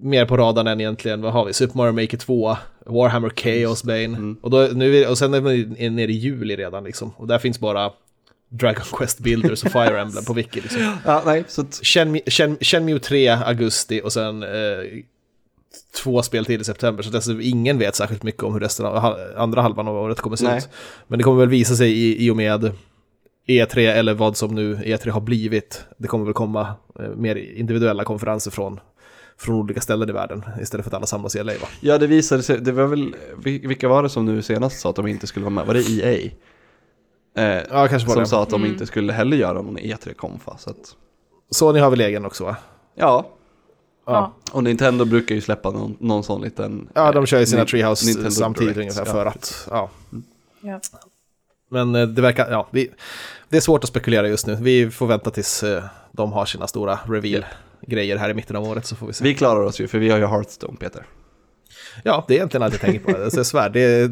mer 0.00 0.26
på 0.26 0.36
radarn 0.36 0.66
än 0.66 0.80
egentligen, 0.80 1.22
vad 1.22 1.32
har 1.32 1.44
vi? 1.44 1.52
Super 1.52 1.76
Mario 1.76 1.92
Maker 1.92 2.16
2, 2.16 2.56
Warhammer 2.86 3.30
Chaos 3.30 3.84
Bane. 3.84 4.34
Och, 4.42 4.50
då, 4.50 4.68
nu 4.74 4.96
är, 4.96 5.10
och 5.10 5.18
sen 5.18 5.34
är 5.34 5.40
vi 5.40 5.90
nere 5.90 6.12
i 6.12 6.16
juli 6.16 6.56
redan 6.56 6.84
liksom. 6.84 7.12
Och 7.16 7.26
där 7.26 7.38
finns 7.38 7.60
bara 7.60 7.90
Dragon 8.58 8.84
Quest 8.92 9.18
Builders 9.18 9.64
och 9.64 9.72
Fire 9.72 10.00
Emblem 10.02 10.24
på 10.24 10.32
wiki 10.32 10.60
liksom. 10.60 10.80
Ja, 11.04 11.22
nej, 11.26 11.44
så 11.48 11.64
Shenmue, 11.82 12.20
Shen, 12.26 12.56
Shenmue 12.60 12.98
3 12.98 13.28
augusti 13.28 14.00
och 14.04 14.12
sen 14.12 14.42
eh, 14.42 14.48
två 16.02 16.22
spel 16.22 16.44
till 16.44 16.60
i 16.60 16.64
september. 16.64 17.02
Så 17.02 17.10
dess, 17.10 17.28
ingen 17.28 17.78
vet 17.78 17.94
särskilt 17.94 18.22
mycket 18.22 18.42
om 18.42 18.52
hur 18.52 18.60
resten 18.60 18.86
av 18.86 19.16
andra 19.36 19.62
halvan 19.62 19.88
av 19.88 19.96
året 19.96 20.20
kommer 20.20 20.36
se 20.36 20.44
Nej. 20.44 20.58
ut. 20.58 20.68
Men 21.06 21.18
det 21.18 21.22
kommer 21.22 21.40
väl 21.40 21.48
visa 21.48 21.74
sig 21.76 21.92
i, 21.92 22.26
i 22.26 22.30
och 22.30 22.36
med 22.36 22.70
E3 23.48 23.78
eller 23.78 24.14
vad 24.14 24.36
som 24.36 24.54
nu 24.54 24.74
E3 24.76 25.10
har 25.10 25.20
blivit. 25.20 25.84
Det 25.98 26.08
kommer 26.08 26.24
väl 26.24 26.34
komma 26.34 26.74
eh, 27.00 27.08
mer 27.16 27.36
individuella 27.36 28.04
konferenser 28.04 28.50
från, 28.50 28.80
från 29.38 29.54
olika 29.56 29.80
ställen 29.80 30.08
i 30.08 30.12
världen 30.12 30.42
istället 30.62 30.84
för 30.84 30.90
att 30.90 30.94
alla 30.94 31.06
samlas 31.06 31.36
i 31.36 31.42
LA 31.42 31.52
va? 31.52 31.68
ja 31.80 31.98
det 31.98 32.06
visade 32.06 32.42
sig, 32.42 32.60
det 32.60 32.72
var 32.72 32.86
väl, 32.86 33.14
vil- 33.44 33.68
vilka 33.68 33.88
var 33.88 34.02
det 34.02 34.08
som 34.08 34.24
nu 34.26 34.42
senast 34.42 34.80
sa 34.80 34.90
att 34.90 34.96
de 34.96 35.06
inte 35.06 35.26
skulle 35.26 35.44
vara 35.44 35.54
med? 35.54 35.66
Var 35.66 35.74
det 35.74 35.88
EA? 35.90 36.30
Eh, 37.36 37.44
Ja, 37.44 37.88
kanske 37.88 38.10
som 38.10 38.18
det. 38.20 38.26
sa 38.26 38.42
att 38.42 38.50
de 38.50 38.64
inte 38.64 38.86
skulle 38.86 39.12
heller 39.12 39.36
göra 39.36 39.52
någon 39.52 39.78
E3-konfa. 39.78 40.56
Så 40.58 40.70
att, 40.70 40.96
Sony 41.50 41.80
har 41.80 41.90
väl 41.90 42.00
egen 42.00 42.24
också 42.24 42.44
va? 42.44 42.56
ja, 42.94 43.26
Ja. 44.06 44.32
och 44.52 44.64
Nintendo 44.64 45.04
brukar 45.04 45.34
ju 45.34 45.40
släppa 45.40 45.70
någon, 45.70 45.96
någon 46.00 46.24
sån 46.24 46.42
liten... 46.42 46.88
Ja, 46.94 47.12
de 47.12 47.26
kör 47.26 47.38
ju 47.40 47.46
sina 47.46 47.64
Treehouse 47.64 48.06
Nintendo 48.06 48.30
samtidigt 48.30 48.74
Direct, 48.74 48.98
ungefär 48.98 49.16
ja, 49.18 49.24
för 49.24 49.30
precis. 49.30 49.66
att, 49.66 49.68
ja. 49.70 49.90
Ja. 50.60 50.80
Men 51.70 51.94
eh, 51.94 52.06
det 52.06 52.22
verkar, 52.22 52.50
ja, 52.50 52.68
vi, 52.70 52.90
det 53.48 53.56
är 53.56 53.60
svårt 53.60 53.84
att 53.84 53.88
spekulera 53.90 54.28
just 54.28 54.46
nu. 54.46 54.54
Vi 54.60 54.90
får 54.90 55.06
vänta 55.06 55.30
tills 55.30 55.62
eh, 55.62 55.84
de 56.12 56.32
har 56.32 56.44
sina 56.46 56.66
stora 56.66 56.98
reveal-grejer 57.08 58.16
här 58.16 58.30
i 58.30 58.34
mitten 58.34 58.56
av 58.56 58.64
året 58.64 58.86
så 58.86 58.96
får 58.96 59.06
vi 59.06 59.12
se. 59.12 59.24
Vi 59.24 59.34
klarar 59.34 59.60
oss 59.60 59.80
ju, 59.80 59.88
för 59.88 59.98
vi 59.98 60.10
har 60.10 60.18
ju 60.18 60.26
Hearthstone, 60.26 60.76
Peter. 60.76 61.06
Ja, 62.02 62.24
det 62.28 62.34
är 62.34 62.36
egentligen 62.36 62.62
allt 62.62 62.74
jag 62.74 62.80
tänker 62.80 63.12
på. 63.12 63.22
Alltså, 63.24 63.38
jag 63.38 63.46
svär, 63.46 63.70
det 63.70 63.80
är, 63.80 64.08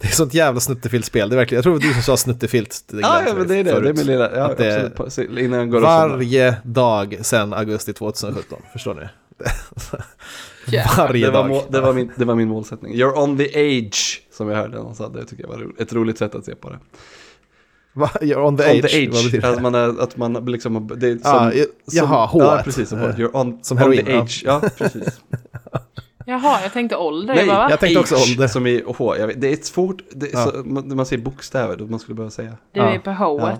det 0.00 0.06
är 0.06 0.12
sånt 0.12 0.34
jävla 0.34 0.60
snuttefilt-spel. 0.60 1.28
Det 1.30 1.34
är 1.34 1.36
verkligen, 1.36 1.56
jag 1.58 1.62
tror 1.64 1.72
det 1.78 1.86
var 1.86 1.88
du 1.88 1.94
som 1.94 2.02
sa 2.02 2.16
snuttefilt. 2.16 2.84
Det 2.88 3.00
Ja, 3.00 3.22
ja, 3.26 3.34
men 3.34 3.48
det 3.48 3.56
är 3.56 3.64
det. 3.64 3.70
förut. 3.70 3.84
Det 3.84 3.90
är 3.90 3.94
min 3.94 4.06
lilla... 4.06 4.36
Ja, 4.36 4.54
det- 4.58 4.92
absolut, 4.96 5.38
innan 5.38 5.58
jag 5.58 5.70
går. 5.70 5.80
Varje 5.80 6.54
dag 6.64 7.18
sedan 7.22 7.52
augusti 7.52 7.92
2017, 7.92 8.62
förstår 8.72 8.94
ni? 8.94 9.02
Jävlar. 10.66 11.06
Varje 11.08 11.26
Det 11.26 11.32
var, 11.32 11.38
dag. 11.42 11.48
må, 11.48 11.64
det, 11.70 11.80
var 11.80 11.92
min, 11.92 12.12
det 12.16 12.24
var 12.24 12.34
min 12.34 12.48
målsättning. 12.48 12.94
You're 12.94 13.18
on 13.18 13.38
the 13.38 13.44
age, 13.78 14.22
som 14.32 14.48
jag 14.48 14.56
hörde 14.56 14.76
någon 14.76 14.94
sa. 14.94 15.08
Det 15.08 15.24
tycker 15.24 15.42
jag 15.44 15.48
var 15.48 15.56
ro- 15.58 15.72
ett 15.78 15.92
roligt 15.92 16.18
sätt 16.18 16.34
att 16.34 16.44
se 16.44 16.54
på 16.54 16.70
det. 16.70 16.78
Va? 17.92 18.10
You're 18.20 18.46
on 18.46 18.56
the 18.56 18.64
On 18.64 18.70
age? 18.70 18.90
the 18.90 19.06
Vad 19.08 19.18
age, 19.18 19.24
betyder 19.24 19.40
det? 19.40 19.48
att 19.48 19.62
man, 19.62 19.74
är, 19.74 20.02
att 20.02 20.16
man 20.16 20.32
liksom, 20.32 20.90
det 20.96 21.08
är 21.08 21.12
som, 21.18 21.20
Ah, 21.24 21.52
ja, 21.52 21.64
jaha, 21.92 22.28
som, 22.28 22.40
Ja, 22.40 22.56
H1. 22.58 22.62
precis. 22.64 22.88
Som, 22.88 22.98
you're 22.98 23.36
on, 23.36 23.58
Som 23.64 23.78
on 23.82 23.90
the 23.92 24.10
ja. 24.12 24.22
age. 24.22 24.42
Ja, 24.46 24.62
precis. 24.78 25.04
Jaha, 26.26 26.62
jag 26.62 26.72
tänkte 26.72 26.96
ålder. 26.96 27.34
Nej, 27.34 27.46
jag 27.46 27.54
bara, 27.56 27.70
jag 27.70 27.80
tänkte 27.80 28.00
också 28.00 28.14
ålder. 28.14 28.46
Som 28.48 28.66
i 28.66 28.82
H. 28.86 29.16
Jag 29.16 29.26
vet, 29.26 29.40
det 29.40 29.48
är 29.48 29.52
ett 29.52 29.64
svårt, 29.64 30.02
det 30.10 30.26
är 30.26 30.32
Ja. 30.32 30.44
så, 30.50 30.56
man, 30.64 30.96
man 30.96 31.06
säger 31.06 31.22
bokstäver, 31.22 31.76
då 31.76 31.86
man 31.86 31.98
skulle 32.00 32.14
behöva 32.14 32.30
säga. 32.30 32.56
Du 32.72 32.80
är 32.80 32.98
på 32.98 33.10
H1. 33.10 33.58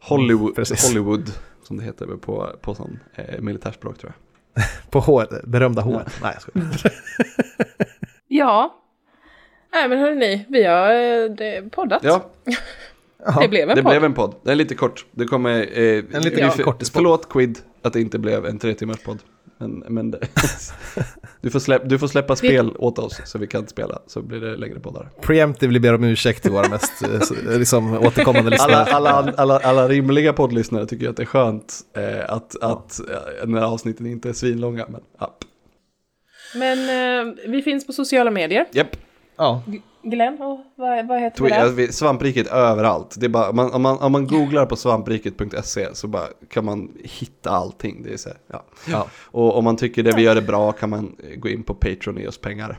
Hollywood, 0.00 0.54
Precis. 0.54 0.88
Hollywood 0.88 1.30
som 1.62 1.76
det 1.76 1.84
heter 1.84 2.06
på, 2.06 2.50
på 2.60 2.74
sån 2.74 2.98
eh, 3.14 3.40
militärspråk 3.40 3.98
tror 3.98 4.12
jag. 4.54 4.64
På 4.90 5.00
H, 5.00 5.24
berömda 5.44 5.82
H. 5.82 6.00
Nej, 6.22 6.32
jag 6.34 6.42
skojar. 6.42 6.92
Ja. 8.28 8.74
Nej 9.72 9.88
men 9.88 9.98
hörni, 9.98 10.46
vi 10.48 10.64
har 10.64 10.90
eh, 10.94 11.30
det, 11.30 11.70
poddat. 11.70 12.02
Ja, 12.04 13.40
det 13.40 13.48
blev 13.48 13.70
en 13.70 13.76
det 13.76 13.82
podd. 13.82 13.90
blev 13.92 14.04
en 14.04 14.14
podd. 14.14 14.34
Den 14.42 14.52
är 14.52 14.56
lite 14.56 14.74
kort. 14.74 15.06
Det 15.10 15.24
kommer... 15.24 15.50
Eh, 15.78 16.04
En 16.12 16.22
liten 16.22 16.22
vi- 16.34 16.40
ja, 16.40 16.50
kortispodd. 16.64 16.96
Förlåt 16.98 17.28
Quid 17.28 17.58
att 17.82 17.92
det 17.92 18.00
inte 18.00 18.18
blev 18.18 18.46
en 18.46 18.58
tre 18.58 18.74
timmars 18.74 19.02
podd. 19.04 19.18
Men, 19.58 19.78
men 19.88 20.10
det, 20.10 20.18
du, 21.40 21.50
får 21.50 21.58
släpp, 21.60 21.82
du 21.88 21.98
får 21.98 22.06
släppa 22.08 22.36
spel 22.36 22.76
åt 22.78 22.98
oss 22.98 23.20
så 23.24 23.38
vi 23.38 23.46
kan 23.46 23.66
spela, 23.66 23.98
så 24.06 24.22
blir 24.22 24.40
det 24.40 24.56
längre 24.56 24.80
poddar. 24.80 25.08
Preemptively 25.20 25.78
ber 25.78 25.94
om 25.94 26.04
ursäkt 26.04 26.42
till 26.42 26.50
våra 26.52 26.68
mest 26.68 27.02
eh, 27.02 27.20
så- 27.20 27.34
liksom, 27.58 27.92
återkommande 27.98 28.40
Alla, 28.40 28.50
lyssnare. 28.50 28.84
alla, 28.96 29.32
alla, 29.36 29.58
alla 29.58 29.88
rimliga 29.88 30.32
poddlyssnare 30.32 30.86
tycker 30.86 31.08
att 31.08 31.16
det 31.16 31.22
är 31.22 31.26
skönt 31.26 31.74
eh, 31.96 32.30
att, 32.34 32.62
att 32.62 33.00
eh, 33.00 33.46
när 33.48 33.62
avsnitten 33.62 34.06
inte 34.06 34.28
är 34.28 34.32
svinlånga. 34.32 34.86
Men, 34.88 35.00
ja. 35.18 35.36
Men 36.54 36.78
eh, 37.28 37.34
vi 37.48 37.62
finns 37.62 37.86
på 37.86 37.92
sociala 37.92 38.30
medier. 38.30 38.66
Japp. 38.72 38.96
Ja, 39.36 39.62
Glenn, 40.02 40.42
och 40.42 40.60
vad, 40.74 41.06
vad 41.06 41.20
heter 41.20 41.40
Twi- 41.40 41.44
vi 41.44 41.50
där? 41.50 41.60
alltså, 41.60 41.92
Svampriket 41.92 42.46
överallt. 42.46 43.14
Det 43.18 43.26
är 43.26 43.30
bara, 43.30 43.52
man, 43.52 43.72
om, 43.72 43.82
man, 43.82 43.98
om 43.98 44.12
man 44.12 44.26
googlar 44.26 44.66
på 44.66 44.76
svampriket.se 44.76 45.94
så 45.94 46.06
bara 46.08 46.26
kan 46.50 46.64
man 46.64 46.92
hitta 47.04 47.50
allting. 47.50 48.02
Det 48.02 48.12
är 48.12 48.16
så 48.16 48.28
här, 48.28 48.38
ja. 48.46 48.64
Ja. 48.88 49.06
Och 49.14 49.58
om 49.58 49.64
man 49.64 49.76
tycker 49.76 50.02
det 50.02 50.12
vi 50.16 50.22
gör 50.22 50.36
är 50.36 50.40
bra 50.40 50.72
kan 50.72 50.90
man 50.90 51.16
eh, 51.30 51.38
gå 51.38 51.48
in 51.48 51.62
på 51.62 51.74
Patreon 51.74 52.14
och 52.14 52.20
ge 52.20 52.28
oss 52.28 52.38
pengar. 52.40 52.78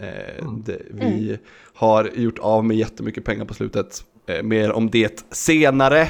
Eh, 0.00 0.52
det, 0.64 0.78
vi 0.90 1.38
har 1.74 2.10
gjort 2.14 2.38
av 2.38 2.64
med 2.64 2.76
jättemycket 2.76 3.24
pengar 3.24 3.44
på 3.44 3.54
slutet. 3.54 4.04
Eh, 4.26 4.42
mer 4.42 4.72
om 4.72 4.90
det 4.90 5.26
senare. 5.30 6.08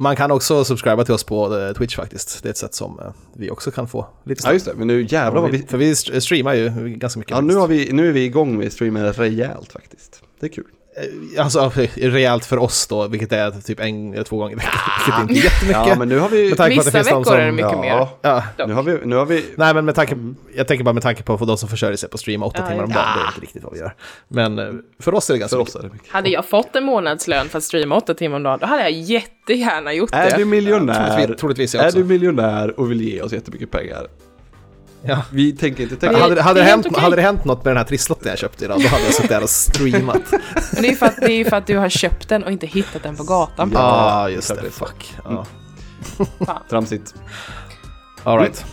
Man 0.00 0.16
kan 0.16 0.30
också 0.30 0.64
subscriba 0.64 1.04
till 1.04 1.14
oss 1.14 1.24
på 1.24 1.58
eh, 1.58 1.72
Twitch 1.72 1.96
faktiskt. 1.96 2.42
Det 2.42 2.48
är 2.48 2.50
ett 2.50 2.56
sätt 2.56 2.74
som 2.74 2.98
eh, 3.00 3.06
vi 3.36 3.50
också 3.50 3.70
kan 3.70 3.88
få 3.88 4.06
lite 4.24 4.38
Ja 4.38 4.42
stöd. 4.42 4.54
just 4.54 4.66
det, 4.66 4.74
men 4.74 4.86
nu 4.86 5.06
jävlar 5.08 5.42
vad 5.42 5.50
vi... 5.50 5.58
För 5.68 5.78
vi 5.78 5.90
st- 5.90 6.20
streamar 6.20 6.54
ju 6.54 6.88
ganska 6.88 7.18
mycket. 7.18 7.30
Ja 7.34 7.40
nu, 7.40 7.54
har 7.54 7.68
vi, 7.68 7.92
nu 7.92 8.08
är 8.08 8.12
vi 8.12 8.24
igång 8.24 8.58
med 8.58 8.72
streamen 8.72 9.12
rejält 9.12 9.72
faktiskt. 9.72 10.22
Det 10.40 10.46
är 10.46 10.50
kul. 10.50 10.64
Alltså 11.38 11.72
rejält 11.96 12.44
för 12.44 12.58
oss 12.58 12.86
då, 12.86 13.08
vilket 13.08 13.32
är 13.32 13.50
typ 13.50 13.80
en 13.80 14.14
eller 14.14 14.24
två 14.24 14.36
gånger 14.36 14.52
i 14.52 14.56
veckan. 14.56 14.72
Vilket 15.06 15.20
inte 15.22 15.32
är 15.34 15.44
jättemycket. 15.44 15.82
Ja 15.88 15.94
men 15.98 16.08
nu 16.08 16.18
har 16.18 16.28
vi... 16.28 16.48
Med 16.48 16.56
tanke 16.58 16.74
på 16.74 16.80
att 16.80 16.86
Vissa 16.86 16.98
det 16.98 17.04
veckor 17.04 17.34
är 17.36 17.40
det 17.40 17.48
som- 17.48 17.56
mycket 17.56 17.78
mer. 17.80 17.88
Ja, 18.22 18.44
Ja. 18.56 18.66
nu 18.66 18.72
har 18.74 18.82
vi... 18.82 18.98
Nu 19.04 19.16
har 19.16 19.26
vi 19.26 19.44
Nej 19.56 19.74
men 19.74 19.84
med 19.84 19.94
tanke, 19.94 20.16
jag 20.56 20.68
tänker 20.68 20.84
bara 20.84 20.92
med 20.92 21.02
tanke 21.02 21.22
på 21.22 21.36
de 21.36 21.56
som 21.56 21.68
försörjer 21.68 21.96
sig 21.96 22.08
på 22.08 22.14
att 22.14 22.20
streama 22.20 22.46
åtta 22.46 22.62
Ja, 22.62 22.68
timmar 22.68 22.84
om 22.84 22.90
ja. 22.90 22.96
dagen. 22.96 23.08
Det 23.16 23.22
är 23.24 23.26
inte 23.28 23.40
riktigt 23.40 23.62
vad 23.64 23.72
vi 23.72 23.78
gör. 23.78 23.94
Men 24.28 24.58
eh, 24.58 24.66
för 24.98 25.14
oss 25.14 25.30
är 25.30 25.34
det 25.34 25.40
ganska 25.40 25.54
för 25.56 25.60
mycket. 25.60 25.74
oss 25.76 25.82
är 25.84 25.88
det 25.88 25.92
mycket. 25.94 26.10
Hade 26.12 26.28
jag 26.28 26.46
fått 26.46 26.76
en 26.76 26.84
månadslön 26.84 27.48
för 27.48 27.58
att 27.58 27.64
streama 27.64 27.96
åtta 27.96 28.14
timmar 28.14 28.36
om 28.36 28.42
dagen, 28.42 28.58
då 28.60 28.66
hade 28.66 28.82
jag 28.82 28.92
jättegärna 28.92 29.92
gjort 29.92 30.10
Är 30.12 30.30
det. 30.30 30.36
du 30.36 30.44
miljonär, 30.44 31.16
troligtvis- 31.16 31.36
troligtvis 31.36 31.74
jag 31.74 31.84
är 31.84 31.92
du 31.92 32.04
miljonär 32.04 32.80
och 32.80 32.90
vill 32.90 33.00
ge 33.00 33.22
oss 33.22 33.32
jättemycket 33.32 33.70
pengar? 33.70 34.06
Ja. 35.02 35.22
Vi 35.32 35.52
tänker 35.52 35.82
inte 35.82 35.96
tänka... 35.96 36.18
Hade, 36.18 36.34
det- 36.34 36.42
hade, 36.42 36.60
det 36.60 36.64
hänt, 36.66 36.86
okej. 36.86 37.02
hade 37.02 37.16
det 37.16 37.22
hänt 37.22 37.44
något 37.44 37.64
med 37.64 37.70
den 37.70 37.76
här 37.78 37.84
trisslotten 37.84 38.28
jag 38.28 38.38
köpte 38.38 38.64
idag, 38.64 38.80
då 38.82 38.88
hade 38.88 39.02
jag 39.04 39.14
suttit 39.14 39.30
där 39.30 39.42
och 39.42 39.50
streamat. 39.50 40.22
Men 40.72 40.82
det 40.82 40.88
är 40.88 40.90
ju 40.90 40.96
för 40.96 41.06
att, 41.06 41.16
det 41.16 41.32
är 41.32 41.36
ju 41.36 41.44
för 41.44 41.56
att 41.56 41.66
du 41.66 41.76
har 41.76 41.88
köpt 41.88 42.28
den 42.28 42.44
och 42.44 42.50
inte 42.52 42.66
hittat 42.66 43.02
den 43.02 43.16
på 43.16 43.22
gatan. 43.24 43.70
Ja, 43.74 43.80
Ja, 43.80 44.28
just 44.30 44.48
det. 44.62 44.70
Fuck. 44.70 45.14
Ja. 45.24 45.46
Tramsigt. 46.70 47.14
All 48.24 48.38
right. 48.38 48.64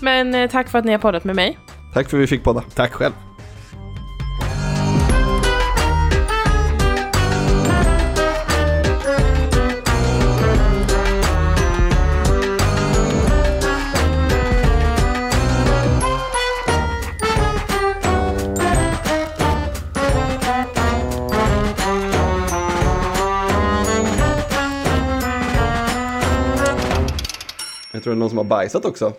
Men 0.00 0.34
eh, 0.34 0.50
tack 0.50 0.68
för 0.68 0.78
att 0.78 0.84
ni 0.84 0.92
har 0.92 0.98
poddat 0.98 1.24
med 1.24 1.36
mig. 1.36 1.58
Tack 1.94 2.08
för 2.10 2.16
att 2.16 2.22
vi 2.22 2.26
fick 2.26 2.44
podda. 2.44 2.62
Tack 2.74 2.92
själv. 2.92 3.12
Jag 27.98 28.02
tror 28.02 28.14
det 28.14 28.18
är 28.18 28.20
någon 28.20 28.28
som 28.28 28.38
har 28.38 28.44
bajsat 28.44 28.84
också. 28.84 29.12